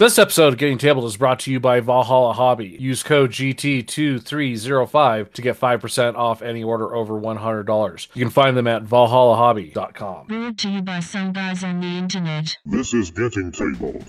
This 0.00 0.18
episode 0.18 0.54
of 0.54 0.58
Getting 0.58 0.78
Tabled 0.78 1.04
is 1.04 1.18
brought 1.18 1.40
to 1.40 1.52
you 1.52 1.60
by 1.60 1.80
Valhalla 1.80 2.32
Hobby. 2.32 2.74
Use 2.80 3.02
code 3.02 3.32
GT2305 3.32 5.34
to 5.34 5.42
get 5.42 5.60
5% 5.60 6.14
off 6.14 6.40
any 6.40 6.64
order 6.64 6.94
over 6.94 7.20
$100. 7.20 8.08
You 8.14 8.24
can 8.24 8.30
find 8.30 8.56
them 8.56 8.66
at 8.66 8.82
valhallahobby.com. 8.82 10.26
Brought 10.26 10.56
to 10.56 10.70
you 10.70 10.80
by 10.80 11.00
some 11.00 11.34
guys 11.34 11.62
on 11.62 11.82
the 11.82 11.86
internet. 11.86 12.56
This 12.64 12.94
is 12.94 13.10
Getting 13.10 13.52
Tabled. 13.52 14.06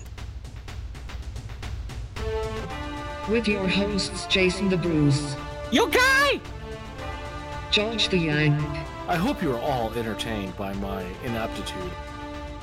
With 3.28 3.46
your 3.46 3.68
hosts, 3.68 4.24
Jason 4.28 4.70
the 4.70 4.78
Bruce, 4.78 5.36
You 5.70 5.90
guy! 5.90 6.40
George 7.70 8.08
the 8.08 8.16
Yank, 8.16 8.58
I 9.08 9.16
hope 9.16 9.42
you 9.42 9.52
are 9.52 9.60
all 9.60 9.92
entertained 9.92 10.56
by 10.56 10.72
my 10.72 11.04
inaptitude. 11.22 11.92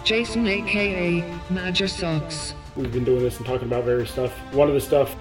Jason 0.04 0.48
aka 0.48 1.23
Major 1.52 1.88
Socks. 1.88 2.55
We've 2.75 2.91
been 2.91 3.04
doing 3.04 3.23
this 3.23 3.38
and 3.38 3.45
talking 3.45 3.67
about 3.67 3.83
various 3.83 4.11
stuff. 4.11 4.31
One 4.54 4.67
of 4.67 4.73
the 4.73 4.81
stuff 4.81 5.15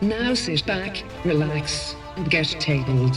Now 0.00 0.34
sit 0.34 0.64
back, 0.66 1.02
relax, 1.24 1.94
and 2.16 2.30
get 2.30 2.46
tabled. 2.46 3.16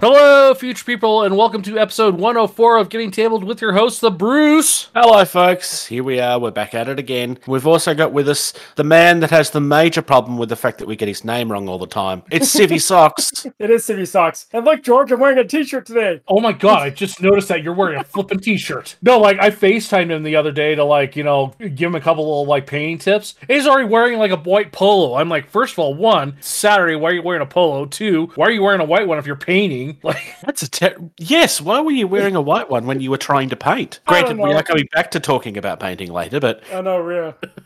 Hello, 0.00 0.54
future 0.54 0.84
people, 0.84 1.24
and 1.24 1.36
welcome 1.36 1.60
to 1.62 1.76
episode 1.76 2.14
104 2.14 2.76
of 2.76 2.88
Getting 2.88 3.10
Tabled 3.10 3.42
with 3.42 3.60
your 3.60 3.72
host, 3.72 4.00
the 4.00 4.12
Bruce. 4.12 4.90
Hello, 4.94 5.24
folks. 5.24 5.86
Here 5.86 6.04
we 6.04 6.20
are. 6.20 6.38
We're 6.38 6.52
back 6.52 6.72
at 6.72 6.88
it 6.88 7.00
again. 7.00 7.36
We've 7.48 7.66
also 7.66 7.94
got 7.94 8.12
with 8.12 8.28
us 8.28 8.52
the 8.76 8.84
man 8.84 9.18
that 9.18 9.30
has 9.30 9.50
the 9.50 9.60
major 9.60 10.00
problem 10.00 10.38
with 10.38 10.50
the 10.50 10.56
fact 10.56 10.78
that 10.78 10.86
we 10.86 10.94
get 10.94 11.08
his 11.08 11.24
name 11.24 11.50
wrong 11.50 11.68
all 11.68 11.80
the 11.80 11.88
time. 11.88 12.22
It's 12.30 12.54
Civvy 12.54 12.80
Socks. 12.80 13.44
it 13.58 13.70
is 13.70 13.84
City 13.84 14.04
Socks. 14.06 14.46
And 14.52 14.64
look, 14.64 14.84
George, 14.84 15.10
I'm 15.10 15.18
wearing 15.18 15.38
a 15.38 15.44
t-shirt 15.44 15.84
today. 15.86 16.20
Oh 16.28 16.38
my 16.38 16.52
god, 16.52 16.82
I 16.82 16.90
just 16.90 17.20
noticed 17.20 17.48
that 17.48 17.64
you're 17.64 17.74
wearing 17.74 17.98
a 17.98 18.04
flippin' 18.04 18.38
t-shirt. 18.38 18.96
No, 19.02 19.18
like 19.18 19.40
I 19.40 19.50
FaceTimed 19.50 20.10
him 20.10 20.22
the 20.22 20.36
other 20.36 20.52
day 20.52 20.74
to 20.76 20.84
like, 20.84 21.16
you 21.16 21.24
know, 21.24 21.54
give 21.58 21.88
him 21.88 21.94
a 21.96 22.00
couple 22.00 22.24
little 22.24 22.46
like 22.46 22.66
painting 22.66 22.98
tips. 22.98 23.34
He's 23.48 23.66
already 23.66 23.88
wearing 23.88 24.18
like 24.18 24.30
a 24.30 24.36
white 24.36 24.70
polo. 24.70 25.14
I'm 25.16 25.28
like, 25.28 25.48
first 25.50 25.72
of 25.72 25.78
all, 25.80 25.94
one, 25.94 26.36
Saturday, 26.40 26.94
why 26.94 27.10
are 27.10 27.14
you 27.14 27.22
wearing 27.22 27.42
a 27.42 27.46
polo? 27.46 27.86
Two, 27.86 28.30
why 28.36 28.46
are 28.46 28.50
you 28.50 28.62
wearing 28.62 28.80
a 28.80 28.84
white 28.84 29.08
one 29.08 29.18
if 29.18 29.26
you're 29.26 29.34
painting? 29.36 29.87
Like 30.02 30.22
That's 30.44 30.62
a 30.62 30.70
ter- 30.70 30.96
yes. 31.18 31.60
Why 31.60 31.80
were 31.80 31.90
you 31.90 32.06
wearing 32.06 32.36
a 32.36 32.40
white 32.40 32.70
one 32.70 32.86
when 32.86 33.00
you 33.00 33.10
were 33.10 33.16
trying 33.18 33.48
to 33.50 33.56
paint? 33.56 34.00
Granted, 34.06 34.38
we 34.38 34.52
are 34.52 34.62
coming 34.62 34.88
back 34.92 35.10
to 35.12 35.20
talking 35.20 35.56
about 35.56 35.80
painting 35.80 36.12
later, 36.12 36.40
but 36.40 36.62
I 36.72 36.80
know, 36.80 37.08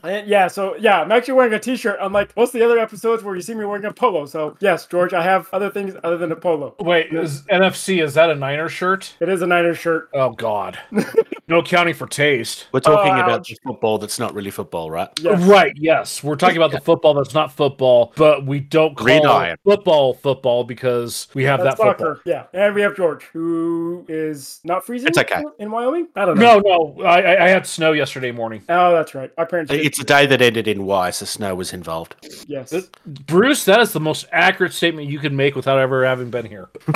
yeah. 0.04 0.22
Yeah, 0.26 0.48
so 0.48 0.76
yeah, 0.76 1.00
I'm 1.02 1.12
actually 1.12 1.34
wearing 1.34 1.52
a 1.54 1.58
t-shirt. 1.58 1.98
Unlike 2.00 2.36
most 2.36 2.54
of 2.54 2.60
the 2.60 2.64
other 2.64 2.78
episodes 2.78 3.22
where 3.22 3.34
you 3.36 3.42
see 3.42 3.54
me 3.54 3.64
wearing 3.64 3.84
a 3.84 3.92
polo. 3.92 4.26
So 4.26 4.56
yes, 4.60 4.86
George, 4.86 5.12
I 5.12 5.22
have 5.22 5.48
other 5.52 5.70
things 5.70 5.94
other 6.04 6.16
than 6.16 6.32
a 6.32 6.36
polo. 6.36 6.74
Wait, 6.80 7.12
is 7.12 7.42
NFC, 7.42 8.02
is 8.02 8.14
that 8.14 8.30
a 8.30 8.34
Niner 8.34 8.68
shirt? 8.68 9.14
It 9.20 9.28
is 9.28 9.42
a 9.42 9.46
Niners 9.46 9.78
shirt. 9.78 10.08
Oh 10.14 10.30
god. 10.30 10.78
no 11.48 11.58
accounting 11.58 11.94
for 11.94 12.06
taste. 12.06 12.66
we're 12.72 12.80
talking 12.80 13.12
Oh, 13.12 13.20
about 13.24 13.46
the 13.46 13.56
football 13.64 13.98
that's 13.98 14.18
not 14.18 14.34
really 14.34 14.50
football, 14.50 14.90
right? 14.90 15.08
Yes. 15.20 15.42
Right, 15.42 15.72
yes. 15.76 16.22
We're 16.24 16.36
talking 16.36 16.56
about 16.56 16.70
the 16.72 16.80
football 16.80 17.14
that's 17.14 17.34
not 17.34 17.52
football, 17.52 18.12
but 18.16 18.46
we 18.46 18.60
don't 18.60 18.96
call 18.96 19.04
Gridiron. 19.04 19.56
football 19.64 20.14
football 20.14 20.64
because 20.64 21.28
we 21.34 21.44
have 21.44 21.60
That's 21.62 21.76
that 21.78 21.98
football. 21.98 22.11
Soccer. 22.16 22.22
Yeah. 22.24 22.46
And 22.52 22.74
we 22.74 22.82
have 22.82 22.96
George, 22.96 23.24
who 23.32 24.04
is 24.08 24.60
not 24.64 24.84
freezing 24.84 25.08
It's 25.08 25.18
okay. 25.18 25.42
in 25.58 25.70
Wyoming. 25.70 26.08
I 26.16 26.24
don't 26.24 26.38
know. 26.38 26.58
No, 26.60 26.94
no, 26.98 27.04
I, 27.04 27.20
I- 27.20 27.44
I 27.44 27.48
had 27.48 27.66
snow 27.66 27.92
yesterday 27.92 28.30
morning. 28.32 28.62
Oh, 28.68 28.92
that's 28.92 29.14
right. 29.14 29.30
Our 29.38 29.46
parents. 29.46 29.72
It's 29.72 29.98
a 30.00 30.04
day 30.04 30.26
that 30.26 30.40
ended 30.42 30.68
in 30.68 30.84
Y, 30.86 31.10
so 31.10 31.24
snow 31.24 31.54
was 31.54 31.72
involved. 31.72 32.14
Yes. 32.46 32.72
Bruce, 33.06 33.64
that 33.64 33.80
is 33.80 33.92
the 33.92 34.00
most 34.00 34.26
accurate 34.32 34.72
statement 34.72 35.08
you 35.08 35.18
can 35.18 35.34
make 35.36 35.54
without 35.54 35.78
ever 35.78 36.04
having 36.04 36.30
been 36.30 36.46
here. 36.46 36.68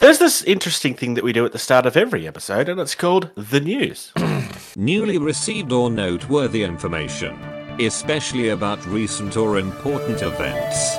There's 0.00 0.18
this 0.18 0.42
interesting 0.44 0.94
thing 0.94 1.14
that 1.14 1.24
we 1.24 1.32
do 1.32 1.46
at 1.46 1.52
the 1.52 1.58
start 1.58 1.86
of 1.86 1.96
every 1.96 2.26
episode, 2.28 2.68
and 2.68 2.78
it's 2.78 2.94
called 2.94 3.30
the 3.36 3.60
news. 3.60 4.12
newly 4.76 5.16
received 5.16 5.72
or 5.72 5.90
noteworthy 5.90 6.62
information, 6.62 7.34
especially 7.80 8.50
about 8.50 8.84
recent 8.86 9.36
or 9.38 9.56
important 9.58 10.20
events. 10.20 10.96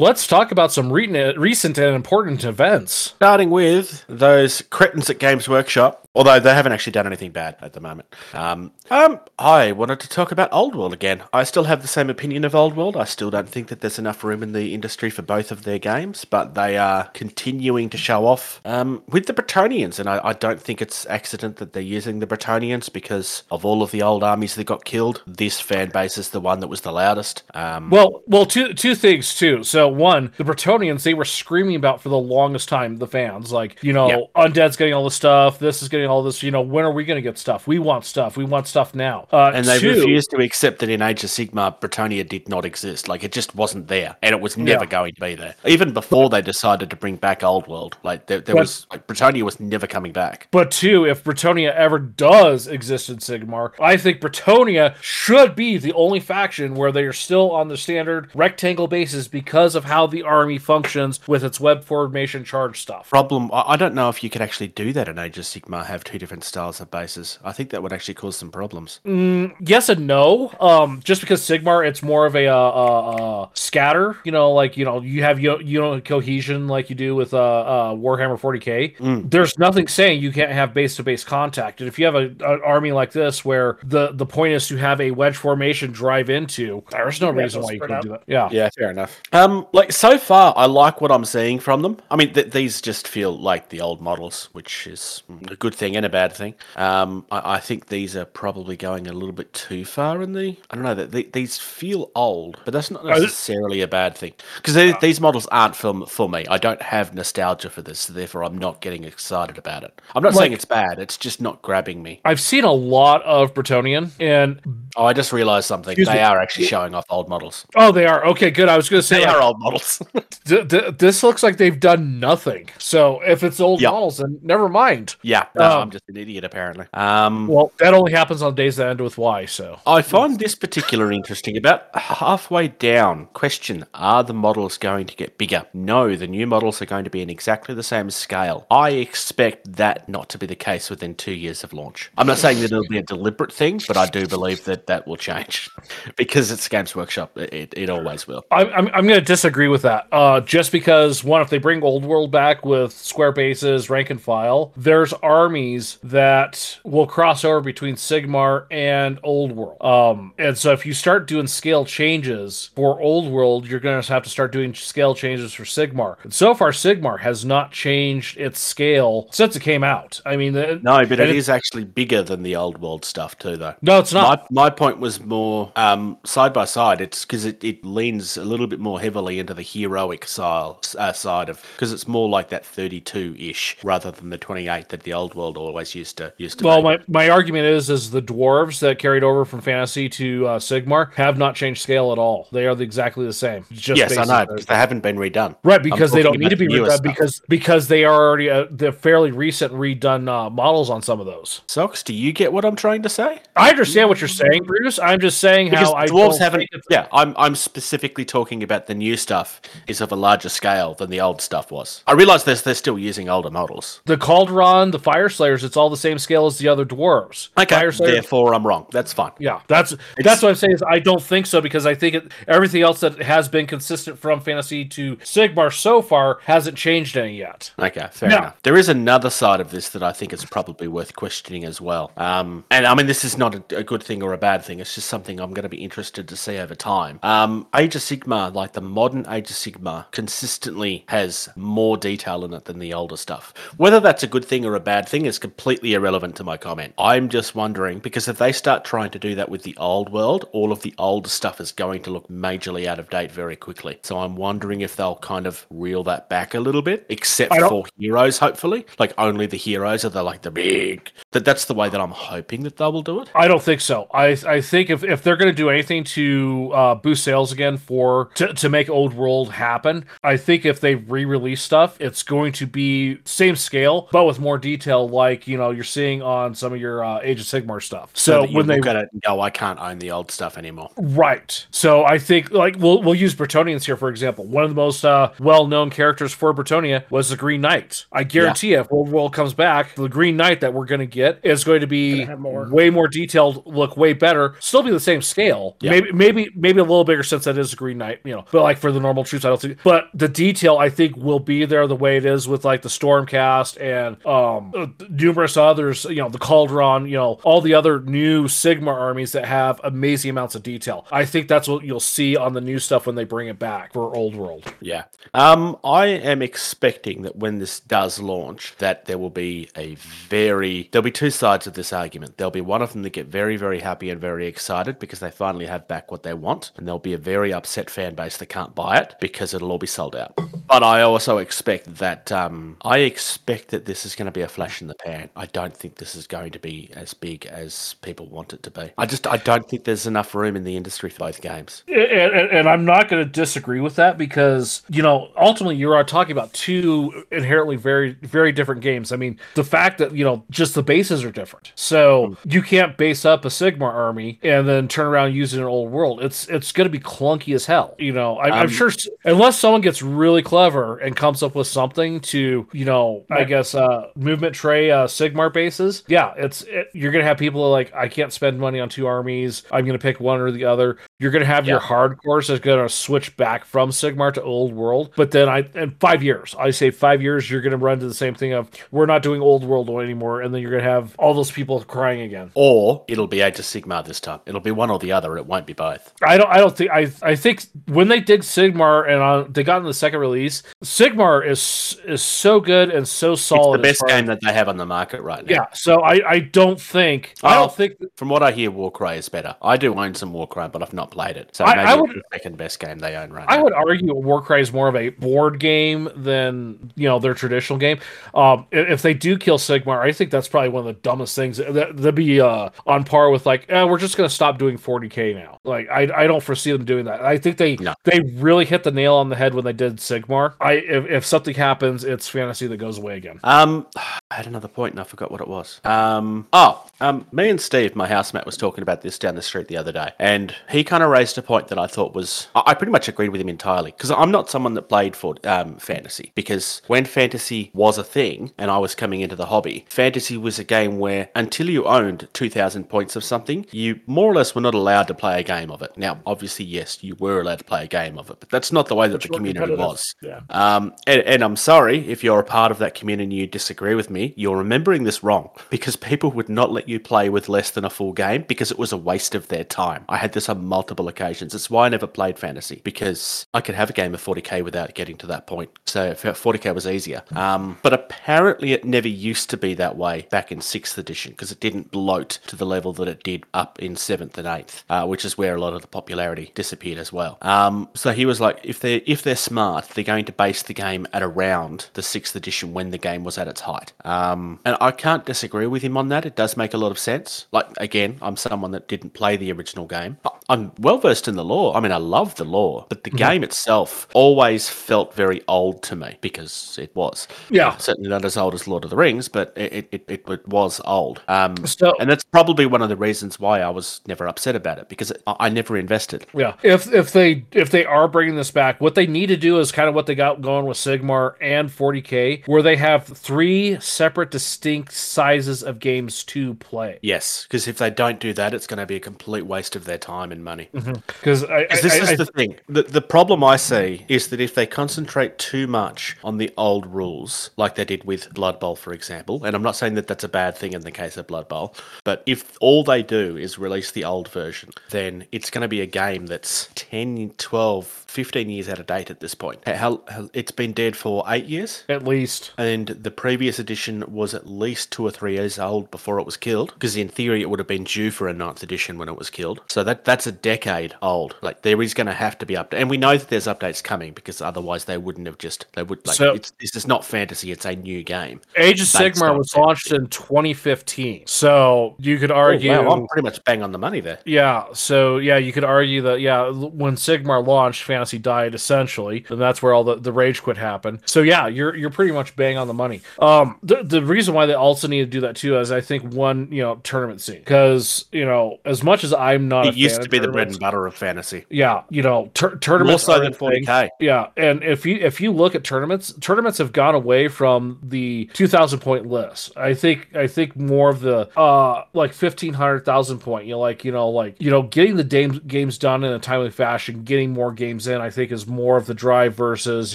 Let's 0.00 0.26
talk 0.26 0.50
about 0.50 0.72
some 0.72 0.90
re- 0.90 1.34
recent 1.36 1.76
and 1.76 1.94
important 1.94 2.42
events. 2.42 3.12
Starting 3.16 3.50
with 3.50 4.02
those 4.08 4.62
cretins 4.70 5.10
at 5.10 5.18
Games 5.18 5.46
Workshop, 5.46 6.06
although 6.14 6.40
they 6.40 6.54
haven't 6.54 6.72
actually 6.72 6.92
done 6.92 7.06
anything 7.06 7.30
bad 7.30 7.56
at 7.60 7.72
the 7.72 7.80
moment. 7.80 8.12
Um, 8.34 8.72
um, 8.90 9.20
I 9.38 9.72
wanted 9.72 10.00
to 10.00 10.08
talk 10.08 10.32
about 10.32 10.48
Old 10.52 10.74
World 10.74 10.92
again. 10.92 11.22
I 11.32 11.44
still 11.44 11.64
have 11.64 11.82
the 11.82 11.88
same 11.88 12.10
opinion 12.10 12.44
of 12.44 12.54
Old 12.54 12.76
World. 12.76 12.96
I 12.96 13.04
still 13.04 13.30
don't 13.30 13.48
think 13.48 13.68
that 13.68 13.80
there's 13.80 13.98
enough 13.98 14.24
room 14.24 14.42
in 14.42 14.52
the 14.52 14.74
industry 14.74 15.10
for 15.10 15.22
both 15.22 15.52
of 15.52 15.62
their 15.62 15.78
games, 15.78 16.24
but 16.24 16.54
they 16.54 16.76
are 16.76 17.04
continuing 17.14 17.88
to 17.90 17.96
show 17.96 18.26
off 18.26 18.60
um, 18.64 19.02
with 19.08 19.26
the 19.26 19.32
Bretonnians, 19.32 20.00
and 20.00 20.08
I, 20.08 20.20
I 20.24 20.32
don't 20.32 20.60
think 20.60 20.82
it's 20.82 21.06
accident 21.06 21.56
that 21.56 21.72
they're 21.72 21.82
using 21.82 22.18
the 22.18 22.26
Bretonnians 22.26 22.92
because 22.92 23.44
of 23.50 23.64
all 23.64 23.82
of 23.82 23.90
the 23.92 24.02
old 24.02 24.24
armies 24.24 24.56
that 24.56 24.64
got 24.64 24.84
killed. 24.84 25.22
This 25.26 25.60
fan 25.60 25.90
base 25.90 26.18
is 26.18 26.30
the 26.30 26.40
one 26.40 26.60
that 26.60 26.68
was 26.68 26.80
the 26.80 26.92
loudest. 26.92 27.44
Um, 27.54 27.90
Well, 27.90 28.22
well, 28.26 28.46
two 28.46 28.74
two 28.74 28.94
things 28.94 29.36
too. 29.36 29.62
So 29.62 29.88
one, 29.88 30.32
the 30.36 30.44
Bretonnians 30.44 31.04
they 31.04 31.14
were 31.14 31.24
screaming 31.24 31.76
about 31.76 32.02
for 32.02 32.08
the 32.08 32.18
longest 32.18 32.68
time. 32.68 32.96
The 32.96 33.06
fans, 33.06 33.52
like 33.52 33.82
you 33.82 33.92
know. 33.92 34.28
Undead's 34.36 34.76
getting 34.76 34.94
all 34.94 35.04
this 35.04 35.14
stuff. 35.14 35.58
This 35.58 35.82
is 35.82 35.88
getting 35.88 35.99
all 36.08 36.22
this. 36.22 36.42
You 36.42 36.50
know, 36.50 36.60
when 36.62 36.84
are 36.84 36.92
we 36.92 37.04
going 37.04 37.16
to 37.16 37.22
get 37.22 37.38
stuff? 37.38 37.66
We 37.66 37.78
want 37.78 38.04
stuff. 38.04 38.36
We 38.36 38.44
want 38.44 38.66
stuff 38.66 38.94
now. 38.94 39.26
Uh, 39.32 39.50
And 39.54 39.66
they 39.66 39.78
two- 39.78 39.90
refused 39.90 40.30
to 40.30 40.38
accept 40.38 40.78
that 40.80 40.88
in 40.88 41.02
Age 41.02 41.24
of 41.24 41.30
Sigmar, 41.30 41.80
Bretonnia 41.80 42.26
did 42.28 42.48
not 42.48 42.64
exist. 42.64 43.08
Like 43.08 43.24
it 43.24 43.32
just 43.32 43.54
wasn't 43.54 43.88
there, 43.88 44.16
and 44.22 44.32
it 44.34 44.40
was 44.40 44.56
never 44.56 44.84
Yeah. 44.84 44.90
going 44.90 45.14
to 45.14 45.20
be 45.20 45.34
there. 45.34 45.54
Even 45.66 45.92
before 45.92 46.28
they 46.30 46.42
decided 46.42 46.90
to 46.90 46.96
bring 46.96 47.16
back 47.16 47.42
Old 47.42 47.66
World, 47.66 47.96
like 48.02 48.26
there, 48.26 48.40
there 48.40 48.54
But- 48.54 48.60
was 48.62 48.86
like 48.90 49.06
Bretonnia 49.06 49.42
was 49.42 49.60
never 49.60 49.86
coming 49.86 50.12
back. 50.12 50.48
But 50.50 50.70
two, 50.70 51.04
if 51.06 51.22
Bretonnia 51.24 51.74
ever 51.74 51.98
does 51.98 52.66
exist 52.66 53.08
in 53.08 53.16
Sigmar, 53.18 53.72
I 53.80 53.96
think 53.96 54.20
Bretonnia 54.20 54.94
should 55.00 55.54
be 55.54 55.76
the 55.78 55.92
only 55.92 56.20
faction 56.20 56.74
where 56.74 56.92
they 56.92 57.02
are 57.04 57.12
still 57.12 57.50
on 57.50 57.68
the 57.68 57.76
standard 57.76 58.28
rectangle 58.34 58.86
basis 58.88 59.28
because 59.28 59.74
of 59.74 59.84
how 59.84 60.06
the 60.06 60.22
army 60.22 60.58
functions 60.58 61.20
with 61.26 61.42
its 61.44 61.60
web 61.60 61.84
formation 61.84 62.44
charge 62.44 62.80
stuff. 62.80 63.08
Problem, 63.10 63.50
I 63.52 63.70
I 63.70 63.76
don't 63.76 63.94
know 63.94 64.08
if 64.08 64.22
you 64.24 64.28
could 64.30 64.42
actually 64.42 64.68
do 64.68 64.92
that 64.92 65.08
in 65.08 65.18
Age 65.18 65.38
of 65.38 65.44
Sigmar. 65.44 65.86
Have 65.90 66.04
two 66.04 66.18
different 66.18 66.44
styles 66.44 66.80
of 66.80 66.88
bases. 66.88 67.40
I 67.42 67.50
think 67.52 67.70
that 67.70 67.82
would 67.82 67.92
actually 67.92 68.14
cause 68.14 68.36
some 68.36 68.52
problems. 68.52 69.00
yes 69.04 69.88
and 69.88 70.06
no. 70.06 70.52
Um, 70.60 71.00
just 71.02 71.20
because 71.20 71.42
Sigmar, 71.42 71.84
it's 71.84 72.00
more 72.00 72.26
of 72.26 72.36
a 72.36 72.46
uh, 72.46 72.54
uh, 72.54 73.00
uh, 73.42 73.48
scatter. 73.54 74.16
You 74.24 74.30
know, 74.30 74.52
like 74.52 74.76
you 74.76 74.84
know, 74.84 75.00
you 75.00 75.24
have 75.24 75.40
you 75.40 75.58
you 75.60 75.80
know 75.80 76.00
cohesion 76.00 76.68
like 76.68 76.90
you 76.90 76.96
do 76.96 77.16
with 77.16 77.34
uh, 77.34 77.38
uh 77.38 77.94
Warhammer 77.94 78.38
40k. 78.38 78.96
Mm. 78.98 79.30
There's 79.30 79.58
nothing 79.58 79.88
saying 79.88 80.22
you 80.22 80.30
can't 80.30 80.52
have 80.52 80.72
base 80.72 80.94
to 80.96 81.02
base 81.02 81.24
contact. 81.24 81.80
And 81.80 81.88
if 81.88 81.98
you 81.98 82.04
have 82.04 82.14
a, 82.14 82.26
an 82.52 82.60
army 82.64 82.92
like 82.92 83.10
this 83.10 83.44
where 83.44 83.78
the 83.82 84.12
the 84.12 84.26
point 84.26 84.52
is 84.52 84.68
to 84.68 84.76
have 84.76 85.00
a 85.00 85.10
wedge 85.10 85.36
formation 85.36 85.90
drive 85.90 86.30
into, 86.30 86.84
there's 86.90 87.20
no 87.20 87.32
Yeah, 87.34 87.42
reason 87.42 87.62
why 87.62 87.72
you 87.72 87.78
spread 87.78 87.88
couldn't 87.88 88.02
do 88.02 88.08
that. 88.10 88.22
Yeah. 88.28 88.48
Yeah, 88.52 88.68
fair 88.78 88.90
enough. 88.90 89.20
Um, 89.32 89.66
like 89.72 89.90
so 89.90 90.18
far, 90.18 90.54
I 90.56 90.66
like 90.66 91.00
what 91.00 91.10
I'm 91.10 91.24
seeing 91.24 91.58
from 91.58 91.82
them. 91.82 91.96
I 92.10 92.16
mean, 92.16 92.32
th- 92.32 92.52
these 92.52 92.80
just 92.80 93.08
feel 93.08 93.36
like 93.36 93.70
the 93.70 93.80
old 93.80 94.00
models, 94.00 94.48
which 94.52 94.86
is 94.86 95.22
a 95.48 95.56
good 95.56 95.74
thing 95.80 95.96
and 95.96 96.06
a 96.06 96.08
bad 96.08 96.32
thing. 96.32 96.54
Um, 96.76 97.26
I, 97.32 97.54
I 97.54 97.58
think 97.58 97.86
these 97.86 98.14
are 98.14 98.24
probably 98.24 98.76
going 98.76 99.08
a 99.08 99.12
little 99.12 99.32
bit 99.32 99.52
too 99.52 99.84
far 99.84 100.22
in 100.22 100.32
the. 100.34 100.56
I 100.70 100.76
don't 100.76 100.84
know 100.84 100.94
that 100.94 101.10
th- 101.10 101.32
these 101.32 101.58
feel 101.58 102.10
old, 102.14 102.60
but 102.64 102.72
that's 102.72 102.90
not 102.90 103.04
necessarily 103.04 103.80
a 103.80 103.88
bad 103.88 104.14
thing 104.16 104.34
because 104.56 104.74
these 105.00 105.20
models 105.20 105.46
aren't 105.48 105.74
for 105.74 106.06
for 106.06 106.28
me. 106.28 106.46
I 106.48 106.58
don't 106.58 106.82
have 106.82 107.14
nostalgia 107.14 107.70
for 107.70 107.82
this, 107.82 107.98
so 108.00 108.12
therefore 108.12 108.44
I'm 108.44 108.58
not 108.58 108.80
getting 108.80 109.04
excited 109.04 109.58
about 109.58 109.82
it. 109.82 110.00
I'm 110.14 110.22
not 110.22 110.34
saying 110.34 110.52
it's 110.52 110.64
bad; 110.64 110.98
it's 110.98 111.16
just 111.16 111.40
not 111.40 111.62
grabbing 111.62 112.02
me. 112.02 112.20
I've 112.24 112.40
seen 112.40 112.64
a 112.64 112.72
lot 112.72 113.22
of 113.22 113.54
Bretonnian, 113.54 114.10
and 114.20 114.60
Oh, 114.96 115.04
I 115.06 115.12
just 115.12 115.32
realised 115.32 115.66
something. 115.66 115.96
They 115.96 116.04
me. 116.04 116.18
are 116.18 116.40
actually 116.40 116.66
showing 116.66 116.94
off 116.94 117.04
old 117.10 117.28
models. 117.28 117.64
oh, 117.76 117.92
they 117.92 118.06
are 118.06 118.24
okay. 118.26 118.50
Good. 118.50 118.68
I 118.68 118.76
was 118.76 118.88
going 118.88 119.00
to 119.00 119.06
say 119.06 119.20
They 119.20 119.26
like, 119.26 119.36
are 119.36 119.42
old 119.42 119.58
models. 119.60 120.02
th- 120.44 120.68
th- 120.68 120.98
this 120.98 121.22
looks 121.22 121.42
like 121.42 121.56
they've 121.56 121.78
done 121.78 122.18
nothing. 122.20 122.68
So 122.78 123.20
if 123.22 123.42
it's 123.44 123.60
old 123.60 123.80
Yeah. 123.80 123.90
models, 123.90 124.18
then 124.18 124.38
never 124.42 124.68
mind. 124.68 125.14
yeah, 125.22 125.46
no, 125.54 125.62
Um, 125.70 125.82
I'm 125.82 125.90
just 125.90 126.08
an 126.08 126.16
idiot 126.16 126.44
apparently. 126.44 126.86
Um, 126.94 127.48
Well, 127.48 127.72
that 127.78 127.94
only 127.94 128.12
happens 128.12 128.42
on 128.42 128.54
days 128.54 128.76
that 128.76 128.88
end 128.88 129.00
with 129.00 129.18
Y. 129.18 129.46
So 129.46 129.78
I 129.86 130.02
find 130.02 130.38
this 130.38 130.54
particular 130.54 131.12
interesting. 131.12 131.56
About 131.56 131.94
halfway 131.94 132.68
down, 132.68 133.26
question 133.32 133.84
Are 133.94 134.22
the 134.22 134.34
models 134.34 134.78
going 134.78 135.06
to 135.06 135.16
get 135.16 135.38
bigger? 135.38 135.66
No, 135.74 136.14
the 136.16 136.26
new 136.26 136.46
models 136.46 136.80
are 136.80 136.86
going 136.86 137.04
to 137.04 137.10
be 137.10 137.22
in 137.22 137.30
exactly 137.30 137.74
the 137.74 137.82
same 137.82 138.10
scale. 138.10 138.66
I 138.70 138.90
expect 138.90 139.72
that 139.76 140.08
not 140.08 140.28
to 140.30 140.38
be 140.38 140.46
the 140.46 140.56
case 140.56 140.90
within 140.90 141.14
two 141.14 141.32
years 141.32 141.64
of 141.64 141.72
launch. 141.72 142.10
I'm 142.16 142.26
not 142.26 142.38
saying 142.38 142.60
that 142.60 142.72
it'll 142.72 142.86
be 142.88 142.98
a 142.98 143.02
deliberate 143.02 143.52
thing, 143.52 143.80
but 143.86 143.96
I 143.96 144.06
do 144.06 144.26
believe 144.26 144.64
that 144.64 144.86
that 144.86 145.06
will 145.06 145.16
change 145.16 145.70
because 146.16 146.50
it's 146.50 146.68
Games 146.68 146.94
Workshop. 146.94 147.36
It, 147.36 147.52
it, 147.52 147.74
it 147.76 147.90
always 147.90 148.26
will. 148.26 148.44
I'm, 148.50 148.68
I'm, 148.68 148.86
I'm 148.88 149.06
going 149.06 149.20
to 149.20 149.24
disagree 149.24 149.68
with 149.68 149.82
that. 149.82 150.06
Uh, 150.12 150.40
just 150.40 150.72
because, 150.72 151.24
one, 151.24 151.42
if 151.42 151.50
they 151.50 151.58
bring 151.58 151.82
Old 151.82 152.04
World 152.04 152.30
back 152.30 152.64
with 152.64 152.92
square 152.92 153.32
bases, 153.32 153.90
rank 153.90 154.10
and 154.10 154.20
file, 154.20 154.72
there's 154.76 155.12
armies 155.12 155.59
armies 155.60 155.98
that 156.02 156.78
will 156.84 157.06
cross 157.06 157.44
over 157.44 157.60
between 157.60 157.96
Sigmar 157.96 158.66
and 158.70 159.18
Old 159.22 159.52
World. 159.52 159.80
Um, 159.82 160.32
and 160.38 160.56
so 160.56 160.72
if 160.72 160.86
you 160.86 160.94
start 160.94 161.26
doing 161.26 161.46
scale 161.46 161.84
changes 161.84 162.70
for 162.74 163.00
Old 163.00 163.30
World, 163.30 163.66
you're 163.66 163.80
going 163.80 164.00
to 164.00 164.12
have 164.12 164.22
to 164.24 164.30
start 164.30 164.52
doing 164.52 164.74
scale 164.74 165.14
changes 165.14 165.52
for 165.52 165.64
Sigmar. 165.64 166.16
And 166.22 166.32
so 166.32 166.54
far, 166.54 166.70
Sigmar 166.70 167.20
has 167.20 167.44
not 167.44 167.72
changed 167.72 168.38
its 168.38 168.58
scale 168.58 169.28
since 169.32 169.54
it 169.56 169.60
came 169.60 169.84
out. 169.84 170.20
I 170.24 170.36
mean, 170.36 170.54
the, 170.54 170.80
No, 170.82 171.04
but 171.06 171.20
it 171.20 171.36
is 171.36 171.48
actually 171.48 171.84
bigger 171.84 172.22
than 172.22 172.42
the 172.42 172.56
old 172.56 172.80
world 172.80 173.04
stuff 173.04 173.38
too, 173.38 173.56
though. 173.56 173.74
No, 173.82 173.98
it's 173.98 174.12
not. 174.12 174.50
My, 174.50 174.64
my 174.64 174.70
point 174.70 174.98
was 174.98 175.20
more 175.20 175.72
um, 175.76 176.18
side 176.24 176.52
by 176.52 176.64
side. 176.64 177.00
It's 177.00 177.24
because 177.24 177.44
it, 177.44 177.62
it 177.62 177.84
leans 177.84 178.36
a 178.36 178.44
little 178.44 178.66
bit 178.66 178.80
more 178.80 179.00
heavily 179.00 179.38
into 179.38 179.54
the 179.54 179.62
heroic 179.62 180.26
style, 180.26 180.80
uh, 180.96 181.12
side 181.12 181.48
of 181.48 181.62
because 181.74 181.92
it's 181.92 182.08
more 182.08 182.28
like 182.28 182.48
that 182.48 182.64
32 182.64 183.36
ish 183.38 183.76
rather 183.82 184.10
than 184.10 184.30
the 184.30 184.38
28 184.38 184.88
that 184.88 185.02
the 185.02 185.12
old 185.12 185.34
world 185.34 185.49
always 185.56 185.94
used 185.94 186.16
to 186.18 186.32
used 186.36 186.58
to. 186.58 186.64
Well, 186.64 186.78
be. 186.78 186.84
my, 186.84 186.98
my 187.08 187.28
argument 187.30 187.66
is 187.66 187.90
is 187.90 188.10
the 188.10 188.22
dwarves 188.22 188.80
that 188.80 188.98
carried 188.98 189.24
over 189.24 189.44
from 189.44 189.60
fantasy 189.60 190.08
to 190.10 190.46
uh, 190.46 190.58
Sigmar 190.58 191.12
have 191.14 191.38
not 191.38 191.54
changed 191.54 191.82
scale 191.82 192.12
at 192.12 192.18
all. 192.18 192.48
They 192.52 192.66
are 192.66 192.80
exactly 192.80 193.26
the 193.26 193.32
same. 193.32 193.64
Just 193.72 193.98
yes, 193.98 194.16
I 194.16 194.24
know 194.24 194.46
because 194.46 194.66
they 194.66 194.74
haven't 194.74 195.00
been 195.00 195.16
redone. 195.16 195.56
Right, 195.62 195.82
because 195.82 196.12
they 196.12 196.22
don't 196.22 196.38
need 196.38 196.50
to 196.50 196.56
be 196.56 196.68
redone 196.68 196.86
stuff. 196.86 197.02
because 197.02 197.42
because 197.48 197.88
they 197.88 198.04
are 198.04 198.14
already 198.14 198.50
uh, 198.50 198.66
the 198.70 198.92
fairly 198.92 199.32
recent 199.32 199.72
redone 199.72 200.28
uh, 200.28 200.50
models 200.50 200.90
on 200.90 201.02
some 201.02 201.20
of 201.20 201.26
those. 201.26 201.62
Socks, 201.66 202.02
do 202.02 202.14
you 202.14 202.32
get 202.32 202.52
what 202.52 202.64
I'm 202.64 202.76
trying 202.76 203.02
to 203.02 203.08
say? 203.08 203.40
I 203.56 203.70
understand 203.70 204.08
what 204.08 204.20
you're 204.20 204.28
saying, 204.28 204.64
Bruce. 204.64 204.98
I'm 204.98 205.20
just 205.20 205.38
saying 205.38 205.70
Because 205.70 205.88
how 205.88 205.94
I 205.94 206.06
dwarves 206.06 206.38
haven't. 206.38 206.68
Yeah, 206.90 207.06
I'm 207.12 207.34
I'm 207.36 207.54
specifically 207.54 208.24
talking 208.24 208.62
about 208.62 208.86
the 208.86 208.94
new 208.94 209.16
stuff 209.16 209.60
is 209.86 210.00
of 210.00 210.12
a 210.12 210.16
larger 210.16 210.48
scale 210.48 210.94
than 210.94 211.10
the 211.10 211.20
old 211.20 211.40
stuff 211.40 211.70
was. 211.70 212.02
I 212.06 212.12
realize 212.12 212.44
they're 212.44 212.54
they're 212.54 212.74
still 212.74 212.98
using 212.98 213.28
older 213.28 213.50
models. 213.50 214.00
the 214.04 214.16
Kharadron, 214.16 214.92
the 214.92 214.98
Fire 214.98 215.28
Slayers. 215.40 215.64
It's 215.64 215.76
all 215.76 215.88
the 215.88 215.96
same 215.96 216.18
scale 216.18 216.44
as 216.44 216.58
the 216.58 216.68
other 216.68 216.84
dwarves. 216.84 217.48
Okay, 217.56 217.74
Fire 217.74 217.92
Slayers. 217.92 218.12
therefore 218.12 218.54
I'm 218.54 218.66
wrong. 218.66 218.84
That's 218.92 219.14
fine. 219.14 219.32
Yeah, 219.38 219.60
that's 219.68 219.94
that's 220.22 220.42
what 220.42 220.50
I'm 220.50 220.54
saying 220.54 220.74
is 220.74 220.82
I 220.86 220.98
don't 220.98 221.22
think 221.22 221.46
so 221.46 221.62
because 221.62 221.86
I 221.86 221.94
think 221.94 222.14
it, 222.14 222.32
everything 222.46 222.82
else 222.82 223.00
that 223.00 223.22
has 223.22 223.48
been 223.48 223.66
consistent 223.66 224.18
from 224.18 224.40
fantasy 224.42 224.84
to 224.84 225.16
Sigmar 225.16 225.72
so 225.72 226.02
far 226.02 226.40
hasn't 226.44 226.76
changed 226.76 227.16
any 227.16 227.38
yet. 227.38 227.72
Okay, 227.78 228.06
fair 228.12 228.28
No. 228.28 228.36
enough. 228.36 228.62
There 228.64 228.76
is 228.76 228.90
another 228.90 229.30
side 229.30 229.60
of 229.60 229.70
this 229.70 229.88
that 229.90 230.02
I 230.02 230.12
think 230.12 230.34
is 230.34 230.44
probably 230.44 230.88
worth 230.88 231.16
questioning 231.16 231.64
as 231.64 231.80
well. 231.80 232.12
Um, 232.18 232.64
and 232.70 232.86
I 232.86 232.94
mean, 232.94 233.06
this 233.06 233.24
is 233.24 233.38
not 233.38 233.54
a, 233.72 233.78
a 233.78 233.82
good 233.82 234.02
thing 234.02 234.22
or 234.22 234.34
a 234.34 234.38
bad 234.38 234.62
thing. 234.62 234.78
It's 234.80 234.94
just 234.94 235.08
something 235.08 235.40
I'm 235.40 235.54
going 235.54 235.62
to 235.62 235.68
be 235.70 235.82
interested 235.82 236.28
to 236.28 236.36
see 236.36 236.58
over 236.58 236.74
time. 236.74 237.18
Um, 237.22 237.66
Age 237.74 237.96
of 237.96 238.02
Sigmar, 238.02 238.52
like 238.54 238.72
the 238.74 238.82
modern 238.82 239.24
Age 239.30 239.48
of 239.50 239.56
Sigmar, 239.56 240.04
consistently 240.12 241.04
has 241.08 241.48
more 241.56 241.96
detail 241.96 242.44
in 242.44 242.52
it 242.52 242.64
than 242.66 242.78
the 242.78 242.92
older 242.92 243.16
stuff. 243.16 243.54
Whether 243.78 244.00
that's 244.00 244.22
a 244.22 244.26
good 244.26 244.44
thing 244.44 244.64
or 244.66 244.74
a 244.74 244.80
bad 244.80 245.08
thing 245.08 245.19
is 245.26 245.38
completely 245.38 245.94
irrelevant 245.94 246.36
to 246.36 246.44
my 246.44 246.56
comment. 246.56 246.94
I'm 246.98 247.28
just 247.28 247.54
wondering 247.54 247.98
because 247.98 248.28
if 248.28 248.38
they 248.38 248.52
start 248.52 248.84
trying 248.84 249.10
to 249.10 249.18
do 249.18 249.34
that 249.34 249.48
with 249.48 249.62
the 249.62 249.76
old 249.76 250.12
world, 250.12 250.48
all 250.52 250.72
of 250.72 250.82
the 250.82 250.94
old 250.98 251.26
stuff 251.28 251.60
is 251.60 251.72
going 251.72 252.02
to 252.02 252.10
look 252.10 252.28
majorly 252.28 252.86
out 252.86 252.98
of 252.98 253.10
date 253.10 253.32
very 253.32 253.56
quickly. 253.56 253.98
So 254.02 254.18
I'm 254.18 254.36
wondering 254.36 254.80
if 254.80 254.96
they'll 254.96 255.16
kind 255.16 255.46
of 255.46 255.66
reel 255.70 256.02
that 256.04 256.28
back 256.28 256.54
a 256.54 256.60
little 256.60 256.82
bit, 256.82 257.06
except 257.08 257.54
for 257.54 257.84
heroes, 257.98 258.38
hopefully. 258.38 258.86
Like 258.98 259.12
only 259.18 259.46
the 259.46 259.56
heroes 259.56 260.04
are 260.04 260.10
the 260.10 260.22
like 260.22 260.42
the 260.42 260.50
big. 260.50 261.10
That 261.32 261.44
that's 261.44 261.64
the 261.64 261.74
way 261.74 261.88
that 261.88 262.00
I'm 262.00 262.10
hoping 262.10 262.62
that 262.64 262.76
they 262.76 262.86
will 262.86 263.02
do 263.02 263.20
it. 263.20 263.30
I 263.34 263.48
don't 263.48 263.62
think 263.62 263.80
so. 263.80 264.08
I 264.12 264.36
I 264.46 264.60
think 264.60 264.90
if, 264.90 265.02
if 265.04 265.22
they're 265.22 265.36
going 265.36 265.50
to 265.50 265.56
do 265.56 265.70
anything 265.70 266.04
to 266.04 266.72
uh, 266.74 266.94
boost 266.94 267.24
sales 267.24 267.52
again 267.52 267.76
for 267.76 268.30
to, 268.34 268.52
to 268.54 268.68
make 268.68 268.88
old 268.88 269.14
world 269.14 269.52
happen, 269.52 270.04
I 270.22 270.36
think 270.36 270.64
if 270.64 270.80
they 270.80 270.94
re-release 270.94 271.62
stuff, 271.62 272.00
it's 272.00 272.22
going 272.22 272.52
to 272.52 272.66
be 272.66 273.18
same 273.24 273.56
scale 273.56 274.08
but 274.12 274.24
with 274.24 274.40
more 274.40 274.58
detail, 274.58 275.08
like 275.10 275.46
you 275.46 275.56
know 275.56 275.70
you're 275.70 275.84
seeing 275.84 276.22
on 276.22 276.54
some 276.54 276.72
of 276.72 276.80
your 276.80 277.04
uh, 277.04 277.20
Age 277.22 277.40
of 277.40 277.46
Sigmar 277.46 277.82
stuff. 277.82 278.10
So, 278.14 278.42
that 278.42 278.50
you 278.50 278.56
when 278.56 278.66
they 278.66 278.76
look 278.76 278.86
at 278.86 278.96
it 278.96 279.08
and 279.12 279.22
go, 279.22 279.40
I 279.40 279.50
can't 279.50 279.78
own 279.78 279.98
the 279.98 280.10
old 280.10 280.30
stuff 280.30 280.58
anymore. 280.58 280.90
Right. 280.96 281.66
So 281.70 282.04
I 282.04 282.18
think 282.18 282.50
like 282.50 282.76
we'll 282.78 283.02
we'll 283.02 283.14
use 283.14 283.34
Bretonnians 283.34 283.84
here 283.84 283.96
for 283.96 284.08
example. 284.08 284.44
One 284.44 284.64
of 284.64 284.70
the 284.70 284.76
most 284.76 285.04
uh, 285.04 285.32
well-known 285.38 285.90
characters 285.90 286.32
for 286.32 286.52
Bretonnia 286.52 287.08
was 287.10 287.30
the 287.30 287.36
Green 287.36 287.60
Knight. 287.60 288.06
I 288.12 288.24
guarantee 288.24 288.72
you, 288.72 288.80
if 288.80 288.90
Old 288.90 289.10
World 289.10 289.32
comes 289.32 289.54
back, 289.54 289.94
the 289.94 290.08
Green 290.08 290.36
Knight 290.36 290.60
that 290.60 290.74
we're 290.74 290.86
going 290.86 291.00
to 291.00 291.06
get 291.06 291.40
is 291.42 291.64
going 291.64 291.80
to 291.80 291.86
be 291.86 292.24
more. 292.36 292.68
way 292.68 292.90
more 292.90 293.08
detailed, 293.08 293.66
look 293.66 293.96
way 293.96 294.12
better, 294.12 294.56
still 294.60 294.82
be 294.82 294.90
the 294.90 295.00
same 295.00 295.22
scale. 295.22 295.76
Yeah. 295.80 295.90
Maybe 295.90 296.12
maybe 296.12 296.50
maybe 296.54 296.80
a 296.80 296.84
little 296.84 297.04
bigger 297.04 297.22
since 297.22 297.44
that 297.44 297.58
is 297.58 297.72
a 297.72 297.76
Green 297.76 297.98
Knight, 297.98 298.20
you 298.24 298.32
know. 298.32 298.44
But 298.50 298.62
like 298.62 298.78
for 298.78 298.92
the 298.92 299.00
normal 299.00 299.24
troops, 299.24 299.44
I 299.44 299.48
don't 299.48 299.60
think. 299.60 299.78
But 299.82 300.08
the 300.14 300.28
detail 300.28 300.78
I 300.78 300.88
think 300.88 301.16
will 301.16 301.40
be 301.40 301.64
there 301.64 301.86
the 301.86 301.96
way 301.96 302.16
it 302.16 302.24
is 302.24 302.48
with 302.48 302.64
like 302.64 302.82
the 302.82 302.88
Stormcast 302.88 303.80
and 303.80 304.24
um 304.26 304.94
numerous 305.08 305.56
others. 305.56 306.04
You 306.04 306.16
know, 306.16 306.28
the 306.28 306.38
Kharadron. 306.38 307.08
You 307.08 307.16
know, 307.16 307.40
all 307.44 307.60
the 307.60 307.74
other 307.74 308.00
new 308.00 308.44
Sigmar 308.44 308.94
armies 308.94 309.32
that 309.32 309.44
have 309.44 309.80
amazing 309.84 310.30
amounts 310.30 310.54
of 310.54 310.62
detail. 310.62 311.06
I 311.10 311.24
think 311.24 311.48
that's 311.48 311.68
what 311.68 311.84
you'll 311.84 312.00
see 312.00 312.36
on 312.36 312.52
the 312.52 312.60
new 312.60 312.78
stuff 312.78 313.06
when 313.06 313.14
they 313.14 313.24
bring 313.24 313.48
it 313.48 313.58
back 313.58 313.92
for 313.92 314.14
Old 314.14 314.34
World. 314.34 314.72
Yeah. 314.80 315.04
Um, 315.34 315.78
I 315.84 316.06
am 316.06 316.42
expecting 316.42 317.22
that 317.22 317.36
when 317.36 317.58
this 317.58 317.80
does 317.80 318.18
launch, 318.20 318.74
that 318.78 319.04
there 319.06 319.18
will 319.18 319.30
be 319.30 319.68
a 319.76 319.94
very 319.94 320.88
there'll 320.92 321.04
be 321.04 321.10
two 321.10 321.30
sides 321.30 321.66
of 321.66 321.74
this 321.74 321.92
argument. 321.92 322.36
There'll 322.36 322.50
be 322.50 322.60
one 322.60 322.82
of 322.82 322.92
them 322.92 323.02
that 323.02 323.10
get 323.10 323.26
very, 323.26 323.56
very 323.56 323.80
happy 323.80 324.10
and 324.10 324.20
very 324.20 324.46
excited 324.46 324.98
because 324.98 325.20
they 325.20 325.30
finally 325.30 325.66
have 325.66 325.88
back 325.88 326.10
what 326.10 326.22
they 326.22 326.34
want, 326.34 326.72
and 326.76 326.86
there'll 326.86 326.98
be 326.98 327.12
a 327.12 327.18
very 327.18 327.52
upset 327.52 327.90
fan 327.90 328.14
base 328.14 328.36
that 328.38 328.46
can't 328.46 328.74
buy 328.74 328.98
it 328.98 329.14
because 329.20 329.54
it'll 329.54 329.70
all 329.70 329.78
be 329.78 329.86
sold 329.86 330.16
out. 330.16 330.38
But 330.66 330.82
I 330.82 331.02
also 331.02 331.38
expect 331.38 331.96
that 331.96 332.30
um, 332.30 332.76
I 332.82 332.98
expect 332.98 333.68
that 333.68 333.84
this 333.84 334.06
is 334.06 334.14
going 334.14 334.26
to 334.26 334.32
be 334.32 334.42
a 334.42 334.48
flash 334.48 334.80
in 334.80 334.88
the 334.90 334.94
pan. 334.96 335.30
I 335.36 335.46
don't 335.46 335.76
think 335.76 335.96
this 335.96 336.14
is 336.14 336.26
going 336.26 336.52
to 336.52 336.58
be 336.58 336.90
as 336.94 337.14
big 337.14 337.46
as 337.46 337.94
people 338.02 338.26
want 338.26 338.52
it 338.52 338.62
to 338.64 338.70
be. 338.70 338.90
I 338.98 339.06
just 339.06 339.26
I 339.26 339.38
don't 339.38 339.68
think 339.68 339.84
there's 339.84 340.06
enough 340.06 340.34
room 340.34 340.56
in 340.56 340.64
the 340.64 340.76
industry 340.76 341.10
for 341.10 341.20
both 341.20 341.40
games. 341.40 341.84
and, 341.88 341.96
and, 341.98 342.50
and 342.50 342.68
I'm 342.68 342.84
not 342.84 343.08
going 343.08 343.24
to 343.24 343.30
disagree 343.30 343.80
with 343.80 343.96
that 343.96 344.18
because 344.18 344.82
you 344.88 345.02
know 345.02 345.30
ultimately 345.38 345.76
you 345.76 345.92
are 345.92 346.04
talking 346.04 346.32
about 346.32 346.52
two 346.52 347.24
inherently 347.30 347.76
very 347.76 348.12
very 348.22 348.52
different 348.52 348.82
games. 348.82 349.12
I 349.12 349.16
mean 349.16 349.38
the 349.54 349.64
fact 349.64 349.98
that 349.98 350.12
you 350.14 350.24
know 350.24 350.44
just 350.50 350.74
the 350.74 350.82
bases 350.82 351.24
are 351.24 351.30
different, 351.32 351.72
so 351.74 352.36
you 352.44 352.62
can't 352.62 352.96
base 352.96 353.24
up 353.24 353.44
a 353.44 353.48
Sigmar 353.48 353.92
army 353.92 354.38
and 354.42 354.68
then 354.68 354.88
turn 354.88 355.06
around 355.06 355.34
use 355.34 355.54
an 355.54 355.62
old 355.64 355.90
world. 355.90 356.22
It's 356.22 356.48
it's 356.48 356.72
going 356.72 356.86
to 356.86 356.90
be 356.90 357.00
clunky 357.00 357.54
as 357.54 357.66
hell. 357.66 357.94
You 357.98 358.12
know 358.12 358.36
I, 358.38 358.60
I'm 358.60 358.62
Um, 358.64 358.68
sure 358.68 358.90
unless 359.24 359.58
someone 359.58 359.80
gets 359.82 360.02
really 360.02 360.42
clever 360.42 360.98
and 360.98 361.16
comes 361.16 361.42
up 361.42 361.54
with 361.54 361.66
something 361.66 362.20
to 362.20 362.66
you 362.72 362.84
know 362.84 363.24
I 363.30 363.44
guess 363.44 363.74
uh 363.74 364.08
movement 364.16 364.54
tray 364.80 364.90
uh, 364.90 365.06
Sigmar 365.06 365.52
bases. 365.52 366.04
Yeah, 366.08 366.32
it's 366.36 366.62
it, 366.62 366.88
you're 366.94 367.12
going 367.12 367.22
to 367.22 367.28
have 367.28 367.38
people 367.38 367.70
like 367.70 367.92
I 367.94 368.08
can't 368.08 368.32
spend 368.32 368.58
money 368.58 368.80
on 368.80 368.88
two 368.88 369.06
armies. 369.06 369.62
I'm 369.70 369.84
going 369.84 369.98
to 369.98 370.02
pick 370.02 370.20
one 370.20 370.40
or 370.40 370.50
the 370.50 370.64
other. 370.64 370.98
You're 371.18 371.30
going 371.30 371.40
to 371.42 371.46
have 371.46 371.66
your 371.66 371.80
hardcores 371.80 372.48
that's 372.48 372.60
going 372.60 372.82
to 372.86 372.92
switch 372.92 373.36
back 373.36 373.64
from 373.64 373.90
Sigmar 373.90 374.32
to 374.34 374.42
Old 374.42 374.72
World. 374.72 375.12
But 375.16 375.30
then 375.30 375.48
I, 375.48 375.68
in 375.74 375.92
five 376.00 376.22
years, 376.22 376.54
I 376.58 376.70
say 376.70 376.90
five 376.90 377.22
years, 377.22 377.50
you're 377.50 377.60
going 377.60 377.72
to 377.72 377.76
run 377.76 377.98
to 378.00 378.08
the 378.08 378.14
same 378.14 378.34
thing 378.34 378.52
of 378.52 378.70
we're 378.90 379.06
not 379.06 379.22
doing 379.22 379.40
Old 379.40 379.64
World 379.64 379.90
anymore. 379.90 380.40
And 380.42 380.54
then 380.54 380.62
you're 380.62 380.70
going 380.70 380.82
to 380.82 380.90
have 380.90 381.14
all 381.18 381.34
those 381.34 381.50
people 381.50 381.82
crying 381.84 382.22
again. 382.22 382.50
Or 382.54 383.04
it'll 383.08 383.26
be 383.26 383.40
Age 383.40 383.58
of 383.58 383.64
Sigmar 383.64 384.04
this 384.04 384.20
time. 384.20 384.40
It'll 384.46 384.60
be 384.60 384.70
one 384.70 384.90
or 384.90 384.98
the 384.98 385.12
other. 385.12 385.36
It 385.36 385.46
won't 385.46 385.66
be 385.66 385.72
both. 385.72 386.12
I 386.22 386.36
don't, 386.38 386.48
I 386.48 386.58
don't 386.58 386.76
think, 386.76 386.90
I, 386.90 387.10
I 387.22 387.36
think 387.36 387.64
when 387.86 388.08
they 388.08 388.20
did 388.20 388.40
Sigmar 388.40 389.08
and 389.08 389.20
uh, 389.20 389.44
they 389.48 389.62
got 389.62 389.78
in 389.78 389.84
the 389.84 389.94
second 389.94 390.20
release, 390.20 390.62
Sigmar 390.84 391.46
is, 391.46 392.00
is 392.04 392.22
so 392.22 392.60
good 392.60 392.90
and 392.90 393.06
so 393.06 393.32
It's 393.32 393.42
solid. 393.42 393.78
the 393.78 393.82
best 393.82 394.02
game 394.06 394.26
that 394.26 394.40
they 394.42 394.52
have 394.52 394.68
on 394.70 394.76
the 394.78 394.86
market 394.86 395.20
right 395.22 395.44
now. 395.44 395.52
Yeah. 395.52 395.66
So 395.74 396.00
I, 396.00 396.20
I 396.28 396.38
don't 396.40 396.80
think, 396.80 397.34
I 397.42 397.54
Oh. 397.56 397.60
don't 397.60 397.74
think, 397.74 397.94
From 398.16 398.28
what 398.30 398.42
I 398.42 398.52
hear, 398.52 398.70
Warcry 398.70 399.16
is 399.18 399.28
better. 399.28 399.54
I 399.60 399.76
do 399.76 399.94
own 399.94 400.14
some 400.14 400.32
Warcry, 400.32 400.68
but 400.72 400.82
I've 400.82 400.92
not 400.94 401.10
played 401.10 401.36
it. 401.36 401.54
So 401.54 401.64
I- 401.64 401.76
maybe 401.76 401.80
I 401.88 401.92
it's 401.92 402.00
would- 402.00 402.10
the 402.10 402.22
second 402.32 402.56
best 402.56 402.80
game 402.80 402.98
they 402.98 403.16
own 403.16 403.30
right 403.32 403.44
I 403.48 403.56
now. 403.58 403.64
would 403.64 403.72
argue 403.74 404.14
Warcry 404.14 404.60
is 404.62 404.72
more 404.72 404.88
of 404.88 404.96
a 404.96 405.10
board 405.10 405.58
game 405.60 406.08
than 406.16 406.92
you 406.96 407.08
know 407.08 407.18
their 407.18 407.34
traditional 407.34 407.78
game. 407.78 407.98
Um, 408.34 408.66
if 408.72 409.02
they 409.02 409.14
do 409.14 409.36
kill 409.36 409.58
Sigmar, 409.58 410.00
I 410.00 410.12
think 410.12 410.30
that's 410.30 410.48
probably 410.48 410.70
one 410.70 410.80
of 410.80 410.86
the 410.86 411.00
dumbest 411.00 411.34
things. 411.36 411.58
That 411.58 411.96
that'd 411.96 412.14
be 412.14 412.40
uh, 412.40 412.70
on 412.86 413.04
par 413.04 413.30
with 413.30 413.44
like, 413.46 413.66
eh, 413.68 413.84
we're 413.84 413.98
just 413.98 414.16
gonna 414.16 414.28
stop 414.28 414.58
doing 414.58 414.78
40k 414.78 415.34
now. 415.34 415.58
Like, 415.64 415.88
I, 415.90 416.08
I 416.14 416.26
don't 416.26 416.42
foresee 416.42 416.72
them 416.72 416.84
doing 416.84 417.04
that. 417.06 417.20
I 417.22 417.36
think 417.38 417.56
they 417.56 417.76
No. 417.76 417.94
they 418.04 418.20
really 418.36 418.64
hit 418.64 418.84
the 418.84 418.90
nail 418.92 419.14
on 419.16 419.28
the 419.28 419.36
head 419.36 419.54
when 419.54 419.64
they 419.64 419.72
did 419.72 419.96
Sigmar. 419.96 420.54
I 420.60 420.72
if, 420.74 421.06
if 421.06 421.26
something 421.26 421.54
happens, 421.54 422.04
it's 422.04 422.28
fantasy 422.28 422.66
that 422.66 422.76
goes 422.76 422.98
away 422.98 423.16
again. 423.16 423.40
Um, 423.44 423.86
I 424.30 424.36
had 424.36 424.46
another 424.46 424.68
point 424.68 424.94
and 424.94 425.00
I 425.00 425.04
forgot 425.04 425.30
what 425.30 425.40
it 425.40 425.48
was. 425.48 425.80
Um, 425.84 426.46
oh, 426.52 426.86
um, 427.00 427.26
me 427.32 427.48
and 427.48 427.60
Steve, 427.60 427.96
my 427.96 428.06
housemate, 428.06 428.46
was 428.46 428.56
talking 428.56 428.82
about 428.82 429.02
this 429.02 429.18
down 429.18 429.34
the 429.34 429.42
street 429.42 429.68
the 429.68 429.76
other 429.76 429.92
day, 429.92 430.12
and 430.18 430.54
he 430.70 430.84
kind 430.84 431.02
of 431.02 431.10
raised 431.10 431.36
a 431.38 431.42
point 431.42 431.68
that 431.68 431.78
I 431.78 431.86
thought 431.86 432.14
was 432.14 432.48
I 432.54 432.62
I 432.66 432.74
pretty 432.74 432.92
much 432.92 433.08
agreed 433.08 433.30
with 433.30 433.40
him 433.40 433.48
entirely 433.48 433.90
because 433.90 434.12
I'm 434.12 434.30
not 434.30 434.48
someone 434.48 434.74
that 434.74 434.82
played 434.82 435.16
for 435.16 435.34
um, 435.44 435.76
fantasy 435.76 436.30
because 436.36 436.82
when 436.86 437.04
fantasy 437.04 437.70
was 437.74 437.98
a 437.98 438.04
thing 438.04 438.52
and 438.58 438.70
I 438.70 438.78
was 438.78 438.94
coming 438.94 439.22
into 439.22 439.34
the 439.34 439.46
hobby, 439.46 439.86
fantasy 439.88 440.36
was 440.36 440.58
a 440.60 440.64
game 440.64 440.98
where 440.98 441.30
until 441.34 441.68
you 441.68 441.84
owned 441.86 442.28
2,000 442.32 442.84
points 442.84 443.16
of 443.16 443.24
something, 443.24 443.66
you 443.72 444.00
more 444.06 444.30
or 444.30 444.34
less 444.34 444.54
were 444.54 444.60
not 444.60 444.74
allowed 444.74 445.08
to 445.08 445.14
play 445.14 445.40
a 445.40 445.42
game 445.42 445.70
of 445.70 445.82
it. 445.82 445.96
Now, 445.96 446.20
obviously, 446.24 446.64
yes, 446.64 447.02
you 447.02 447.16
were 447.16 447.40
allowed 447.40 447.58
to 447.58 447.64
play 447.64 447.84
a 447.84 447.88
game 447.88 448.18
of 448.18 448.30
it, 448.30 448.36
but 448.38 448.50
that's 448.50 448.70
not 448.70 448.86
the 448.86 448.94
way 448.94 449.08
that 449.08 449.22
the 449.22 449.28
community 449.28 449.74
was. 449.74 450.14
Yeah. 450.22 450.42
Um, 450.50 450.94
and, 451.08 451.22
and 451.22 451.42
I'm 451.42 451.56
sorry 451.56 452.08
if 452.08 452.22
you're 452.22 452.40
a 452.40 452.44
part 452.44 452.70
of 452.70 452.78
that 452.78 452.94
community 452.94 453.24
and 453.24 453.32
you 453.32 453.46
disagree 453.46 453.94
with 453.94 454.10
me. 454.10 454.19
Me, 454.20 454.34
you're 454.36 454.56
remembering 454.56 455.04
this 455.04 455.22
wrong 455.22 455.50
because 455.70 455.96
people 455.96 456.30
would 456.32 456.48
not 456.48 456.72
let 456.72 456.88
you 456.88 457.00
play 457.00 457.28
with 457.28 457.48
less 457.48 457.70
than 457.70 457.84
a 457.84 457.90
full 457.90 458.12
game 458.12 458.44
because 458.46 458.70
it 458.70 458.78
was 458.78 458.92
a 458.92 458.96
waste 458.96 459.34
of 459.34 459.48
their 459.48 459.64
time. 459.64 460.04
I 460.08 460.16
had 460.16 460.32
this 460.32 460.48
on 460.48 460.64
multiple 460.64 461.08
occasions. 461.08 461.54
It's 461.54 461.70
why 461.70 461.86
I 461.86 461.88
never 461.88 462.06
played 462.06 462.38
fantasy 462.38 462.80
because 462.84 463.46
I 463.54 463.60
could 463.60 463.74
have 463.74 463.90
a 463.90 463.92
game 463.92 464.14
of 464.14 464.22
40k 464.24 464.62
without 464.64 464.94
getting 464.94 465.16
to 465.18 465.26
that 465.28 465.46
point. 465.46 465.70
So 465.86 466.12
40k 466.12 466.74
was 466.74 466.86
easier. 466.86 467.22
Um, 467.32 467.78
but 467.82 467.92
apparently, 467.92 468.72
it 468.72 468.84
never 468.84 469.08
used 469.08 469.50
to 469.50 469.56
be 469.56 469.74
that 469.74 469.96
way 469.96 470.26
back 470.30 470.52
in 470.52 470.60
sixth 470.60 470.98
edition 470.98 471.32
because 471.32 471.50
it 471.50 471.60
didn't 471.60 471.90
bloat 471.90 472.38
to 472.46 472.56
the 472.56 472.66
level 472.66 472.92
that 472.94 473.08
it 473.08 473.22
did 473.22 473.44
up 473.54 473.78
in 473.78 473.96
seventh 473.96 474.38
and 474.38 474.46
eighth, 474.46 474.84
uh, 474.88 475.06
which 475.06 475.24
is 475.24 475.38
where 475.38 475.54
a 475.54 475.60
lot 475.60 475.74
of 475.74 475.82
the 475.82 475.88
popularity 475.88 476.52
disappeared 476.54 476.98
as 476.98 477.12
well. 477.12 477.38
Um, 477.42 477.88
so 477.94 478.12
he 478.12 478.26
was 478.26 478.40
like, 478.40 478.60
if 478.62 478.80
they're 478.80 479.00
if 479.06 479.22
they're 479.22 479.36
smart, 479.36 479.88
they're 479.90 480.04
going 480.04 480.24
to 480.26 480.32
base 480.32 480.62
the 480.62 480.74
game 480.74 481.06
at 481.12 481.22
around 481.22 481.88
the 481.94 482.02
sixth 482.02 482.36
edition 482.36 482.72
when 482.72 482.90
the 482.90 482.98
game 482.98 483.24
was 483.24 483.38
at 483.38 483.48
its 483.48 483.62
height. 483.62 483.92
Um, 484.10 484.58
and 484.64 484.76
I 484.80 484.90
can't 484.90 485.24
disagree 485.24 485.68
with 485.68 485.82
him 485.82 485.96
on 485.96 486.08
that. 486.08 486.26
It 486.26 486.34
does 486.34 486.56
make 486.56 486.74
a 486.74 486.76
lot 486.76 486.90
of 486.90 486.98
sense. 486.98 487.46
Like 487.52 487.68
again, 487.76 488.18
I'm 488.20 488.36
someone 488.36 488.72
that 488.72 488.88
didn't 488.88 489.10
play 489.10 489.36
the 489.36 489.52
original 489.52 489.86
game. 489.86 490.16
I'm 490.48 490.72
well 490.78 490.98
versed 490.98 491.28
in 491.28 491.36
the 491.36 491.44
lore. 491.44 491.76
I 491.76 491.80
mean, 491.80 491.92
I 491.92 491.98
love 491.98 492.34
the 492.34 492.44
lore, 492.44 492.86
but 492.88 493.04
the 493.04 493.10
mm-hmm. 493.10 493.18
game 493.18 493.44
itself 493.44 494.08
always 494.12 494.68
felt 494.68 495.14
very 495.14 495.42
old 495.46 495.84
to 495.84 495.94
me 495.94 496.18
because 496.20 496.76
it 496.82 496.94
was. 496.96 497.28
Yeah. 497.50 497.68
Uh, 497.68 497.76
certainly 497.76 498.10
not 498.10 498.24
as 498.24 498.36
old 498.36 498.54
as 498.54 498.66
Lord 498.66 498.82
of 498.82 498.90
the 498.90 498.96
Rings, 498.96 499.28
but 499.28 499.52
it 499.56 499.88
it, 499.92 500.04
it, 500.08 500.28
it 500.28 500.48
was 500.48 500.80
old. 500.84 501.22
Um, 501.28 501.64
So- 501.66 501.94
and 502.00 502.10
that's 502.10 502.24
probably 502.24 502.66
one 502.66 502.82
of 502.82 502.88
the 502.88 502.96
reasons 502.96 503.38
why 503.38 503.60
I 503.60 503.68
was 503.68 504.00
never 504.08 504.26
upset 504.26 504.56
about 504.56 504.78
it 504.78 504.88
because 504.88 505.12
I, 505.28 505.36
I 505.38 505.48
never 505.50 505.76
invested. 505.76 506.26
Yeah, 506.34 506.54
if 506.64 506.92
if 506.92 507.12
they 507.12 507.44
if 507.52 507.70
they 507.70 507.84
are 507.84 508.08
bringing 508.08 508.34
this 508.34 508.50
back, 508.50 508.80
what 508.80 508.96
they 508.96 509.06
need 509.06 509.26
to 509.26 509.36
do 509.36 509.60
is 509.60 509.70
kind 509.70 509.88
of 509.88 509.94
what 509.94 510.06
they 510.06 510.16
got 510.16 510.40
going 510.40 510.66
with 510.66 510.78
Sigmar 510.78 511.34
and 511.40 511.68
40k, 511.70 512.48
where 512.48 512.62
they 512.62 512.74
have 512.74 513.04
three 513.06 513.78
separate, 514.00 514.30
distinct 514.30 514.92
sizes 514.94 515.62
of 515.62 515.78
games 515.78 516.24
to 516.24 516.54
play. 516.54 516.98
Yes, 517.02 517.44
because 517.46 517.68
if 517.68 517.76
they 517.76 517.90
don't 517.90 518.18
do 518.18 518.32
that, 518.32 518.54
it's 518.54 518.66
going 518.66 518.78
to 518.78 518.86
be 518.86 518.96
a 518.96 519.00
complete 519.00 519.44
waste 519.44 519.76
of 519.76 519.84
their 519.84 519.98
time 519.98 520.32
and 520.32 520.42
money. 520.42 520.70
Mm-hmm. 520.72 520.94
Because 521.06 521.44
I, 521.44 521.58
I, 521.58 521.64
'Cause 521.66 521.82
this 521.82 521.92
I- 522.00 522.02
is 522.04 522.10
I- 522.12 522.16
the 522.16 522.24
thing. 522.26 522.56
The, 522.66 522.82
the 522.84 523.02
problem 523.02 523.44
I 523.44 523.56
see 523.56 524.06
is 524.08 524.28
that 524.28 524.40
if 524.40 524.54
they 524.54 524.64
concentrate 524.64 525.36
too 525.36 525.66
much 525.66 526.16
on 526.24 526.38
the 526.38 526.50
old 526.56 526.86
rules, 526.86 527.50
like 527.58 527.74
they 527.74 527.84
did 527.84 528.04
with 528.04 528.32
Blood 528.32 528.58
Bowl, 528.58 528.74
for 528.74 528.94
example, 528.94 529.44
and 529.44 529.54
I'm 529.54 529.62
not 529.62 529.76
saying 529.76 529.96
that 529.96 530.06
that's 530.06 530.24
a 530.24 530.28
bad 530.28 530.56
thing 530.56 530.72
in 530.72 530.80
the 530.80 530.90
case 530.90 531.18
of 531.18 531.26
Blood 531.26 531.46
Bowl, 531.48 531.74
but 532.02 532.22
if 532.24 532.56
all 532.62 532.82
they 532.84 533.02
do 533.02 533.36
is 533.36 533.58
release 533.58 533.90
the 533.90 534.04
old 534.04 534.28
version, 534.28 534.70
then 534.88 535.26
it's 535.30 535.50
going 535.50 535.60
to 535.62 535.68
be 535.68 535.82
a 535.82 535.86
game 535.86 536.24
that's 536.24 536.70
10, 536.74 537.34
12, 537.36 538.04
15 538.10 538.50
years 538.50 538.68
out 538.68 538.78
of 538.78 538.86
date 538.86 539.10
at 539.10 539.20
this 539.20 539.34
point. 539.34 539.66
How, 539.66 540.02
how, 540.08 540.28
it's 540.32 540.50
been 540.50 540.72
dead 540.72 540.96
for 540.96 541.24
eight 541.28 541.46
years? 541.46 541.84
at 541.88 542.04
least 542.04 542.52
And 542.58 542.88
the 542.88 543.10
previous 543.10 543.58
edition 543.58 544.04
was 544.08 544.34
at 544.34 544.46
least 544.46 544.90
two 544.90 545.06
or 545.06 545.10
three 545.10 545.34
years 545.34 545.58
old 545.58 545.90
before 545.90 546.18
it 546.18 546.26
was 546.26 546.36
killed, 546.36 546.72
because 546.74 546.96
in 546.96 547.08
theory 547.08 547.40
it 547.40 547.48
would 547.48 547.58
have 547.58 547.68
been 547.68 547.84
due 547.84 548.10
for 548.10 548.28
a 548.28 548.32
ninth 548.32 548.62
edition 548.62 548.98
when 548.98 549.08
it 549.08 549.16
was 549.16 549.30
killed. 549.30 549.60
So 549.68 549.84
that 549.84 550.04
that's 550.04 550.26
a 550.26 550.32
decade 550.32 550.94
old. 551.02 551.36
Like 551.40 551.62
there 551.62 551.80
is 551.80 551.94
going 551.94 552.08
to 552.08 552.12
have 552.12 552.36
to 552.38 552.46
be 552.46 552.54
update, 552.54 552.74
and 552.80 552.90
we 552.90 552.96
know 552.96 553.16
that 553.16 553.28
there's 553.28 553.46
updates 553.46 553.82
coming 553.82 554.12
because 554.12 554.40
otherwise 554.40 554.84
they 554.86 554.98
wouldn't 554.98 555.26
have 555.26 555.38
just 555.38 555.66
they 555.74 555.82
would 555.82 556.04
like 556.06 556.16
So- 556.16 556.34
it's, 556.34 556.50
this 556.60 556.74
is 556.74 556.86
not 556.86 557.04
fantasy; 557.04 557.52
it's 557.52 557.64
a 557.64 557.76
new 557.76 558.02
game. 558.02 558.40
Age 558.56 558.80
of 558.80 558.86
Sigmar 558.88 559.36
was 559.36 559.54
launched 559.56 559.92
in 559.92 560.08
2015. 560.08 561.26
So 561.26 561.94
you 561.98 562.18
could 562.18 562.30
argue. 562.30 562.72
Oh, 562.72 562.82
wow, 562.82 562.90
I'm 562.90 563.06
pretty 563.06 563.24
much 563.24 563.42
bang 563.44 563.62
on 563.62 563.72
the 563.72 563.78
money 563.78 564.00
there. 564.00 564.18
Yeah, 564.24 564.64
so 564.72 565.18
yeah, 565.18 565.36
you 565.36 565.52
could 565.52 565.64
argue 565.64 566.02
that 566.02 566.20
yeah, 566.20 566.50
when 566.50 566.96
Sigmar 566.96 567.46
launched, 567.46 567.82
fantasy 568.00 568.18
died 568.18 568.54
essentially, 568.54 569.24
and 569.28 569.38
that's 569.40 569.62
where 569.62 569.74
all 569.74 569.84
the, 569.84 569.96
the 569.96 570.12
rage 570.12 570.42
quit 570.42 570.56
happened. 570.56 571.00
So 571.04 571.20
yeah, 571.20 571.46
you're 571.48 571.76
you're 571.76 571.90
pretty 571.90 572.12
much 572.12 572.34
bang 572.34 572.56
on 572.56 572.66
the 572.66 572.74
money. 572.74 573.02
Um, 573.18 573.58
the, 573.62 573.82
the 573.82 574.02
reason 574.02 574.32
why 574.32 574.46
they 574.46 574.54
also 574.54 574.88
need 574.88 575.00
to 575.00 575.06
do 575.06 575.20
that 575.20 575.36
too 575.36 575.58
is 575.58 575.70
I 575.70 575.80
think 575.82 576.14
one 576.14 576.50
you 576.50 576.62
know 576.62 576.76
tournament 576.76 577.20
scene 577.20 577.40
because 577.40 578.06
you 578.12 578.24
know 578.24 578.58
as 578.64 578.82
much 578.82 579.04
as 579.04 579.12
I'm 579.12 579.48
not 579.48 579.66
a 579.66 579.68
It 579.68 579.76
used 579.76 579.96
fan 579.96 580.04
to 580.04 580.08
be 580.08 580.18
the 580.18 580.28
bread 580.28 580.48
and 580.48 580.58
butter 580.58 580.86
of 580.86 580.94
fantasy. 580.94 581.44
yeah, 581.50 581.82
you 581.90 582.02
know, 582.02 582.30
tur- 582.34 582.56
tournaments 582.58 583.08
are 583.08 583.18
than 583.20 583.32
a 583.32 583.34
thing. 583.34 583.64
40k. 583.64 583.88
Yeah, 584.00 584.28
and 584.36 584.62
if 584.64 584.86
you 584.86 584.96
if 584.96 585.20
you 585.20 585.30
look 585.32 585.54
at 585.54 585.62
tournaments, 585.62 586.14
tournaments 586.20 586.58
have 586.58 586.72
gone 586.72 586.94
away 586.94 587.28
from 587.28 587.78
the 587.82 588.30
2000 588.32 588.78
point 588.80 589.06
list. 589.06 589.56
I 589.56 589.74
think 589.74 590.16
I 590.16 590.26
think 590.26 590.56
more 590.56 590.88
of 590.88 591.00
the 591.00 591.28
uh 591.38 591.84
like 591.92 592.12
1500 592.14 592.86
1000 592.86 593.18
point, 593.18 593.44
you 593.46 593.52
know 593.52 593.60
like, 593.60 593.84
you 593.84 593.92
know 593.92 594.08
like, 594.08 594.36
you 594.40 594.50
know, 594.50 594.62
getting 594.62 594.96
the 594.96 595.04
games 595.04 595.38
games 595.40 595.76
done 595.78 596.04
in 596.04 596.12
a 596.12 596.18
timely 596.18 596.50
fashion, 596.50 597.04
getting 597.04 597.32
more 597.32 597.52
games 597.52 597.86
in, 597.90 598.00
I 598.00 598.08
think 598.10 598.32
is 598.32 598.46
more 598.46 598.76
of 598.78 598.86
the 598.86 598.94
drive 598.94 599.34
versus, 599.34 599.94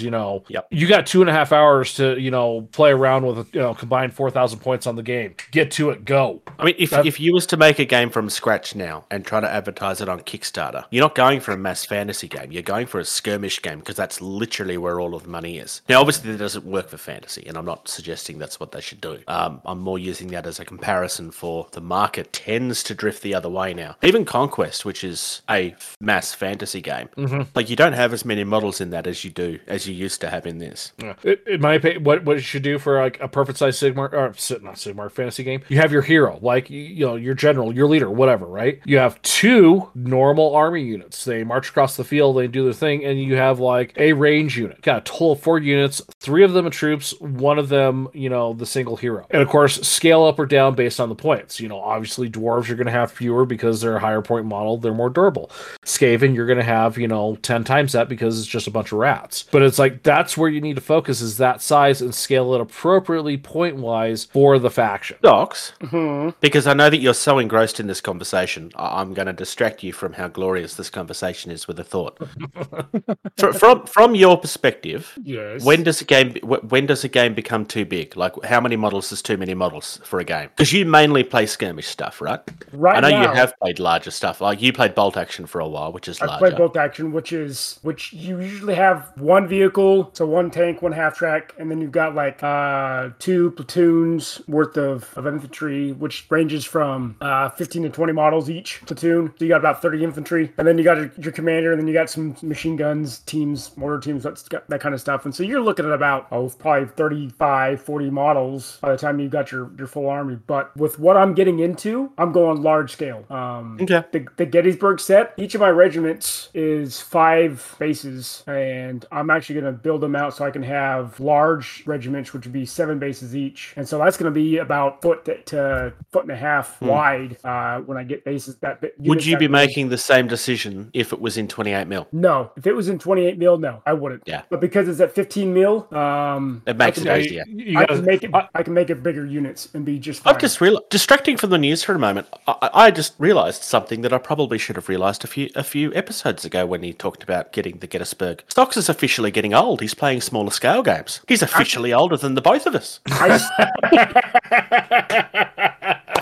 you 0.00 0.10
know, 0.10 0.44
Yep. 0.48 0.68
you 0.70 0.86
got 0.86 1.06
two 1.06 1.20
and 1.22 1.28
a 1.28 1.32
half 1.32 1.50
hours 1.52 1.94
to, 1.94 2.16
you 2.20 2.30
know, 2.30 2.68
play 2.72 2.90
around 2.92 3.26
with, 3.26 3.52
you 3.54 3.60
know, 3.60 3.74
combined 3.74 4.14
4000 4.14 4.60
points 4.60 4.86
on 4.86 4.94
the 4.96 5.02
game. 5.02 5.34
Get 5.50 5.70
to 5.72 5.90
it, 5.90 6.04
go. 6.04 6.42
I 6.58 6.64
mean, 6.64 6.74
if, 6.78 6.92
if 6.92 7.18
you 7.18 7.32
was 7.32 7.46
to 7.46 7.56
make 7.56 7.78
a 7.78 7.84
game 7.84 8.10
from 8.10 8.30
scratch 8.30 8.74
now 8.76 9.04
and 9.10 9.24
try 9.24 9.40
to 9.40 9.48
advertise 9.50 10.00
it 10.00 10.08
on 10.08 10.20
Kickstarter, 10.20 10.84
you're 10.90 11.04
not 11.04 11.14
going 11.14 11.40
for 11.40 11.52
a 11.52 11.56
mass 11.58 11.84
fantasy 11.84 12.28
game. 12.28 12.52
You're 12.52 12.62
going 12.62 12.86
for 12.86 13.00
a 13.00 13.04
skirmish 13.04 13.60
game 13.62 13.78
because 13.80 13.96
that's 13.96 14.20
literally 14.20 14.78
where 14.78 15.00
all 15.00 15.14
of 15.14 15.22
the 15.24 15.28
money 15.28 15.58
is. 15.58 15.80
Now, 15.88 16.00
obviously, 16.00 16.30
that 16.32 16.38
doesn't 16.38 16.64
work 16.64 16.88
for 16.88 16.96
fantasy, 16.98 17.44
and 17.46 17.56
I'm 17.56 17.64
not 17.64 17.88
suggesting 17.88 18.38
that's 18.38 18.60
what 18.60 18.72
they 18.72 18.80
should 18.80 19.00
do. 19.00 19.18
Um, 19.28 19.60
I'm 19.64 19.78
more 19.80 19.98
using 19.98 20.28
that 20.28 20.46
as 20.46 20.60
a 20.60 20.64
comparison 20.64 21.30
for 21.30 21.66
the 21.72 21.80
market 21.80 22.32
tends 22.32 22.82
to 22.84 22.94
drift 22.94 23.22
the 23.22 23.34
other 23.34 23.48
way 23.48 23.72
now. 23.74 23.96
Even 24.02 24.24
Conquest, 24.24 24.84
which 24.84 25.02
is 25.04 25.42
a 25.48 25.74
mass 26.00 26.34
fantasy 26.34 26.80
game, 26.80 27.08
like 27.54 27.70
you 27.70 27.76
don't 27.76 27.85
have 27.94 28.12
as 28.12 28.24
many 28.24 28.44
models 28.44 28.80
in 28.80 28.90
that 28.90 29.06
as 29.06 29.24
you 29.24 29.30
do 29.30 29.58
as 29.66 29.86
you 29.86 29.94
used 29.94 30.20
to 30.22 30.30
have 30.30 30.46
in 30.46 30.58
this. 30.58 30.92
Yeah. 30.98 31.14
In- 31.22 31.36
In 31.46 31.60
my 31.60 31.74
opinion, 31.74 32.04
what 32.04 32.24
what 32.24 32.36
you 32.36 32.42
should 32.42 32.62
do 32.62 32.78
for 32.78 33.00
like 33.00 33.20
a 33.20 33.28
perfect 33.28 33.58
size 33.58 33.78
Sigmar 33.78 34.12
or 34.12 34.28
not 34.62 34.74
Sigmar 34.76 35.10
fantasy 35.10 35.44
game, 35.44 35.62
you 35.68 35.78
have 35.78 35.92
your 35.92 36.02
hero, 36.02 36.38
like 36.42 36.70
you, 36.70 36.80
you 36.80 37.06
know 37.06 37.16
your 37.16 37.34
general, 37.34 37.74
your 37.74 37.86
leader, 37.88 38.10
whatever, 38.10 38.46
right? 38.46 38.80
You 38.84 38.98
have 38.98 39.20
two 39.22 39.88
normal 39.94 40.54
army 40.54 40.82
units. 40.82 41.24
They 41.24 41.44
march 41.44 41.70
across 41.70 41.96
the 41.96 42.04
field, 42.04 42.36
they 42.36 42.46
do 42.48 42.64
their 42.64 42.72
thing, 42.72 43.04
and 43.04 43.20
you 43.20 43.36
have 43.36 43.58
like 43.60 43.92
a 43.96 44.12
range 44.12 44.56
unit. 44.58 44.80
Got 44.82 44.98
a 44.98 45.00
total 45.02 45.32
of 45.32 45.40
four 45.40 45.58
units, 45.58 46.02
three 46.20 46.44
of 46.44 46.52
them 46.52 46.66
are 46.66 46.70
troops, 46.70 47.18
one 47.20 47.58
of 47.58 47.68
them, 47.68 48.08
you 48.12 48.28
know, 48.28 48.52
the 48.52 48.66
single 48.66 48.96
hero. 48.96 49.26
And 49.30 49.42
of 49.42 49.48
course, 49.48 49.80
scale 49.86 50.24
up 50.24 50.38
or 50.38 50.46
down 50.46 50.74
based 50.74 51.00
on 51.00 51.08
the 51.08 51.14
points. 51.14 51.60
You 51.60 51.68
know, 51.68 51.80
obviously 51.80 52.28
dwarves 52.30 52.68
are 52.70 52.74
going 52.74 52.86
to 52.86 52.92
have 52.92 53.12
fewer 53.12 53.44
because 53.46 53.80
they're 53.80 53.96
a 53.96 54.00
higher 54.00 54.22
point 54.22 54.46
model, 54.46 54.76
they're 54.78 54.94
more 54.94 55.10
durable. 55.10 55.50
Skaven, 55.84 56.34
you're 56.34 56.46
going 56.46 56.58
to 56.58 56.64
have, 56.64 56.98
you 56.98 57.08
know, 57.08 57.36
10 57.42 57.64
times 57.64 57.75
that 57.84 58.08
because 58.08 58.38
it's 58.38 58.48
just 58.48 58.66
a 58.66 58.70
bunch 58.70 58.92
of 58.92 58.98
rats. 58.98 59.44
But 59.50 59.62
it's 59.62 59.78
like 59.78 60.02
that's 60.02 60.36
where 60.36 60.48
you 60.48 60.60
need 60.60 60.76
to 60.76 60.82
focus 60.82 61.20
is 61.20 61.36
that 61.38 61.62
size 61.62 62.00
and 62.02 62.14
scale 62.14 62.54
it 62.54 62.60
appropriately 62.60 63.36
point 63.36 63.76
wise 63.76 64.24
for 64.24 64.58
the 64.58 64.70
faction. 64.70 65.18
Docs, 65.22 65.72
mm-hmm. 65.80 66.30
because 66.40 66.66
I 66.66 66.74
know 66.74 66.90
that 66.90 66.98
you're 66.98 67.14
so 67.14 67.38
engrossed 67.38 67.80
in 67.80 67.86
this 67.86 68.00
conversation, 68.00 68.72
I- 68.76 69.00
I'm 69.00 69.14
going 69.14 69.26
to 69.26 69.32
distract 69.32 69.82
you 69.82 69.92
from 69.92 70.14
how 70.14 70.28
glorious 70.28 70.74
this 70.74 70.90
conversation 70.90 71.50
is 71.50 71.68
with 71.68 71.78
a 71.78 71.84
thought. 71.84 72.18
Fr- 73.38 73.52
from 73.52 73.86
from 73.86 74.14
your 74.14 74.38
perspective, 74.38 75.18
Yes. 75.22 75.64
when 75.64 75.82
does 75.82 76.00
a 76.00 76.04
game 76.04 76.36
wh- 76.40 76.64
when 76.70 76.86
does 76.86 77.04
a 77.04 77.08
game 77.08 77.34
become 77.34 77.66
too 77.66 77.84
big? 77.84 78.16
Like 78.16 78.32
how 78.44 78.60
many 78.60 78.76
models 78.76 79.12
is 79.12 79.22
too 79.22 79.36
many 79.36 79.54
models 79.54 80.00
for 80.04 80.18
a 80.20 80.24
game? 80.24 80.48
Because 80.56 80.72
you 80.72 80.86
mainly 80.86 81.22
play 81.24 81.46
skirmish 81.46 81.86
stuff, 81.88 82.20
right? 82.20 82.40
Right 82.72 82.96
I 82.96 83.00
know 83.10 83.20
you 83.22 83.28
have 83.28 83.54
played 83.58 83.78
larger 83.78 84.10
stuff. 84.10 84.40
Like 84.40 84.62
you 84.62 84.72
played 84.72 84.94
bolt 84.94 85.16
action 85.16 85.46
for 85.46 85.60
a 85.60 85.68
while, 85.68 85.92
which 85.92 86.08
is 86.08 86.20
I 86.20 86.26
larger. 86.26 86.46
play 86.48 86.56
bolt 86.56 86.76
action, 86.76 87.12
which 87.12 87.32
is 87.32 87.65
which 87.82 88.12
you 88.12 88.40
usually 88.40 88.74
have 88.74 89.12
one 89.16 89.46
vehicle, 89.48 90.10
so 90.12 90.26
one 90.26 90.50
tank, 90.50 90.82
one 90.82 90.92
half 90.92 91.16
track, 91.16 91.54
and 91.58 91.70
then 91.70 91.80
you've 91.80 91.92
got 91.92 92.14
like 92.14 92.42
uh 92.42 93.10
two 93.18 93.50
platoons 93.52 94.40
worth 94.48 94.76
of, 94.76 95.12
of 95.16 95.26
infantry, 95.26 95.92
which 95.92 96.26
ranges 96.30 96.64
from 96.64 97.16
uh 97.20 97.48
15 97.50 97.84
to 97.84 97.88
20 97.90 98.12
models 98.12 98.50
each 98.50 98.80
platoon. 98.86 99.32
So 99.38 99.44
you 99.44 99.48
got 99.48 99.58
about 99.60 99.82
30 99.82 100.04
infantry, 100.04 100.52
and 100.58 100.66
then 100.66 100.78
you 100.78 100.84
got 100.84 100.96
your, 100.96 101.10
your 101.18 101.32
commander, 101.32 101.72
and 101.72 101.80
then 101.80 101.86
you 101.86 101.94
got 101.94 102.10
some 102.10 102.36
machine 102.42 102.76
guns, 102.76 103.20
teams, 103.20 103.76
mortar 103.76 103.98
teams, 104.00 104.22
that's 104.22 104.42
got 104.48 104.68
that 104.68 104.80
kind 104.80 104.94
of 104.94 105.00
stuff. 105.00 105.24
And 105.24 105.34
so 105.34 105.42
you're 105.42 105.60
looking 105.60 105.84
at 105.86 105.92
about 105.92 106.26
oh 106.32 106.48
probably 106.50 106.88
35, 106.88 107.80
40 107.82 108.10
models 108.10 108.78
by 108.80 108.92
the 108.92 108.98
time 108.98 109.18
you've 109.20 109.32
got 109.32 109.50
your 109.52 109.70
your 109.78 109.86
full 109.86 110.08
army. 110.08 110.38
But 110.46 110.76
with 110.76 110.98
what 110.98 111.16
I'm 111.16 111.34
getting 111.34 111.58
into, 111.60 112.12
I'm 112.18 112.32
going 112.32 112.62
large 112.62 112.92
scale. 112.92 113.24
Um, 113.30 113.78
Okay. 113.80 114.02
the, 114.12 114.26
the 114.36 114.46
Gettysburg 114.46 115.00
set, 115.00 115.34
each 115.36 115.54
of 115.54 115.60
my 115.60 115.68
regiments 115.70 116.48
is 116.54 117.00
five 117.00 117.55
bases, 117.78 118.42
and 118.46 119.04
I'm 119.12 119.30
actually 119.30 119.60
going 119.60 119.72
to 119.72 119.78
build 119.78 120.00
them 120.00 120.16
out 120.16 120.34
so 120.34 120.44
I 120.44 120.50
can 120.50 120.62
have 120.62 121.18
large 121.20 121.82
regiments, 121.86 122.32
which 122.32 122.44
would 122.44 122.52
be 122.52 122.66
seven 122.66 122.98
bases 122.98 123.34
each. 123.36 123.72
And 123.76 123.88
so 123.88 123.98
that's 123.98 124.16
going 124.16 124.32
to 124.32 124.34
be 124.38 124.58
about 124.58 125.02
foot 125.02 125.24
to, 125.26 125.42
to 125.44 125.92
foot 126.12 126.22
and 126.22 126.32
a 126.32 126.36
half 126.36 126.80
wide 126.82 127.36
uh, 127.44 127.80
when 127.80 127.96
I 127.98 128.04
get 128.04 128.24
bases. 128.24 128.56
That 128.58 128.80
bit- 128.80 128.94
Hmm. 128.96 129.08
Would 129.08 129.26
you 129.26 129.34
that 129.34 129.40
be 129.40 129.46
big. 129.46 129.52
making 129.52 129.88
the 129.90 129.98
same 129.98 130.26
decision 130.26 130.90
if 130.94 131.12
it 131.12 131.20
was 131.20 131.36
in 131.36 131.48
28 131.48 131.86
mil. 131.86 132.06
No, 132.12 132.50
if 132.56 132.66
it 132.66 132.72
was 132.72 132.88
in 132.88 132.98
28 132.98 133.36
mil, 133.38 133.58
no, 133.58 133.82
I 133.84 133.92
wouldn't. 133.92 134.22
Yeah. 134.26 134.42
But 134.48 134.60
because 134.60 134.88
it's 134.88 135.00
at 135.00 135.12
15 135.14 135.52
mil, 135.52 135.86
um, 135.94 136.62
It 136.66 136.76
makes 136.76 137.04
I 137.04 137.14
it 137.16 137.26
easier. 137.26 137.44
You, 137.46 137.64
you 137.64 137.78
I 137.78 137.82
gotta- 137.82 137.94
can 137.96 138.04
make 138.04 138.22
it. 138.24 138.34
I- 138.34 138.48
I 138.54 138.62
can 138.62 138.74
make 138.74 138.90
it 138.90 139.02
bigger 139.02 139.26
units 139.26 139.68
and 139.74 139.84
be 139.84 139.98
just 139.98 140.22
fine. 140.22 140.34
I've 140.34 140.40
just 140.40 140.60
realized, 140.60 140.88
distracting 140.90 141.36
from 141.36 141.50
the 141.50 141.58
news 141.58 141.82
for 141.82 141.94
a 141.94 141.98
moment. 141.98 142.26
I, 142.46 142.70
I 142.72 142.90
just 142.90 143.14
realised 143.18 143.62
something 143.62 144.00
that 144.02 144.12
I 144.12 144.18
probably 144.18 144.56
should 144.58 144.76
have 144.76 144.88
realised 144.88 145.24
a 145.24 145.26
few 145.26 145.50
a 145.54 145.62
few 145.64 145.92
episodes 145.94 146.44
ago 146.44 146.64
when 146.66 146.82
he 146.82 146.92
talked 146.92 147.22
about 147.22 147.45
getting 147.52 147.78
the 147.78 147.86
Gettysburg. 147.86 148.42
Stocks 148.48 148.76
is 148.76 148.88
officially 148.88 149.30
getting 149.30 149.54
old. 149.54 149.80
He's 149.80 149.94
playing 149.94 150.20
smaller 150.20 150.50
scale 150.50 150.82
games. 150.82 151.20
He's 151.28 151.42
officially 151.42 151.92
older 151.92 152.16
than 152.16 152.34
the 152.34 152.42
both 152.42 152.66
of 152.66 152.74
us. 152.74 153.00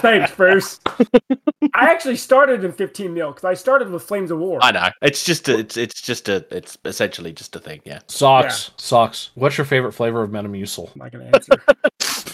Thanks, 0.01 0.33
Bruce. 0.33 0.81
I 1.75 1.91
actually 1.91 2.17
started 2.17 2.63
in 2.63 2.73
15 2.73 3.15
mil 3.15 3.31
because 3.31 3.45
I 3.45 3.55
started 3.55 3.91
with 3.91 4.03
Flames 4.03 4.31
of 4.31 4.39
War. 4.39 4.59
I 4.63 4.71
know. 4.71 4.91
It's 5.01 5.25
just 5.25 5.49
a, 5.49 5.59
it's 5.59 5.77
it's 5.77 6.03
just 6.03 6.29
a 6.29 6.45
it's 6.51 6.77
essentially 6.85 7.33
just 7.33 7.57
a 7.57 7.59
thing. 7.59 7.81
Yeah. 7.85 8.01
Socks, 8.07 8.73
socks. 8.77 9.31
What's 9.35 9.57
your 9.57 9.65
favorite 9.65 9.93
flavor 9.93 10.23
of 10.23 10.31
Metamucil? 10.31 10.93
I'm 10.95 10.99
not 10.99 11.13
gonna 11.13 11.31
answer. 11.33 11.55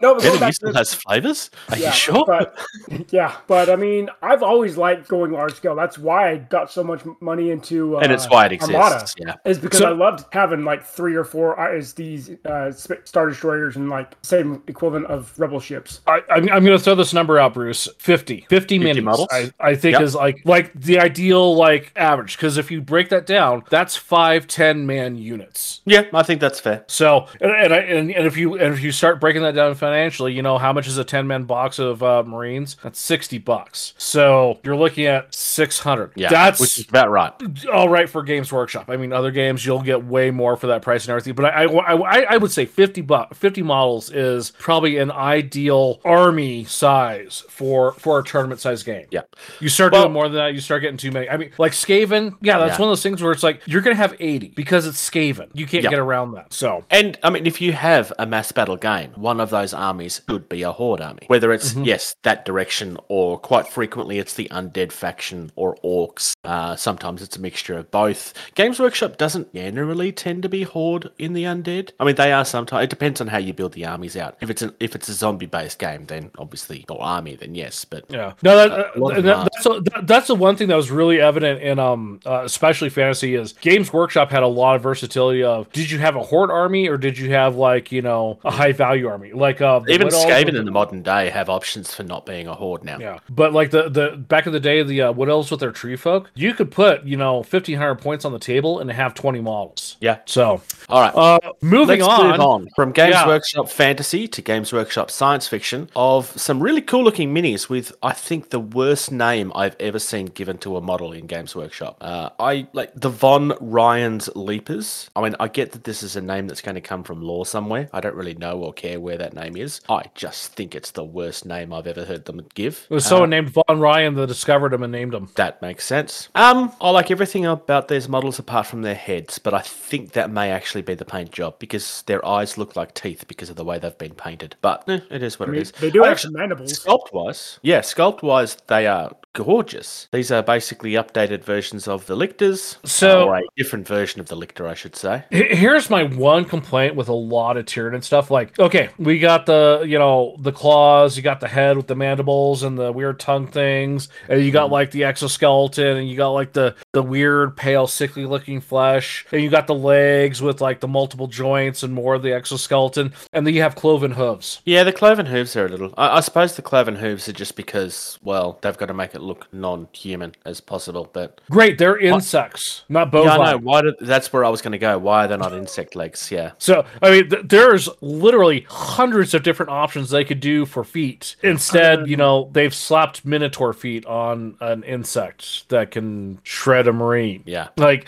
no, 0.00 0.14
but 0.14 0.22
going 0.22 0.40
back 0.40 0.54
to 0.54 0.60
Metamucil 0.66 0.72
the- 0.72 0.78
has 0.78 0.94
flavors. 0.94 1.50
Are 1.70 1.78
yeah, 1.78 1.86
you 1.88 1.92
sure? 1.92 2.24
But 2.26 2.58
yeah, 3.10 3.36
but 3.46 3.68
I 3.70 3.76
mean, 3.76 4.08
I've 4.22 4.42
always 4.42 4.76
liked 4.76 5.08
going 5.08 5.32
large 5.32 5.54
scale. 5.54 5.74
That's 5.74 5.98
why 5.98 6.30
I 6.30 6.36
got 6.38 6.70
so 6.70 6.84
much 6.84 7.02
money 7.20 7.50
into. 7.50 7.96
Uh, 7.96 8.00
and 8.00 8.12
it's 8.12 8.28
why 8.28 8.46
it 8.46 8.52
exists. 8.52 8.74
Armada. 8.74 9.06
Yeah. 9.18 9.34
Is 9.50 9.58
because 9.58 9.78
So- 9.80 9.86
I 9.88 9.92
loved 9.92 10.26
having 10.32 10.64
like 10.64 10.84
three 10.84 11.14
or 11.14 11.24
four 11.24 11.56
ISDs, 11.56 12.44
uh, 12.46 12.72
star 12.72 13.28
destroyers, 13.28 13.76
and 13.76 13.88
like 13.88 14.12
same 14.22 14.62
equivalent 14.66 15.06
of 15.06 15.32
rebel 15.38 15.60
ships. 15.60 16.00
I, 16.06 16.20
I'm, 16.30 16.48
I'm 16.50 16.64
going 16.64 16.76
to 16.76 16.82
throw 16.82 16.94
this 16.94 17.12
number 17.14 17.38
out, 17.38 17.54
Bruce. 17.54 17.88
50. 17.98 18.46
50, 18.48 18.78
50 18.78 18.78
minis. 18.78 19.02
models? 19.02 19.28
I, 19.30 19.52
I 19.60 19.74
think 19.74 19.94
Yep. 19.94 20.02
is 20.02 20.14
like 20.14 20.42
like 20.44 20.72
the 20.74 20.98
ideal 20.98 21.56
like 21.56 21.92
average 21.96 22.36
because 22.36 22.58
if 22.58 22.70
you 22.70 22.80
break 22.80 23.08
that 23.08 23.26
down, 23.26 23.62
that's 23.70 23.96
five 23.96 24.46
ten 24.46 24.86
man 24.86 25.16
units. 25.16 25.80
Yeah, 25.86 26.04
I 26.12 26.22
think 26.22 26.40
that's 26.40 26.60
fair. 26.60 26.84
So 26.88 27.26
and 27.40 27.50
and, 27.50 27.72
I, 27.72 27.78
and 27.78 28.10
and 28.10 28.26
if 28.26 28.36
you 28.36 28.54
and 28.58 28.74
if 28.74 28.82
you 28.82 28.87
start 28.92 29.20
breaking 29.20 29.42
that 29.42 29.54
down 29.54 29.74
financially, 29.74 30.32
you 30.32 30.42
know 30.42 30.58
how 30.58 30.72
much 30.72 30.86
is 30.86 30.98
a 30.98 31.04
10 31.04 31.26
man 31.26 31.44
box 31.44 31.78
of 31.78 32.02
uh, 32.02 32.22
Marines? 32.24 32.76
That's 32.82 33.00
60 33.00 33.38
bucks. 33.38 33.94
So 33.98 34.58
you're 34.62 34.76
looking 34.76 35.06
at 35.06 35.34
600. 35.34 36.12
Yeah, 36.16 36.28
That's 36.30 36.60
which 36.60 36.78
is 36.78 36.88
about 36.88 37.10
right. 37.10 37.32
all 37.72 37.88
right 37.88 38.08
for 38.08 38.22
Games 38.22 38.52
Workshop. 38.52 38.86
I 38.88 38.96
mean, 38.96 39.12
other 39.12 39.30
games 39.30 39.64
you'll 39.64 39.82
get 39.82 40.04
way 40.04 40.30
more 40.30 40.56
for 40.56 40.66
that 40.68 40.82
price 40.82 41.04
and 41.04 41.10
everything. 41.10 41.34
But 41.34 41.46
I, 41.46 41.64
I, 41.64 41.94
I, 41.94 42.26
I 42.30 42.36
would 42.36 42.50
say 42.50 42.64
fifty 42.66 43.00
bu- 43.00 43.26
fifty 43.34 43.62
models 43.62 44.10
is 44.10 44.52
probably 44.58 44.98
an 44.98 45.10
ideal 45.10 46.00
army 46.04 46.64
size 46.64 47.44
for 47.48 47.92
for 47.94 48.18
a 48.18 48.24
tournament 48.24 48.60
size 48.60 48.82
game. 48.82 49.06
Yeah. 49.10 49.22
You 49.60 49.68
start 49.68 49.92
Well- 49.92 50.02
doing 50.04 50.12
more 50.12 50.28
than 50.28 50.36
that, 50.36 50.54
you 50.54 50.60
start 50.60 50.82
getting 50.82 50.96
too 50.96 51.10
many. 51.10 51.28
I 51.28 51.36
mean, 51.36 51.50
like 51.58 51.72
Skaven, 51.72 52.36
yeah, 52.40 52.58
that's 52.58 52.72
Yeah. 52.78 52.78
one 52.82 52.88
of 52.88 52.92
those 52.92 53.02
things 53.02 53.22
where 53.22 53.32
it's 53.32 53.42
like 53.42 53.62
you're 53.66 53.82
gonna 53.82 53.96
have 53.96 54.14
eighty 54.20 54.48
because 54.48 54.86
it's 54.86 54.98
Skaven. 55.10 55.48
You 55.54 55.66
can't 55.66 55.84
Yeah. 55.84 55.90
get 55.90 55.98
around 55.98 56.32
that. 56.32 56.52
So 56.52 56.84
And 56.90 57.18
I 57.22 57.30
mean, 57.30 57.46
if 57.46 57.60
you 57.60 57.72
have 57.72 58.12
a 58.18 58.26
mass 58.26 58.52
battle 58.52 58.76
game, 58.78 59.10
one 59.16 59.40
of 59.40 59.50
those 59.50 59.74
armies 59.74 60.20
could 60.26 60.48
be 60.48 60.62
a 60.62 60.72
horde 60.72 61.00
army. 61.00 61.22
Whether 61.26 61.52
it's 61.52 61.68
Mm-hmm. 61.72 61.84
yes 61.84 62.14
that 62.22 62.44
direction, 62.44 62.96
or 63.08 63.38
quite 63.38 63.66
frequently 63.68 64.18
it's 64.18 64.34
the 64.34 64.48
undead 64.50 64.90
faction 64.92 65.50
or 65.56 65.76
orcs. 65.84 66.34
Uh, 66.44 66.74
sometimes 66.76 67.20
it's 67.22 67.36
a 67.36 67.40
mixture 67.40 67.76
of 67.76 67.90
both. 67.90 68.32
Games 68.54 68.80
Workshop 68.80 69.18
doesn't 69.18 69.52
generally 69.54 70.12
tend 70.12 70.42
to 70.44 70.48
be 70.48 70.62
horde 70.62 71.10
in 71.18 71.32
the 71.34 71.44
undead. 71.44 71.90
I 72.00 72.04
mean, 72.04 72.14
they 72.14 72.32
are 72.32 72.44
sometimes. 72.44 72.84
It 72.84 72.90
depends 72.90 73.20
on 73.20 73.26
how 73.26 73.38
you 73.38 73.52
build 73.52 73.72
the 73.72 73.84
armies 73.84 74.16
out. 74.16 74.36
If 74.40 74.48
it's 74.50 74.62
an, 74.62 74.72
if 74.80 74.94
it's 74.94 75.08
a 75.08 75.12
zombie 75.14 75.46
based 75.46 75.78
game, 75.78 76.06
then 76.06 76.30
obviously 76.38 76.84
or 76.88 77.02
army, 77.02 77.36
then 77.36 77.54
yes. 77.54 77.84
But 77.84 78.04
Yeah, 78.08 78.32
no, 78.42 78.56
that, 78.56 78.70
of 78.70 79.24
that- 79.24 79.50
that's 79.52 79.66
a, 79.66 79.80
that- 79.80 80.06
that's 80.06 80.26
the 80.28 80.34
one 80.34 80.56
thing 80.56 80.68
that 80.68 80.76
was 80.76 80.90
really 80.90 81.20
evident 81.20 81.60
in 81.60 81.78
um, 81.78 82.20
uh, 82.24 82.42
especially 82.44 82.88
fantasy 82.90 83.34
is 83.34 83.52
Games 83.54 83.92
Workshop 83.92 84.30
had 84.30 84.42
a 84.42 84.46
lot 84.48 84.76
of 84.76 84.82
versatility 84.82 85.42
of 85.42 85.70
did 85.72 85.90
you 85.90 85.98
have 85.98 86.16
a 86.16 86.22
horde 86.22 86.50
army 86.50 86.88
or 86.88 86.96
did 86.96 87.18
you 87.18 87.30
have 87.30 87.56
like 87.56 87.92
you 87.92 88.00
know 88.02 88.38
a 88.44 88.50
high 88.50 88.67
value 88.72 89.08
army 89.08 89.32
like 89.32 89.60
uh 89.60 89.78
the 89.80 89.92
even 89.92 90.08
Skaven 90.08 90.58
in 90.58 90.64
the 90.64 90.70
modern 90.70 91.02
day 91.02 91.30
have 91.30 91.48
options 91.48 91.94
for 91.94 92.02
not 92.02 92.26
being 92.26 92.46
a 92.46 92.54
horde 92.54 92.84
now. 92.84 92.98
yeah, 92.98 93.18
but 93.30 93.52
like 93.52 93.70
the 93.70 93.88
the 93.88 94.16
back 94.16 94.46
in 94.46 94.52
the 94.52 94.60
day, 94.60 94.82
the 94.82 95.02
uh, 95.02 95.12
Wood 95.12 95.28
Elves 95.28 95.50
with 95.50 95.60
their 95.60 95.70
tree 95.72 95.96
folk, 95.96 96.30
you 96.34 96.54
could 96.54 96.70
put 96.70 97.04
you 97.04 97.16
know 97.16 97.42
fifteen 97.42 97.76
hundred 97.78 97.96
points 97.96 98.24
on 98.24 98.32
the 98.32 98.38
table 98.38 98.80
and 98.80 98.90
have 98.90 99.14
twenty 99.14 99.40
models. 99.40 99.96
Yeah. 100.00 100.18
So, 100.26 100.60
All 100.88 101.00
right. 101.00 101.14
uh, 101.14 101.52
moving 101.60 102.02
on, 102.02 102.40
on 102.40 102.68
from 102.74 102.92
Games 102.92 103.14
Yeah. 103.14 103.26
Workshop 103.26 103.68
fantasy 103.68 104.28
to 104.28 104.42
Games 104.42 104.72
Workshop 104.72 105.10
science 105.10 105.46
fiction 105.48 105.88
of 105.96 106.26
some 106.40 106.60
really 106.60 106.82
cool 106.82 107.04
looking 107.04 107.34
minis 107.34 107.68
with 107.68 107.92
I 108.02 108.12
think 108.12 108.50
the 108.50 108.60
worst 108.60 109.10
name 109.12 109.52
I've 109.54 109.76
ever 109.80 109.98
seen 109.98 110.26
given 110.26 110.58
to 110.58 110.76
a 110.76 110.80
model 110.80 111.12
in 111.12 111.26
Games 111.26 111.54
Workshop. 111.54 111.96
Uh, 112.00 112.30
I 112.38 112.66
like 112.72 112.92
the 112.94 113.08
Von 113.10 113.54
Ryan's 113.60 114.28
Leapers. 114.34 115.10
I 115.16 115.22
mean, 115.22 115.36
I 115.40 115.48
get 115.48 115.72
that 115.72 115.84
this 115.84 116.02
is 116.02 116.16
a 116.16 116.20
name 116.20 116.46
that's 116.46 116.60
going 116.60 116.74
to 116.74 116.80
come 116.80 117.02
from 117.04 117.22
lore 117.22 117.46
somewhere. 117.46 117.88
I 117.92 118.00
don't 118.00 118.14
really 118.14 118.34
know 118.34 118.56
or 118.62 118.72
care 118.72 119.00
where 119.00 119.18
that 119.18 119.34
name 119.34 119.56
is. 119.56 119.80
I 119.88 120.04
just 120.14 120.54
think 120.54 120.74
it's 120.74 120.92
the 120.92 121.04
worst 121.04 121.46
name 121.46 121.72
I've 121.72 121.86
ever 121.86 122.04
heard 122.04 122.24
them 122.24 122.46
give. 122.54 122.86
It 122.90 122.94
was 122.94 123.06
someone 123.06 123.30
named 123.30 123.50
Von 123.50 123.80
Ryan 123.80 124.14
that 124.14 124.26
discovered 124.26 124.72
him 124.72 124.82
and 124.82 124.92
named 124.92 125.14
him. 125.14 125.28
That 125.34 125.60
makes 125.62 125.84
sense. 125.84 126.28
Um, 126.34 126.72
I 126.80 126.90
like 126.90 127.10
everything 127.10 127.46
about 127.46 127.88
these 127.88 128.08
models 128.08 128.38
apart 128.38 128.66
from 128.66 128.82
their 128.82 128.94
heads, 128.94 129.38
but 129.38 129.54
I 129.54 129.60
think 129.60 130.12
that 130.12 130.30
may 130.30 130.50
actually 130.50 130.82
be 130.82 130.94
the 130.94 131.04
paint 131.04 131.30
job 131.30 131.58
because 131.58 132.02
their 132.02 132.24
eyes 132.26 132.58
look 132.58 132.76
like 132.76 132.94
teeth 132.94 133.26
because 133.28 133.50
of 133.50 133.56
the 133.56 133.64
way 133.64 133.78
they've 133.78 133.96
been 133.98 134.14
painted. 134.14 134.56
But 134.60 134.88
eh, 134.88 135.00
it 135.10 135.22
is 135.22 135.38
what 135.38 135.48
I 135.48 135.52
it 135.52 135.52
mean, 135.52 135.62
is. 135.62 135.72
they 135.72 135.90
do 135.90 136.04
I 136.04 136.08
have 136.08 136.20
some 136.20 136.32
mandibles. 136.32 136.84
Sculpt 136.84 137.12
wise, 137.12 137.58
yeah, 137.62 137.80
sculpt 137.80 138.22
wise, 138.22 138.56
they 138.66 138.86
are 138.86 139.12
gorgeous. 139.38 140.08
These 140.12 140.32
are 140.32 140.42
basically 140.42 140.92
updated 140.92 141.44
versions 141.44 141.86
of 141.86 142.06
the 142.06 142.16
lictors, 142.16 142.76
So- 142.84 143.28
or 143.28 143.36
a 143.36 143.42
different 143.56 143.86
version 143.86 144.20
of 144.20 144.26
the 144.26 144.34
lictor, 144.34 144.66
I 144.66 144.74
should 144.74 144.96
say. 144.96 145.22
Here's 145.30 145.88
my 145.88 146.02
one 146.02 146.44
complaint 146.44 146.96
with 146.96 147.08
a 147.08 147.14
lot 147.14 147.56
of 147.56 147.64
Tyranid 147.64 148.02
stuff. 148.02 148.32
Like, 148.32 148.58
okay, 148.58 148.88
we 148.98 149.20
got 149.20 149.46
the 149.46 149.84
you 149.86 149.96
know 149.96 150.34
the 150.40 150.50
claws, 150.50 151.16
you 151.16 151.22
got 151.22 151.38
the 151.38 151.46
head 151.46 151.76
with 151.76 151.86
the 151.86 151.94
mandibles 151.94 152.64
and 152.64 152.76
the 152.76 152.90
weird 152.90 153.20
tongue 153.20 153.46
things, 153.46 154.08
and 154.28 154.44
you 154.44 154.50
got 154.50 154.66
hmm. 154.66 154.72
like 154.72 154.90
the 154.90 155.04
exoskeleton, 155.04 155.98
and 155.98 156.08
you 156.08 156.16
got 156.16 156.30
like 156.30 156.52
the 156.52 156.74
the 156.92 157.02
weird 157.02 157.56
pale 157.56 157.86
sickly 157.86 158.26
looking 158.26 158.60
flesh, 158.60 159.24
and 159.30 159.40
you 159.40 159.50
got 159.50 159.68
the 159.68 159.74
legs 159.74 160.42
with 160.42 160.60
like 160.60 160.80
the 160.80 160.88
multiple 160.88 161.28
joints 161.28 161.84
and 161.84 161.94
more 161.94 162.14
of 162.14 162.22
the 162.22 162.32
exoskeleton, 162.32 163.12
and 163.32 163.46
then 163.46 163.54
you 163.54 163.62
have 163.62 163.76
cloven 163.76 164.12
hooves. 164.12 164.60
Yeah, 164.64 164.82
the 164.82 164.92
cloven 164.92 165.26
hooves 165.26 165.54
are 165.54 165.66
a 165.66 165.68
little. 165.68 165.94
I, 165.96 166.16
I 166.16 166.20
suppose 166.20 166.56
the 166.56 166.62
cloven 166.62 166.96
hooves 166.96 167.28
are 167.28 167.32
just 167.32 167.54
because, 167.54 168.18
well, 168.22 168.58
they've 168.62 168.76
got 168.76 168.86
to 168.86 168.94
make 168.94 169.14
it 169.14 169.27
look 169.28 169.46
non-human 169.52 170.34
as 170.44 170.60
possible. 170.60 171.08
But 171.12 171.40
Great, 171.50 171.78
they're 171.78 171.98
insects, 171.98 172.84
not 172.88 173.08
yeah, 173.08 173.10
bovine. 173.10 173.40
I 173.40 173.52
know. 173.52 173.58
Why? 173.58 173.82
That's 174.00 174.32
where 174.32 174.44
I 174.44 174.48
was 174.48 174.62
going 174.62 174.72
to 174.72 174.78
go. 174.78 174.98
Why 174.98 175.24
are 175.24 175.28
they 175.28 175.36
not 175.36 175.52
insect 175.52 175.94
legs? 175.94 176.30
Yeah. 176.32 176.52
So, 176.58 176.84
I 177.02 177.10
mean, 177.10 177.30
th- 177.30 177.44
there's 177.46 177.88
literally 178.00 178.66
hundreds 178.68 179.34
of 179.34 179.42
different 179.42 179.70
options 179.70 180.10
they 180.10 180.24
could 180.24 180.40
do 180.40 180.66
for 180.66 180.82
feet. 180.84 181.36
Instead, 181.42 182.08
you 182.08 182.16
know, 182.16 182.48
they've 182.52 182.74
slapped 182.74 183.24
Minotaur 183.24 183.72
feet 183.72 184.06
on 184.06 184.56
an 184.60 184.82
insect 184.82 185.68
that 185.68 185.90
can 185.90 186.40
shred 186.42 186.88
a 186.88 186.92
marine. 186.92 187.42
Yeah. 187.46 187.68
Like, 187.76 188.06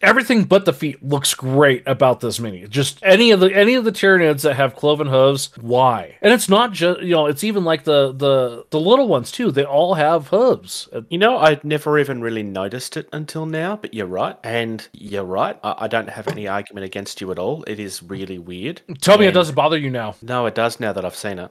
everything 0.00 0.44
but 0.44 0.64
the 0.64 0.72
feet 0.72 1.02
looks 1.02 1.34
great 1.34 1.82
about 1.86 2.20
this 2.20 2.38
mini. 2.40 2.66
Just 2.68 2.98
any 3.02 3.30
of 3.30 3.40
the 3.40 3.54
any 3.54 3.74
of 3.74 3.84
the 3.84 3.92
Tyranids 3.92 4.42
that 4.42 4.54
have 4.54 4.76
cloven 4.76 5.06
hooves, 5.06 5.50
why? 5.60 6.16
And 6.20 6.32
it's 6.32 6.48
not 6.48 6.72
just 6.72 7.00
you 7.00 7.10
know, 7.10 7.26
it's 7.26 7.44
even 7.44 7.64
like 7.64 7.84
the 7.84 8.12
the 8.12 8.66
the 8.70 8.80
little 8.80 9.08
ones 9.08 9.32
too. 9.32 9.50
They 9.50 9.64
all 9.64 9.94
have 9.94 10.28
hooves. 10.28 10.88
You 11.08 11.18
know, 11.18 11.38
I'd 11.38 11.64
never 11.64 11.98
even 11.98 12.20
really 12.20 12.42
noticed 12.42 12.96
it 12.96 13.08
until 13.12 13.46
now, 13.46 13.76
but 13.76 13.94
you're 13.94 14.06
right. 14.06 14.36
And 14.44 14.86
you're 14.92 15.24
right. 15.24 15.58
I, 15.62 15.74
I 15.78 15.88
don't 15.88 16.10
have 16.10 16.28
any 16.28 16.48
argument 16.48 16.84
against 16.84 17.20
you 17.20 17.30
at 17.30 17.38
all. 17.38 17.64
It 17.66 17.80
is 17.80 18.02
really 18.02 18.38
weird. 18.38 18.82
Tell 19.00 19.18
me 19.18 19.26
it 19.26 19.32
doesn't 19.32 19.54
bother 19.54 19.78
you 19.78 19.90
now. 19.90 20.16
No, 20.22 20.46
it 20.46 20.54
does 20.54 20.80
now 20.80 20.92
that 20.92 21.04
I've 21.04 21.16
seen 21.16 21.38
it. 21.38 21.50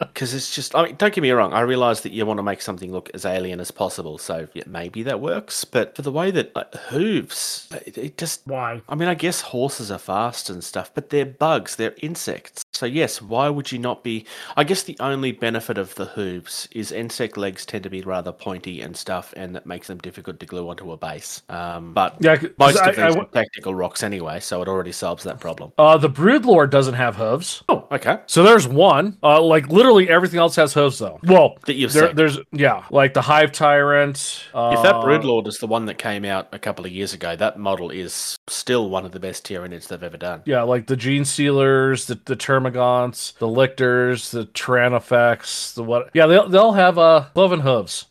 Because 0.16 0.32
it's 0.32 0.54
just, 0.54 0.74
I 0.74 0.82
mean, 0.84 0.94
don't 0.96 1.12
get 1.12 1.20
me 1.20 1.30
wrong. 1.30 1.52
I 1.52 1.60
realize 1.60 2.00
that 2.00 2.12
you 2.12 2.24
want 2.24 2.38
to 2.38 2.42
make 2.42 2.62
something 2.62 2.90
look 2.90 3.10
as 3.12 3.26
alien 3.26 3.60
as 3.60 3.70
possible. 3.70 4.16
So 4.16 4.48
yeah, 4.54 4.62
maybe 4.66 5.02
that 5.02 5.20
works. 5.20 5.64
But 5.66 5.94
for 5.94 6.00
the 6.00 6.10
way 6.10 6.30
that 6.30 6.56
like, 6.56 6.74
hooves, 6.74 7.68
it, 7.86 7.98
it 7.98 8.16
just, 8.18 8.40
Why? 8.46 8.80
I 8.88 8.94
mean, 8.94 9.08
I 9.08 9.14
guess 9.14 9.40
horses 9.42 9.90
are 9.90 9.98
fast 9.98 10.48
and 10.48 10.64
stuff, 10.64 10.90
but 10.94 11.10
they're 11.10 11.26
bugs, 11.26 11.76
they're 11.76 11.94
insects. 12.00 12.64
So, 12.72 12.84
yes, 12.86 13.22
why 13.22 13.48
would 13.48 13.72
you 13.72 13.78
not 13.78 14.02
be? 14.04 14.26
I 14.56 14.64
guess 14.64 14.82
the 14.82 14.96
only 15.00 15.32
benefit 15.32 15.78
of 15.78 15.94
the 15.94 16.04
hooves 16.06 16.68
is 16.72 16.92
insect 16.92 17.36
legs 17.38 17.64
tend 17.64 17.84
to 17.84 17.90
be 17.90 18.02
rather 18.02 18.32
pointy 18.32 18.82
and 18.82 18.94
stuff, 18.96 19.32
and 19.36 19.54
that 19.54 19.64
makes 19.64 19.86
them 19.86 19.96
difficult 19.98 20.40
to 20.40 20.46
glue 20.46 20.68
onto 20.68 20.92
a 20.92 20.96
base. 20.96 21.42
Um, 21.48 21.94
but 21.94 22.16
yeah, 22.20 22.36
most 22.58 22.78
I- 22.78 22.90
of 22.90 22.96
these 22.96 23.02
I 23.02 23.06
are 23.08 23.10
w- 23.12 23.28
tactical 23.32 23.74
rocks 23.74 24.02
anyway, 24.02 24.40
so 24.40 24.60
it 24.60 24.68
already 24.68 24.92
solves 24.92 25.24
that 25.24 25.40
problem. 25.40 25.72
Uh, 25.78 25.96
the 25.96 26.10
Broodlord 26.10 26.70
doesn't 26.70 26.94
have 26.94 27.16
hooves. 27.16 27.62
Oh, 27.68 27.76
Oh, 27.76 27.94
okay. 27.94 28.18
So 28.26 28.42
there's 28.42 28.66
one. 28.66 29.16
Uh, 29.22 29.40
like 29.42 29.68
literally 29.68 30.05
everything 30.08 30.38
else 30.40 30.56
has 30.56 30.74
hooves 30.74 30.98
though. 30.98 31.18
Well, 31.24 31.56
That 31.66 31.74
you've 31.74 31.92
there, 31.92 32.08
seen. 32.08 32.16
there's 32.16 32.38
yeah, 32.52 32.84
like 32.90 33.14
the 33.14 33.22
Hive 33.22 33.52
Tyrant. 33.52 34.44
Uh, 34.54 34.74
If 34.76 34.82
that 34.82 34.94
Broodlord 34.96 35.46
is 35.46 35.58
the 35.58 35.66
one 35.66 35.86
that 35.86 35.98
came 35.98 36.24
out 36.24 36.48
a 36.52 36.58
couple 36.58 36.84
of 36.84 36.92
years 36.92 37.12
ago, 37.12 37.36
that 37.36 37.58
model 37.58 37.90
is 37.90 38.36
still 38.48 38.88
one 38.90 39.04
of 39.04 39.12
the 39.12 39.20
best 39.20 39.44
Tyranids 39.44 39.88
they've 39.88 40.02
ever 40.02 40.16
done. 40.16 40.42
Yeah, 40.44 40.62
like 40.62 40.86
the 40.86 40.96
Gene 40.96 41.24
Stealers, 41.24 42.06
the, 42.06 42.18
the 42.24 42.36
Termagants, 42.36 43.36
the 43.38 43.48
Lictors, 43.48 44.30
the 44.30 44.46
Tyrannofex, 44.46 45.74
the 45.74 45.82
what? 45.82 46.10
Yeah, 46.14 46.26
they'll 46.26 46.48
they'll 46.48 46.72
have 46.72 46.98
uh 46.98 47.26
cloven 47.34 47.60
hooves. 47.60 48.06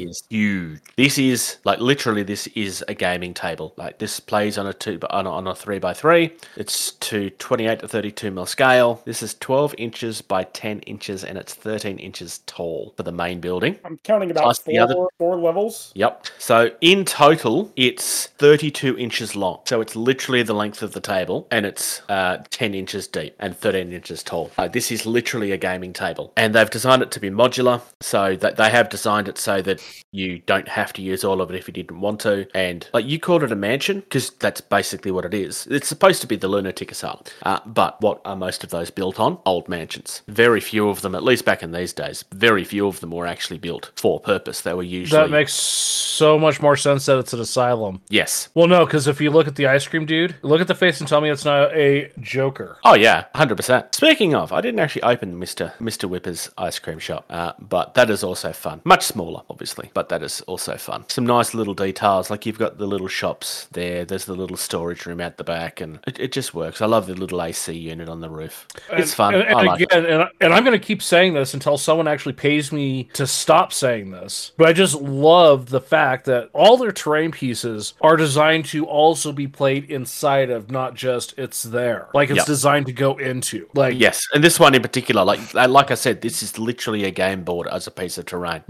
is 0.00 0.22
huge. 0.28 0.80
This 0.96 1.18
is 1.30 1.58
like 1.64 1.80
literally 1.80 2.22
this 2.22 2.46
is 2.48 2.84
a 2.88 2.94
gaming 2.94 3.34
table. 3.34 3.74
Like 3.76 3.98
this 3.98 4.20
plays 4.20 4.58
on 4.58 4.66
a 4.66 4.72
two 4.72 4.98
on 5.10 5.26
a, 5.26 5.30
on 5.30 5.46
a 5.46 5.54
three 5.54 5.78
by 5.78 5.94
three. 5.94 6.32
It's 6.56 6.92
to 6.92 7.30
twenty 7.30 7.66
eight 7.66 7.80
to 7.80 7.88
thirty 7.88 8.10
two 8.10 8.30
mil 8.30 8.46
scale. 8.46 9.02
This 9.04 9.22
is 9.22 9.34
twelve 9.34 9.74
inches 9.78 10.22
by 10.22 10.44
ten 10.44 10.80
inches, 10.80 11.24
and 11.24 11.38
it's 11.38 11.54
thirteen 11.54 11.98
inches 11.98 12.40
tall 12.46 12.94
for 12.96 13.02
the 13.02 13.12
main 13.12 13.40
building. 13.40 13.78
I'm 13.84 13.98
counting 13.98 14.30
about 14.30 14.44
Plus 14.44 14.58
the 14.60 14.72
four, 14.72 14.82
other- 14.82 15.06
four 15.18 15.36
levels. 15.36 15.92
Yep. 15.94 16.26
So 16.38 16.70
in 16.80 17.04
total, 17.04 17.72
it's 17.76 18.26
32 18.26 18.98
inches 18.98 19.36
long. 19.36 19.60
So 19.66 19.80
it's 19.80 19.94
literally 19.96 20.42
the 20.42 20.54
length 20.54 20.82
of 20.82 20.92
the 20.92 21.00
table, 21.00 21.46
and 21.50 21.64
it's 21.66 22.02
uh, 22.08 22.38
10 22.50 22.74
inches 22.74 23.06
deep 23.06 23.34
and 23.38 23.56
13 23.56 23.92
inches 23.92 24.22
tall. 24.22 24.50
Uh, 24.58 24.68
this 24.68 24.90
is 24.90 25.06
literally 25.06 25.52
a 25.52 25.56
gaming 25.56 25.92
table, 25.92 26.32
and 26.36 26.54
they've 26.54 26.70
designed 26.70 27.02
it 27.02 27.10
to 27.12 27.20
be 27.20 27.30
modular. 27.30 27.80
So 28.00 28.36
that 28.36 28.56
they 28.56 28.70
have 28.70 28.88
designed 28.88 29.28
it 29.28 29.38
so 29.38 29.62
that 29.62 29.82
you 30.12 30.38
don't 30.40 30.68
have 30.68 30.92
to 30.94 31.01
use 31.02 31.24
all 31.24 31.40
of 31.40 31.50
it 31.50 31.56
if 31.56 31.66
you 31.68 31.72
didn't 31.74 32.00
want 32.00 32.20
to. 32.20 32.46
And 32.56 32.86
like 32.92 33.06
you 33.06 33.18
called 33.18 33.42
it 33.42 33.52
a 33.52 33.56
mansion 33.56 34.00
because 34.00 34.30
that's 34.30 34.60
basically 34.60 35.10
what 35.10 35.24
it 35.24 35.34
is. 35.34 35.66
It's 35.70 35.88
supposed 35.88 36.20
to 36.22 36.26
be 36.26 36.36
the 36.36 36.48
lunatic 36.48 36.90
asylum. 36.90 37.24
Uh, 37.42 37.60
but 37.66 38.00
what 38.00 38.20
are 38.24 38.36
most 38.36 38.64
of 38.64 38.70
those 38.70 38.90
built 38.90 39.18
on? 39.20 39.38
Old 39.44 39.68
mansions. 39.68 40.22
Very 40.28 40.60
few 40.60 40.88
of 40.88 41.02
them, 41.02 41.14
at 41.14 41.24
least 41.24 41.44
back 41.44 41.62
in 41.62 41.72
these 41.72 41.92
days, 41.92 42.24
very 42.32 42.64
few 42.64 42.86
of 42.86 43.00
them 43.00 43.10
were 43.10 43.26
actually 43.26 43.58
built 43.58 43.90
for 43.96 44.20
purpose. 44.20 44.60
They 44.60 44.74
were 44.74 44.82
usually 44.82 45.20
That 45.20 45.30
makes 45.30 45.52
so 45.52 46.38
much 46.38 46.60
more 46.60 46.76
sense 46.76 47.06
that 47.06 47.18
it's 47.18 47.32
an 47.32 47.40
asylum. 47.40 48.00
yes. 48.08 48.48
Well, 48.54 48.66
no, 48.68 48.84
because 48.84 49.06
if 49.08 49.20
you 49.20 49.30
look 49.30 49.48
at 49.48 49.56
the 49.56 49.66
ice 49.66 49.86
cream 49.86 50.06
dude, 50.06 50.36
look 50.42 50.60
at 50.60 50.68
the 50.68 50.74
face 50.74 51.00
and 51.00 51.08
tell 51.08 51.20
me 51.20 51.30
it's 51.30 51.44
not 51.44 51.74
a 51.74 52.10
Joker. 52.20 52.78
Oh 52.84 52.94
yeah, 52.94 53.24
hundred 53.34 53.56
percent. 53.56 53.94
Speaking 53.94 54.34
of, 54.34 54.52
I 54.52 54.60
didn't 54.60 54.80
actually 54.80 55.02
open 55.02 55.38
Mister 55.38 55.72
Mister 55.80 56.06
Whipper's 56.06 56.50
ice 56.58 56.78
cream 56.78 56.98
shop, 56.98 57.24
uh, 57.30 57.52
but 57.58 57.94
that 57.94 58.10
is 58.10 58.22
also 58.22 58.52
fun. 58.52 58.80
Much 58.84 59.04
smaller, 59.04 59.42
obviously, 59.48 59.90
but 59.94 60.08
that 60.10 60.22
is 60.22 60.40
also 60.42 60.76
fun. 60.76 60.91
Some 61.08 61.26
nice 61.26 61.54
little 61.54 61.74
details, 61.74 62.30
like 62.30 62.46
you've 62.46 62.58
got 62.58 62.78
the 62.78 62.86
little 62.86 63.08
shops 63.08 63.66
there. 63.72 64.04
There's 64.04 64.24
the 64.24 64.34
little 64.34 64.56
storage 64.56 65.06
room 65.06 65.20
out 65.20 65.36
the 65.36 65.44
back, 65.44 65.80
and 65.80 65.98
it, 66.06 66.18
it 66.18 66.32
just 66.32 66.54
works. 66.54 66.80
I 66.80 66.86
love 66.86 67.06
the 67.06 67.14
little 67.14 67.42
AC 67.42 67.72
unit 67.72 68.08
on 68.08 68.20
the 68.20 68.30
roof. 68.30 68.66
It's 68.90 69.14
fun. 69.14 69.34
And, 69.34 69.42
and 69.44 69.56
I 69.58 69.62
like 69.62 69.80
it. 69.80 69.92
again, 69.92 70.06
and, 70.06 70.28
and 70.40 70.52
I'm 70.54 70.64
going 70.64 70.78
to 70.78 70.84
keep 70.84 71.02
saying 71.02 71.34
this 71.34 71.54
until 71.54 71.78
someone 71.78 72.08
actually 72.08 72.32
pays 72.34 72.72
me 72.72 73.04
to 73.14 73.26
stop 73.26 73.72
saying 73.72 74.10
this. 74.10 74.52
But 74.56 74.68
I 74.68 74.72
just 74.72 74.94
love 74.94 75.68
the 75.70 75.80
fact 75.80 76.24
that 76.26 76.50
all 76.52 76.76
their 76.76 76.92
terrain 76.92 77.30
pieces 77.32 77.94
are 78.00 78.16
designed 78.16 78.66
to 78.66 78.86
also 78.86 79.32
be 79.32 79.46
played 79.46 79.90
inside 79.90 80.50
of, 80.50 80.70
not 80.70 80.94
just 80.94 81.38
it's 81.38 81.62
there. 81.62 82.08
Like 82.14 82.30
it's 82.30 82.38
Yep. 82.38 82.46
designed 82.46 82.86
to 82.86 82.92
go 82.92 83.16
into. 83.18 83.68
Like 83.74 83.94
Yes, 83.98 84.22
and 84.34 84.42
this 84.42 84.58
one 84.60 84.74
in 84.74 84.82
particular, 84.82 85.24
like 85.24 85.40
uh, 85.54 85.68
like 85.68 85.90
I 85.90 85.94
said, 85.94 86.20
this 86.20 86.42
is 86.42 86.58
literally 86.58 87.04
a 87.04 87.10
game 87.10 87.44
board 87.44 87.66
as 87.68 87.86
a 87.86 87.90
piece 87.90 88.18
of 88.18 88.26
terrain. 88.26 88.62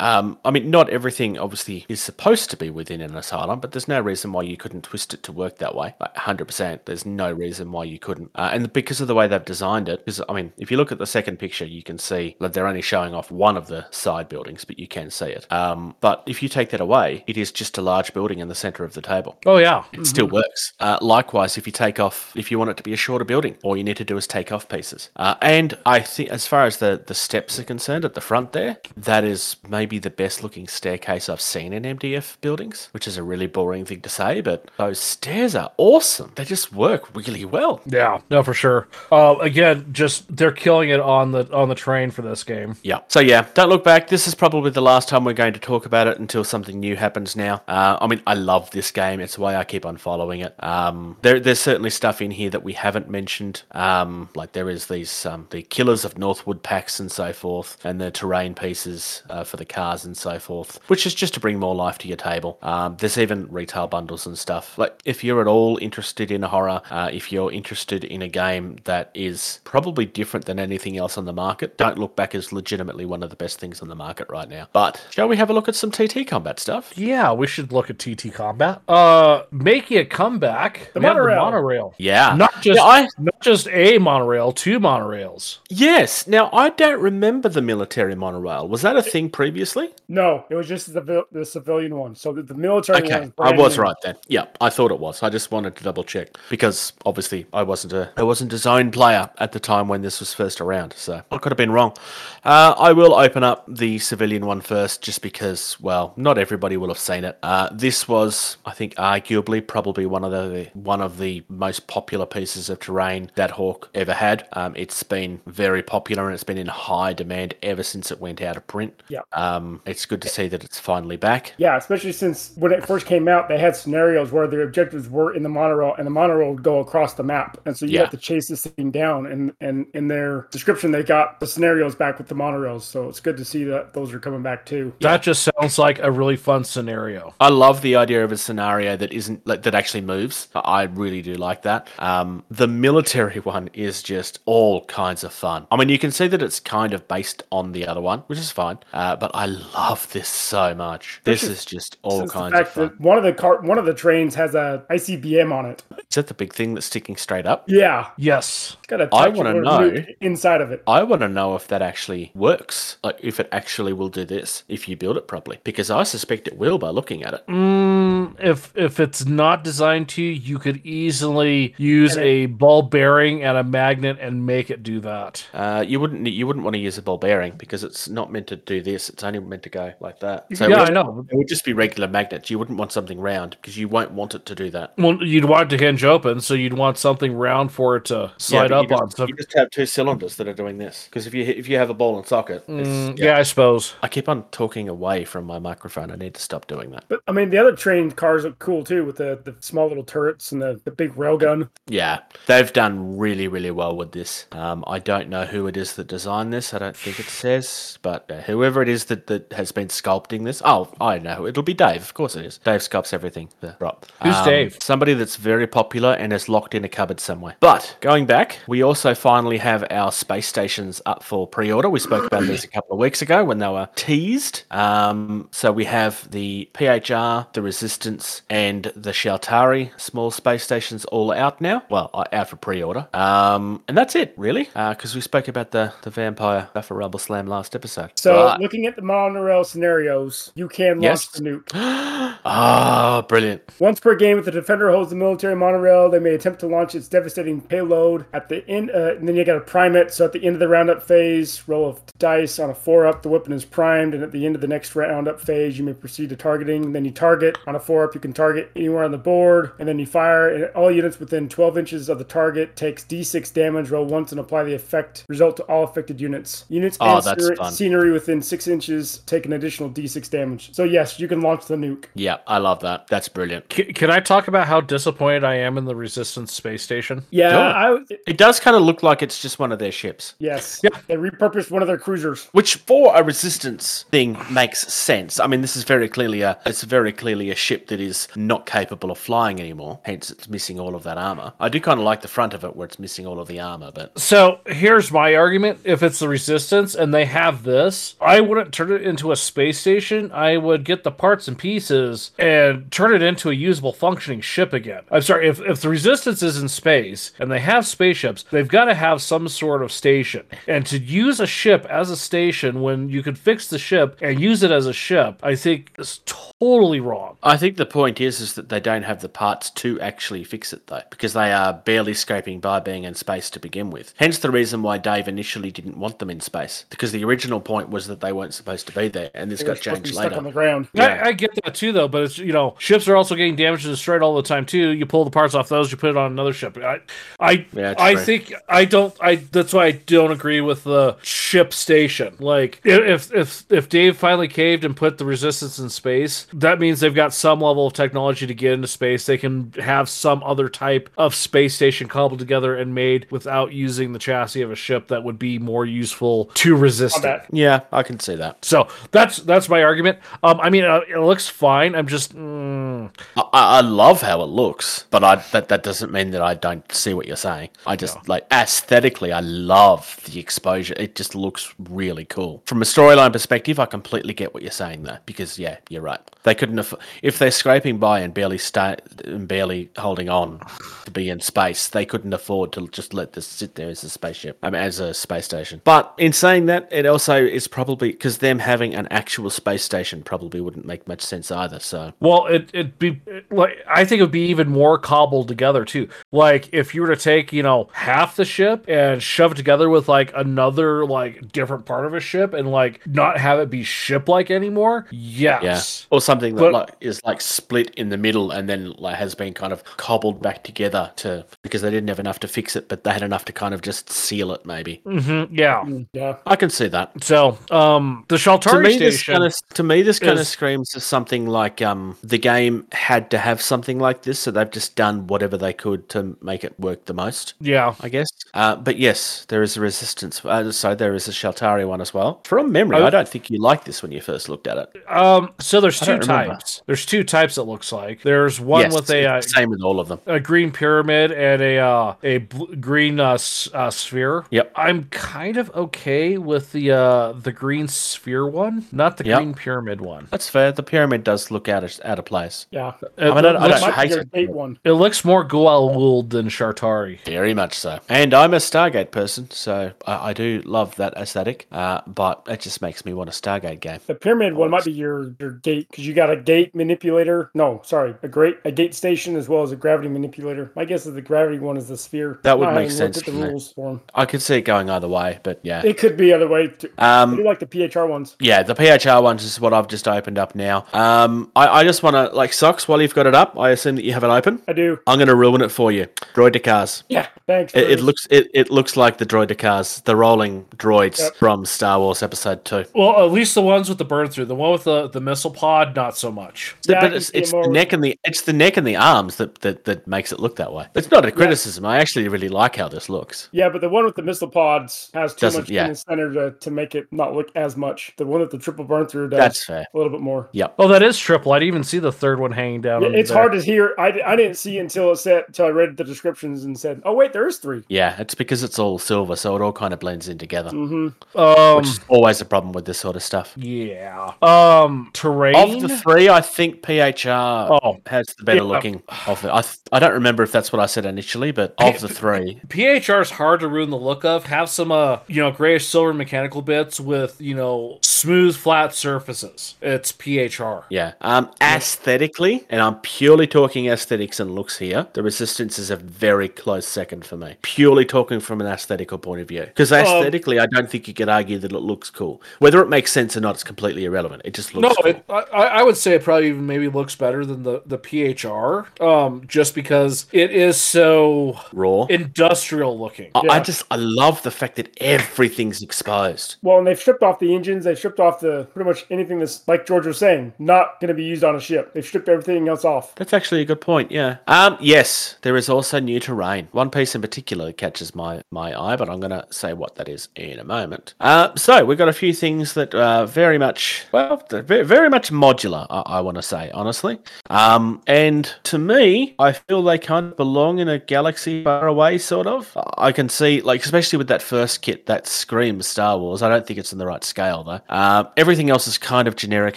Um, 0.00 0.38
I 0.44 0.50
mean, 0.50 0.70
not 0.70 0.88
everything 0.90 1.38
obviously 1.38 1.69
is 1.88 2.00
supposed 2.00 2.50
to 2.50 2.56
be 2.56 2.70
within 2.70 3.00
an 3.00 3.16
asylum, 3.16 3.60
but 3.60 3.72
there's 3.72 3.88
no 3.88 4.00
reason 4.00 4.32
why 4.32 4.42
you 4.42 4.56
couldn't 4.56 4.84
twist 4.84 5.14
it 5.14 5.22
to 5.24 5.32
work 5.32 5.58
that 5.58 5.74
way. 5.74 5.94
Like 6.00 6.14
100%, 6.14 6.80
there's 6.84 7.06
no 7.06 7.32
reason 7.32 7.72
why 7.72 7.84
you 7.84 7.98
couldn't. 7.98 8.30
Uh, 8.34 8.50
and 8.52 8.72
because 8.72 9.00
of 9.00 9.08
the 9.08 9.14
way 9.14 9.26
they've 9.26 9.44
designed 9.44 9.88
it, 9.88 10.04
because 10.04 10.22
I 10.28 10.32
mean, 10.32 10.52
if 10.58 10.70
you 10.70 10.76
look 10.76 10.92
at 10.92 10.98
the 10.98 11.06
second 11.06 11.38
picture, 11.38 11.64
you 11.64 11.82
can 11.82 11.98
see 11.98 12.36
that 12.40 12.52
they're 12.52 12.66
only 12.66 12.82
showing 12.82 13.14
off 13.14 13.30
one 13.30 13.56
of 13.56 13.66
the 13.66 13.86
side 13.90 14.28
buildings, 14.28 14.64
but 14.64 14.78
you 14.78 14.86
can 14.86 15.10
see 15.10 15.26
it. 15.26 15.50
Um, 15.52 15.96
but 16.00 16.22
if 16.26 16.42
you 16.42 16.48
take 16.48 16.70
that 16.70 16.80
away, 16.80 17.24
it 17.26 17.36
is 17.36 17.52
just 17.52 17.78
a 17.78 17.82
large 17.82 18.14
building 18.14 18.38
in 18.38 18.48
the 18.48 18.54
center 18.54 18.84
of 18.84 18.94
the 18.94 19.02
table 19.02 19.38
oh 19.46 19.58
yeah, 19.58 19.84
it 19.92 20.06
still 20.06 20.28
works. 20.28 20.72
Uh, 20.80 20.98
likewise, 21.00 21.58
if 21.58 21.66
you 21.66 21.72
take 21.72 21.98
off, 21.98 22.32
if 22.36 22.50
you 22.50 22.58
want 22.58 22.70
it 22.70 22.76
to 22.76 22.82
be 22.82 22.92
a 22.92 22.96
shorter 22.96 23.24
building, 23.24 23.56
all 23.62 23.76
you 23.76 23.84
need 23.84 23.96
to 23.96 24.04
do 24.04 24.16
is 24.16 24.26
take 24.26 24.52
off 24.52 24.68
pieces. 24.68 25.10
Uh, 25.16 25.34
and 25.42 25.76
I 25.84 26.00
think, 26.00 26.30
as 26.30 26.46
far 26.46 26.64
as 26.64 26.78
the, 26.78 27.02
the 27.04 27.14
steps 27.14 27.58
are 27.58 27.64
concerned 27.64 28.04
at 28.04 28.14
the 28.14 28.20
front 28.20 28.52
there, 28.52 28.78
that 28.96 29.24
is 29.24 29.56
maybe 29.68 29.98
the 29.98 30.10
best 30.10 30.42
looking 30.42 30.68
staircase 30.68 31.28
I've 31.28 31.40
seen 31.40 31.59
in 31.66 31.82
MDF 31.82 32.40
buildings, 32.40 32.88
which 32.92 33.06
is 33.06 33.16
a 33.16 33.22
really 33.22 33.46
boring 33.46 33.84
thing 33.84 34.00
to 34.02 34.08
say, 34.08 34.40
but 34.40 34.70
those 34.76 34.98
stairs 34.98 35.54
are 35.54 35.72
awesome. 35.76 36.32
They 36.34 36.44
just 36.44 36.72
work 36.72 37.14
really 37.14 37.44
well. 37.44 37.80
yeah, 37.86 38.20
no 38.30 38.42
for 38.42 38.54
sure. 38.54 38.88
Uh, 39.10 39.36
again, 39.40 39.86
just 39.92 40.34
they're 40.34 40.52
killing 40.52 40.90
it 40.90 41.00
on 41.00 41.32
the 41.32 41.50
on 41.54 41.68
the 41.68 41.74
train 41.74 42.10
for 42.10 42.22
this 42.22 42.44
game. 42.44 42.76
Yeah. 42.82 43.00
So 43.08 43.20
yeah, 43.20 43.46
don't 43.54 43.68
look 43.68 43.84
back. 43.84 44.08
This 44.08 44.26
is 44.26 44.34
probably 44.34 44.70
the 44.70 44.82
last 44.82 45.08
time 45.08 45.24
we're 45.24 45.32
going 45.32 45.52
to 45.54 45.60
talk 45.60 45.86
about 45.86 46.06
it 46.06 46.18
until 46.18 46.44
something 46.44 46.78
new 46.78 46.96
happens. 46.96 47.36
Now, 47.36 47.62
uh, 47.68 47.98
I 48.00 48.06
mean, 48.06 48.22
I 48.26 48.34
love 48.34 48.70
this 48.70 48.90
game. 48.90 49.20
It's 49.20 49.38
why 49.38 49.56
I 49.56 49.64
keep 49.64 49.84
on 49.86 49.96
following 49.96 50.40
it. 50.40 50.54
Um, 50.62 51.16
there, 51.22 51.40
there's 51.40 51.60
certainly 51.60 51.90
stuff 51.90 52.20
in 52.22 52.30
here 52.30 52.50
that 52.50 52.62
we 52.62 52.72
haven't 52.74 53.08
mentioned. 53.10 53.62
Um, 53.72 54.28
like 54.34 54.52
there 54.52 54.70
is 54.70 54.86
these 54.86 55.26
um, 55.26 55.46
the 55.50 55.62
Killers 55.62 56.04
of 56.04 56.18
Northwood 56.18 56.62
packs 56.62 57.00
and 57.00 57.10
so 57.10 57.32
forth, 57.32 57.76
and 57.84 58.00
the 58.00 58.10
terrain 58.10 58.54
pieces 58.54 59.22
uh, 59.30 59.44
for 59.44 59.56
the 59.56 59.64
cars 59.64 60.04
and 60.04 60.16
so 60.16 60.38
forth, 60.38 60.80
which 60.88 61.06
is 61.06 61.14
just 61.14 61.34
to 61.34 61.40
bring 61.40 61.49
more 61.58 61.74
life 61.74 61.98
to 61.98 62.08
your 62.08 62.16
table. 62.16 62.58
Um, 62.62 62.96
there's 62.98 63.18
even 63.18 63.48
retail 63.50 63.86
bundles 63.86 64.26
and 64.26 64.38
stuff. 64.38 64.76
Like 64.78 65.00
if 65.04 65.24
you're 65.24 65.40
at 65.40 65.46
all 65.46 65.78
interested 65.80 66.30
in 66.30 66.42
horror, 66.42 66.82
uh, 66.90 67.10
if 67.12 67.32
you're 67.32 67.50
interested 67.52 68.04
in 68.04 68.22
a 68.22 68.28
game 68.28 68.76
that 68.84 69.10
is 69.14 69.60
probably 69.64 70.04
different 70.06 70.46
than 70.46 70.58
anything 70.58 70.96
else 70.96 71.16
on 71.18 71.24
the 71.24 71.32
market, 71.32 71.76
don't 71.78 71.98
look 71.98 72.16
back 72.16 72.34
as 72.34 72.52
legitimately 72.52 73.04
one 73.04 73.22
of 73.22 73.30
the 73.30 73.36
best 73.36 73.58
things 73.58 73.80
on 73.82 73.88
the 73.88 73.94
market 73.94 74.26
right 74.28 74.48
now. 74.48 74.68
But 74.72 75.04
shall 75.10 75.28
we 75.28 75.36
have 75.36 75.50
a 75.50 75.52
look 75.52 75.68
at 75.68 75.74
some 75.74 75.90
TT 75.90 76.26
combat 76.26 76.58
stuff? 76.60 76.92
Yeah, 76.96 77.32
we 77.32 77.46
should 77.46 77.72
look 77.72 77.90
at 77.90 77.98
TT 77.98 78.32
Combat. 78.32 78.82
Uh, 78.88 79.42
making 79.50 79.98
a 79.98 80.04
comeback. 80.04 80.90
The 80.94 81.00
we 81.00 81.06
have 81.06 81.14
monorail. 81.16 81.42
monorail. 81.44 81.94
Yeah. 81.98 82.34
Not 82.36 82.54
just 82.62 82.78
Yeah, 82.78 82.84
I- 82.84 83.08
not 83.18 83.40
just 83.40 83.68
a 83.68 83.98
monorail, 83.98 84.52
two 84.52 84.78
monorails. 84.80 85.58
Yes. 85.68 86.26
Now 86.26 86.50
I 86.52 86.70
don't 86.70 87.00
remember 87.00 87.48
the 87.48 87.62
military 87.62 88.14
monorail. 88.14 88.68
Was 88.68 88.82
that 88.82 88.96
a 88.96 89.02
thing 89.02 89.30
previously? 89.30 89.90
No, 90.08 90.44
it 90.50 90.54
was 90.54 90.68
just 90.68 90.92
the 90.92 91.00
vil- 91.00 91.24
the 91.40 91.46
civilian 91.46 91.96
one. 91.96 92.14
So 92.14 92.32
the, 92.32 92.42
the 92.42 92.54
military 92.54 93.02
one. 93.02 93.12
Okay, 93.12 93.32
I 93.38 93.52
was 93.52 93.76
new. 93.76 93.82
right 93.82 93.96
then. 94.02 94.16
Yeah, 94.28 94.46
I 94.60 94.70
thought 94.70 94.90
it 94.92 95.00
was. 95.00 95.22
I 95.22 95.30
just 95.30 95.50
wanted 95.50 95.74
to 95.76 95.84
double 95.84 96.04
check 96.04 96.36
because 96.48 96.92
obviously 97.04 97.46
I 97.52 97.62
wasn't 97.62 97.92
a 97.92 98.12
I 98.16 98.22
wasn't 98.22 98.52
a 98.52 98.58
zone 98.58 98.90
player 98.90 99.30
at 99.38 99.52
the 99.52 99.60
time 99.60 99.88
when 99.88 100.02
this 100.02 100.20
was 100.20 100.32
first 100.32 100.60
around, 100.60 100.92
so 100.94 101.22
I 101.30 101.38
could 101.38 101.50
have 101.50 101.56
been 101.56 101.72
wrong. 101.72 101.96
Uh, 102.44 102.74
I 102.78 102.92
will 102.92 103.14
open 103.14 103.42
up 103.42 103.64
the 103.66 103.98
civilian 103.98 104.46
one 104.46 104.60
first, 104.60 105.02
just 105.02 105.22
because 105.22 105.80
well, 105.80 106.12
not 106.16 106.38
everybody 106.38 106.76
will 106.76 106.88
have 106.88 106.98
seen 106.98 107.24
it. 107.24 107.38
Uh, 107.42 107.68
this 107.72 108.06
was, 108.06 108.58
I 108.64 108.72
think, 108.72 108.94
arguably 108.94 109.66
probably 109.66 110.06
one 110.06 110.24
of 110.24 110.30
the 110.30 110.70
one 110.74 111.00
of 111.00 111.18
the 111.18 111.42
most 111.48 111.86
popular 111.86 112.26
pieces 112.26 112.70
of 112.70 112.80
terrain 112.80 113.30
that 113.34 113.52
Hawk 113.52 113.90
ever 113.94 114.12
had. 114.12 114.46
Um, 114.52 114.74
it's 114.76 115.02
been 115.02 115.40
very 115.46 115.82
popular 115.82 116.26
and 116.26 116.34
it's 116.34 116.44
been 116.44 116.58
in 116.58 116.66
high 116.66 117.12
demand 117.12 117.54
ever 117.62 117.82
since 117.82 118.10
it 118.10 118.20
went 118.20 118.42
out 118.42 118.56
of 118.56 118.66
print. 118.66 119.02
Yeah. 119.08 119.20
Um, 119.32 119.80
it's 119.86 120.06
good 120.06 120.22
to 120.22 120.28
see 120.28 120.48
that 120.48 120.64
it's 120.64 120.78
finally 120.78 121.16
back. 121.16 121.29
Yeah, 121.58 121.76
especially 121.76 122.12
since 122.12 122.52
when 122.56 122.72
it 122.72 122.86
first 122.86 123.06
came 123.06 123.28
out, 123.28 123.48
they 123.48 123.58
had 123.58 123.76
scenarios 123.76 124.32
where 124.32 124.46
their 124.46 124.62
objectives 124.62 125.08
were 125.08 125.34
in 125.34 125.42
the 125.42 125.48
monorail, 125.48 125.94
and 125.96 126.06
the 126.06 126.10
monorail 126.10 126.50
would 126.54 126.62
go 126.62 126.78
across 126.80 127.14
the 127.14 127.22
map, 127.22 127.58
and 127.66 127.76
so 127.76 127.86
you 127.86 127.92
Yeah. 127.94 128.00
have 128.02 128.10
to 128.10 128.16
chase 128.16 128.48
this 128.48 128.66
thing 128.66 128.90
down. 128.90 129.26
And 129.26 129.52
and 129.60 129.86
in 129.94 130.08
their 130.08 130.46
description, 130.50 130.90
they 130.90 131.02
got 131.02 131.40
the 131.40 131.46
scenarios 131.46 131.94
back 131.94 132.18
with 132.18 132.28
the 132.28 132.34
monorails, 132.34 132.82
so 132.82 133.08
it's 133.08 133.20
good 133.20 133.36
to 133.36 133.44
see 133.44 133.64
that 133.64 133.92
those 133.92 134.12
are 134.14 134.18
coming 134.18 134.42
back 134.42 134.64
too. 134.66 134.92
That 135.00 135.22
just 135.22 135.42
sounds 135.42 135.78
like 135.78 135.98
a 136.00 136.10
really 136.10 136.36
fun 136.36 136.64
scenario. 136.64 137.34
I 137.40 137.48
love 137.48 137.82
the 137.82 137.96
idea 137.96 138.24
of 138.24 138.32
a 138.32 138.36
scenario 138.36 138.96
that 138.96 139.12
isn't 139.12 139.46
like 139.46 139.62
that 139.62 139.74
actually 139.74 140.00
moves. 140.02 140.48
I 140.54 140.82
really 140.84 141.22
do 141.22 141.34
like 141.34 141.62
that. 141.62 141.88
Um, 141.98 142.44
the 142.50 142.66
military 142.68 143.40
one 143.40 143.70
is 143.74 144.02
just 144.02 144.38
all 144.46 144.84
kinds 144.86 145.24
of 145.24 145.32
fun. 145.32 145.66
I 145.70 145.76
mean, 145.76 145.88
you 145.88 145.98
can 145.98 146.10
see 146.10 146.26
that 146.28 146.42
it's 146.42 146.60
kind 146.60 146.92
of 146.92 147.06
based 147.08 147.42
on 147.52 147.72
the 147.72 147.86
other 147.86 148.00
one, 148.00 148.20
which 148.26 148.38
is 148.38 148.50
fine. 148.50 148.78
Uh, 148.92 149.16
but 149.16 149.30
I 149.34 149.46
love 149.46 150.10
this 150.12 150.28
so 150.28 150.74
much. 150.74 151.19
This 151.24 151.42
is 151.42 151.64
just 151.64 151.98
all 152.02 152.18
Since 152.20 152.32
the 152.32 152.38
kinds 152.38 152.54
of 152.60 152.68
fun. 152.68 152.88
that 152.88 153.00
one 153.00 153.18
of 153.18 153.24
the 153.24 153.32
car, 153.32 153.60
one 153.62 153.78
of 153.78 153.84
the 153.86 153.94
trains 153.94 154.34
has 154.34 154.54
a 154.54 154.84
ICBM 154.90 155.52
on 155.52 155.66
it. 155.66 155.82
Is 156.08 156.14
that 156.16 156.26
the 156.28 156.34
big 156.34 156.52
thing 156.52 156.74
that's 156.74 156.86
sticking 156.86 157.16
straight 157.16 157.46
up? 157.46 157.64
Yeah, 157.68 158.08
Yes. 158.16 158.76
it's 158.78 158.86
got 158.86 159.00
a 159.00 159.08
I 159.14 159.28
wanna 159.28 159.54
know- 159.54 160.04
inside 160.20 160.60
of 160.60 160.72
it. 160.72 160.82
I 160.86 161.02
want 161.02 161.22
to 161.22 161.28
know 161.28 161.54
if 161.54 161.68
that 161.68 161.82
actually 161.82 162.32
works. 162.34 162.96
Like, 163.04 163.18
if 163.22 163.38
it 163.38 163.48
actually 163.52 163.92
will 163.92 164.08
do 164.08 164.24
this 164.24 164.64
if 164.68 164.88
you 164.88 164.96
build 164.96 165.16
it 165.16 165.28
properly, 165.28 165.58
because 165.64 165.90
I 165.90 166.02
suspect 166.04 166.46
it 166.48 166.56
will 166.56 166.78
by 166.78 166.88
looking 166.88 167.22
at 167.22 167.34
it. 167.34 167.46
Mm, 167.48 168.36
if 168.40 168.72
if 168.76 168.98
it's 169.00 169.24
not 169.26 169.62
designed 169.64 170.08
to, 170.10 170.22
you 170.22 170.58
could 170.58 170.84
easily 170.84 171.74
use 171.78 172.16
a 172.16 172.46
ball 172.46 172.82
bearing 172.82 173.42
and 173.42 173.56
a 173.56 173.64
magnet 173.64 174.18
and 174.20 174.46
make 174.46 174.70
it 174.70 174.82
do 174.82 175.00
that. 175.00 175.46
Uh, 175.52 175.84
you 175.86 176.00
wouldn't 176.00 176.26
you 176.26 176.46
wouldn't 176.46 176.64
want 176.64 176.74
to 176.74 176.80
use 176.80 176.98
a 176.98 177.02
ball 177.02 177.18
bearing 177.18 177.54
because 177.56 177.84
it's 177.84 178.08
not 178.08 178.32
meant 178.32 178.46
to 178.48 178.56
do 178.56 178.80
this. 178.80 179.08
It's 179.08 179.22
only 179.22 179.38
meant 179.40 179.62
to 179.64 179.68
go 179.70 179.92
like 180.00 180.20
that. 180.20 180.46
So 180.54 180.66
yeah, 180.66 180.80
which- 180.80 180.90
I 180.90 180.92
no. 181.02 181.26
It 181.30 181.36
would 181.36 181.48
just 181.48 181.64
be 181.64 181.72
regular 181.72 182.08
magnets. 182.08 182.50
You 182.50 182.58
wouldn't 182.58 182.78
want 182.78 182.92
something 182.92 183.20
round 183.20 183.56
because 183.60 183.76
you 183.76 183.88
won't 183.88 184.12
want 184.12 184.34
it 184.34 184.46
to 184.46 184.54
do 184.54 184.70
that. 184.70 184.94
Well, 184.98 185.22
you'd 185.22 185.44
want 185.44 185.72
it 185.72 185.76
to 185.76 185.84
hinge 185.84 186.04
open, 186.04 186.40
so 186.40 186.54
you'd 186.54 186.74
want 186.74 186.98
something 186.98 187.34
round 187.34 187.72
for 187.72 187.96
it 187.96 188.06
to 188.06 188.32
slide 188.38 188.68
but 188.68 188.72
up 188.72 188.90
you 188.90 188.96
on. 188.96 189.10
So, 189.10 189.26
you 189.26 189.34
just 189.34 189.52
have 189.56 189.70
two 189.70 189.86
cylinders 189.86 190.36
that 190.36 190.48
are 190.48 190.54
doing 190.54 190.78
this. 190.78 191.06
Because 191.06 191.26
if 191.26 191.34
you 191.34 191.44
if 191.44 191.68
you 191.68 191.76
have 191.76 191.90
a 191.90 191.94
ball 191.94 192.18
and 192.18 192.26
socket, 192.26 192.64
it's, 192.68 192.88
Mm, 192.88 193.18
yeah. 193.18 193.36
I 193.38 193.42
suppose. 193.42 193.94
I 194.02 194.08
keep 194.08 194.28
on 194.28 194.44
talking 194.50 194.88
away 194.88 195.24
from 195.24 195.44
my 195.44 195.58
microphone. 195.58 196.10
I 196.10 196.16
need 196.16 196.34
to 196.34 196.40
stop 196.40 196.66
doing 196.66 196.90
that. 196.90 197.04
But 197.08 197.20
I 197.28 197.32
mean, 197.32 197.50
the 197.50 197.58
other 197.58 197.74
train 197.74 198.10
cars 198.10 198.44
look 198.44 198.58
cool 198.58 198.84
too, 198.84 199.04
with 199.04 199.16
the, 199.16 199.40
the 199.44 199.54
small 199.60 199.88
little 199.88 200.04
turrets 200.04 200.52
and 200.52 200.60
the, 200.60 200.80
the 200.84 200.90
big 200.90 201.14
railgun. 201.14 201.68
Yeah, 201.86 202.20
they've 202.46 202.72
done 202.72 203.16
really, 203.18 203.48
really 203.48 203.70
well 203.70 203.96
with 203.96 204.12
this. 204.12 204.46
Um, 204.52 204.84
I 204.86 204.98
don't 204.98 205.28
know 205.28 205.44
who 205.44 205.66
it 205.66 205.76
is 205.76 205.94
that 205.94 206.06
designed 206.06 206.52
this. 206.52 206.74
I 206.74 206.78
don't 206.78 206.96
think 206.96 207.20
it 207.20 207.26
says, 207.26 207.98
but 208.02 208.30
uh, 208.30 208.40
whoever 208.42 208.82
it 208.82 208.88
is 208.88 209.06
that, 209.06 209.26
that 209.28 209.52
has 209.52 209.72
been 209.72 209.88
sculpting 209.88 210.44
this, 210.44 210.62
oh, 210.64 210.89
I 211.00 211.18
know. 211.18 211.46
It'll 211.46 211.62
be 211.62 211.74
Dave. 211.74 212.02
Of 212.02 212.14
course 212.14 212.36
it 212.36 212.44
is. 212.44 212.58
Dave 212.58 212.80
sculpts 212.80 213.12
everything. 213.12 213.48
The 213.60 213.68
prop. 213.78 214.06
Who's 214.22 214.40
Dave? 214.42 214.76
Somebody 214.80 215.14
that's 215.14 215.36
very 215.36 215.66
popular 215.66 216.12
and 216.14 216.32
is 216.32 216.48
locked 216.48 216.74
in 216.74 216.84
a 216.84 216.88
cupboard 216.88 217.20
somewhere. 217.20 217.56
But 217.60 217.96
going 218.00 218.26
back, 218.26 218.58
we 218.66 218.82
also 218.82 219.14
finally 219.14 219.58
have 219.58 219.84
our 219.90 220.12
space 220.12 220.46
stations 220.46 221.02
up 221.06 221.22
for 221.22 221.46
pre-order. 221.46 221.88
We 221.90 222.00
spoke 222.00 222.26
about 222.26 222.42
these 222.42 222.64
a 222.64 222.68
couple 222.68 222.94
of 222.94 222.98
weeks 223.00 223.22
ago 223.22 223.44
when 223.44 223.58
they 223.58 223.68
were 223.68 223.88
teased. 223.96 224.62
Um, 224.70 225.48
so 225.50 225.72
we 225.72 225.84
have 225.84 226.30
the 226.30 226.68
PHR, 226.74 227.52
the 227.52 227.62
Resistance, 227.62 228.42
and 228.50 228.84
the 228.96 229.10
Shaltari 229.10 229.90
small 230.00 230.30
space 230.30 230.62
stations 230.64 231.04
all 231.06 231.32
out 231.32 231.60
now. 231.60 231.82
Well, 231.90 232.10
uh, 232.14 232.24
out 232.32 232.48
for 232.50 232.56
pre-order. 232.56 233.06
Um, 233.14 233.82
and 233.88 233.96
that's 233.96 234.14
it, 234.16 234.34
really, 234.36 234.64
because 234.74 235.14
we 235.14 235.20
spoke 235.20 235.48
about 235.48 235.70
the 235.72 235.92
the 236.02 236.10
vampire 236.10 236.68
stuff 236.70 236.86
for 236.86 236.94
Rumble 236.96 237.18
Slam 237.18 237.46
last 237.46 237.74
episode. 237.74 238.10
So 238.16 238.34
But- 238.34 238.60
looking 238.60 238.86
at 238.86 238.96
the 238.96 239.02
monorail 239.02 239.64
scenarios, 239.64 240.52
you 240.54 240.68
can 240.68 240.79
launch 240.88 241.02
Yes. 241.02 241.26
the 241.28 241.42
nuke. 241.42 241.68
Ah, 242.42 243.22
brilliant. 243.28 243.62
Once 243.78 244.00
per 244.00 244.14
game, 244.14 244.38
if 244.38 244.44
the 244.46 244.50
defender 244.50 244.90
holds 244.90 245.10
the 245.10 245.16
military 245.16 245.54
monorail, 245.54 246.08
they 246.08 246.18
may 246.18 246.34
attempt 246.34 246.60
to 246.60 246.66
launch 246.66 246.94
its 246.94 247.06
devastating 247.08 247.60
payload. 247.60 248.24
At 248.32 248.48
the 248.48 248.66
end, 248.68 248.90
uh, 248.90 249.16
and 249.16 249.28
then 249.28 249.36
you 249.36 249.44
got 249.44 249.54
to 249.54 249.60
prime 249.60 249.94
it. 249.94 250.12
So 250.12 250.24
at 250.24 250.32
the 250.32 250.42
end 250.44 250.54
of 250.54 250.60
the 250.60 250.68
roundup 250.68 251.02
phase, 251.02 251.62
roll 251.68 251.90
a 251.90 251.96
dice 252.18 252.58
on 252.58 252.70
a 252.70 252.74
four 252.74 253.06
up. 253.06 253.22
The 253.22 253.28
weapon 253.28 253.52
is 253.52 253.64
primed, 253.64 254.14
and 254.14 254.22
at 254.22 254.32
the 254.32 254.46
end 254.46 254.54
of 254.54 254.60
the 254.62 254.68
next 254.68 254.94
roundup 254.96 255.40
phase, 255.40 255.76
you 255.78 255.84
may 255.84 255.92
proceed 255.92 256.30
to 256.30 256.36
targeting. 256.36 256.92
Then 256.92 257.04
you 257.04 257.10
target 257.10 257.58
on 257.66 257.74
a 257.76 257.80
four 257.80 258.04
up. 258.04 258.14
You 258.14 258.20
can 258.20 258.32
target 258.32 258.70
anywhere 258.74 259.04
on 259.04 259.10
the 259.10 259.18
board, 259.18 259.72
and 259.78 259.86
then 259.88 259.98
you 259.98 260.06
fire. 260.06 260.48
And 260.48 260.64
all 260.74 260.90
units 260.90 261.20
within 261.20 261.48
12 261.48 261.76
inches 261.78 262.08
of 262.08 262.18
the 262.18 262.24
target 262.24 262.74
takes 262.76 263.04
D6 263.04 263.52
damage. 263.52 263.90
Roll 263.90 264.06
once 264.06 264.30
and 264.32 264.40
apply 264.40 264.64
the 264.64 264.74
effect 264.74 265.24
result 265.28 265.56
to 265.58 265.62
all 265.64 265.84
affected 265.84 266.20
units. 266.20 266.64
Units 266.68 266.96
Oh, 267.00 267.16
and 267.16 267.24
that's 267.24 267.42
scenery- 267.42 267.56
fun. 267.56 267.72
scenery 267.72 268.12
within 268.12 268.40
six 268.40 268.66
inches 268.66 269.18
take 269.26 269.44
an 269.44 269.52
additional 269.52 269.90
D6 269.90 270.30
damage. 270.30 270.69
So 270.72 270.84
yes, 270.84 271.18
you 271.20 271.28
can 271.28 271.40
launch 271.40 271.66
the 271.66 271.76
nuke. 271.76 272.06
Yeah, 272.14 272.38
I 272.46 272.58
love 272.58 272.80
that. 272.80 273.06
That's 273.08 273.28
brilliant. 273.28 273.72
C- 273.72 273.92
can 273.92 274.10
I 274.10 274.20
talk 274.20 274.48
about 274.48 274.66
how 274.66 274.80
disappointed 274.80 275.44
I 275.44 275.56
am 275.56 275.78
in 275.78 275.84
the 275.84 275.94
Resistance 275.94 276.52
space 276.52 276.82
station? 276.82 277.24
Yeah, 277.30 277.50
Go. 277.50 277.60
I 277.60 278.16
It 278.26 278.36
does 278.36 278.60
kind 278.60 278.76
of 278.76 278.82
look 278.82 279.02
like 279.02 279.22
it's 279.22 279.40
just 279.42 279.58
one 279.58 279.72
of 279.72 279.78
their 279.78 279.92
ships. 279.92 280.34
yes. 280.38 280.80
Yeah. 280.82 280.90
They 281.06 281.16
repurposed 281.16 281.70
one 281.70 281.82
of 281.82 281.88
their 281.88 281.98
cruisers. 281.98 282.46
Which 282.52 282.76
for 282.76 283.14
a 283.16 283.22
resistance 283.22 284.04
thing 284.10 284.36
makes 284.50 284.80
sense. 284.92 285.40
I 285.40 285.46
mean, 285.46 285.60
this 285.60 285.76
is 285.76 285.84
very 285.84 286.08
clearly 286.08 286.42
a 286.42 286.58
it's 286.66 286.82
very 286.84 287.12
clearly 287.12 287.50
a 287.50 287.54
ship 287.54 287.88
that 287.88 288.00
is 288.00 288.28
not 288.36 288.66
capable 288.66 289.10
of 289.10 289.18
flying 289.18 289.60
anymore. 289.60 289.98
Hence, 290.04 290.30
it's 290.30 290.48
missing 290.48 290.78
all 290.80 290.94
of 290.94 291.02
that 291.04 291.18
armor. 291.18 291.52
I 291.60 291.68
do 291.68 291.80
kind 291.80 291.98
of 291.98 292.04
like 292.04 292.22
the 292.22 292.28
front 292.28 292.54
of 292.54 292.64
it 292.64 292.76
where 292.76 292.86
it's 292.86 292.98
missing 292.98 293.26
all 293.26 293.40
of 293.40 293.48
the 293.48 293.60
armor, 293.60 293.90
but 293.94 294.18
So 294.18 294.60
here's 294.66 295.10
my 295.12 295.34
argument. 295.34 295.80
If 295.84 296.02
it's 296.02 296.18
the 296.18 296.28
Resistance 296.28 296.94
and 296.94 297.12
they 297.12 297.24
have 297.26 297.62
this, 297.64 298.14
I 298.20 298.40
wouldn't 298.40 298.72
turn 298.72 298.92
it 298.92 299.02
into 299.02 299.32
a 299.32 299.36
space 299.36 299.78
station. 299.80 300.30
I 300.32 300.56
would 300.62 300.84
get 300.84 301.04
the 301.04 301.10
parts 301.10 301.48
and 301.48 301.58
pieces 301.58 302.30
and 302.38 302.90
turn 302.90 303.14
it 303.14 303.22
into 303.22 303.50
a 303.50 303.54
usable 303.54 303.92
functioning 303.92 304.40
ship 304.40 304.72
again. 304.72 305.02
I'm 305.10 305.22
sorry, 305.22 305.48
if, 305.48 305.60
if 305.60 305.80
the 305.80 305.88
Resistance 305.88 306.42
is 306.42 306.60
in 306.60 306.68
space 306.68 307.32
and 307.38 307.50
they 307.50 307.60
have 307.60 307.86
spaceships, 307.86 308.44
they've 308.50 308.68
got 308.68 308.84
to 308.84 308.94
have 308.94 309.22
some 309.22 309.48
sort 309.48 309.82
of 309.82 309.92
station. 309.92 310.46
And 310.66 310.86
to 310.86 310.98
use 310.98 311.40
a 311.40 311.46
ship 311.46 311.86
as 311.86 312.10
a 312.10 312.16
station 312.16 312.80
when 312.80 313.08
you 313.08 313.22
could 313.22 313.38
fix 313.38 313.66
the 313.68 313.78
ship 313.78 314.18
and 314.20 314.40
use 314.40 314.62
it 314.62 314.70
as 314.70 314.86
a 314.86 314.92
ship, 314.92 315.40
I 315.42 315.54
think 315.54 315.92
is 315.98 316.20
totally 316.26 317.00
wrong. 317.00 317.36
I 317.42 317.56
think 317.56 317.76
the 317.76 317.86
point 317.86 318.20
is 318.20 318.40
is 318.40 318.54
that 318.54 318.68
they 318.68 318.80
don't 318.80 319.02
have 319.02 319.20
the 319.20 319.28
parts 319.28 319.70
to 319.70 320.00
actually 320.00 320.44
fix 320.44 320.72
it 320.72 320.86
though, 320.86 321.02
because 321.10 321.32
they 321.32 321.52
are 321.52 321.72
barely 321.72 322.14
scraping 322.14 322.60
by 322.60 322.80
being 322.80 323.04
in 323.04 323.14
space 323.14 323.50
to 323.50 323.60
begin 323.60 323.90
with. 323.90 324.14
Hence 324.16 324.38
the 324.38 324.50
reason 324.50 324.82
why 324.82 324.98
Dave 324.98 325.28
initially 325.28 325.70
didn't 325.70 325.96
want 325.96 326.18
them 326.18 326.30
in 326.30 326.40
space, 326.40 326.84
because 326.90 327.12
the 327.12 327.24
original 327.24 327.60
point 327.60 327.90
was 327.90 328.06
that 328.06 328.20
they 328.20 328.32
weren't 328.32 328.54
supposed 328.54 328.86
to 328.86 328.92
be 328.92 329.08
there, 329.08 329.30
and 329.34 329.50
this 329.50 329.60
They 329.60 329.66
got 329.66 329.78
supposed 329.78 330.04
to 330.04 330.10
be 330.10 330.16
changed 330.16 330.18
later. 330.18 330.49
The 330.50 330.54
ground. 330.54 330.88
Yeah. 330.92 331.22
I, 331.24 331.28
I 331.28 331.32
get 331.32 331.50
that 331.64 331.74
too, 331.74 331.92
though. 331.92 332.08
But 332.08 332.24
it's 332.24 332.38
you 332.38 332.52
know, 332.52 332.76
ships 332.78 333.08
are 333.08 333.16
also 333.16 333.34
getting 333.34 333.56
damaged 333.56 333.84
and 333.86 333.92
destroyed 333.92 334.22
all 334.22 334.36
the 334.36 334.42
time 334.42 334.66
too. 334.66 334.90
You 334.90 335.06
pull 335.06 335.24
the 335.24 335.30
parts 335.30 335.54
off 335.54 335.68
those, 335.68 335.90
you 335.90 335.96
put 335.96 336.10
it 336.10 336.16
on 336.16 336.32
another 336.32 336.52
ship. 336.52 336.76
I, 336.78 337.00
I, 337.38 337.66
Yeah, 337.72 337.94
I 337.98 338.14
true. 338.14 338.22
think 338.24 338.54
I 338.68 338.84
don't. 338.84 339.14
I 339.20 339.36
that's 339.36 339.72
why 339.72 339.86
I 339.86 339.92
don't 339.92 340.32
agree 340.32 340.60
with 340.60 340.84
the 340.84 341.16
ship 341.22 341.72
station. 341.72 342.34
Like 342.38 342.80
if 342.84 343.32
if 343.32 343.64
if 343.70 343.88
Dave 343.88 344.16
finally 344.16 344.48
caved 344.48 344.84
and 344.84 344.96
put 344.96 345.18
the 345.18 345.24
resistance 345.24 345.78
in 345.78 345.90
space, 345.90 346.46
that 346.52 346.78
means 346.78 347.00
they've 347.00 347.14
got 347.14 347.32
some 347.34 347.60
level 347.60 347.86
of 347.86 347.92
technology 347.92 348.46
to 348.46 348.54
get 348.54 348.72
into 348.72 348.88
space. 348.88 349.26
They 349.26 349.38
can 349.38 349.72
have 349.78 350.08
some 350.08 350.42
other 350.42 350.68
type 350.68 351.08
of 351.16 351.34
space 351.34 351.74
station 351.74 352.08
cobbled 352.08 352.38
together 352.40 352.76
and 352.76 352.94
made 352.94 353.26
without 353.30 353.72
using 353.72 354.12
the 354.12 354.18
chassis 354.18 354.62
of 354.62 354.70
a 354.70 354.76
ship 354.76 355.08
that 355.08 355.24
would 355.24 355.38
be 355.38 355.58
more 355.58 355.86
useful 355.86 356.46
to 356.54 356.76
resist 356.76 357.24
it. 357.24 357.42
Yeah, 357.50 357.80
I 357.92 358.02
can 358.02 358.18
say 358.20 358.36
that. 358.36 358.64
So 358.64 358.88
that's 359.10 359.38
that's 359.38 359.68
my 359.68 359.82
argument. 359.82 360.18
Um, 360.42 360.58
I 360.60 360.70
mean, 360.70 360.84
uh, 360.84 361.00
it 361.08 361.18
looks 361.18 361.48
fine. 361.48 361.94
I'm 361.94 362.06
just 362.06 362.34
mm, 362.34 362.89
I, 363.36 363.48
I 363.52 363.80
love 363.80 364.22
how 364.22 364.42
it 364.42 364.46
looks, 364.46 365.04
but 365.10 365.24
I 365.24 365.36
that, 365.52 365.68
that 365.68 365.82
doesn't 365.82 366.12
mean 366.12 366.30
that 366.32 366.42
I 366.42 366.54
don't 366.54 366.90
see 366.92 367.14
what 367.14 367.26
you're 367.26 367.36
saying. 367.36 367.70
I 367.86 367.96
just 367.96 368.28
like 368.28 368.46
aesthetically, 368.52 369.32
I 369.32 369.40
love 369.40 370.20
the 370.24 370.38
exposure. 370.38 370.94
It 370.96 371.14
just 371.14 371.34
looks 371.34 371.74
really 371.78 372.24
cool. 372.24 372.62
From 372.66 372.82
a 372.82 372.84
storyline 372.84 373.32
perspective, 373.32 373.78
I 373.78 373.86
completely 373.86 374.34
get 374.34 374.54
what 374.54 374.62
you're 374.62 374.72
saying 374.72 375.02
there 375.04 375.20
because 375.26 375.58
yeah, 375.58 375.78
you're 375.88 376.02
right. 376.02 376.20
They 376.42 376.54
couldn't 376.54 376.78
have 376.78 376.94
if 377.22 377.38
they're 377.38 377.50
scraping 377.50 377.98
by 377.98 378.20
and 378.20 378.32
barely 378.32 378.58
stay 378.58 378.96
and 379.24 379.46
barely 379.46 379.90
holding 379.98 380.28
on 380.28 380.60
to 381.04 381.10
be 381.10 381.28
in 381.28 381.40
space. 381.40 381.88
They 381.88 382.06
couldn't 382.06 382.32
afford 382.32 382.72
to 382.72 382.88
just 382.88 383.14
let 383.14 383.32
this 383.32 383.46
sit 383.46 383.74
there 383.74 383.88
as 383.88 384.04
a 384.04 384.10
spaceship. 384.10 384.58
I 384.62 384.70
mean, 384.70 384.82
as 384.82 385.00
a 385.00 385.14
space 385.14 385.44
station. 385.44 385.80
But 385.84 386.14
in 386.18 386.32
saying 386.32 386.66
that, 386.66 386.88
it 386.90 387.06
also 387.06 387.36
is 387.36 387.68
probably 387.68 388.12
because 388.12 388.38
them 388.38 388.58
having 388.58 388.94
an 388.94 389.06
actual 389.10 389.50
space 389.50 389.84
station 389.84 390.22
probably 390.22 390.60
wouldn't 390.60 390.86
make 390.86 391.06
much 391.06 391.22
sense 391.22 391.50
either. 391.50 391.80
So 391.80 392.12
well, 392.20 392.46
it 392.46 392.70
it 392.72 392.89
it'd 392.98 392.98
be 392.98 393.20
like 393.50 393.78
I 393.88 394.04
think 394.04 394.20
it'd 394.20 394.30
be 394.32 394.46
even 394.46 394.68
more 394.68 394.98
cobbled 394.98 395.48
together 395.48 395.84
too. 395.84 396.08
Like 396.32 396.68
if 396.72 396.94
you 396.94 397.02
were 397.02 397.08
to 397.08 397.16
take 397.16 397.52
you 397.52 397.62
know 397.62 397.88
half 397.92 398.36
the 398.36 398.44
ship 398.44 398.84
and 398.88 399.22
shove 399.22 399.52
it 399.52 399.56
together 399.56 399.88
with 399.88 400.08
like 400.08 400.32
another 400.36 401.04
like 401.06 401.52
different 401.52 401.86
part 401.86 402.06
of 402.06 402.14
a 402.14 402.20
ship 402.20 402.54
and 402.54 402.70
like 402.70 403.06
not 403.06 403.38
have 403.38 403.58
it 403.60 403.70
be 403.70 403.82
ship 403.82 404.28
like 404.28 404.50
anymore. 404.50 405.06
Yeah, 405.10 405.60
Yes. 405.62 406.06
or 406.10 406.20
something 406.20 406.54
that 406.56 406.60
But- 406.60 406.72
like 406.72 406.90
is 407.00 407.20
like 407.24 407.40
split 407.40 407.94
in 407.96 408.08
the 408.10 408.16
middle 408.16 408.50
and 408.50 408.68
then 408.68 408.92
like 408.98 409.16
has 409.16 409.34
been 409.34 409.54
kind 409.54 409.72
of 409.72 409.82
cobbled 409.96 410.42
back 410.42 410.64
together 410.64 411.10
to 411.16 411.44
because 411.62 411.82
they 411.82 411.90
didn't 411.90 412.08
have 412.08 412.20
enough 412.20 412.40
to 412.40 412.48
fix 412.48 412.76
it, 412.76 412.88
but 412.88 413.04
they 413.04 413.12
had 413.12 413.22
enough 413.22 413.44
to 413.46 413.52
kind 413.52 413.74
of 413.74 413.82
just 413.82 414.10
seal 414.10 414.52
it. 414.52 414.64
Maybe 414.66 415.00
hmm 415.04 415.44
yeah. 415.50 415.84
Yeah. 416.12 416.36
I 416.46 416.56
can 416.56 416.70
see 416.70 416.88
that. 416.88 417.12
So 417.22 417.58
um, 417.70 418.24
the 418.28 418.36
To 418.38 418.42
Shaltari 418.50 418.84
me, 418.84 418.98
this 418.98 419.16
station. 419.16 419.34
kind 419.34 419.44
of 419.44 419.54
to 419.74 419.82
me 419.82 420.02
this 420.02 420.18
kind 420.18 420.38
of 420.38 420.46
screams 420.46 420.94
of 420.94 421.02
something 421.02 421.46
like 421.46 421.82
um 421.82 422.16
the 422.22 422.38
game 422.38 422.79
had 422.92 423.30
to 423.30 423.38
have 423.38 423.60
something 423.62 423.98
like 423.98 424.22
this, 424.22 424.38
so 424.38 424.50
they've 424.50 424.70
just 424.70 424.96
done 424.96 425.26
whatever 425.26 425.56
they 425.56 425.72
could 425.72 426.08
to 426.10 426.36
make 426.42 426.64
it 426.64 426.78
work 426.78 427.04
the 427.06 427.14
most. 427.14 427.54
yeah. 427.60 427.94
I 428.00 428.08
guess. 428.08 428.28
Uh, 428.54 428.76
but 428.76 428.98
yes, 428.98 429.44
there 429.48 429.62
is 429.62 429.76
a 429.76 429.80
resistance. 429.80 430.44
Uh, 430.44 430.70
so 430.72 430.94
there 430.94 431.14
is 431.14 431.28
a 431.28 431.32
Shaltari 431.32 431.86
one 431.86 432.00
as 432.00 432.12
well. 432.14 432.40
From 432.44 432.72
memory, 432.72 432.96
I- 432.98 433.06
I 433.06 433.10
don't 433.10 433.28
think 433.28 433.50
you 433.50 433.60
liked 433.60 433.84
this 433.84 434.02
when 434.02 434.12
you 434.12 434.20
first 434.20 434.48
looked 434.48 434.66
at 434.66 434.76
it. 434.78 435.10
Um, 435.10 435.50
so 435.58 435.80
there's 435.80 435.98
two 436.00 436.06
don't 436.06 436.20
remember. 436.20 436.54
types. 436.54 436.82
There's 436.86 437.04
two 437.06 437.24
types. 437.24 437.58
It 437.58 437.62
looks 437.62 437.92
like 437.92 438.22
there's 438.22 438.60
one 438.60 438.82
yes, 438.82 438.94
with 438.94 439.10
a 439.10 439.26
uh, 439.26 439.40
same 439.40 439.70
with 439.70 439.82
all 439.82 440.00
of 440.00 440.08
them. 440.08 440.20
a 440.26 440.38
green 440.40 440.70
pyramid 440.70 441.32
and 441.32 441.60
a 441.62 441.78
uh, 441.78 442.14
a 442.22 442.38
bl- 442.38 442.74
green 442.80 443.20
uh, 443.20 443.34
s- 443.34 443.68
uh, 443.74 443.90
sphere. 443.90 444.44
Yep. 444.50 444.72
I'm 444.76 445.04
kind 445.04 445.56
of 445.56 445.70
okay 445.74 446.38
with 446.38 446.72
the 446.72 446.90
uh, 446.92 447.32
the 447.32 447.52
green 447.52 447.88
sphere 447.88 448.46
one, 448.46 448.86
not 448.92 449.16
the 449.16 449.24
Yep. 449.26 449.38
green 449.38 449.54
pyramid 449.54 450.00
one. 450.00 450.28
That's 450.30 450.48
fair. 450.48 450.72
The 450.72 450.82
pyramid 450.82 451.24
does 451.24 451.50
look 451.50 451.68
out 451.68 451.84
of, 451.84 452.00
out 452.04 452.18
of 452.18 452.24
place. 452.24 452.66
Yeah. 452.70 452.92
It, 453.18 453.24
I 453.30 453.34
mean, 453.34 453.44
I- 453.46 453.48
I 453.50 453.66
looks, 453.66 453.80
don't 453.80 453.94
hate 453.94 454.12
it. 454.44 454.50
one. 454.50 454.78
it 454.84 454.92
looks 454.92 455.24
more 455.24 455.44
Goa'uld 455.44 456.30
than 456.30 456.46
Shaltari. 456.48 457.20
Very 457.24 457.52
much 457.52 457.74
so. 457.74 457.98
And 458.08 458.32
I'm 458.32 458.54
a 458.54 458.58
Stargate 458.58 459.10
person, 459.10 459.50
so 459.50 459.90
I, 460.06 460.28
I 460.30 460.32
do 460.32 460.62
love 460.64 460.94
that 460.96 461.14
aesthetic. 461.16 461.66
Uh, 461.72 462.00
but 462.06 462.42
it 462.48 462.60
just 462.60 462.80
makes 462.80 463.04
me 463.04 463.12
want 463.12 463.28
a 463.28 463.32
Stargate 463.32 463.80
game. 463.80 463.98
The 464.06 464.14
pyramid 464.14 464.54
one 464.54 464.70
might 464.70 464.84
be 464.84 464.92
your, 464.92 465.34
your 465.40 465.50
gate 465.50 465.88
because 465.90 466.06
you 466.06 466.14
got 466.14 466.30
a 466.30 466.36
gate 466.36 466.72
manipulator. 466.72 467.50
No, 467.54 467.80
sorry, 467.84 468.14
a 468.22 468.28
great 468.28 468.58
a 468.64 468.70
gate 468.70 468.94
station 468.94 469.34
as 469.34 469.48
well 469.48 469.64
as 469.64 469.72
a 469.72 469.76
gravity 469.76 470.08
manipulator. 470.08 470.70
My 470.76 470.84
guess 470.84 471.06
is 471.06 471.14
the 471.14 471.22
gravity 471.22 471.58
one 471.58 471.76
is 471.76 471.88
the 471.88 471.96
sphere. 471.96 472.38
That 472.44 472.56
would 472.60 472.68
I 472.68 472.74
make 472.74 472.92
sense 472.92 473.16
the 473.16 473.22
to 473.24 473.32
me. 473.32 473.42
rules 473.48 473.72
for 473.72 473.90
'em. 473.90 474.00
I 474.14 474.26
could 474.26 474.42
see 474.42 474.54
it 474.56 474.62
going 474.62 474.90
either 474.90 475.08
way, 475.08 475.40
but 475.42 475.58
yeah. 475.64 475.82
It 475.84 475.98
could 475.98 476.16
be 476.16 476.32
either 476.32 476.46
way. 476.46 476.68
Too. 476.68 476.88
I 476.98 477.22
Um, 477.22 477.34
do 477.36 477.42
like 477.44 477.58
the 477.58 477.66
PHR 477.66 478.06
ones. 478.08 478.36
yeah, 478.38 478.62
the 478.62 478.74
PHR 478.76 479.20
ones 479.22 479.42
is 479.42 479.60
what 479.60 479.72
I've 479.74 479.88
just 479.88 480.06
opened 480.06 480.38
up 480.38 480.54
now. 480.54 480.86
Um, 480.92 481.50
I, 481.56 481.80
I 481.80 481.84
just 481.84 482.04
want 482.04 482.14
to, 482.14 482.28
like, 482.36 482.52
Socks, 482.60 482.86
while 482.86 483.00
you've 483.00 483.14
got 483.14 483.26
it 483.26 483.34
up, 483.34 483.58
I 483.58 483.70
assume 483.70 483.96
that 483.96 484.04
you 484.04 484.12
have 484.12 484.22
it 484.22 484.28
open. 484.28 484.60
I 484.68 484.74
do. 484.74 484.98
I'm 485.06 485.16
going 485.18 485.28
to 485.28 485.34
ruin 485.34 485.62
it 485.62 485.70
for 485.70 485.90
you. 485.90 486.06
Droid 486.34 486.62
cars. 486.62 487.04
Yeah. 487.08 487.26
Thanks. 487.46 487.74
It, 487.74 487.90
it 487.92 488.00
looks 488.00 488.26
it, 488.30 488.50
it 488.52 488.70
looks 488.70 488.98
like 488.98 489.16
the 489.16 489.24
droid 489.24 489.56
cars, 489.56 490.02
the 490.04 490.14
rolling 490.14 490.66
droids 490.76 491.18
Yep. 491.18 491.36
from 491.36 491.64
Star 491.64 491.98
Wars 491.98 492.22
Episode 492.22 492.64
Two. 492.66 492.84
Well, 492.94 493.24
at 493.24 493.32
least 493.32 493.54
the 493.54 493.62
ones 493.62 493.88
with 493.88 493.96
the 493.96 494.04
burn 494.04 494.28
through. 494.28 494.44
The 494.44 494.54
one 494.54 494.72
with 494.72 494.84
the, 494.84 495.08
the 495.08 495.22
missile 495.22 495.50
pod, 495.50 495.96
not 495.96 496.18
so 496.18 496.30
much. 496.30 496.76
Yeah, 496.86 497.00
but 497.00 497.14
it's, 497.14 497.30
it's 497.30 497.50
the 497.50 497.60
with- 497.60 497.70
neck 497.70 497.94
and 497.94 498.04
the 498.04 498.14
it's 498.24 498.42
the 498.42 498.52
neck 498.52 498.76
and 498.76 498.86
the 498.86 498.96
arms 498.96 499.36
that, 499.36 499.54
that, 499.62 499.84
that 499.86 500.06
makes 500.06 500.30
it 500.30 500.38
look 500.38 500.56
that 500.56 500.70
way. 500.72 500.86
It's 500.94 501.10
not 501.10 501.24
a 501.24 501.32
criticism. 501.32 501.86
I 501.86 501.98
actually 501.98 502.28
really 502.28 502.50
like 502.50 502.76
how 502.76 502.88
this 502.88 503.08
looks. 503.08 503.48
Yeah, 503.52 503.70
but 503.70 503.80
the 503.80 503.88
one 503.88 504.04
with 504.04 504.16
the 504.16 504.22
missile 504.22 504.48
pods 504.48 505.10
has 505.14 505.34
too 505.34 505.46
Doesn't- 505.46 505.62
much 505.62 505.70
yeah. 505.70 505.84
in 505.86 505.90
the 505.92 505.96
center 505.96 506.32
to, 506.34 506.50
to 506.60 506.70
make 506.70 506.94
it 506.94 507.08
not 507.10 507.34
look 507.34 507.48
as 507.56 507.74
much. 507.76 508.12
The 508.18 508.26
one 508.26 508.40
with 508.40 508.50
the 508.50 508.58
triple 508.58 508.84
burn 508.84 509.06
through 509.06 509.30
does 509.30 509.38
That's 509.38 509.64
fair. 509.64 509.86
a 509.92 509.96
little 509.96 510.12
bit 510.12 510.20
more. 510.20 510.50
Yep. 510.52 510.74
Oh, 510.78 510.88
that 510.88 511.02
is 511.02 511.18
triple. 511.18 511.52
I 511.52 511.58
didn't 511.58 511.68
even 511.68 511.84
see 511.84 511.98
the 511.98 512.12
third 512.12 512.38
one 512.38 512.49
hanging 512.52 512.80
down. 512.80 513.02
Yeah, 513.02 513.08
it's 513.10 513.30
there. 513.30 513.38
hard 513.38 513.52
to 513.52 513.60
hear. 513.62 513.94
I, 513.98 514.20
I 514.24 514.36
didn't 514.36 514.56
see 514.56 514.78
until 514.78 515.12
it 515.12 515.16
said 515.16 515.44
until 515.48 515.66
I 515.66 515.70
read 515.70 515.96
the 515.96 516.04
descriptions 516.04 516.64
and 516.64 516.78
said, 516.78 517.02
"Oh 517.04 517.12
wait, 517.14 517.32
there 517.32 517.46
is 517.46 517.58
three. 517.58 517.84
Yeah, 517.88 518.16
it's 518.18 518.34
because 518.34 518.62
it's 518.62 518.78
all 518.78 518.98
silver, 518.98 519.36
so 519.36 519.56
it 519.56 519.62
all 519.62 519.72
kind 519.72 519.92
of 519.92 520.00
blends 520.00 520.28
in 520.28 520.38
together. 520.38 520.70
Mm-hmm. 520.70 521.38
Um, 521.38 521.76
Which 521.78 521.86
is 521.88 522.00
always 522.08 522.40
a 522.40 522.44
problem 522.44 522.72
with 522.72 522.84
this 522.84 522.98
sort 522.98 523.16
of 523.16 523.22
stuff. 523.22 523.52
yeah. 523.56 524.32
Um, 524.42 525.10
terrain. 525.12 525.54
Of 525.56 525.80
the 525.82 525.96
three, 525.96 526.28
I 526.28 526.40
think 526.40 526.82
PHR 526.82 527.78
Oh. 527.82 528.00
has 528.06 528.26
the 528.38 528.44
better 528.44 528.58
Yeah. 528.58 528.62
looking 528.64 529.02
of 529.26 529.44
it. 529.44 529.50
I, 529.50 529.62
th- 529.62 529.78
I 529.92 529.98
don't 529.98 530.12
remember 530.14 530.42
if 530.42 530.52
that's 530.52 530.72
what 530.72 530.80
I 530.80 530.86
said 530.86 531.06
initially, 531.06 531.50
but 531.52 531.74
of 531.78 532.00
the 532.00 532.08
three, 532.08 532.60
PHR 532.68 533.22
is 533.22 533.30
hard 533.30 533.60
to 533.60 533.68
ruin 533.68 533.90
the 533.90 533.98
look 533.98 534.24
of. 534.24 534.46
Have 534.46 534.68
some, 534.68 534.90
uh, 534.92 535.18
you 535.26 535.40
know, 535.42 535.50
grayish 535.50 535.86
silver 535.86 536.12
mechanical 536.14 536.62
bits 536.62 536.98
with, 537.00 537.40
you 537.40 537.54
know, 537.54 537.98
smooth, 538.02 538.56
flat 538.56 538.94
surfaces. 538.94 539.74
It's 539.80 540.12
PHR. 540.12 540.84
Yeah. 540.90 541.12
Um, 541.20 541.50
aesthetically, 541.60 542.39
and 542.40 542.80
I'm 542.80 542.94
purely 543.00 543.46
talking 543.46 543.86
aesthetics 543.88 544.40
and 544.40 544.54
looks 544.54 544.78
here, 544.78 545.06
the 545.12 545.22
Resistance 545.22 545.78
is 545.78 545.90
a 545.90 545.96
very 545.96 546.48
close 546.48 546.86
second 546.86 547.26
for 547.26 547.36
me. 547.36 547.56
Purely 547.60 548.06
talking 548.06 548.40
from 548.40 548.60
an 548.62 548.66
aesthetical 548.66 549.18
point 549.18 549.42
of 549.42 549.48
view. 549.48 549.62
Because 549.66 549.92
aesthetically, 549.92 550.58
I 550.58 550.66
don't 550.66 550.90
think 550.90 551.06
you 551.06 551.12
could 551.12 551.28
argue 551.28 551.58
that 551.58 551.70
it 551.72 551.78
looks 551.78 552.08
cool. 552.08 552.40
Whether 552.58 552.80
it 552.80 552.88
makes 552.88 553.12
sense 553.12 553.36
or 553.36 553.40
not 553.40 553.56
it's 553.56 553.64
completely 553.64 554.06
irrelevant. 554.06 554.42
It 554.46 554.54
just 554.54 554.74
No, 554.74 554.80
looks 554.88 554.96
cool. 555.02 555.10
it, 555.10 555.24
I, 555.28 555.42
I 555.42 555.82
would 555.82 555.96
say 555.98 556.14
it 556.14 556.24
probably 556.24 556.48
even 556.48 556.64
maybe 556.66 556.88
looks 556.88 557.14
better 557.14 557.44
than 557.44 557.62
the, 557.62 557.82
the 557.84 557.98
PHR, 557.98 559.00
um, 559.02 559.42
just 559.46 559.74
because 559.74 560.26
it 560.32 560.50
is 560.50 560.80
so 560.80 561.60
Raw. 561.72 562.06
industrial 562.06 562.98
looking. 562.98 563.30
I, 563.34 563.40
I 563.50 563.60
just, 563.60 563.84
I 563.90 563.96
love 563.96 564.42
the 564.42 564.50
fact 564.50 564.76
that 564.76 564.96
everything's 565.00 565.82
exposed. 565.82 566.56
Well, 566.62 566.78
and 566.78 566.86
they've 566.86 566.98
stripped 566.98 567.22
off 567.22 567.38
the 567.38 567.54
engines. 567.54 567.84
They've 567.84 567.98
stripped 567.98 568.20
off 568.20 568.40
the 568.40 568.64
pretty 568.72 568.88
much 568.88 569.04
anything 569.10 569.38
that's 569.40 569.66
like 569.68 569.84
George 569.84 570.06
was 570.06 570.16
saying, 570.18 570.54
not 570.58 571.00
going 571.00 571.08
to 571.08 571.14
be 571.14 571.24
used 571.24 571.44
on 571.44 571.54
a 571.56 571.60
ship. 571.60 571.92
They've 571.92 572.04
stripped 572.06 572.29
everything 572.30 572.68
else 572.68 572.84
off. 572.84 573.14
That's 573.16 573.32
actually 573.32 573.62
a 573.62 573.64
good 573.64 573.80
point. 573.80 574.10
Yeah. 574.10 574.38
Um. 574.46 574.76
Yes, 574.80 575.36
there 575.42 575.56
is 575.56 575.68
also 575.68 576.00
new 576.00 576.20
terrain. 576.20 576.68
One 576.72 576.90
piece 576.90 577.14
in 577.14 577.20
particular 577.20 577.72
catches 577.72 578.14
my 578.14 578.42
my 578.50 578.78
eye, 578.78 578.96
but 578.96 579.08
I'm 579.08 579.20
going 579.20 579.30
to 579.30 579.46
say 579.50 579.72
what 579.72 579.96
that 579.96 580.08
is 580.08 580.28
in 580.36 580.58
a 580.58 580.64
moment. 580.64 581.14
Uh. 581.20 581.54
So 581.56 581.84
we've 581.84 581.98
got 581.98 582.08
a 582.08 582.12
few 582.12 582.32
things 582.32 582.74
that 582.74 582.94
are 582.94 583.26
very 583.26 583.58
much 583.58 584.06
well, 584.12 584.42
very, 584.50 585.08
much 585.08 585.30
modular. 585.30 585.86
I, 585.90 586.00
I 586.06 586.20
want 586.20 586.36
to 586.36 586.42
say 586.42 586.70
honestly. 586.72 587.18
Um. 587.48 588.02
And 588.06 588.52
to 588.64 588.78
me, 588.78 589.34
I 589.38 589.52
feel 589.52 589.82
they 589.82 589.98
kind 589.98 590.26
of 590.26 590.36
belong 590.36 590.78
in 590.78 590.88
a 590.88 590.98
galaxy 590.98 591.64
far 591.64 591.86
away, 591.86 592.18
sort 592.18 592.46
of. 592.46 592.76
I 592.96 593.12
can 593.12 593.28
see, 593.28 593.60
like, 593.60 593.84
especially 593.84 594.18
with 594.18 594.28
that 594.28 594.42
first 594.42 594.82
kit 594.82 595.06
that 595.06 595.26
screams 595.26 595.86
Star 595.86 596.18
Wars. 596.18 596.42
I 596.42 596.48
don't 596.48 596.66
think 596.66 596.78
it's 596.78 596.92
in 596.92 596.98
the 596.98 597.06
right 597.06 597.24
scale 597.24 597.64
though. 597.64 597.80
Um. 597.88 598.28
Everything 598.36 598.70
else 598.70 598.86
is 598.86 598.98
kind 598.98 599.28
of 599.28 599.36
generic 599.36 599.76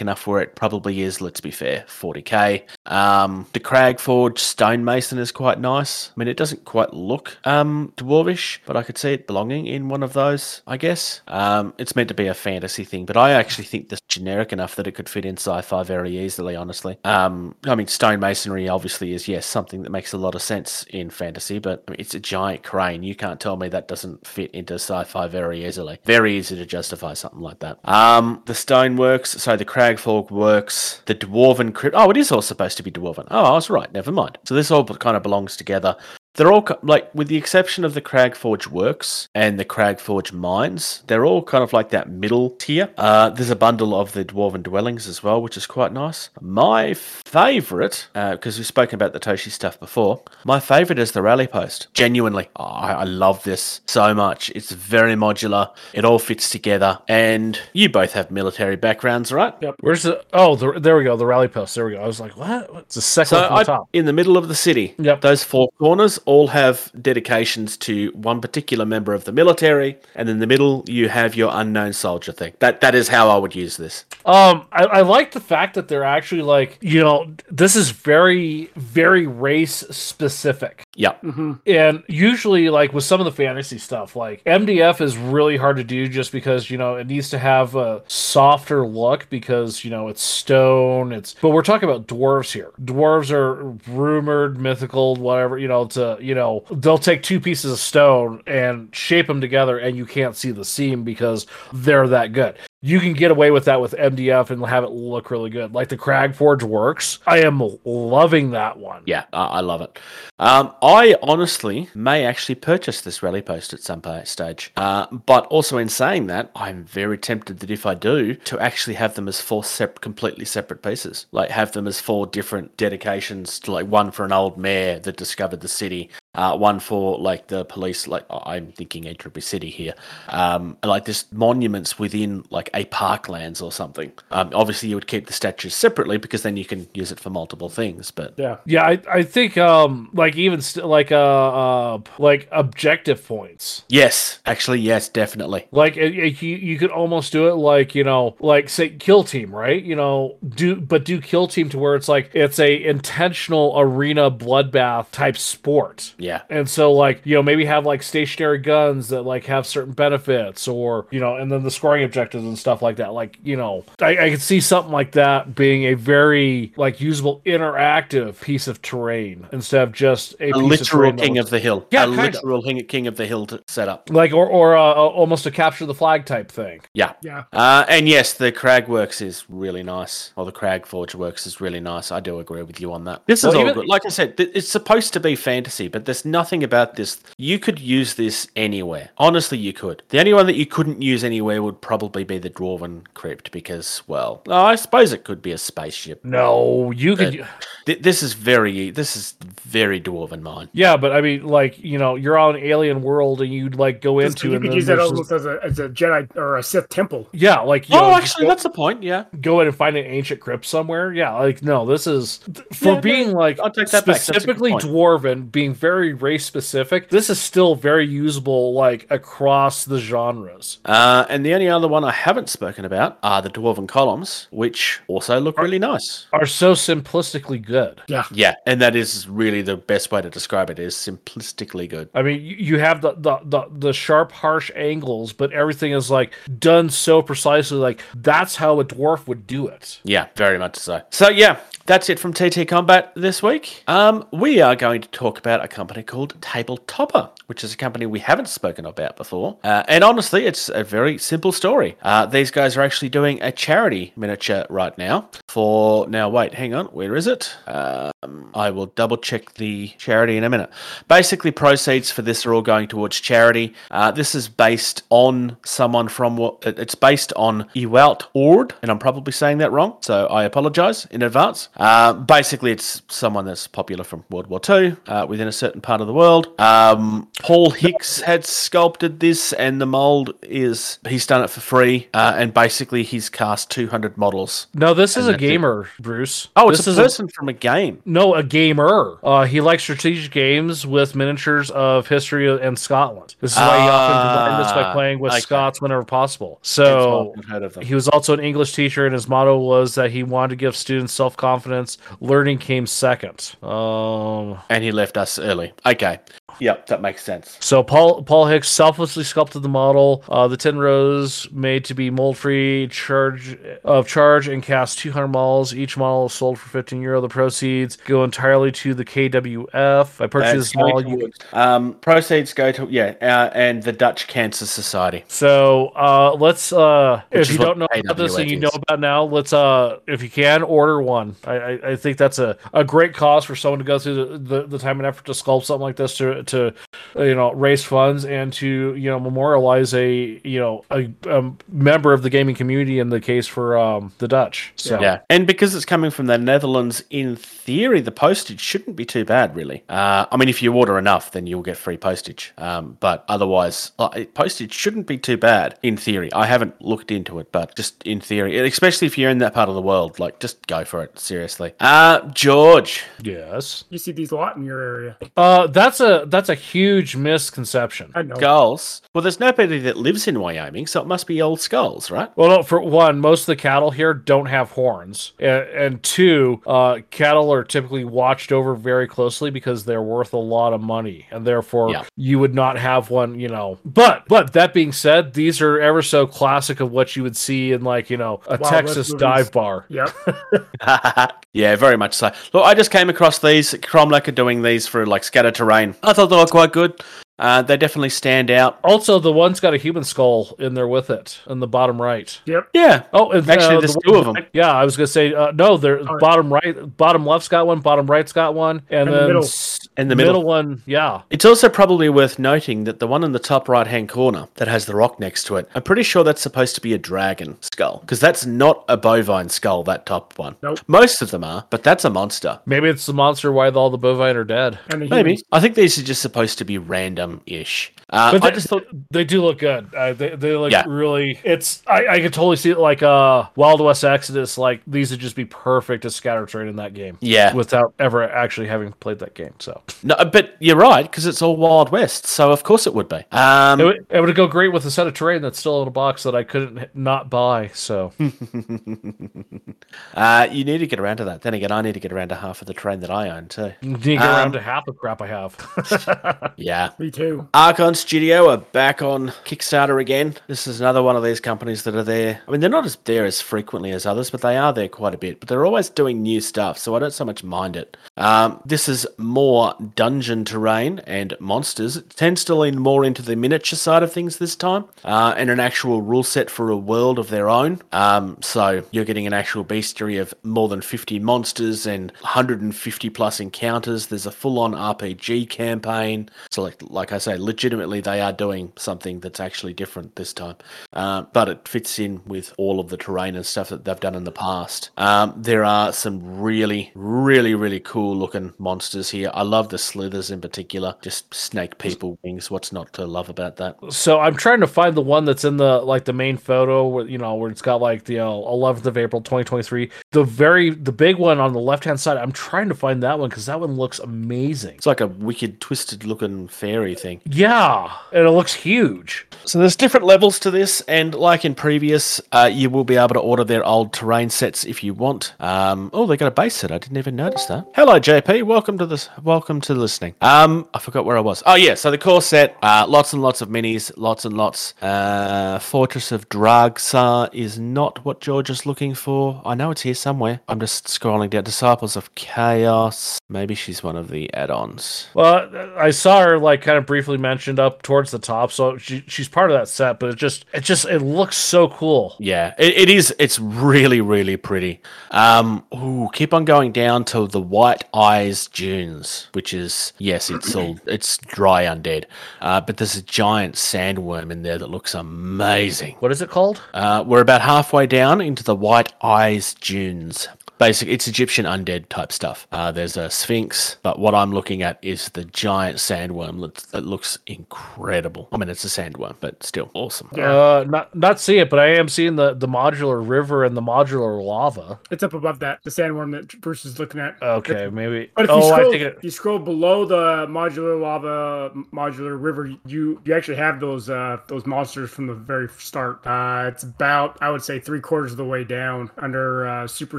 enough 0.00 0.26
where 0.26 0.40
it 0.40 0.54
probably 0.54 1.02
is. 1.02 1.20
Let's 1.20 1.40
be 1.40 1.50
fair, 1.50 1.84
40k. 1.88 2.43
Um, 2.86 3.46
the 3.52 3.60
Crag 3.60 3.98
Forge 3.98 4.38
stonemason 4.38 5.18
is 5.18 5.32
quite 5.32 5.58
nice. 5.60 6.10
I 6.10 6.12
mean, 6.18 6.28
it 6.28 6.36
doesn't 6.36 6.64
quite 6.64 6.92
look 6.92 7.38
um 7.44 7.92
dwarvish, 7.96 8.58
but 8.66 8.76
I 8.76 8.82
could 8.82 8.98
see 8.98 9.12
it 9.12 9.26
belonging 9.26 9.66
in 9.66 9.88
one 9.88 10.02
of 10.02 10.12
those. 10.12 10.62
I 10.66 10.76
guess. 10.76 11.20
Um, 11.28 11.74
it's 11.78 11.96
meant 11.96 12.08
to 12.08 12.14
be 12.14 12.26
a 12.26 12.34
fantasy 12.34 12.84
thing, 12.84 13.04
but 13.06 13.16
I 13.16 13.32
actually 13.32 13.64
think 13.64 13.88
this 13.88 14.00
generic 14.08 14.52
enough 14.52 14.76
that 14.76 14.86
it 14.86 14.92
could 14.92 15.08
fit 15.08 15.24
in 15.24 15.36
sci-fi 15.36 15.82
very 15.82 16.18
easily. 16.18 16.56
Honestly. 16.56 16.98
Um, 17.04 17.54
I 17.64 17.74
mean, 17.74 17.86
stonemasonry 17.86 18.72
obviously 18.72 19.12
is 19.12 19.28
yes 19.28 19.46
something 19.46 19.82
that 19.82 19.90
makes 19.90 20.12
a 20.12 20.18
lot 20.18 20.34
of 20.34 20.42
sense 20.42 20.84
in 20.90 21.10
fantasy, 21.10 21.58
but 21.58 21.84
I 21.88 21.92
mean, 21.92 22.00
it's 22.00 22.14
a 22.14 22.20
giant 22.20 22.62
crane. 22.62 23.02
You 23.02 23.14
can't 23.14 23.40
tell 23.40 23.56
me 23.56 23.68
that 23.68 23.88
doesn't 23.88 24.26
fit 24.26 24.50
into 24.52 24.74
sci-fi 24.74 25.26
very 25.28 25.64
easily. 25.66 25.98
Very 26.04 26.36
easy 26.36 26.56
to 26.56 26.66
justify 26.66 27.14
something 27.14 27.40
like 27.40 27.60
that. 27.60 27.78
Um, 27.88 28.42
the 28.46 28.54
stone 28.54 28.96
works. 28.96 29.30
So 29.42 29.56
the 29.56 29.64
Cragforge 29.64 30.30
works. 30.30 31.02
The 31.06 31.14
dwarven 31.14 31.74
crypt. 31.74 31.96
Oh, 31.96 32.10
it 32.10 32.16
is 32.16 32.32
all 32.34 32.42
supposed 32.42 32.76
to 32.76 32.82
be 32.82 32.90
dwarven. 32.90 33.26
Oh, 33.30 33.44
I 33.44 33.52
was 33.52 33.70
right. 33.70 33.90
Never 33.92 34.12
mind. 34.12 34.36
So 34.44 34.54
this 34.54 34.70
all 34.70 34.84
kind 34.84 35.16
of 35.16 35.22
belongs 35.22 35.56
together. 35.56 35.96
They're 36.36 36.52
all 36.52 36.66
like, 36.82 37.14
with 37.14 37.28
the 37.28 37.36
exception 37.36 37.84
of 37.84 37.94
the 37.94 38.00
Cragforge 38.00 38.66
Works 38.66 39.28
and 39.34 39.58
the 39.58 39.64
Cragforge 39.64 40.32
Mines, 40.32 41.02
they're 41.06 41.24
all 41.24 41.42
kind 41.44 41.62
of 41.62 41.72
like 41.72 41.90
that 41.90 42.10
middle 42.10 42.50
tier. 42.50 42.90
Uh, 42.98 43.30
there's 43.30 43.50
a 43.50 43.56
bundle 43.56 43.94
of 43.94 44.12
the 44.12 44.24
Dwarven 44.24 44.62
Dwellings 44.64 45.06
as 45.06 45.22
well, 45.22 45.40
which 45.40 45.56
is 45.56 45.66
quite 45.66 45.92
nice. 45.92 46.30
My 46.40 46.94
favorite, 46.94 48.08
because 48.14 48.58
we've 48.58 48.66
spoken 48.66 48.96
about 48.96 49.12
the 49.12 49.20
Toshi 49.20 49.50
stuff 49.50 49.78
before, 49.78 50.22
my 50.44 50.58
favorite 50.60 50.98
is 50.98 51.12
the 51.12 51.22
Rally 51.22 51.46
Post. 51.46 51.86
Genuinely, 51.94 52.48
I, 52.56 52.92
I 52.94 53.04
love 53.04 53.42
this 53.44 53.80
so 53.86 54.12
much. 54.14 54.50
It's 54.50 54.72
very 54.72 55.14
modular. 55.14 55.72
It 55.92 56.04
all 56.04 56.18
fits 56.18 56.50
together, 56.50 56.98
and 57.08 57.58
you 57.72 57.88
both 57.88 58.12
have 58.14 58.30
military 58.30 58.76
backgrounds, 58.76 59.30
right? 59.32 59.54
Yep. 59.60 59.76
Where's 59.80 60.02
the? 60.02 60.24
Oh, 60.32 60.56
the, 60.56 60.80
there 60.80 60.96
we 60.96 61.04
go. 61.04 61.16
The 61.16 61.26
rally 61.26 61.48
post. 61.48 61.74
There 61.74 61.86
we 61.86 61.92
go. 61.92 62.00
I 62.02 62.06
was 62.06 62.18
like, 62.20 62.36
what? 62.36 62.70
It's 62.78 62.96
the 62.96 63.00
second 63.02 63.28
So 63.38 63.48
I, 63.48 63.60
the 63.60 63.64
top. 63.66 63.88
in 63.92 64.04
the 64.04 64.12
middle 64.12 64.36
of 64.36 64.48
the 64.48 64.54
city, 64.54 64.94
Yep. 64.98 65.20
those 65.20 65.44
four 65.44 65.68
corners 65.78 66.18
all 66.26 66.48
have 66.48 66.90
dedications 67.00 67.76
to 67.78 68.10
one 68.14 68.40
particular 68.40 68.86
member 68.86 69.12
of 69.12 69.24
the 69.24 69.32
military, 69.32 69.98
and 70.14 70.28
in 70.28 70.38
the 70.38 70.46
middle 70.46 70.84
you 70.86 71.08
have 71.08 71.34
your 71.34 71.50
unknown 71.52 71.92
soldier 71.92 72.32
thing. 72.32 72.52
That 72.60 72.80
that 72.80 72.94
is 72.94 73.08
how 73.08 73.28
I 73.30 73.36
would 73.36 73.54
use 73.54 73.76
this. 73.76 74.04
Um, 74.24 74.66
I, 74.72 74.84
I 74.84 75.00
like 75.02 75.32
the 75.32 75.40
fact 75.40 75.74
that 75.74 75.88
they're 75.88 76.04
actually 76.04 76.42
like, 76.42 76.78
you 76.80 77.02
know, 77.02 77.34
this 77.50 77.76
is 77.76 77.90
very, 77.90 78.70
very 78.76 79.26
race 79.26 79.84
specific. 79.90 80.83
Yep. 80.96 81.22
Mm-hmm. 81.22 81.52
And 81.66 82.02
usually, 82.08 82.70
like 82.70 82.92
with 82.92 83.04
some 83.04 83.20
of 83.20 83.24
the 83.24 83.32
fantasy 83.32 83.78
stuff, 83.78 84.16
like 84.16 84.44
MDF 84.44 85.00
is 85.00 85.16
really 85.16 85.56
hard 85.56 85.76
to 85.76 85.84
do 85.84 86.08
just 86.08 86.32
because, 86.32 86.70
you 86.70 86.78
know, 86.78 86.96
it 86.96 87.06
needs 87.06 87.30
to 87.30 87.38
have 87.38 87.74
a 87.74 88.02
softer 88.06 88.86
look 88.86 89.28
because, 89.30 89.84
you 89.84 89.90
know, 89.90 90.08
it's 90.08 90.22
stone. 90.22 91.12
It's, 91.12 91.34
but 91.34 91.50
we're 91.50 91.62
talking 91.62 91.88
about 91.88 92.06
dwarves 92.06 92.52
here. 92.52 92.70
Dwarves 92.82 93.30
are 93.30 93.64
rumored, 93.90 94.58
mythical, 94.58 95.16
whatever, 95.16 95.58
you 95.58 95.68
know, 95.68 95.86
to, 95.86 96.16
you 96.20 96.34
know, 96.34 96.64
they'll 96.70 96.98
take 96.98 97.22
two 97.22 97.40
pieces 97.40 97.72
of 97.72 97.78
stone 97.78 98.42
and 98.46 98.94
shape 98.94 99.26
them 99.26 99.40
together 99.40 99.78
and 99.78 99.96
you 99.96 100.06
can't 100.06 100.36
see 100.36 100.50
the 100.50 100.64
seam 100.64 101.02
because 101.02 101.46
they're 101.72 102.08
that 102.08 102.32
good. 102.32 102.56
You 102.84 103.00
can 103.00 103.14
get 103.14 103.30
away 103.30 103.50
with 103.50 103.64
that 103.64 103.80
with 103.80 103.92
MDF 103.92 104.50
and 104.50 104.62
have 104.66 104.84
it 104.84 104.90
look 104.90 105.30
really 105.30 105.48
good. 105.48 105.72
Like 105.72 105.88
the 105.88 105.96
Crag 105.96 106.34
Forge 106.34 106.62
works. 106.62 107.18
I 107.26 107.38
am 107.38 107.62
loving 107.82 108.50
that 108.50 108.76
one. 108.76 109.04
Yeah, 109.06 109.24
I, 109.32 109.62
love 109.62 109.80
it. 109.80 109.98
Um, 110.38 110.74
I 110.82 111.16
honestly 111.22 111.88
may 111.94 112.26
actually 112.26 112.56
purchase 112.56 113.00
this 113.00 113.22
rally 113.22 113.40
post 113.40 113.72
at 113.72 113.80
some 113.80 114.02
stage. 114.24 114.70
Uh, 114.76 115.06
but 115.06 115.46
also 115.46 115.78
in 115.78 115.88
saying 115.88 116.26
that, 116.26 116.50
I'm 116.54 116.84
very 116.84 117.16
tempted 117.16 117.60
that 117.60 117.70
if 117.70 117.86
I 117.86 117.94
do, 117.94 118.34
to 118.34 118.60
actually 118.60 118.96
have 118.96 119.14
them 119.14 119.28
as 119.28 119.40
four 119.40 119.64
sep- 119.64 120.02
completely 120.02 120.44
separate 120.44 120.82
pieces. 120.82 121.24
Like 121.32 121.48
have 121.48 121.72
them 121.72 121.86
as 121.86 122.00
four 122.00 122.26
different 122.26 122.76
dedications 122.76 123.58
to 123.60 123.72
like 123.72 123.86
one 123.86 124.10
for 124.10 124.26
an 124.26 124.32
old 124.32 124.58
mayor 124.58 124.98
that 124.98 125.16
discovered 125.16 125.62
the 125.62 125.68
city, 125.68 126.10
uh, 126.34 126.56
one 126.56 126.80
for 126.80 127.18
like 127.18 127.48
the 127.48 127.64
police, 127.64 128.06
like 128.08 128.24
I'm 128.30 128.72
thinking 128.72 129.06
Entropy 129.06 129.40
City 129.40 129.70
here, 129.70 129.94
um, 130.28 130.76
like 130.84 131.04
just 131.06 131.32
monuments 131.32 131.98
within 131.98 132.44
like 132.50 132.70
a 132.74 132.84
parklands 132.86 133.62
or 133.62 133.70
something. 133.72 134.12
Um, 134.30 134.50
obviously, 134.54 134.88
you 134.88 134.96
would 134.96 135.06
keep 135.06 135.26
the 135.26 135.32
statues 135.32 135.74
separately 135.74 136.18
because 136.18 136.42
then 136.42 136.56
you 136.56 136.64
can 136.64 136.88
use 136.94 137.12
it 137.12 137.20
for 137.20 137.30
multiple 137.30 137.68
things. 137.68 138.10
But 138.10 138.34
Yeah. 138.36 138.56
Yeah, 138.66 138.82
I, 138.84 139.00
I 139.10 139.22
think 139.22 139.56
um 139.58 140.10
like 140.12 140.36
even 140.36 140.60
st- 140.60 140.86
like 140.86 141.12
uh, 141.12 141.16
uh 141.16 141.98
like 142.18 142.48
objective 142.52 143.26
points. 143.26 143.84
yes, 143.88 144.40
actually, 144.46 144.80
yes, 144.80 145.08
definitely. 145.08 145.66
Like 145.70 145.96
it, 145.96 146.16
it- 146.18 146.42
you 146.42 146.56
you 146.56 146.78
could 146.78 146.90
almost 146.90 147.32
do 147.32 147.48
it 147.48 147.54
like 147.54 147.94
you 147.94 148.02
know 148.04 148.36
like 148.40 148.68
say 148.68 148.88
kill 148.90 149.22
team 149.24 149.54
right 149.54 149.82
you 149.82 149.94
know 149.94 150.36
do 150.48 150.74
but 150.76 151.04
do 151.04 151.20
kill 151.20 151.46
team 151.46 151.68
to 151.70 151.78
where 151.78 151.94
it's 151.94 152.08
like 152.08 152.30
it's 152.34 152.58
a 152.58 152.84
intentional 152.84 153.74
arena 153.78 154.30
bloodbath 154.30 155.10
type 155.10 155.36
sport 155.36 156.14
Yeah. 156.24 156.42
And 156.48 156.68
so, 156.68 156.92
like, 156.92 157.20
you 157.24 157.34
know, 157.34 157.42
maybe 157.42 157.64
have 157.66 157.84
like 157.84 158.02
stationary 158.02 158.58
guns 158.58 159.08
that 159.08 159.22
like 159.22 159.44
have 159.44 159.66
certain 159.66 159.92
benefits, 159.92 160.66
or 160.66 161.06
you 161.10 161.20
know, 161.20 161.36
and 161.36 161.50
then 161.52 161.62
the 161.62 161.70
scoring 161.70 162.02
objectives 162.04 162.44
and 162.44 162.58
stuff 162.58 162.80
like 162.82 162.96
that. 162.96 163.12
Like, 163.12 163.38
you 163.42 163.56
know, 163.56 163.84
I, 164.00 164.18
I 164.18 164.30
could 164.30 164.40
see 164.42 164.60
something 164.60 164.92
like 164.92 165.12
that 165.12 165.54
being 165.54 165.84
a 165.84 165.94
very 165.94 166.72
like 166.76 167.00
usable 167.00 167.42
interactive 167.44 168.40
piece 168.40 168.66
of 168.68 168.80
terrain 168.82 169.46
instead 169.52 169.82
of 169.82 169.92
just 169.92 170.32
a, 170.40 170.50
A 170.50 170.52
piece 170.52 170.56
of 170.56 170.62
literal 170.62 171.00
terrain 171.00 171.16
king 171.16 171.34
was- 171.34 171.46
of 171.46 171.50
the 171.50 171.58
hill. 171.60 171.86
Yeah, 171.90 172.04
a 172.04 172.14
kind 172.14 172.28
of. 172.28 172.34
literal 172.42 172.62
king, 172.62 172.84
king 172.86 173.06
of 173.06 173.16
the 173.16 173.26
hill 173.26 173.46
to 173.46 173.62
set 173.66 173.88
up. 173.88 174.08
like, 174.10 174.32
or 174.32 174.46
or 174.48 174.76
uh, 174.76 174.80
almost 174.94 175.46
a 175.46 175.50
capture 175.50 175.86
the 175.86 175.94
flag 175.94 176.24
type 176.26 176.50
thing. 176.50 176.80
Yeah. 176.94 177.12
Yeah. 177.22 177.44
Uh, 177.52 177.84
and 177.88 178.08
yes, 178.08 178.34
the 178.34 178.50
Crag 178.52 178.88
Works 178.88 179.20
is 179.20 179.44
really 179.48 179.82
nice, 179.82 180.32
or 180.36 180.44
the 180.44 180.52
Crag 180.52 180.86
Forge 180.86 181.14
Works 181.14 181.46
is 181.46 181.60
really 181.60 181.80
nice. 181.80 182.10
I 182.10 182.20
do 182.20 182.38
agree 182.38 182.62
with 182.62 182.80
you 182.80 182.92
on 182.92 183.04
that. 183.04 183.22
This 183.26 183.40
is 183.44 183.54
all 183.54 183.60
even- 183.60 183.74
good. 183.74 183.86
Like 183.86 184.06
I 184.06 184.08
said, 184.08 184.36
th- 184.36 184.50
it's 184.54 184.68
supposed 184.68 185.12
to 185.14 185.20
be 185.20 185.36
fantasy, 185.36 185.88
but 185.88 186.04
there's 186.14 186.24
nothing 186.24 186.62
about 186.62 186.94
this. 186.94 187.20
You 187.36 187.58
could 187.58 187.80
use 187.80 188.14
this 188.14 188.46
anywhere. 188.54 189.10
Honestly, 189.18 189.58
you 189.58 189.72
could. 189.72 190.02
The 190.10 190.20
only 190.20 190.32
one 190.32 190.46
that 190.46 190.54
you 190.54 190.64
couldn't 190.66 191.02
use 191.02 191.24
anywhere 191.24 191.60
would 191.62 191.80
probably 191.80 192.22
be 192.22 192.38
the 192.38 192.50
Dwarven 192.50 193.02
Crypt, 193.14 193.50
because, 193.50 194.02
well, 194.06 194.42
oh, 194.48 194.64
I 194.64 194.76
suppose 194.76 195.12
it 195.12 195.24
could 195.24 195.42
be 195.42 195.50
a 195.50 195.58
spaceship. 195.58 196.24
No, 196.24 196.92
you 196.92 197.16
could. 197.16 197.44
Th- 197.86 198.00
this 198.00 198.22
is 198.22 198.32
very, 198.34 198.90
this 198.90 199.16
is 199.16 199.34
very 199.62 200.00
Dwarven 200.00 200.40
mine. 200.42 200.68
Yeah, 200.72 200.96
but 200.96 201.12
I 201.12 201.20
mean, 201.20 201.44
like 201.46 201.78
you 201.82 201.98
know, 201.98 202.14
you're 202.14 202.38
on 202.38 202.54
an 202.56 202.62
alien 202.62 203.02
world 203.02 203.40
and 203.42 203.52
you'd 203.52 203.74
like 203.74 204.00
go 204.00 204.20
into 204.20 204.48
you 204.52 204.58
could 204.60 204.68
then 204.70 204.72
use 204.72 204.86
that 204.86 204.96
there's 204.96 205.10
almost 205.10 205.32
as 205.32 205.44
a 205.46 205.58
as 205.62 205.78
a 205.80 205.88
Jedi 205.88 206.34
or 206.36 206.56
a 206.56 206.62
Sith 206.62 206.88
temple. 206.88 207.28
yeah, 207.32 207.60
like 207.60 207.88
you 207.90 207.96
Oh, 207.98 208.10
know, 208.10 208.16
actually, 208.16 208.44
go- 208.44 208.48
that's 208.50 208.62
the 208.62 208.70
point. 208.70 209.02
Yeah. 209.02 209.24
go 209.40 209.60
in 209.60 209.66
and 209.66 209.76
find 209.76 209.96
an 209.96 210.06
ancient 210.06 210.40
crypt 210.40 210.64
somewhere. 210.64 211.12
Yeah, 211.12 211.34
like 211.34 211.62
no, 211.62 211.84
this 211.84 212.06
is 212.06 212.38
for 212.72 212.94
Yeah, 212.94 213.00
being 213.00 213.32
no, 213.32 213.38
like 213.38 213.58
I'll 213.60 213.70
take 213.70 213.88
that 213.90 214.06
back. 214.06 214.16
That's 214.16 214.28
a 214.28 214.32
good 214.32 214.40
specifically 214.42 214.70
point. 214.72 214.84
dwarven, 214.84 215.52
being 215.52 215.74
very 215.74 216.03
race 216.12 216.44
specific. 216.44 217.08
This 217.08 217.30
is 217.30 217.40
still 217.40 217.74
very 217.74 218.06
usable 218.06 218.72
like 218.72 219.06
across 219.10 219.84
the 219.84 219.98
genres. 219.98 220.78
Uh, 220.84 221.24
and 221.28 221.44
the 221.44 221.54
only 221.54 221.68
other 221.68 221.88
one 221.88 222.04
I 222.04 222.12
haven't 222.12 222.48
spoken 222.48 222.84
about 222.84 223.18
are 223.22 223.42
the 223.42 223.50
Dwarven 223.50 223.88
columns, 223.88 224.48
which 224.50 225.00
also 225.08 225.40
look 225.40 225.58
really 225.58 225.78
nice. 225.78 226.26
Are 226.32 226.46
so 226.46 226.72
simplistically 226.72 227.64
good. 227.64 228.02
Yeah. 228.08 228.24
Yeah, 228.32 228.54
and 228.66 228.80
that 228.80 228.96
is 228.96 229.28
really 229.28 229.62
the 229.62 229.76
best 229.76 230.10
way 230.12 230.22
to 230.22 230.30
describe 230.30 230.70
it 230.70 230.78
is 230.78 230.94
simplistically 230.94 231.88
good. 231.88 232.08
I 232.14 232.22
mean, 232.22 232.42
you, 232.42 232.56
you 232.56 232.78
have 232.78 233.00
the, 233.00 233.14
the 233.14 233.38
the 233.44 233.66
the 233.70 233.92
sharp, 233.92 234.32
harsh 234.32 234.70
angles, 234.74 235.32
but 235.32 235.52
everything 235.52 235.92
is 235.92 236.10
like 236.10 236.34
done 236.58 236.90
so 236.90 237.22
precisely. 237.22 237.78
Like 237.78 238.02
that's 238.14 238.56
how 238.56 238.80
a 238.80 238.84
dwarf 238.84 239.26
would 239.26 239.46
do 239.46 239.66
it. 239.68 240.00
Yeah, 240.04 240.28
very 240.36 240.58
much 240.58 240.76
so. 240.76 241.02
So 241.10 241.28
yeah, 241.28 241.60
that's 241.86 242.08
it 242.08 242.18
from 242.18 242.32
TT 242.32 242.66
Combat 242.66 243.12
this 243.14 243.42
week. 243.42 243.82
Um, 243.86 244.26
we 244.32 244.60
are 244.60 244.74
going 244.74 245.02
to 245.02 245.08
talk 245.08 245.38
about 245.38 245.64
a 245.64 245.68
company 245.68 246.02
called 246.02 246.40
Tabletopper, 246.40 247.30
which 247.46 247.64
is 247.64 247.74
a 247.74 247.76
company 247.76 248.06
we 248.06 248.20
haven't 248.20 248.48
spoken 248.48 248.86
about 248.86 249.16
before. 249.16 249.58
Uh, 249.62 249.82
and 249.88 250.04
honestly, 250.04 250.46
it's 250.46 250.68
a 250.68 250.84
very 250.84 251.18
simple 251.18 251.52
story. 251.52 251.96
Uh, 252.02 252.26
these 252.26 252.50
guys 252.50 252.76
are 252.76 252.82
actually 252.82 253.08
doing 253.08 253.40
a 253.42 253.52
charity 253.52 254.12
miniature 254.16 254.66
right 254.70 254.96
now 254.98 255.28
for 255.48 256.08
now. 256.08 256.28
Wait, 256.28 256.54
hang 256.54 256.74
on, 256.74 256.86
where 256.86 257.16
is 257.16 257.26
it? 257.26 257.54
Um, 257.66 258.50
I 258.54 258.70
will 258.70 258.86
double 258.86 259.16
check 259.16 259.54
the 259.54 259.88
charity 259.98 260.36
in 260.36 260.44
a 260.44 260.50
minute. 260.50 260.70
Basically, 261.08 261.50
proceeds 261.50 262.10
for 262.10 262.22
this 262.22 262.46
are 262.46 262.54
all 262.54 262.62
going 262.62 262.88
towards 262.88 263.20
charity. 263.20 263.74
Uh, 263.90 264.10
this 264.10 264.34
is 264.34 264.48
based 264.48 265.02
on 265.10 265.56
someone 265.64 266.08
from 266.08 266.36
what 266.36 266.62
it's 266.64 266.94
based 266.94 267.32
on 267.34 267.68
Ewalt 267.74 268.24
Ord, 268.34 268.74
and 268.82 268.90
I'm 268.90 268.98
probably 268.98 269.32
saying 269.32 269.58
that 269.58 269.72
wrong, 269.72 269.98
so 270.00 270.26
I 270.26 270.44
apologize 270.44 271.06
in 271.10 271.22
advance. 271.22 271.68
Uh, 271.76 272.12
basically, 272.12 272.72
it's 272.72 273.02
someone 273.08 273.44
that's 273.44 273.66
popular 273.66 274.04
from 274.04 274.24
World 274.30 274.46
War 274.46 274.60
II 274.68 274.96
uh, 275.06 275.26
within 275.28 275.48
a 275.48 275.52
certain 275.52 275.80
part 275.80 276.00
of 276.00 276.06
the 276.06 276.14
world. 276.14 276.58
Um, 276.60 277.28
Paul 277.42 277.70
Hicks 277.72 278.20
had 278.22 278.44
sculpted 278.46 279.20
this, 279.20 279.52
and 279.52 279.80
the 279.80 279.86
mold 279.86 280.34
is 280.42 280.98
he's 281.06 281.26
done 281.26 281.42
it 281.44 281.50
for 281.50 281.60
free, 281.60 282.08
uh, 282.14 282.34
and 282.36 282.54
basically 282.54 283.02
he's 283.02 283.28
cast 283.28 283.70
200 283.70 284.16
models. 284.16 284.66
No, 284.72 284.94
this 284.94 285.16
is 285.16 285.26
a 285.26 285.32
that's 285.32 285.42
it. 285.42 285.46
gamer, 285.46 285.88
Bruce. 286.00 286.48
Oh, 286.56 286.70
it's 286.70 286.78
this 286.78 286.86
a 286.86 286.90
is 286.92 286.96
person 286.96 287.28
from 287.28 287.48
a 287.48 287.52
game. 287.52 288.00
No, 288.06 288.34
a 288.34 288.42
gamer. 288.42 289.18
Uh, 289.22 289.44
he 289.44 289.60
likes 289.60 289.82
strategic 289.82 290.30
games 290.30 290.86
with 290.86 291.14
miniatures 291.14 291.70
of 291.72 292.08
history 292.08 292.48
and 292.50 292.78
Scotland. 292.78 293.34
This 293.40 293.52
is 293.52 293.58
why 293.58 293.82
he 293.82 293.88
often 293.88 294.62
this 294.62 294.72
by 294.72 294.82
Ah, 294.84 294.92
playing 294.92 295.18
with 295.18 295.32
okay. 295.32 295.40
Scots 295.40 295.82
whenever 295.82 296.04
possible. 296.04 296.60
So 296.62 297.24
why 297.24 297.34
I've 297.38 297.44
heard 297.46 297.62
of 297.64 297.74
them. 297.74 297.84
he 297.84 297.94
was 297.94 298.08
also 298.08 298.32
an 298.32 298.40
English 298.40 298.72
teacher, 298.74 299.04
and 299.06 299.12
his 299.12 299.28
motto 299.28 299.58
was 299.58 299.96
that 299.96 300.12
he 300.12 300.22
wanted 300.22 300.50
to 300.50 300.56
give 300.56 300.76
students 300.76 301.12
self 301.12 301.36
confidence. 301.36 301.98
Learning 302.20 302.58
came 302.58 302.86
second. 302.86 303.56
Um, 303.62 304.58
and 304.70 304.82
he 304.84 304.92
left 304.92 305.16
us 305.18 305.38
early. 305.38 305.72
Okay. 305.84 306.20
Yep, 306.60 306.86
that 306.86 307.00
makes 307.00 307.22
sense. 307.22 307.56
so 307.60 307.82
Paul 307.82 308.22
Paul 308.22 308.46
Hicks 308.46 308.68
selflessly 308.68 309.24
sculpted 309.24 309.62
the 309.62 309.68
model. 309.68 310.24
Uh, 310.28 310.48
the 310.48 310.56
tin 310.56 310.78
rows 310.78 311.50
made 311.50 311.84
to 311.86 311.94
be 311.94 312.10
mold 312.10 312.36
free, 312.36 312.88
charge 312.88 313.58
of 313.84 314.06
charge, 314.06 314.48
and 314.48 314.62
cast 314.62 314.98
200 314.98 315.28
models. 315.28 315.74
Each 315.74 315.96
model 315.96 316.26
is 316.26 316.32
sold 316.32 316.58
for 316.58 316.68
15 316.68 317.00
euro. 317.02 317.20
The 317.20 317.28
proceeds 317.28 317.96
go 317.96 318.24
entirely 318.24 318.72
to 318.72 318.94
the 318.94 319.04
KWF. 319.04 320.20
I 320.20 320.26
purchased 320.26 320.54
this 320.54 320.72
That's 320.72 320.72
going 320.72 320.94
model. 320.94 321.18
You- 321.20 321.32
um, 321.52 321.94
proceeds 321.94 322.52
go 322.52 322.72
to 322.72 322.86
yeah, 322.90 323.14
uh, 323.20 323.50
and 323.54 323.82
the 323.82 323.92
Dutch 323.92 324.26
Cancer 324.28 324.66
Society. 324.66 325.24
So 325.28 325.88
uh, 325.96 326.36
let's 326.38 326.72
uh, 326.72 327.22
if 327.30 327.50
you 327.50 327.58
don't 327.58 327.78
know 327.78 327.88
about 327.92 328.16
this 328.16 328.36
and 328.36 328.50
you 328.50 328.58
know 328.58 328.70
about 328.74 329.00
now, 329.00 329.24
let's 329.24 329.52
uh, 329.52 329.98
if 330.06 330.22
you 330.22 330.30
can 330.30 330.62
order 330.62 331.00
one. 331.02 331.36
I, 331.44 331.54
I, 331.54 331.90
I 331.90 331.96
think 331.96 332.18
that's 332.18 332.38
a, 332.38 332.56
a 332.72 332.84
great 332.84 333.14
cause 333.14 333.44
for 333.44 333.56
someone 333.56 333.78
to 333.78 333.84
go 333.84 333.98
through 333.98 334.38
the, 334.38 334.38
the, 334.38 334.66
the 334.66 334.78
time 334.78 334.98
and 335.00 335.06
effort 335.06 335.26
to 335.26 335.32
sculpt 335.32 335.64
something 335.64 335.82
like 335.82 335.96
this 335.96 336.16
to 336.18 336.42
to 336.48 336.74
uh, 337.16 337.22
you 337.22 337.34
know 337.34 337.52
raise 337.52 337.84
funds 337.84 338.24
and 338.24 338.52
to 338.54 338.94
you 338.94 339.10
know 339.10 339.20
memorialize 339.20 339.94
a 339.94 340.40
you 340.44 340.58
know 340.58 340.84
a, 340.90 341.10
a 341.28 341.52
member 341.68 342.12
of 342.12 342.22
the 342.22 342.30
gaming 342.30 342.54
community 342.54 342.98
in 342.98 343.10
the 343.10 343.20
case 343.20 343.46
for 343.46 343.76
um, 343.78 344.12
the 344.18 344.28
Dutch. 344.28 344.72
So 344.76 345.00
Yeah, 345.00 345.20
and 345.30 345.46
because 345.46 345.74
it's 345.74 345.84
coming 345.84 346.10
from 346.10 346.26
the 346.26 346.38
Netherlands, 346.38 347.04
in 347.10 347.36
theory, 347.36 348.00
the 348.00 348.12
postage 348.12 348.60
shouldn't 348.60 348.96
be 348.96 349.04
too 349.04 349.24
bad, 349.24 349.54
really. 349.56 349.82
Uh, 349.88 350.26
I 350.30 350.36
mean, 350.36 350.48
if 350.48 350.62
you 350.62 350.72
order 350.74 350.98
enough, 350.98 351.32
then 351.32 351.46
you'll 351.46 351.62
get 351.62 351.76
free 351.76 351.96
postage. 351.96 352.52
Um, 352.58 352.96
but 353.00 353.24
otherwise, 353.28 353.92
uh, 353.98 354.24
postage 354.34 354.72
shouldn't 354.72 355.06
be 355.06 355.18
too 355.18 355.36
bad, 355.36 355.78
in 355.82 355.96
theory. 355.96 356.32
I 356.32 356.46
haven't 356.46 356.80
looked 356.82 357.10
into 357.10 357.38
it, 357.38 357.52
but 357.52 357.74
just 357.76 358.02
in 358.04 358.20
theory, 358.20 358.58
especially 358.66 359.06
if 359.06 359.16
you're 359.18 359.30
in 359.30 359.38
that 359.38 359.54
part 359.54 359.68
of 359.68 359.74
the 359.74 359.82
world, 359.82 360.18
like 360.18 360.40
just 360.40 360.66
go 360.66 360.84
for 360.84 361.02
it. 361.02 361.18
Seriously. 361.18 361.72
Uh, 361.80 362.20
George. 362.28 363.02
yes, 363.22 363.84
You 363.90 363.98
see 363.98 364.12
these 364.12 364.30
a 364.30 364.36
lot 364.36 364.56
in 364.56 364.64
your 364.64 364.80
area. 364.80 365.16
uh, 365.36 365.66
that's 365.68 366.00
a 366.00 366.24
that's 366.34 366.48
a 366.48 366.54
huge 366.54 367.16
misconception. 367.16 368.10
I 368.14 368.22
know. 368.22 368.34
Skulls. 368.34 369.02
Well, 369.14 369.22
there's 369.22 369.38
nobody 369.40 369.78
that 369.80 369.96
lives 369.96 370.26
in 370.26 370.40
Wyoming, 370.40 370.86
so 370.86 371.00
it 371.00 371.06
must 371.06 371.26
be 371.26 371.40
old 371.40 371.60
skulls, 371.60 372.10
right? 372.10 372.30
Well, 372.36 372.48
no, 372.50 372.62
for 372.62 372.80
one, 372.80 373.20
most 373.20 373.42
of 373.42 373.46
the 373.46 373.56
cattle 373.56 373.90
here 373.92 374.12
don't 374.12 374.46
have 374.46 374.72
horns, 374.72 375.32
and, 375.38 375.62
and 375.68 376.02
two, 376.02 376.60
uh, 376.66 376.98
cattle 377.10 377.52
are 377.52 377.62
typically 377.64 378.04
watched 378.04 378.50
over 378.52 378.74
very 378.74 379.06
closely 379.06 379.50
because 379.50 379.84
they're 379.84 380.02
worth 380.02 380.32
a 380.32 380.38
lot 380.38 380.72
of 380.72 380.80
money, 380.80 381.26
and 381.30 381.46
therefore 381.46 381.90
Yeah. 381.90 382.04
you 382.16 382.38
would 382.38 382.54
not 382.54 382.76
have 382.78 383.10
one, 383.10 383.38
you 383.38 383.48
know. 383.48 383.78
But 383.84 384.24
but 384.28 384.52
that 384.54 384.74
being 384.74 384.92
said, 384.92 385.34
these 385.34 385.60
are 385.60 385.80
ever 385.80 386.02
so 386.02 386.26
classic 386.26 386.80
of 386.80 386.90
what 386.90 387.14
you 387.16 387.22
would 387.22 387.36
see 387.36 387.72
in 387.72 387.82
like 387.84 388.10
you 388.10 388.16
know 388.16 388.40
a 388.46 388.58
Wild 388.58 388.64
Texas 388.64 389.12
dive 389.14 389.52
bar. 389.52 389.86
Yep. 389.88 390.10
yeah, 391.52 391.76
very 391.76 391.96
much 391.96 392.14
so. 392.14 392.32
Look, 392.52 392.64
I 392.64 392.74
just 392.74 392.90
came 392.90 393.08
across 393.10 393.38
these. 393.38 393.72
Cromlech 393.74 394.26
are 394.28 394.32
doing 394.32 394.62
these 394.62 394.86
for 394.86 395.06
like 395.06 395.24
scatter 395.24 395.50
terrain. 395.50 395.94
I 396.02 396.12
thought 396.12 396.23
they 396.26 396.36
were 396.36 396.46
quite 396.46 396.72
good. 396.72 397.00
Uh, 397.38 397.62
they 397.62 397.76
definitely 397.76 398.08
stand 398.10 398.48
out. 398.50 398.78
Also, 398.84 399.18
the 399.18 399.32
one's 399.32 399.58
got 399.58 399.74
a 399.74 399.76
human 399.76 400.04
skull 400.04 400.54
in 400.60 400.74
there 400.74 400.86
with 400.86 401.10
it 401.10 401.40
in 401.48 401.58
the 401.58 401.66
bottom 401.66 402.00
right. 402.00 402.40
Yep. 402.46 402.68
Yeah. 402.74 403.02
Oh, 403.12 403.32
and, 403.32 403.48
Actually, 403.50 403.76
uh, 403.76 403.80
there's 403.80 403.94
the 403.94 404.00
two 404.04 404.12
one- 404.12 404.26
of 404.28 404.36
'em. 404.36 404.46
Yeah, 404.52 404.70
I 404.72 404.84
was 404.84 404.96
gonna 404.96 405.08
say 405.08 405.34
uh, 405.34 405.50
no. 405.52 405.76
There, 405.76 405.96
right. 405.98 406.20
bottom 406.20 406.52
right, 406.52 406.96
bottom 406.96 407.26
left's 407.26 407.48
got 407.48 407.66
one, 407.66 407.80
bottom 407.80 408.06
right's 408.06 408.32
got 408.32 408.54
one, 408.54 408.82
and, 408.88 409.08
And 409.08 409.08
the 409.08 409.18
then 409.18 409.26
middle. 409.28 409.42
s- 409.44 409.88
In 409.96 410.06
the 410.08 410.14
middle. 410.16 410.42
one, 410.44 410.82
yeah. 410.86 411.22
It's 411.30 411.44
also 411.44 411.68
probably 411.68 412.08
worth 412.08 412.38
noting 412.38 412.84
that 412.84 413.00
the 413.00 413.06
one 413.08 413.24
in 413.24 413.32
the 413.32 413.38
top 413.40 413.68
right 413.68 413.86
hand 413.86 414.08
corner 414.08 414.46
that 414.54 414.68
has 414.68 414.86
the 414.86 414.94
rock 414.94 415.18
next 415.18 415.44
to 415.44 415.56
it, 415.56 415.68
I'm 415.74 415.82
pretty 415.82 416.02
sure 416.04 416.22
that's 416.22 416.40
supposed 416.40 416.74
to 416.76 416.80
be 416.80 416.94
a 416.94 416.98
dragon 416.98 417.60
skull 417.62 417.98
because 418.00 418.20
that's 418.20 418.46
not 418.46 418.84
a 418.88 418.96
bovine 418.96 419.48
skull, 419.48 419.82
that 419.84 420.06
top 420.06 420.38
one. 420.38 420.54
Nope. 420.62 420.78
Most 420.86 421.20
of 421.20 421.32
them 421.32 421.42
are, 421.42 421.64
but 421.70 421.82
that's 421.82 422.04
a 422.04 422.10
monster. 422.10 422.60
Maybe 422.64 422.88
it's 422.88 423.06
the 423.06 423.12
monster 423.12 423.50
why 423.52 423.70
all 423.70 423.90
the 423.90 423.98
bovine 423.98 424.36
are 424.36 424.44
dead. 424.44 424.78
And 424.90 425.02
the 425.02 425.06
Maybe. 425.08 425.36
I 425.50 425.58
think 425.58 425.74
these 425.74 425.98
are 425.98 426.02
just 426.04 426.22
supposed 426.22 426.58
to 426.58 426.64
be 426.64 426.78
rando 426.78 427.23
item 427.24 427.40
ish. 427.46 427.92
Uh, 428.10 428.32
But 428.32 428.44
I 428.44 428.50
they, 428.50 428.54
just 428.56 428.68
thought, 428.68 428.84
they 429.10 429.24
do 429.24 429.42
look 429.42 429.58
good. 429.58 429.92
Uh, 429.94 430.12
they, 430.12 430.36
they 430.36 430.54
look 430.54 430.70
Yeah. 430.70 430.84
really. 430.86 431.40
It's 431.42 431.82
I, 431.86 432.06
I 432.06 432.20
could 432.20 432.32
totally 432.34 432.56
see 432.56 432.70
it 432.70 432.78
like 432.78 433.02
uh 433.02 433.46
Wild 433.56 433.80
West 433.80 434.04
Exodus. 434.04 434.58
Like 434.58 434.82
these 434.86 435.10
would 435.10 435.20
just 435.20 435.34
be 435.36 435.46
perfect 435.46 436.04
as 436.04 436.14
scatter 436.14 436.44
trade 436.46 436.68
in 436.68 436.76
that 436.76 436.92
game. 436.94 437.16
Yeah. 437.20 437.54
without 437.54 437.94
ever 437.98 438.22
actually 438.22 438.66
having 438.68 438.92
played 438.92 439.18
that 439.20 439.34
game. 439.34 439.54
So 439.58 439.82
no, 440.02 440.16
but 440.30 440.56
you're 440.60 440.76
right 440.76 441.02
because 441.10 441.26
it's 441.26 441.40
all 441.42 441.56
Wild 441.56 441.90
West, 441.90 442.26
so 442.26 442.52
of 442.52 442.62
course 442.62 442.86
it 442.86 442.94
would 442.94 443.08
be. 443.08 443.24
Um, 443.32 443.80
it 443.80 443.84
would, 443.84 444.06
it 444.10 444.20
would 444.20 444.34
go 444.36 444.46
great 444.46 444.72
with 444.72 444.84
a 444.84 444.90
set 444.90 445.06
of 445.06 445.14
terrain 445.14 445.40
that's 445.42 445.58
still 445.58 445.80
in 445.82 445.88
a 445.88 445.90
box 445.90 446.22
that 446.24 446.34
I 446.36 446.44
couldn't 446.44 446.94
not 446.94 447.30
buy. 447.30 447.68
So 447.68 448.12
uh, 450.14 450.48
you 450.50 450.64
need 450.64 450.78
to 450.78 450.86
get 450.86 451.00
around 451.00 451.16
to 451.18 451.24
that. 451.24 451.42
Then 451.42 451.54
again, 451.54 451.72
I 451.72 451.80
need 451.82 451.94
to 451.94 452.00
get 452.00 452.12
around 452.12 452.28
to 452.28 452.34
half 452.36 452.60
of 452.60 452.66
the 452.66 452.74
terrain 452.74 453.00
that 453.00 453.10
I 453.10 453.30
own 453.30 453.48
too. 453.48 453.72
you 453.80 453.90
need 453.90 454.02
to 454.02 454.10
get 454.16 454.22
Um, 454.22 454.30
around 454.36 454.52
to 454.52 454.60
half 454.60 454.84
the 454.84 454.92
crap 454.92 455.22
I 455.22 455.26
have. 455.26 456.52
Yeah. 456.56 456.90
Me 456.98 457.10
too. 457.14 457.48
Archon 457.54 457.94
Studio 457.94 458.50
are 458.50 458.58
back 458.58 459.00
on 459.00 459.28
Kickstarter 459.44 460.00
again. 460.00 460.34
This 460.48 460.66
is 460.66 460.80
another 460.80 461.02
one 461.02 461.16
of 461.16 461.22
these 461.22 461.40
companies 461.40 461.84
that 461.84 461.94
are 461.94 462.02
there. 462.02 462.40
I 462.46 462.50
mean, 462.50 462.60
they're 462.60 462.68
not 462.68 462.84
as 462.84 462.96
there 463.04 463.24
as 463.24 463.40
frequently 463.40 463.92
as 463.92 464.04
others, 464.04 464.30
but 464.30 464.40
they 464.40 464.56
are 464.56 464.72
there 464.72 464.88
quite 464.88 465.14
a 465.14 465.18
bit. 465.18 465.40
But 465.40 465.48
they're 465.48 465.64
always 465.64 465.88
doing 465.88 466.22
new 466.22 466.40
stuff, 466.40 466.78
so 466.78 466.94
I 466.94 466.98
don't 466.98 467.12
so 467.12 467.24
much 467.24 467.44
mind 467.44 467.76
it. 467.76 467.96
Um, 468.16 468.60
this 468.64 468.88
is 468.88 469.06
more 469.16 469.74
dungeon 469.94 470.44
terrain 470.44 471.00
and 471.06 471.34
monsters. 471.40 471.96
It 471.96 472.10
tends 472.10 472.44
to 472.44 472.54
lean 472.54 472.78
more 472.78 473.04
into 473.04 473.22
the 473.22 473.36
miniature 473.36 473.76
side 473.76 474.02
of 474.02 474.12
things 474.12 474.38
this 474.38 474.56
time, 474.56 474.86
uh, 475.04 475.34
and 475.36 475.50
an 475.50 475.60
actual 475.60 476.02
rule 476.02 476.22
set 476.24 476.50
for 476.50 476.70
a 476.70 476.76
world 476.76 477.18
of 477.18 477.28
their 477.28 477.48
own. 477.48 477.80
Um, 477.92 478.38
so 478.40 478.84
you're 478.90 479.04
getting 479.04 479.26
an 479.26 479.32
actual 479.32 479.64
bestiary 479.64 480.20
of 480.20 480.34
more 480.42 480.68
than 480.68 480.80
50 480.80 481.18
monsters 481.20 481.86
and 481.86 482.10
150 482.20 483.10
plus 483.10 483.40
encounters. 483.40 484.08
There's 484.08 484.26
a 484.26 484.32
full-on 484.32 484.72
RPG 484.72 485.48
campaign. 485.48 486.28
So, 486.50 486.62
like, 486.62 486.82
like 486.82 487.03
I 487.12 487.18
say, 487.18 487.36
legitimately 487.36 488.00
they 488.00 488.20
are 488.20 488.32
doing 488.32 488.72
something 488.76 489.20
that's 489.20 489.40
actually 489.40 489.74
different 489.74 490.16
this 490.16 490.32
time. 490.32 490.56
Uh, 490.92 491.22
but 491.32 491.48
it 491.48 491.68
fits 491.68 491.98
in 491.98 492.22
with 492.26 492.54
all 492.58 492.80
of 492.80 492.88
the 492.88 492.96
terrain 492.96 493.36
and 493.36 493.46
stuff 493.46 493.68
that 493.68 493.84
they've 493.84 494.00
done 494.00 494.14
in 494.14 494.24
the 494.24 494.32
past. 494.32 494.90
Um, 494.96 495.34
there 495.36 495.64
are 495.64 495.92
some 495.92 496.40
really, 496.40 496.90
really, 496.94 497.54
really 497.54 497.80
cool 497.80 498.16
looking 498.16 498.52
monsters 498.58 499.10
here. 499.10 499.30
I 499.34 499.42
love 499.42 499.68
the 499.68 499.78
slithers 499.78 500.30
in 500.30 500.40
particular. 500.40 500.96
Just 501.02 501.32
snake 501.34 501.78
people 501.78 502.18
wings. 502.22 502.50
What's 502.50 502.72
not 502.72 502.92
to 502.94 503.06
love 503.06 503.28
about 503.28 503.56
that? 503.56 503.76
so 503.90 504.20
I'm 504.20 504.36
trying 504.36 504.60
to 504.60 504.66
find 504.66 504.96
the 504.96 505.02
one 505.02 505.24
that's 505.24 505.44
in 505.44 505.56
the 505.56 505.80
like 505.80 506.04
the 506.04 506.12
main 506.12 506.36
photo 506.36 506.86
where 506.86 507.06
you 507.06 507.18
know 507.18 507.34
where 507.34 507.50
it's 507.50 507.62
got 507.62 507.80
like 507.80 508.04
the 508.04 508.14
you 508.14 508.18
know, 508.18 508.42
11th 508.42 508.86
of 508.86 508.96
April 508.96 509.20
2023. 509.20 509.90
The 510.12 510.24
very 510.24 510.70
the 510.70 510.92
big 510.92 511.16
one 511.16 511.40
on 511.40 511.52
the 511.52 511.60
left 511.60 511.84
hand 511.84 512.00
side. 512.00 512.16
I'm 512.16 512.32
trying 512.32 512.68
to 512.68 512.74
find 512.74 513.02
that 513.02 513.18
one 513.18 513.28
because 513.28 513.46
that 513.46 513.60
one 513.60 513.76
looks 513.76 513.98
amazing. 513.98 514.76
It's 514.76 514.86
like 514.86 515.00
a 515.00 515.06
wicked, 515.06 515.60
twisted 515.60 516.04
looking 516.04 516.48
fairy 516.48 516.93
thing. 516.94 517.20
Yeah, 517.26 517.92
and 518.12 518.26
it 518.26 518.30
looks 518.30 518.54
huge. 518.54 519.26
So 519.46 519.58
there's 519.58 519.76
different 519.76 520.06
levels 520.06 520.38
to 520.40 520.50
this, 520.50 520.80
and 520.82 521.14
like 521.14 521.44
in 521.44 521.54
previous, 521.54 522.20
uh, 522.32 522.48
you 522.50 522.70
will 522.70 522.84
be 522.84 522.96
able 522.96 523.14
to 523.14 523.20
order 523.20 523.44
their 523.44 523.62
old 523.62 523.92
terrain 523.92 524.30
sets 524.30 524.64
if 524.64 524.82
you 524.82 524.94
want. 524.94 525.34
Um, 525.38 525.90
oh, 525.92 526.06
they 526.06 526.16
got 526.16 526.28
a 526.28 526.30
base 526.30 526.54
set. 526.54 526.72
I 526.72 526.78
didn't 526.78 526.96
even 526.96 527.14
notice 527.14 527.44
that. 527.46 527.66
Hello, 527.74 528.00
JP. 528.00 528.44
Welcome 528.44 528.78
to 528.78 528.86
this. 528.86 529.10
Welcome 529.22 529.60
to 529.62 529.74
listening. 529.74 530.14
Um, 530.22 530.66
I 530.72 530.78
forgot 530.78 531.04
where 531.04 531.18
I 531.18 531.20
was. 531.20 531.42
Oh 531.44 531.56
yeah, 531.56 531.74
so 531.74 531.90
the 531.90 531.98
core 531.98 532.22
set, 532.22 532.56
uh, 532.62 532.86
lots 532.88 533.12
and 533.12 533.20
lots 533.20 533.42
of 533.42 533.50
minis, 533.50 533.92
lots 533.96 534.24
and 534.24 534.34
lots. 534.34 534.72
Uh, 534.80 535.58
Fortress 535.58 536.10
of 536.10 536.28
Dragsa 536.30 537.28
is 537.34 537.58
not 537.58 538.02
what 538.04 538.20
George 538.22 538.48
is 538.48 538.64
looking 538.64 538.94
for. 538.94 539.42
I 539.44 539.54
know 539.54 539.70
it's 539.70 539.82
here 539.82 539.94
somewhere. 539.94 540.40
I'm 540.48 540.60
just 540.60 540.86
scrolling 540.86 541.28
down. 541.28 541.44
Disciples 541.44 541.96
of 541.96 542.14
Chaos. 542.14 543.20
Maybe 543.28 543.54
she's 543.54 543.82
one 543.82 543.96
of 543.96 544.08
the 544.08 544.32
add-ons. 544.32 545.08
Well, 545.12 545.50
I 545.76 545.90
saw 545.90 546.22
her 546.22 546.38
like 546.38 546.62
kind 546.62 546.78
of 546.78 546.83
briefly 546.86 547.18
mentioned 547.18 547.58
up 547.58 547.82
towards 547.82 548.10
the 548.10 548.18
top, 548.18 548.52
so 548.52 548.76
she, 548.78 549.04
she's 549.06 549.28
part 549.28 549.50
of 549.50 549.58
that 549.58 549.68
set. 549.68 549.98
But 549.98 550.10
it 550.10 550.16
just 550.16 550.44
it 550.52 550.62
just 550.62 550.84
it 550.86 551.00
looks 551.00 551.36
so 551.36 551.68
cool. 551.68 552.16
Yeah, 552.18 552.54
it, 552.58 552.76
it 552.76 552.90
is. 552.90 553.14
It's 553.18 553.38
really, 553.38 554.00
really 554.00 554.36
pretty. 554.36 554.80
Um, 555.10 555.64
ooh, 555.74 556.08
keep 556.12 556.34
on 556.34 556.44
going 556.44 556.72
down 556.72 557.04
to 557.06 557.26
the 557.26 557.40
White 557.40 557.84
Eyes 557.92 558.46
Dunes, 558.48 559.28
which 559.32 559.54
is 559.54 559.92
yes, 559.98 560.30
it's 560.30 560.54
all 560.54 560.78
it's 560.86 561.18
dry 561.18 561.64
undead, 561.64 562.04
uh, 562.40 562.60
but 562.60 562.76
there's 562.76 562.96
a 562.96 563.02
giant 563.02 563.54
sandworm 563.54 564.30
in 564.30 564.42
there 564.42 564.58
that 564.58 564.70
looks 564.70 564.94
amazing. 564.94 565.96
What 566.00 566.12
is 566.12 566.22
it 566.22 566.30
called? 566.30 566.60
Uh, 566.72 567.04
we're 567.06 567.20
about 567.20 567.40
halfway 567.40 567.86
down 567.86 568.20
into 568.20 568.44
the 568.44 568.54
White 568.54 568.92
Eyes 569.02 569.54
Dunes. 569.54 570.28
Basic, 570.58 570.88
it's 570.88 571.08
Egyptian 571.08 571.46
undead 571.46 571.88
type 571.88 572.12
stuff. 572.12 572.46
Uh, 572.52 572.70
there's 572.70 572.96
a 572.96 573.10
sphinx, 573.10 573.76
but 573.82 573.98
what 573.98 574.14
I'm 574.14 574.30
looking 574.32 574.62
at 574.62 574.78
is 574.82 575.08
the 575.10 575.24
giant 575.24 575.78
sandworm 575.78 576.40
that, 576.42 576.54
that 576.70 576.86
looks 576.86 577.18
incredible. 577.26 578.28
I 578.32 578.36
mean, 578.36 578.48
it's 578.48 578.64
a 578.64 578.68
sandworm, 578.68 579.16
but 579.18 579.42
still 579.42 579.70
awesome. 579.74 580.10
Uh, 580.16 580.64
not 580.68 580.94
not 580.94 581.18
see 581.20 581.38
it, 581.38 581.50
but 581.50 581.58
I 581.58 581.66
am 581.74 581.88
seeing 581.88 582.14
the 582.16 582.34
the 582.34 582.46
modular 582.46 583.06
river 583.06 583.44
and 583.44 583.56
the 583.56 583.60
modular 583.62 584.22
lava. 584.24 584.78
It's 584.92 585.02
up 585.02 585.12
above 585.12 585.40
that, 585.40 585.58
the 585.64 585.70
sandworm 585.70 586.12
that 586.12 586.40
Bruce 586.40 586.64
is 586.64 586.78
looking 586.78 587.00
at. 587.00 587.20
Okay, 587.20 587.68
maybe. 587.68 588.10
But 588.14 588.26
if 588.26 588.30
you 588.30 588.36
Oh, 588.36 588.52
I 588.52 588.56
scroll, 588.58 588.70
think 588.70 588.82
it. 588.84 588.94
if 588.98 589.04
you 589.04 589.10
scroll 589.10 589.38
below 589.40 589.84
the 589.84 590.26
modular 590.28 590.80
lava, 590.80 591.50
modular 591.72 592.20
river, 592.22 592.46
you 592.64 593.00
you 593.04 593.12
actually 593.14 593.36
have 593.38 593.58
those 593.58 593.90
uh 593.90 594.18
those 594.28 594.46
monsters 594.46 594.90
from 594.90 595.08
the 595.08 595.14
very 595.14 595.48
start. 595.58 596.06
Uh, 596.06 596.44
it's 596.52 596.62
about 596.62 597.18
I 597.20 597.30
would 597.30 597.42
say 597.42 597.58
three 597.58 597.80
quarters 597.80 598.12
of 598.12 598.18
the 598.18 598.24
way 598.24 598.44
down 598.44 598.90
under 598.98 599.48
uh, 599.48 599.66
super 599.66 599.98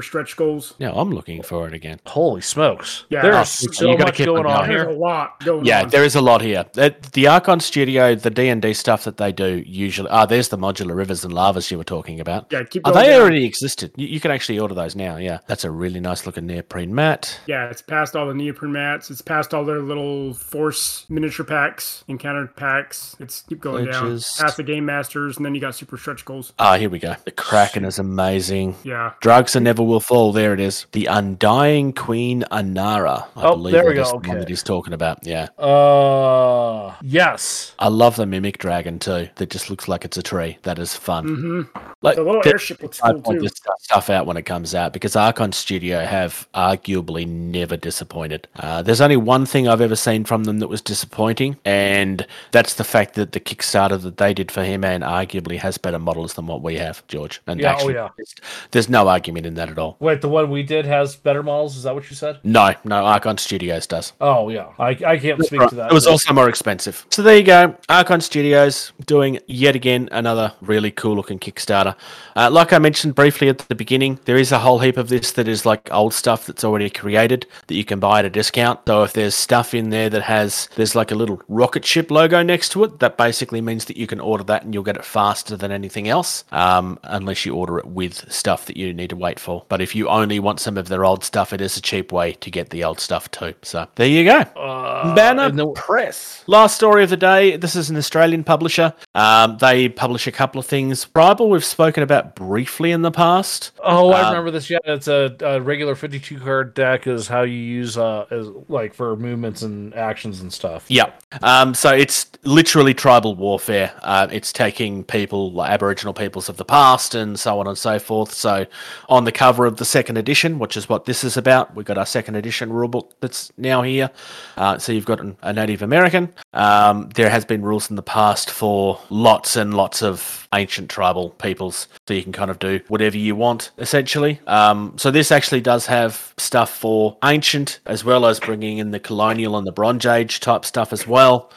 stretch 0.00 0.34
goals. 0.46 0.74
Now 0.78 0.92
I'm 0.92 1.10
looking 1.10 1.42
for 1.42 1.66
it 1.68 1.74
again. 1.74 1.98
Holy 2.06 2.40
smokes! 2.40 3.04
Yeah. 3.10 3.22
there's 3.22 3.36
Oh, 3.36 3.72
so 3.72 3.90
you 3.90 3.92
gotta 3.96 4.04
much 4.10 4.14
keep 4.16 4.28
on 4.28 4.34
going 4.34 4.46
on 4.46 4.56
going. 4.58 4.68
There's 4.70 4.82
here. 4.88 4.96
a 4.96 4.98
lot 4.98 5.44
going 5.44 5.64
Yeah, 5.64 5.82
on. 5.82 5.88
there 5.90 6.04
is 6.04 6.14
a 6.14 6.20
lot 6.20 6.40
here. 6.42 6.64
The, 6.72 6.94
the 7.12 7.26
Archon 7.26 7.60
Studio, 7.60 8.14
the 8.14 8.30
D 8.30 8.48
and 8.48 8.62
D 8.62 8.72
stuff 8.74 9.04
that 9.04 9.16
they 9.16 9.32
do 9.32 9.62
usually. 9.66 10.08
Ah, 10.10 10.26
there's 10.26 10.48
the 10.48 10.58
modular 10.58 10.96
rivers 10.96 11.24
and 11.24 11.32
lavas 11.32 11.70
you 11.70 11.78
were 11.78 11.84
talking 11.84 12.20
about. 12.20 12.46
Yeah, 12.50 12.64
keep 12.64 12.82
Oh, 12.84 12.92
going 12.92 13.04
they 13.04 13.12
down. 13.12 13.20
already 13.22 13.44
existed. 13.44 13.92
You, 13.96 14.06
you 14.06 14.20
can 14.20 14.30
actually 14.30 14.58
order 14.58 14.74
those 14.74 14.94
now. 14.96 15.16
Yeah, 15.16 15.38
that's 15.46 15.64
a 15.64 15.70
really 15.70 16.00
nice 16.00 16.26
looking 16.26 16.46
neoprene 16.46 16.94
mat. 16.94 17.38
Yeah, 17.46 17.68
it's 17.70 17.82
past 17.82 18.14
all 18.16 18.26
the 18.26 18.34
neoprene 18.34 18.72
mats. 18.72 19.10
It's 19.10 19.20
past 19.22 19.52
all 19.54 19.64
their 19.64 19.80
little 19.80 20.34
force 20.34 21.06
miniature 21.08 21.44
packs, 21.46 22.04
encounter 22.08 22.46
packs. 22.46 23.16
It's 23.20 23.42
keep 23.42 23.60
going 23.60 23.86
Glitches. 23.86 24.38
down. 24.38 24.46
Past 24.46 24.56
the 24.56 24.62
game 24.62 24.84
masters, 24.86 25.36
and 25.36 25.44
then 25.44 25.54
you 25.54 25.60
got 25.60 25.74
super 25.74 25.96
stretch 25.96 26.24
goals. 26.24 26.52
Ah, 26.58 26.76
here 26.76 26.90
we 26.90 26.98
go. 26.98 27.14
The 27.24 27.30
Kraken 27.30 27.84
is 27.84 27.98
amazing. 27.98 28.76
Yeah. 28.84 29.12
Drugs 29.20 29.56
and 29.56 29.64
never 29.64 29.82
will 29.82 30.00
fall. 30.00 30.32
There 30.36 30.52
it 30.52 30.60
is. 30.60 30.84
The 30.92 31.06
Undying 31.06 31.94
Queen 31.94 32.44
Anara. 32.52 33.26
I 33.36 33.42
Oh, 33.46 33.56
believe 33.56 33.72
there 33.72 33.86
we 33.86 33.94
go, 33.94 34.04
the 34.20 34.28
one 34.28 34.38
that 34.38 34.48
he's 34.50 34.62
talking 34.62 34.92
about. 34.92 35.26
Yeah. 35.26 35.48
Uh, 35.58 36.94
yes. 37.00 37.74
I 37.78 37.88
love 37.88 38.16
the 38.16 38.26
mimic 38.26 38.58
dragon 38.58 38.98
too. 38.98 39.30
That 39.36 39.48
just 39.48 39.70
looks 39.70 39.88
like 39.88 40.04
it's 40.04 40.18
a 40.18 40.22
tree. 40.22 40.58
That 40.64 40.78
is 40.78 40.94
fun. 40.94 41.26
Mm-hmm. 41.26 41.78
Like 42.02 42.16
The 42.16 42.22
little 42.22 42.42
airship 42.44 42.82
looks 42.82 43.00
I 43.02 43.12
cool 43.12 43.22
point 43.22 43.38
too. 43.38 43.42
this 43.44 43.54
stuff 43.80 44.10
out 44.10 44.26
when 44.26 44.36
it 44.36 44.42
comes 44.42 44.74
out 44.74 44.92
because 44.92 45.16
Archon 45.16 45.52
Studio 45.52 46.04
have 46.04 46.46
arguably 46.54 47.26
never 47.26 47.78
disappointed. 47.78 48.46
Uh, 48.56 48.82
there's 48.82 49.00
only 49.00 49.16
one 49.16 49.46
thing 49.46 49.66
I've 49.66 49.80
ever 49.80 49.96
seen 49.96 50.24
from 50.26 50.44
them 50.44 50.58
that 50.58 50.68
was 50.68 50.82
disappointing, 50.82 51.56
and 51.64 52.26
that's 52.52 52.74
the 52.74 52.84
fact 52.84 53.14
that 53.14 53.32
the 53.32 53.40
Kickstarter 53.40 54.00
that 54.02 54.18
they 54.18 54.34
did 54.34 54.52
for 54.52 54.62
He-Man 54.64 55.00
arguably 55.00 55.56
has 55.58 55.78
better 55.78 55.98
models 55.98 56.34
than 56.34 56.46
what 56.46 56.60
we 56.62 56.76
have, 56.76 57.06
George. 57.08 57.40
And 57.46 57.58
Yeah, 57.58 57.78
oh, 57.80 57.88
yeah. 57.88 58.10
there's, 58.18 58.34
there's 58.72 58.88
no 58.90 59.08
argument 59.08 59.46
in 59.46 59.54
that 59.54 59.70
at 59.70 59.78
all. 59.78 59.96
Wait, 59.98 60.20
the 60.26 60.32
one 60.32 60.50
we 60.50 60.64
did 60.64 60.84
has 60.86 61.14
better 61.14 61.40
models. 61.42 61.76
Is 61.76 61.84
that 61.84 61.94
what 61.94 62.10
you 62.10 62.16
said? 62.16 62.40
No, 62.42 62.74
no, 62.82 63.04
Archon 63.04 63.38
Studios 63.38 63.86
does. 63.86 64.12
Oh 64.20 64.48
yeah, 64.48 64.66
I, 64.76 64.88
I 65.06 65.18
can't 65.18 65.42
speak 65.44 65.60
Right. 65.60 65.68
to 65.70 65.76
that. 65.76 65.90
It 65.92 65.94
was 65.94 66.06
also 66.08 66.32
more 66.34 66.48
expensive. 66.48 67.06
So 67.10 67.22
there 67.22 67.36
you 67.36 67.44
go. 67.44 67.76
Archon 67.88 68.20
Studios 68.20 68.92
doing 69.06 69.38
yet 69.46 69.76
again 69.76 70.08
another 70.10 70.52
really 70.60 70.90
cool 70.90 71.14
looking 71.14 71.38
Kickstarter. 71.38 71.94
Uh, 72.34 72.50
like 72.50 72.72
I 72.72 72.78
mentioned 72.78 73.14
briefly 73.14 73.48
at 73.48 73.58
the 73.58 73.74
beginning, 73.76 74.18
there 74.24 74.36
is 74.36 74.50
a 74.50 74.58
whole 74.58 74.80
heap 74.80 74.96
of 74.96 75.08
this 75.08 75.30
that 75.32 75.46
is 75.46 75.64
like 75.64 75.88
old 75.92 76.12
stuff 76.12 76.44
that's 76.46 76.64
already 76.64 76.90
created 76.90 77.46
that 77.68 77.74
you 77.76 77.84
can 77.84 78.00
buy 78.00 78.18
at 78.18 78.24
a 78.24 78.30
discount. 78.30 78.80
So 78.88 79.04
if 79.04 79.12
there's 79.12 79.36
stuff 79.36 79.74
in 79.74 79.90
there 79.90 80.10
that 80.10 80.22
has, 80.22 80.68
there's 80.74 80.96
like 80.96 81.12
a 81.12 81.14
little 81.14 81.40
rocket 81.46 81.84
ship 81.84 82.10
logo 82.10 82.42
next 82.42 82.70
to 82.70 82.82
it, 82.82 82.98
that 82.98 83.16
basically 83.16 83.60
means 83.60 83.84
that 83.84 83.96
you 83.96 84.08
can 84.08 84.18
order 84.18 84.42
that 84.44 84.64
and 84.64 84.74
you'll 84.74 84.82
get 84.82 84.96
it 84.96 85.04
faster 85.04 85.56
than 85.56 85.70
anything 85.70 86.08
else, 86.08 86.42
um, 86.50 86.98
unless 87.04 87.46
you 87.46 87.54
order 87.54 87.78
it 87.78 87.86
with 87.86 88.30
stuff 88.32 88.66
that 88.66 88.76
you 88.76 88.92
need 88.92 89.10
to 89.10 89.16
wait 89.16 89.38
for. 89.38 89.64
But 89.68 89.80
if 89.80 89.94
you 89.94 90.08
only 90.16 90.38
want 90.40 90.60
some 90.60 90.76
of 90.76 90.88
their 90.88 91.04
old 91.04 91.24
stuff, 91.24 91.52
it 91.52 91.60
is 91.60 91.76
a 91.76 91.80
cheap 91.80 92.12
way 92.12 92.32
to 92.34 92.50
get 92.50 92.70
the 92.70 92.84
old 92.84 93.00
stuff 93.00 93.30
too. 93.30 93.54
So 93.62 93.86
there 93.96 94.08
you 94.08 94.24
go. 94.24 94.38
Uh, 94.40 95.14
Banner 95.14 95.50
the- 95.50 95.66
Press. 95.72 96.42
Last 96.46 96.76
story 96.76 97.02
of 97.04 97.10
the 97.10 97.16
day. 97.16 97.56
This 97.56 97.74
is 97.76 97.90
an 97.90 97.96
Australian 97.96 98.44
publisher. 98.44 98.94
Um, 99.14 99.58
they 99.58 99.88
publish 99.88 100.26
a 100.26 100.32
couple 100.32 100.58
of 100.58 100.66
things. 100.66 101.04
Tribal, 101.14 101.50
we've 101.50 101.64
spoken 101.64 102.02
about 102.02 102.36
briefly 102.36 102.92
in 102.92 103.02
the 103.02 103.10
past. 103.10 103.72
Oh, 103.82 104.10
I 104.10 104.20
Um, 104.20 104.28
remember 104.28 104.50
this. 104.52 104.70
Yeah, 104.70 104.78
it's 104.84 105.08
a, 105.08 105.34
a 105.40 105.60
regular 105.60 105.94
fifty-two 105.96 106.38
card 106.38 106.74
deck. 106.74 107.06
Is 107.06 107.26
how 107.26 107.42
you 107.42 107.58
use 107.58 107.98
uh, 107.98 108.26
as 108.30 108.46
like 108.68 108.94
for 108.94 109.16
movements 109.16 109.62
and 109.62 109.92
actions 109.94 110.40
and 110.40 110.52
stuff. 110.52 110.84
Yeah. 110.88 111.10
Um, 111.42 111.74
so 111.74 111.92
it's 111.92 112.30
literally 112.44 112.94
tribal 112.94 113.34
warfare. 113.34 113.92
Uh, 114.02 114.28
it's 114.30 114.52
taking 114.52 115.02
people, 115.02 115.52
like 115.52 115.70
Aboriginal 115.70 116.14
peoples 116.14 116.48
of 116.48 116.56
the 116.56 116.64
past, 116.64 117.14
and 117.14 117.38
so 117.38 117.58
on 117.58 117.66
and 117.66 117.76
so 117.76 117.98
forth. 117.98 118.32
So 118.32 118.66
on 119.08 119.24
the 119.24 119.32
cover 119.32 119.66
of 119.66 119.76
the 119.78 119.84
second 119.84 120.05
second 120.06 120.18
edition, 120.18 120.60
which 120.60 120.76
is 120.76 120.88
what 120.88 121.04
this 121.04 121.24
is 121.24 121.36
about. 121.36 121.74
We've 121.74 121.84
got 121.84 121.98
our 121.98 122.06
second 122.06 122.36
edition 122.36 122.70
rulebook 122.70 123.10
that's 123.18 123.50
now 123.58 123.82
here. 123.82 124.08
Uh, 124.56 124.78
so 124.78 124.92
you've 124.92 125.04
got 125.04 125.20
a 125.42 125.52
Native 125.52 125.82
American. 125.82 126.32
Um, 126.52 127.08
there 127.16 127.28
has 127.28 127.44
been 127.44 127.62
rules 127.62 127.90
in 127.90 127.96
the 127.96 128.04
past 128.04 128.48
for 128.48 129.00
lots 129.10 129.56
and 129.56 129.74
lots 129.74 130.04
of 130.04 130.46
ancient 130.54 130.90
tribal 130.90 131.30
peoples, 131.30 131.88
so 132.06 132.14
you 132.14 132.22
can 132.22 132.30
kind 132.30 132.52
of 132.52 132.60
do 132.60 132.78
whatever 132.86 133.18
you 133.18 133.34
want 133.34 133.72
essentially. 133.78 134.38
Um, 134.46 134.94
so 134.96 135.10
this 135.10 135.32
actually 135.32 135.60
does 135.60 135.86
have 135.86 136.32
stuff 136.36 136.70
for 136.70 137.16
ancient 137.24 137.80
as 137.84 138.04
well 138.04 138.26
as 138.26 138.38
bringing 138.38 138.78
in 138.78 138.92
the 138.92 139.00
colonial 139.00 139.58
and 139.58 139.66
the 139.66 139.72
Bronze 139.72 140.06
Age 140.06 140.38
type 140.38 140.64
stuff 140.64 140.92
as 140.92 141.04
well. 141.04 141.50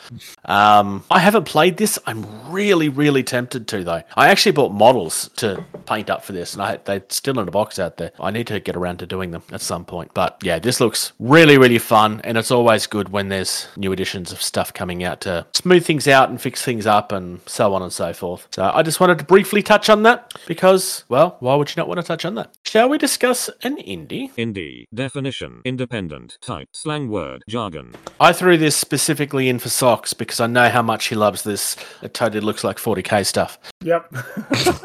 Um, 0.46 1.04
I 1.12 1.20
haven't 1.20 1.46
played 1.46 1.78
this. 1.78 2.00
I'm 2.08 2.26
really, 2.52 2.90
really 2.90 3.22
tempted 3.22 3.68
to 3.68 3.84
though. 3.84 4.02
I 4.18 4.30
actually 4.30 4.54
bought 4.54 4.74
models 4.74 5.30
to 5.36 5.64
paint 5.86 6.10
up 6.10 6.24
for 6.24 6.34
this, 6.34 6.54
and 6.54 6.64
I 6.64 6.78
they're 6.78 7.04
still 7.10 7.40
in 7.40 7.48
a 7.48 7.52
box 7.52 7.78
out 7.78 7.98
there. 7.98 8.12
I 8.20 8.32
need 8.32 8.39
to 8.46 8.60
get 8.60 8.76
around 8.76 9.00
to 9.00 9.06
doing 9.06 9.32
them 9.32 9.44
at 9.52 9.62
some 9.62 9.86
point. 9.86 10.12
But 10.14 10.38
yeah, 10.44 10.60
this 10.60 10.80
looks 10.80 11.14
really, 11.20 11.58
really 11.58 11.80
fun, 11.80 12.22
and 12.24 12.38
it's 12.38 12.52
always 12.52 12.88
good 12.88 13.10
when 13.10 13.30
there's 13.30 13.68
new 13.78 13.92
editions 13.92 14.32
of 14.32 14.42
stuff 14.42 14.74
coming 14.74 15.04
out 15.04 15.22
to 15.22 15.46
smooth 15.54 15.86
things 15.86 16.08
out 16.08 16.30
and 16.30 16.40
fix 16.40 16.64
things 16.64 16.86
up 16.86 17.12
and 17.12 17.40
so 17.46 17.74
on 17.74 17.82
and 17.82 17.94
so 17.94 18.14
forth. 18.14 18.48
So 18.52 18.72
I 18.74 18.84
just 18.84 19.00
wanted 19.00 19.20
to 19.20 19.26
briefly 19.26 19.64
touch 19.64 19.90
on 19.90 20.04
that 20.04 20.34
because, 20.48 21.04
well, 21.10 21.38
why 21.40 21.56
would 21.56 21.70
you 21.70 21.76
not 21.78 21.88
want 21.88 22.00
to 22.00 22.06
touch 22.06 22.26
on 22.26 22.36
that? 22.36 22.54
Shall 22.66 22.90
we 22.90 22.98
discuss 22.98 23.50
an 23.64 23.78
indie? 23.78 24.34
Indie. 24.36 24.86
Definition. 24.94 25.62
Independent. 25.66 26.38
Type. 26.42 26.68
Slang 26.74 27.10
word. 27.10 27.44
Jargon. 27.50 27.94
I 28.20 28.34
threw 28.34 28.58
this 28.58 28.76
specifically 28.76 29.50
in 29.50 29.60
for 29.60 29.70
Socks 29.70 30.14
because 30.14 30.40
I 30.40 30.48
know 30.48 30.70
how 30.70 30.82
much 30.82 31.08
he 31.08 31.16
loves 31.16 31.44
this. 31.44 31.76
It 32.02 32.14
totally 32.14 32.42
looks 32.42 32.64
like 32.64 32.78
40k 32.78 33.26
stuff. 33.26 33.58
Yep. 33.84 34.14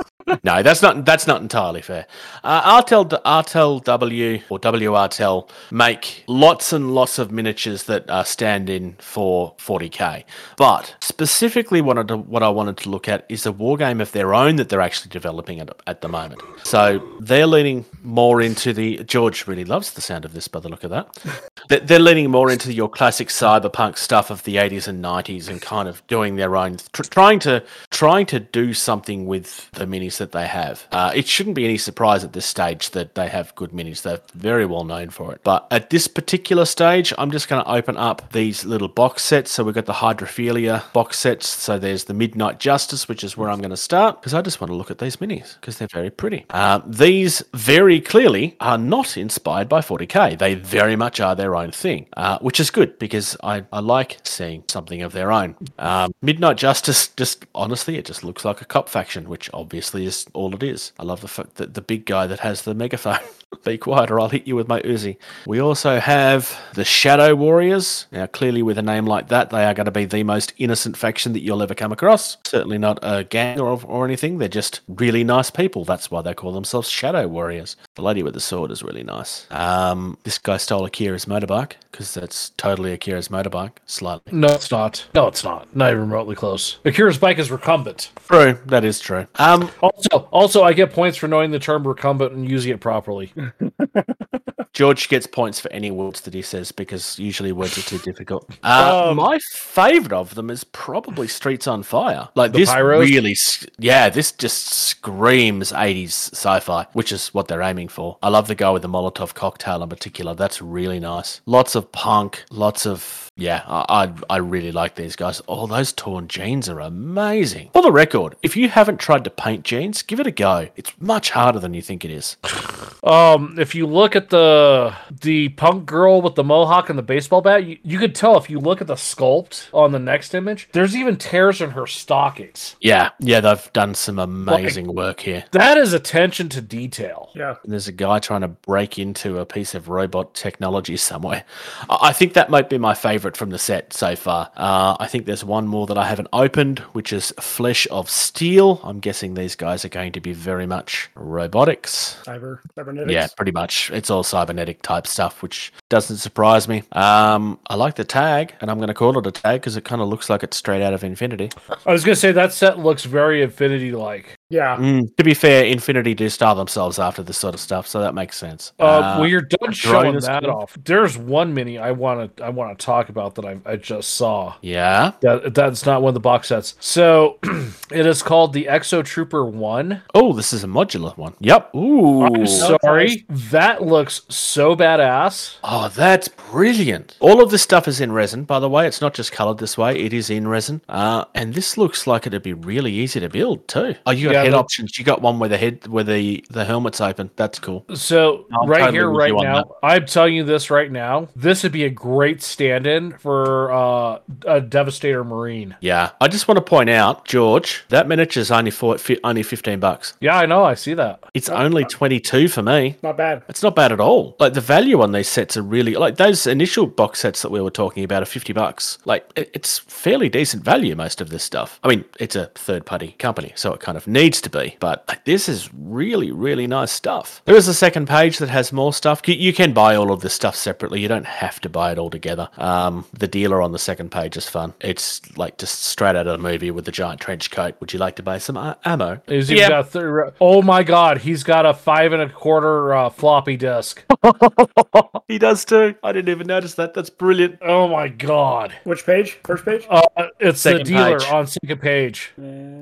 no, 0.43 0.62
that's 0.62 0.83
not 0.83 1.05
that's 1.05 1.27
not 1.27 1.43
entirely 1.43 1.83
fair. 1.83 2.07
Uh, 2.43 2.62
Artel 2.64 3.09
Artel 3.25 3.79
W 3.81 4.41
or 4.49 4.59
WRTel 4.59 5.49
make 5.70 6.25
lots 6.27 6.72
and 6.72 6.95
lots 6.95 7.18
of 7.18 7.31
miniatures 7.31 7.85
that 7.85 8.09
uh, 8.09 8.22
stand 8.25 8.68
in 8.70 8.95
for 8.99 9.55
40k, 9.59 10.25
but 10.57 10.95
specifically 11.01 11.81
what 11.81 11.99
I, 12.11 12.14
what 12.14 12.43
I 12.43 12.49
wanted 12.49 12.77
to 12.79 12.91
look 12.91 13.09
at 13.09 13.25
is 13.29 13.47
a 13.47 13.53
war 13.53 13.77
game 13.77 14.01
of 14.01 14.12
their 14.12 14.35
own 14.35 14.57
that 14.57 14.68
they're 14.68 14.81
actually 14.81 15.11
developing 15.11 15.61
at, 15.61 15.70
at 15.87 16.01
the 16.01 16.09
moment. 16.09 16.41
So 16.64 17.03
they're 17.20 17.47
leaning 17.47 17.85
more 18.03 18.41
into 18.41 18.72
the 18.72 19.05
George 19.05 19.47
really 19.47 19.64
loves 19.64 19.93
the 19.93 20.01
sound 20.01 20.25
of 20.25 20.33
this 20.33 20.49
by 20.49 20.61
the 20.61 20.68
look 20.68 20.85
of 20.85 20.91
that. 20.91 21.18
They're- 21.68 21.81
They're 21.81 21.99
leaning 21.99 22.31
more 22.31 22.51
into 22.51 22.72
your 22.72 22.89
classic 22.91 23.29
cyberpunk 23.29 23.97
stuff 23.97 24.31
of 24.31 24.43
the 24.45 24.57
80s 24.57 24.87
and 24.89 25.03
90s 25.03 25.49
and 25.49 25.61
kind 25.62 25.89
of 25.89 26.07
doing 26.09 26.37
their 26.37 26.57
own, 26.57 26.77
tr- 26.93 27.03
trying 27.03 27.39
to 27.41 27.62
trying 27.91 28.27
to 28.27 28.41
do 28.41 28.75
something 28.75 29.27
with 29.27 29.70
the 29.72 29.87
minis 29.87 30.14
that 30.19 30.33
they 30.33 30.47
have. 30.47 30.87
Uh, 30.91 31.12
it 31.15 31.27
shouldn't 31.29 31.57
be 31.57 31.65
any 31.65 31.79
surprise 31.79 32.25
at 32.25 32.33
this 32.33 32.47
stage 32.47 32.91
that 32.91 33.15
they 33.15 33.29
have 33.29 33.55
good 33.55 33.71
minis. 33.71 34.03
They're 34.03 34.21
very 34.35 34.67
well 34.67 34.85
known 34.85 35.11
for 35.11 35.33
it. 35.33 35.41
But 35.45 35.67
at 35.71 35.91
this 35.91 36.09
particular 36.09 36.65
stage, 36.65 37.12
I'm 37.19 37.31
just 37.31 37.49
going 37.49 37.65
to 37.65 37.71
open 37.71 37.97
up 37.97 38.33
these 38.33 38.65
little 38.65 38.89
box 38.89 39.23
sets. 39.23 39.51
So 39.51 39.65
we've 39.65 39.75
got 39.75 39.87
the 39.87 39.95
Hydrophilia 39.95 40.93
box 40.93 41.19
sets. 41.19 41.49
So 41.49 41.79
there's 41.79 42.05
the 42.05 42.15
Midnight 42.15 42.61
Justice, 42.61 43.09
which 43.09 43.25
is 43.25 43.37
where 43.37 43.51
I'm 43.51 43.59
going 43.59 43.71
to 43.71 43.77
start 43.77 44.21
because 44.21 44.35
I 44.35 44.43
just 44.43 44.61
want 44.61 44.71
to 44.71 44.77
look 44.77 44.91
at 44.91 44.99
these 44.99 45.17
minis 45.17 45.55
because 45.61 45.79
they're 45.79 45.89
very 45.93 46.11
pretty. 46.11 46.47
Um, 46.51 46.83
these 46.87 47.43
very 47.53 48.01
clearly 48.01 48.57
are 48.61 48.79
not 48.79 49.17
inspired 49.17 49.69
by 49.69 49.81
40k. 49.81 50.39
They 50.39 50.55
very 50.55 50.97
much 50.97 51.21
are 51.21 51.35
their 51.35 51.55
own 51.55 51.71
thing, 51.71 52.07
uh, 52.17 52.39
which 52.41 52.61
is 52.61 52.71
good 52.71 52.99
because 52.99 53.37
I, 53.43 53.65
I 53.73 53.81
like 53.81 54.19
seeing 54.25 54.65
something 54.69 55.03
of 55.03 55.12
their 55.12 55.33
own. 55.33 55.57
Um, 55.79 56.12
Midnight 56.23 56.57
Justice, 56.57 57.09
just 57.09 57.47
honestly, 57.55 57.97
it 57.97 58.05
just 58.05 58.25
looks 58.25 58.45
like 58.45 58.61
a 58.61 58.65
cop 58.65 58.89
faction, 58.89 59.29
which 59.29 59.51
obviously 59.53 60.04
is 60.05 60.27
all 60.33 60.55
it 60.55 60.63
is. 60.63 60.93
I 60.99 61.03
love 61.05 61.21
the 61.55 61.67
the 61.67 61.81
big 61.83 62.07
guy 62.07 62.27
that 62.27 62.41
has 62.41 62.63
the 62.63 62.75
megaphone. 62.75 63.19
Be 63.65 63.79
quiet 63.79 64.11
or 64.11 64.21
I'll 64.21 64.29
hit 64.29 64.47
you 64.47 64.57
with 64.57 64.69
my 64.69 64.81
Uzi. 64.83 65.17
We 65.47 65.61
also 65.61 65.99
have 66.01 66.59
the 66.75 66.85
Shadow 66.85 67.35
Warriors. 67.35 68.07
Now, 68.13 68.27
clearly, 68.27 68.63
with 68.63 68.79
a 68.79 68.83
name 68.83 69.07
like 69.07 69.29
that, 69.29 69.51
they 69.51 69.65
are 69.65 69.75
going 69.75 69.85
to 69.87 69.91
be 69.91 70.05
the 70.05 70.23
most 70.23 70.53
innocent 70.59 70.97
faction 70.97 71.33
that 71.35 71.41
you'll 71.43 71.63
ever 71.63 71.75
come 71.75 71.93
across. 71.93 72.37
Certainly 72.45 72.79
not 72.79 72.99
a 73.03 73.25
gang 73.25 73.61
or, 73.61 73.81
or 73.85 74.05
anything. 74.05 74.39
They're 74.39 74.49
just 74.49 74.81
really 74.89 75.25
nice 75.25 75.51
people. 75.51 75.85
That's 75.85 76.11
why 76.11 76.23
they 76.23 76.35
call 76.35 76.53
themselves 76.53 76.89
Shadow 76.89 77.29
Warriors. 77.29 77.77
The 77.95 78.03
lady 78.03 78.23
with 78.23 78.35
the 78.35 78.41
sword 78.41 78.71
is 78.71 78.83
really 78.83 79.03
nice. 79.05 79.47
Um, 79.51 80.19
this 80.25 80.39
guy 80.39 80.57
stole 80.57 80.85
Akira's 80.85 81.27
motorbike 81.27 81.73
because 81.91 82.15
that's 82.15 82.51
totally 82.57 82.93
Akira's 82.93 83.29
motorbike. 83.29 83.73
Slightly. 83.87 84.33
No, 84.33 84.49
it's 84.49 84.71
not. 84.71 85.07
No, 85.15 85.29
it's 85.29 85.45
not. 85.45 85.75
Not 85.77 85.91
even 85.91 86.01
remotely 86.03 86.35
close. 86.35 86.79
Akira's 86.85 87.19
bike 87.19 87.39
is 87.39 87.51
recumbent. 87.51 88.11
True. 88.27 88.59
That 88.67 88.85
is 88.85 89.01
true. 89.01 89.27
Um, 89.37 89.71
Also, 89.83 90.29
also, 90.31 90.63
I 90.63 90.73
get 90.73 90.93
points 90.93 91.17
for 91.17 91.29
knowing 91.29 91.51
the 91.51 91.59
term 91.59 91.87
recumbent 91.87 92.33
and 92.33 92.49
using 92.49 92.73
it 92.73 92.81
properly. 92.81 93.33
George 94.72 95.09
gets 95.09 95.26
points 95.26 95.61
for 95.61 95.70
any 95.70 95.90
words 95.92 96.22
that 96.22 96.34
he 96.34 96.42
says 96.42 96.72
because 96.72 97.16
usually 97.18 97.53
words 97.53 97.78
are 97.78 97.82
too 97.82 97.99
difficult. 98.05 98.51
Uh, 98.64 99.09
Um, 99.11 99.16
my 99.18 99.38
favorite 99.53 100.12
of 100.12 100.34
them 100.34 100.51
is 100.51 100.64
probably 100.64 101.28
Streets 101.28 101.68
on 101.68 101.84
Fire. 101.84 102.28
Like 102.34 102.53
this 102.53 102.70
Pyros? 102.70 103.01
really, 103.01 103.36
yeah, 103.78 104.09
this 104.09 104.32
just 104.32 104.66
screams 104.72 105.70
80s 105.72 106.32
sci-fi, 106.34 106.86
which 106.92 107.12
is 107.12 107.28
what 107.28 107.47
they're 107.47 107.62
aiming 107.62 107.88
for. 107.88 108.18
I 108.20 108.30
love 108.30 108.49
the 108.49 108.57
guy 108.57 108.70
with 108.70 108.82
the 108.82 108.88
Molotov 108.88 109.34
cocktail 109.34 109.82
in 109.82 109.88
particular. 109.88 110.34
That's 110.34 110.61
really 110.61 110.99
nice. 110.99 111.40
Lots 111.47 111.76
of 111.76 111.92
punk, 111.92 112.45
lots 112.51 112.84
of 112.84 113.24
yeah, 113.37 113.62
I, 113.66 113.85
I 114.05 114.12
I 114.30 114.37
really 114.37 114.72
like 114.72 114.95
these 114.95 115.16
guys. 115.16 115.43
Oh, 115.49 115.66
those 115.66 115.93
torn 115.93 116.28
jeans 116.28 116.68
are 116.68 116.80
amazing. 116.80 117.70
For 117.72 117.82
the 117.82 117.93
record, 117.93 118.37
if 118.43 118.57
you 118.57 118.68
haven't 118.68 119.01
tried 119.01 119.24
to 119.24 119.30
paint 119.30 119.64
jeans, 119.64 120.03
give 120.03 120.20
it 120.20 120.26
a 120.26 120.30
go. 120.30 120.68
It's 120.76 120.93
much 121.01 121.30
harder 121.30 121.59
than 121.59 121.74
you 121.74 121.82
think 121.82 122.05
it 122.05 122.11
is. 122.11 122.37
Um, 123.05 123.57
if 123.59 123.74
you 123.74 123.87
look 123.87 124.16
at 124.16 124.30
the 124.30 124.95
the 125.20 125.51
punk 125.51 125.85
girl 125.85 126.22
with 126.22 126.37
the 126.37 126.43
mohawk 126.43 126.89
and 126.89 126.99
the 126.99 127.03
baseball 127.03 127.43
bat, 127.43 127.66
you, 127.66 127.78
you 127.82 127.99
could 127.99 128.14
tell 128.14 128.39
if 128.39 128.49
you 128.49 128.59
look 128.59 128.80
at 128.80 128.87
the 128.87 128.95
sculpt 128.95 129.68
on 129.74 129.93
the 129.93 129.99
next 129.99 130.35
image, 130.35 130.70
there's 130.72 130.97
even 130.97 131.16
tears 131.16 131.61
in 131.61 131.72
her 131.72 131.87
stockings. 131.87 132.76
Yeah, 132.80 133.11
yeah, 133.18 133.41
they've 133.41 133.72
done 133.74 133.95
some 133.95 134.18
amazing 134.18 134.95
work 134.95 135.20
here. 135.20 135.45
That 135.51 135.76
is 135.76 135.93
attention 135.93 136.49
to 136.49 136.62
detail. 136.62 137.30
Yeah. 137.35 137.57
And 137.62 137.72
there's 137.72 137.89
a 137.89 137.93
guy 137.93 138.20
trying 138.20 138.41
to 138.41 138.49
break 138.49 138.99
into 138.99 139.39
a 139.39 139.45
piece 139.45 139.74
of 139.74 139.91
robot 139.91 140.32
technology 140.32 140.97
somewhere. 140.97 141.45
I 141.91 142.14
I 142.14 142.16
think 142.16 142.35
that 142.35 142.49
might 142.49 142.70
be 142.70 142.78
my 142.78 142.95
favorite 142.95 143.24
from 143.33 143.51
the 143.51 143.59
set 143.59 143.93
so 143.93 144.14
far. 144.14 144.51
Uh, 144.57 144.97
I 145.01 145.07
think 145.07 145.27
there's 145.27 145.45
one 145.45 145.66
more 145.66 145.87
that 145.87 145.97
I 145.97 146.07
haven't 146.07 146.29
opened, 146.33 146.81
which 146.93 147.12
is 147.12 147.33
Flesh 147.41 147.87
of 147.91 148.11
Steel. 148.11 148.81
I'm 148.85 149.01
guessing 149.01 149.35
these 149.35 149.57
guys 149.57 149.85
are 149.85 149.89
going 149.89 150.12
to 150.12 150.20
be 150.20 150.33
very 150.33 150.66
much 150.66 151.09
robotics. 151.14 152.18
Cyber 152.25 152.59
cybernetics. 152.75 153.12
Yeah, 153.12 153.27
pretty 153.37 153.53
much. 153.53 153.91
It's 153.91 154.11
all 154.11 154.22
cybernetic 154.22 154.83
type 154.83 155.07
stuff, 155.07 155.43
which 155.43 155.72
doesn't 155.89 156.18
surprise 156.18 156.68
me. 156.68 156.83
Um, 156.93 157.59
I 157.68 157.77
like 157.77 157.95
the 157.95 158.05
tag, 158.05 158.55
and 158.61 158.70
I'm 158.70 158.77
going 158.79 158.89
to 158.89 158.95
call 158.95 159.18
it 159.18 159.27
a 159.27 159.33
tag 159.33 159.62
because 159.62 159.77
it 159.77 159.85
kind 159.85 160.03
of 160.03 160.09
looks 160.09 160.29
like 160.29 160.43
it's 160.43 160.57
straight 160.57 160.83
out 160.83 160.93
of 160.93 161.03
Infinity. 161.03 161.51
I 161.87 161.93
was 161.93 162.05
gonna 162.05 162.16
say 162.16 162.33
that 162.33 162.53
set 162.53 162.79
looks 162.79 163.05
very 163.05 163.43
Infinity 163.43 163.93
like. 163.93 164.37
Yeah. 164.51 164.76
Mm, 164.76 165.16
to 165.16 165.24
be 165.24 165.34
fair, 165.34 165.64
Infinity 165.64 166.14
do 166.14 166.28
style 166.28 166.55
themselves 166.55 166.99
after 166.99 167.22
this 167.22 167.38
sort 167.38 167.55
of 167.55 167.61
stuff, 167.61 167.86
so 167.86 168.01
that 168.01 168.14
makes 168.14 168.36
sense. 168.36 168.72
Uh, 168.78 169.16
when 169.16 169.30
you're 169.30 169.40
done 169.40 169.72
showing 169.72 170.18
that 170.20 170.42
cool. 170.42 170.53
off, 170.53 170.76
there's 170.84 171.16
one 171.16 171.55
mini 171.55 171.78
I 171.78 171.92
want 171.92 172.36
to 172.36 172.45
I 172.45 172.51
want 172.51 172.78
to 172.78 172.84
talk 172.84 173.09
about 173.09 173.34
that 173.36 173.45
I, 173.47 173.59
I 173.64 173.76
just 173.76 174.12
saw. 174.12 174.55
yeah. 174.61 175.12
That 175.22 175.55
that's 175.55 175.86
not 175.86 176.03
one 176.03 176.11
of 176.11 176.14
the 176.14 176.20
box 176.20 176.49
sets. 176.49 176.76
So 176.78 177.38
it 177.90 178.07
is 178.07 178.22
called 178.22 178.53
the 178.53 178.66
Exo 178.66 179.05
Trooper 179.05 179.45
One. 179.47 180.03
Oh, 180.14 180.32
this 180.32 180.53
is 180.53 180.62
a 180.62 180.68
modular 180.68 181.16
one. 181.16 181.34
Yep. 181.40 181.74
Ooh. 181.74 182.24
I'm 182.24 182.47
sorry, 182.47 183.24
that 183.28 183.82
looks 183.82 184.22
so 184.28 184.76
badass. 184.76 185.57
Oh, 185.64 185.88
that's 185.88 186.28
brilliant. 186.28 187.16
All 187.20 187.42
of 187.42 187.51
this 187.51 187.62
stuff 187.62 187.88
is 187.88 188.01
in 188.01 188.12
resin, 188.12 188.45
by 188.45 188.61
the 188.61 188.68
way. 188.68 188.86
It's 188.86 189.01
not 189.01 189.14
just 189.14 189.32
colored 189.32 189.59
this 189.59 189.78
way, 189.78 189.99
it 189.99 190.12
is 190.12 190.28
in 190.30 190.47
resin. 190.47 190.82
Uh, 190.88 191.24
and 191.34 191.55
this 191.55 191.78
looks 191.78 192.07
like 192.07 192.26
it'd 192.26 192.42
be 192.42 192.53
really 192.53 192.92
easy 192.92 193.20
to 193.20 193.28
build 193.28 193.66
too. 193.68 193.95
Oh, 194.07 194.11
you 194.11 194.30
got 194.30 194.34
Yeah, 194.35 194.45
head 194.45 194.53
the- 194.53 194.59
options. 194.59 194.99
You 194.99 195.05
got 195.05 195.22
one 195.22 195.39
where 195.39 195.49
the 195.49 195.59
head 195.59 195.87
where 195.87 196.05
the, 196.05 196.45
the 196.51 196.64
helmet's 196.64 197.01
open. 197.01 197.30
That's 197.37 197.59
cool. 197.59 197.85
So 197.95 198.47
I'm 198.53 198.68
right 198.68 198.80
totally 198.80 198.99
here, 198.99 199.11
right 199.11 199.32
now. 199.35 199.76
I'm 199.82 200.07
telling 200.07 200.35
you 200.35 200.45
this 200.45 200.70
right 200.70 200.91
now. 200.91 201.28
This 201.37 201.62
would 201.62 201.72
be 201.72 201.85
a 201.85 201.91
great 201.91 202.43
stand-in 202.43 203.16
for 203.18 203.72
uh, 203.72 204.18
a 204.47 204.61
Devastator 204.61 205.24
Marine. 205.24 205.76
Yeah. 205.80 206.11
I 206.20 206.28
just 206.28 206.49
want 206.49 206.57
to 206.59 206.62
point 206.62 206.91
out, 206.91 207.24
George, 207.24 207.85
that 207.89 208.07
miniature's 208.07 208.51
only 208.51 208.70
for 208.70 208.99
fi- 208.99 209.20
only 209.24 209.43
fifteen 209.43 209.80
bucks. 209.80 210.14
Yeah, 210.20 210.37
I 210.39 210.47
know. 210.47 210.64
I 210.64 210.74
see 210.74 210.95
that. 210.95 211.22
It's 211.35 211.49
only 211.49 211.85
twenty 211.85 212.20
two 212.20 212.49
for 212.49 212.62
me. 212.62 212.97
Not 213.03 213.16
bad. 213.16 213.43
It's 213.49 213.62
not 213.62 213.74
bad 213.76 213.93
at 213.93 214.01
all. 214.01 214.37
Like 214.39 214.55
the 214.55 214.61
value 214.61 215.01
on 215.03 215.12
these 215.12 215.28
sets 215.28 215.57
are 215.57 215.62
really 215.62 215.95
like 215.95 216.16
those 216.16 216.47
initial 216.47 216.87
box 216.87 217.20
sets 217.20 217.43
that 217.43 217.51
we 217.51 217.61
were 217.61 217.70
talking 217.70 218.05
about 218.05 218.22
are 218.22 218.26
fifty 218.26 218.53
bucks. 218.53 218.99
Like 219.05 219.30
it- 219.37 219.51
it's 219.55 219.78
fairly 219.80 220.28
decent 220.28 220.64
value. 220.64 220.95
Most 220.97 221.20
of 221.20 221.30
this 221.30 221.43
stuff. 221.45 221.78
I 221.85 221.89
mean, 221.89 222.05
it's 222.18 222.37
a 222.37 222.47
third 222.55 222.87
party 222.87 223.14
company, 223.18 223.53
so 223.55 223.72
it 223.72 223.80
kind 223.80 223.97
of 223.99 224.07
needs 224.07 224.24
needs 224.25 224.41
to 224.41 224.51
be. 224.51 224.77
But 224.81 225.05
like, 225.09 225.25
this 225.25 225.49
is 225.49 225.68
really, 225.75 226.31
really 226.33 226.66
nice 226.66 226.91
stuff. 226.91 227.43
There 227.45 227.57
is 227.57 227.68
a 227.68 227.75
second 227.75 228.09
page 228.09 228.39
that 228.39 228.49
has 228.49 228.72
more 228.72 228.93
stuff. 228.93 229.20
You, 229.27 229.35
you 229.35 229.53
can 229.53 229.72
buy 229.72 229.95
all 229.97 230.11
of 230.11 230.20
this 230.22 230.33
stuff 230.33 230.57
separately. 230.57 231.01
You 231.01 231.09
don't 231.09 231.27
have 231.27 231.61
to 231.61 231.68
buy 231.68 231.93
it 231.93 231.99
all 231.99 232.11
together. 232.11 232.49
Um, 232.57 233.05
the 233.12 233.29
dealer 233.29 233.61
on 233.61 233.72
the 233.72 233.79
second 233.79 234.11
page 234.11 234.37
is 234.37 234.49
fun. 234.49 234.72
It's 234.81 235.20
like 235.37 235.59
just 235.59 235.85
straight 235.85 236.16
out 236.16 236.27
of 236.27 236.33
the 236.41 236.43
movie 236.49 236.70
with 236.70 236.87
the 236.87 236.93
giant 236.93 237.20
trench 237.20 237.51
coat. 237.51 237.75
Would 237.81 237.93
you 237.93 237.99
like 237.99 238.16
to 238.16 238.22
buy 238.22 238.39
some 238.39 238.57
uh, 238.57 238.75
ammo? 238.85 239.20
He's 239.27 239.51
even 239.51 239.61
Yeah. 239.62 239.68
got 239.83 239.93
th- 239.93 240.35
oh 240.41 240.62
my 240.62 240.83
god, 240.83 241.18
he's 241.18 241.43
got 241.45 241.66
a 241.66 241.75
five 241.75 242.12
and 242.12 242.22
a 242.22 242.29
quarter 242.31 242.95
uh, 242.95 243.11
floppy 243.11 243.57
disk. 243.57 244.05
he 245.29 245.39
does 245.39 245.64
too. 245.64 245.95
I 246.03 246.12
didn't 246.12 246.31
even 246.31 246.47
notice 246.47 246.75
that. 246.75 246.95
That's 246.95 247.11
brilliant. 247.11 247.59
Oh 247.62 247.89
my 247.89 248.09
god. 248.09 248.72
Which 248.85 249.05
page? 249.05 249.39
First 249.45 249.64
page? 249.64 249.87
Uh, 249.91 250.03
it's 250.41 250.61
Second 250.62 250.87
the 250.87 250.93
dealer 250.95 251.18
page. 251.18 251.29
on 251.31 251.47
second 251.47 251.81
page. 251.81 252.33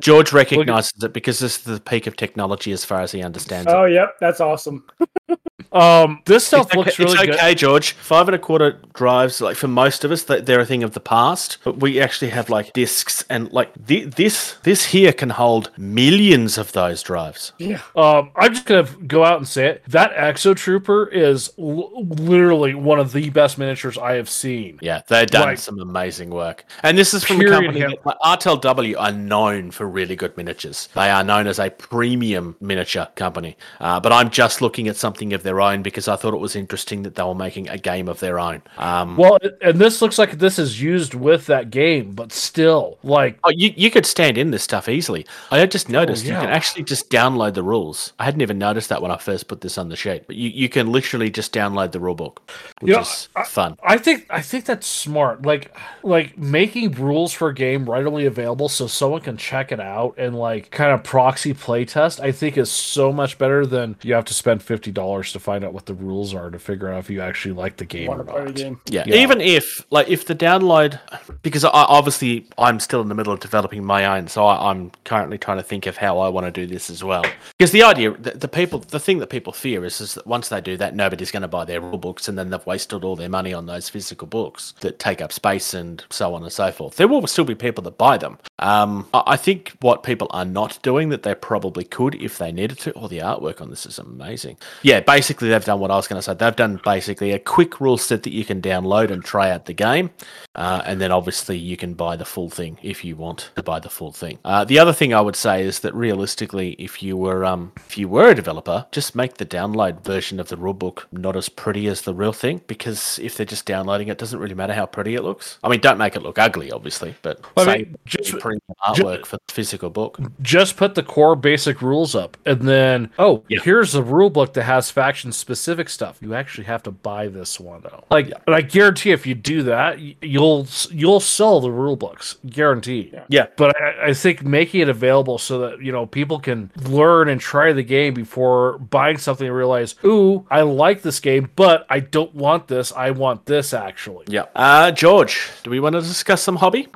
George 0.01 0.33
recognizes 0.33 1.03
it 1.03 1.13
because 1.13 1.32
this 1.41 1.59
is 1.59 1.65
the 1.65 1.81
peak 1.81 2.07
of 2.07 2.17
technology 2.17 2.73
as 2.73 2.85
far 2.85 3.01
as 3.01 3.13
he 3.13 3.23
understands 3.23 3.71
it. 3.71 3.75
Oh, 3.75 3.85
yep. 3.85 4.17
That's 4.21 4.41
awesome. 4.41 4.85
Um, 5.73 6.21
this 6.27 6.47
stuff 6.47 6.67
It's 6.67 6.77
looks 6.77 6.93
okay, 6.95 7.05
really 7.05 7.13
it's 7.19 7.27
good. 7.27 7.35
okay, 7.37 7.55
George. 7.55 7.93
Five 7.93 8.29
and 8.29 8.35
a 8.35 8.39
quarter 8.39 8.81
drives, 8.95 9.41
like 9.41 9.57
for 9.57 9.69
most 9.69 10.05
of 10.05 10.11
us, 10.13 10.23
they're 10.25 10.61
a 10.61 10.67
thing 10.67 10.83
of 10.83 10.93
the 10.93 11.01
past. 11.01 11.59
But 11.65 11.81
we 11.81 12.01
actually 12.01 12.31
have 12.31 12.51
like 12.51 12.73
discs, 12.73 13.25
and 13.31 13.51
like 13.53 13.73
thi- 13.87 14.05
this, 14.05 14.57
this 14.65 14.85
here 14.87 15.13
can 15.13 15.31
hold 15.31 15.71
millions 15.79 16.59
of 16.59 16.73
those 16.73 17.03
drives. 17.03 17.53
Yeah. 17.59 17.81
Um, 17.97 18.31
I'm 18.37 18.53
just 18.55 18.67
gonna 18.67 18.89
go 19.07 19.25
out 19.25 19.39
and 19.39 19.49
say 19.49 19.67
it. 19.67 19.83
That 19.89 20.13
Exo 20.15 20.55
Trooper 20.57 21.07
is 21.07 21.53
l- 21.59 22.05
literally 22.07 22.75
one 22.75 22.99
of 23.01 23.13
the 23.13 23.31
best 23.31 23.59
miniatures 23.59 23.97
I 23.97 24.15
have 24.15 24.29
seen. 24.29 24.79
Yeah, 24.83 25.03
they've 25.09 25.27
done 25.29 25.43
Like- 25.49 25.59
some 25.59 25.79
amazing 25.81 26.31
work. 26.31 26.65
And 26.83 26.99
this 26.99 27.15
is 27.15 27.25
from 27.25 27.39
Period, 27.39 27.53
a 27.53 27.57
company 27.61 27.81
him. 27.81 27.91
that 27.93 28.07
like, 28.07 28.19
RTLW 28.23 28.97
are 28.99 29.13
known 29.13 29.71
for 29.71 29.89
really 29.89 30.17
good 30.17 30.37
miniatures. 30.37 30.89
They 30.95 31.11
are 31.11 31.25
known 31.25 31.47
as 31.47 31.59
a 31.59 31.71
premium 31.71 32.57
miniature 32.61 33.09
company. 33.15 33.57
Uh, 33.81 34.01
but 34.01 34.13
I'm 34.13 34.31
just 34.31 34.61
looking 34.61 34.89
at 34.89 34.97
something 34.97 35.33
of 35.33 35.43
their 35.43 35.61
own 35.63 35.83
because 35.83 36.09
I 36.09 36.17
thought 36.17 36.35
it 36.35 36.41
was 36.41 36.55
interesting 36.57 37.05
that 37.05 37.15
they 37.15 37.23
were 37.23 37.35
making 37.35 37.69
a 37.71 37.79
game 37.79 38.09
of 38.09 38.21
their 38.21 38.39
own. 38.39 38.63
Um, 38.77 39.17
Well, 39.17 39.39
and 39.63 39.79
this 39.79 40.03
looks 40.03 40.19
like 40.19 40.39
this 40.39 40.59
is 40.59 40.83
used 40.83 41.15
with 41.15 41.47
that 41.47 41.71
game, 41.71 42.13
but 42.13 42.33
still, 42.33 42.99
like, 43.03 43.39
Oh, 43.45 43.51
you, 43.51 43.73
you 43.77 43.91
could 43.91 44.05
stand 44.07 44.37
in 44.37 44.51
this 44.51 44.63
stuff 44.63 44.89
easily. 44.89 45.25
I 45.51 45.65
just 45.67 45.89
noticed 45.89 46.25
you 46.25 46.33
yeah. 46.33 46.41
can 46.41 46.51
actually 46.51 46.85
just 46.85 47.09
download 47.11 47.55
the 47.55 47.63
rules. 47.63 48.13
I 48.19 48.25
hadn't 48.25 48.43
even 48.43 48.59
noticed 48.59 48.89
that 48.89 49.01
when 49.01 49.11
I 49.11 49.17
first 49.17 49.49
put 49.49 49.61
this 49.61 49.79
on 49.79 49.89
the 49.89 49.97
sheet. 49.97 50.27
But 50.27 50.37
you, 50.37 50.49
you 50.51 50.69
can 50.69 50.91
literally 50.91 51.31
just 51.31 51.53
download 51.55 51.93
the 51.93 52.01
rule 52.01 52.15
book, 52.15 52.43
which 52.81 52.91
You 52.91 52.97
know, 52.97 53.01
is 53.03 53.29
fun. 53.47 53.77
I 53.85 53.99
think 53.99 54.27
I 54.31 54.43
think 54.43 54.65
that's 54.65 54.87
smart. 54.87 55.45
Like, 55.47 55.77
like 56.03 56.37
making 56.37 56.93
rules 56.93 57.33
for 57.33 57.49
a 57.49 57.55
game 57.55 57.89
readily 57.89 58.27
available 58.27 58.69
so 58.69 58.87
someone 58.87 59.21
can 59.21 59.37
check 59.37 59.71
it 59.73 59.81
out 59.81 60.15
and 60.19 60.39
like 60.39 60.71
kind 60.71 60.93
of 60.93 61.05
proxy 61.05 61.55
playtest. 61.55 62.21
I 62.21 62.33
think 62.33 62.57
is 62.57 62.71
so 62.71 63.13
much 63.13 63.39
better 63.39 63.67
than 63.67 63.97
you 64.03 64.15
have 64.15 64.25
to 64.27 64.35
spend 64.35 64.63
fifty 64.63 64.91
dollars 64.91 65.33
to 65.33 65.39
find 65.41 65.52
out 65.61 65.73
what 65.73 65.87
the 65.87 65.95
rules 65.95 66.35
are 66.35 66.51
to 66.51 66.59
figure 66.59 66.89
out 66.89 66.99
if 66.99 67.11
you 67.11 67.21
actually 67.21 67.53
like 67.55 67.77
the 67.77 67.85
game 67.85 68.09
Want 68.09 68.21
or 68.21 68.25
to 68.25 68.33
play 68.33 68.45
not. 68.45 68.55
game? 68.55 68.81
Yeah. 68.87 69.05
Yeah. 69.07 69.17
even 69.17 69.41
if 69.41 69.85
like 69.91 70.09
if 70.09 70.27
the 70.27 70.35
download, 70.35 70.99
because 71.43 71.65
I, 71.65 71.71
obviously 71.73 72.47
I'm 72.59 72.81
still 72.81 73.01
in 73.01 73.09
the 73.09 73.15
middle 73.15 73.33
of 73.33 73.41
developing 73.41 73.85
my 73.85 74.07
own, 74.07 74.29
so 74.29 74.47
I, 74.47 74.71
I'm 74.71 74.91
currently 75.05 75.39
trying 75.39 75.59
to 75.59 75.63
think 75.63 75.87
of 75.87 75.97
how 75.97 76.19
I 76.19 76.29
want 76.29 76.47
to 76.47 76.51
do 76.53 76.67
this 76.67 76.91
as 76.91 77.05
well. 77.05 77.25
Because 77.59 77.73
the 77.73 77.83
idea, 77.83 78.13
the, 78.13 78.33
the 78.33 78.49
people, 78.49 78.79
the 78.81 79.01
thing 79.01 79.19
that 79.19 79.29
people 79.29 79.53
fear 79.53 79.85
is, 79.85 80.01
is 80.01 80.15
that 80.15 80.27
once 80.27 80.49
they 80.49 80.61
do 80.61 80.77
that, 80.77 80.95
nobody's 80.95 81.31
going 81.31 81.43
to 81.43 81.49
buy 81.49 81.65
their 81.65 81.81
rule 81.81 81.99
books, 81.99 82.29
and 82.29 82.39
then 82.39 82.51
they've 82.51 82.65
wasted 82.67 83.05
all 83.05 83.17
their 83.17 83.29
money 83.29 83.53
on 83.53 83.67
those 83.67 83.89
physical 83.89 84.27
books 84.27 84.75
that 84.81 84.99
take 84.99 85.21
up 85.21 85.33
space 85.33 85.75
and 85.75 86.05
so 86.11 86.35
on 86.35 86.43
and 86.43 86.53
so 86.53 86.71
forth. 86.71 86.97
There 86.97 87.09
will 87.09 87.27
still 87.27 87.45
be 87.45 87.55
people 87.55 87.83
that 87.85 87.99
buy 87.99 88.17
them. 88.19 88.39
Um, 88.59 89.09
I, 89.13 89.23
I 89.29 89.37
think 89.37 89.73
what 89.81 90.03
people 90.03 90.29
are 90.31 90.45
not 90.45 90.79
doing 90.83 91.09
that 91.11 91.23
they 91.23 91.35
probably 91.35 91.85
could 91.85 92.15
if 92.17 92.39
they 92.39 92.53
needed 92.53 92.79
to. 92.81 92.93
Oh, 92.95 93.09
the 93.09 93.19
artwork 93.19 93.61
on 93.61 93.71
this 93.71 93.87
is 93.87 93.99
amazing. 93.99 94.57
Yeah, 94.83 95.01
basically 95.01 95.42
they've 95.49 95.65
done 95.65 95.81
what 95.81 95.91
I 95.91 95.97
was 95.97 96.07
going 96.09 96.19
to 96.19 96.23
say. 96.23 96.35
They've 96.35 96.55
done 96.57 96.81
basically 96.85 97.33
a 97.33 97.39
quick 97.39 97.81
rule 97.81 97.99
set 97.99 98.23
that 98.25 98.33
you 98.33 98.45
can 98.45 98.61
download 98.63 99.11
and 99.11 99.25
try 99.25 99.51
out 99.51 99.67
the 99.67 99.73
game, 99.73 100.11
uh, 100.55 100.83
and 100.85 101.01
then 101.01 101.13
obviously 101.13 101.57
you 101.59 101.77
can 101.77 101.95
buy 101.95 102.17
the 102.17 102.25
full 102.25 102.51
thing 102.51 102.79
if 102.83 103.05
you 103.05 103.17
want 103.17 103.51
to 103.57 103.63
buy 103.63 103.81
the 103.81 103.89
full 103.91 104.13
thing. 104.13 104.39
Uh, 104.45 104.65
the 104.65 104.79
other 104.79 104.93
thing 104.93 105.15
I 105.15 105.21
would 105.21 105.37
say 105.37 105.63
is 105.63 105.81
that 105.81 105.95
realistically, 105.95 106.73
if 106.79 107.03
you 107.03 107.17
were 107.17 107.45
um, 107.45 107.73
if 107.77 107.97
you 107.99 108.09
were 108.09 108.31
a 108.31 108.35
developer, 108.35 108.87
just 108.93 109.15
make 109.15 109.35
the 109.35 109.47
download 109.47 110.05
version 110.05 110.39
of 110.41 110.49
the 110.49 110.57
rulebook 110.57 111.05
not 111.13 111.37
as 111.37 111.49
pretty 111.49 111.87
as 111.89 112.03
the 112.03 112.15
real 112.15 112.33
thing, 112.33 112.61
because 112.67 113.19
if 113.21 113.37
they're 113.37 113.47
just 113.47 113.67
downloading 113.67 114.09
it, 114.09 114.13
it 114.13 114.19
doesn't 114.19 114.39
really 114.39 114.55
matter 114.55 114.75
how 114.75 114.87
pretty 114.87 115.15
it 115.15 115.23
looks. 115.23 115.59
I 115.65 115.69
mean, 115.69 115.81
don't 115.81 115.99
make 115.99 116.17
it 116.17 116.23
look 116.23 116.39
ugly, 116.39 116.71
obviously, 116.73 117.15
but 117.23 117.41
I 117.57 117.65
say 117.65 117.77
mean, 117.79 117.97
just- 118.07 118.39
premium 118.39 118.61
artwork 118.85 119.27
for 119.27 119.37
the 119.47 119.53
physical 119.53 119.91
book. 119.91 120.19
Just 120.41 120.77
put 120.77 120.95
the 120.95 121.03
core 121.03 121.37
basic 121.37 121.83
rules 121.83 122.15
up, 122.15 122.37
and 122.47 122.63
then 122.63 123.11
oh, 123.19 123.43
Yeah. 123.49 123.61
here's 123.63 123.93
the 123.93 124.03
rule 124.03 124.31
book 124.31 124.53
that 124.55 124.63
has 124.65 124.91
faction 125.33 125.53
specific 125.53 125.89
stuff. 125.89 126.19
You 126.21 126.35
actually 126.35 126.65
have 126.65 126.83
to 126.85 126.91
buy 126.91 127.29
this 127.29 127.59
one 127.61 127.83
though. 127.83 128.05
Like, 128.11 128.33
and 128.47 128.55
I 128.55 128.61
guarantee 128.61 129.11
if 129.11 129.27
you 129.27 129.35
do 129.35 129.63
that, 129.65 129.99
you'll 130.23 130.67
you'll 130.91 131.21
sell 131.21 131.61
the 131.61 131.71
rule 131.71 131.97
books, 131.97 132.37
guaranteed. 132.47 133.21
Yeah. 133.29 133.47
But 133.57 133.81
I, 133.81 134.09
I 134.09 134.15
think 134.15 134.45
making 134.45 134.81
it 134.83 134.89
available 134.89 135.39
so 135.39 135.59
that 135.61 135.83
you 135.83 135.93
know 135.93 136.07
people 136.07 136.41
can 136.41 136.71
learn 136.85 137.29
and 137.29 137.41
try 137.41 137.73
the 137.73 137.83
game 137.83 138.15
before 138.15 138.79
buying 138.79 139.19
something 139.19 139.47
and 139.47 139.57
realize, 139.57 139.95
ooh, 140.05 140.47
I 140.51 140.63
like 140.63 141.03
this 141.03 141.21
game, 141.21 141.51
but 141.57 141.87
I 141.89 142.01
don't 142.01 142.35
want 142.35 142.69
this. 142.69 142.93
I 142.93 143.11
want 143.11 143.47
this 143.47 143.75
actually. 143.75 144.27
Yeah. 144.29 144.47
Uh, 144.55 144.91
George, 144.93 145.51
do 145.63 145.71
we 145.71 145.81
want 145.81 145.95
to 145.95 146.01
discuss 146.01 146.43
some 146.43 146.57
hobby? 146.57 146.89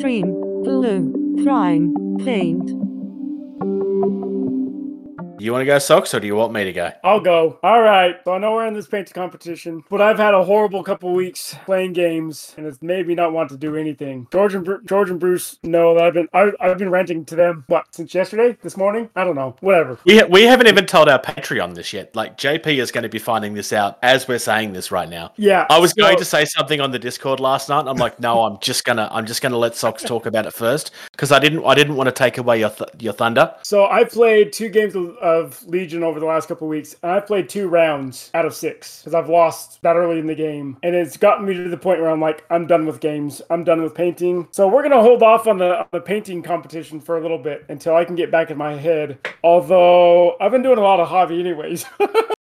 Dream, 0.00 0.32
blue, 0.62 1.44
crying, 1.44 1.94
paint. 2.24 2.91
You 5.42 5.50
want 5.50 5.62
to 5.62 5.66
go 5.66 5.78
socks 5.80 6.14
or 6.14 6.20
do 6.20 6.26
you 6.28 6.36
want 6.36 6.52
me 6.52 6.62
to 6.62 6.72
go? 6.72 6.92
I'll 7.02 7.18
go. 7.18 7.58
All 7.64 7.82
right. 7.82 8.16
So 8.24 8.32
I 8.32 8.38
know 8.38 8.52
we're 8.52 8.66
in 8.68 8.74
this 8.74 8.86
painting 8.86 9.12
competition, 9.12 9.82
but 9.90 10.00
I've 10.00 10.18
had 10.18 10.34
a 10.34 10.44
horrible 10.44 10.84
couple 10.84 11.12
weeks 11.12 11.56
playing 11.64 11.94
games, 11.94 12.54
and 12.56 12.64
it's 12.64 12.80
made 12.80 13.08
me 13.08 13.16
not 13.16 13.32
want 13.32 13.48
to 13.50 13.56
do 13.56 13.74
anything. 13.74 14.28
George 14.30 14.54
and 14.54 14.64
Bru- 14.64 14.84
George 14.84 15.10
and 15.10 15.18
Bruce 15.18 15.58
know 15.64 15.94
that 15.96 16.04
I've 16.04 16.14
been 16.14 16.28
I, 16.32 16.52
I've 16.60 16.78
been 16.78 16.90
ranting 16.90 17.24
to 17.24 17.34
them. 17.34 17.64
What 17.66 17.92
since 17.92 18.14
yesterday? 18.14 18.56
This 18.62 18.76
morning? 18.76 19.10
I 19.16 19.24
don't 19.24 19.34
know. 19.34 19.56
Whatever. 19.60 19.98
We, 20.04 20.18
ha- 20.18 20.26
we 20.30 20.44
haven't 20.44 20.68
even 20.68 20.86
told 20.86 21.08
our 21.08 21.18
Patreon 21.18 21.74
this 21.74 21.92
yet. 21.92 22.14
Like, 22.14 22.38
JP 22.38 22.78
is 22.80 22.92
going 22.92 23.02
to 23.02 23.08
be 23.08 23.18
finding 23.18 23.54
this 23.54 23.72
out 23.72 23.98
as 24.02 24.28
we're 24.28 24.38
saying 24.38 24.72
this 24.74 24.92
right 24.92 25.08
now. 25.08 25.32
Yeah. 25.36 25.66
I 25.68 25.80
was 25.80 25.92
going 25.92 26.18
to 26.18 26.24
say 26.24 26.44
something 26.44 26.80
on 26.80 26.92
the 26.92 27.00
Discord 27.00 27.40
last 27.40 27.68
night. 27.68 27.80
and 27.80 27.88
I'm 27.88 27.96
like, 27.96 28.20
no, 28.20 28.44
I'm 28.44 28.58
just 28.60 28.84
gonna, 28.84 29.08
I'm 29.10 29.26
just 29.26 29.42
gonna 29.42 29.58
let 29.58 29.74
Socks 29.74 30.04
talk 30.04 30.26
about 30.26 30.46
it 30.46 30.52
first 30.54 30.92
because 31.10 31.32
I 31.32 31.40
didn't, 31.40 31.64
I 31.64 31.74
didn't 31.74 31.96
want 31.96 32.06
to 32.06 32.12
take 32.12 32.38
away 32.38 32.60
your, 32.60 32.70
th- 32.70 32.90
your 33.00 33.12
thunder. 33.12 33.52
So 33.64 33.86
I 33.86 34.04
played 34.04 34.52
two 34.52 34.68
games 34.68 34.94
of, 34.94 35.16
uh, 35.20 35.31
of 35.32 35.66
Legion 35.66 36.02
over 36.02 36.20
the 36.20 36.26
last 36.26 36.48
couple 36.48 36.66
of 36.66 36.70
weeks, 36.70 36.94
and 37.02 37.12
I've 37.12 37.26
played 37.26 37.48
two 37.48 37.68
rounds 37.68 38.30
out 38.34 38.44
of 38.44 38.54
six 38.54 39.00
because 39.00 39.14
I've 39.14 39.28
lost 39.28 39.80
that 39.82 39.96
early 39.96 40.18
in 40.18 40.26
the 40.26 40.34
game, 40.34 40.76
and 40.82 40.94
it's 40.94 41.16
gotten 41.16 41.46
me 41.46 41.54
to 41.54 41.68
the 41.68 41.76
point 41.76 42.00
where 42.00 42.10
I'm 42.10 42.20
like, 42.20 42.44
I'm 42.50 42.66
done 42.66 42.86
with 42.86 43.00
games, 43.00 43.42
I'm 43.50 43.64
done 43.64 43.82
with 43.82 43.94
painting. 43.94 44.48
So 44.50 44.68
we're 44.68 44.82
gonna 44.82 45.00
hold 45.02 45.22
off 45.22 45.46
on 45.46 45.58
the 45.58 45.80
on 45.80 45.86
the 45.92 46.00
painting 46.00 46.42
competition 46.42 47.00
for 47.00 47.18
a 47.18 47.20
little 47.20 47.38
bit 47.38 47.64
until 47.68 47.96
I 47.96 48.04
can 48.04 48.14
get 48.14 48.30
back 48.30 48.50
in 48.50 48.56
my 48.58 48.74
head. 48.76 49.18
Although 49.42 50.36
I've 50.40 50.52
been 50.52 50.62
doing 50.62 50.78
a 50.78 50.82
lot 50.82 51.00
of 51.00 51.08
hobby 51.08 51.40
anyways. 51.40 51.84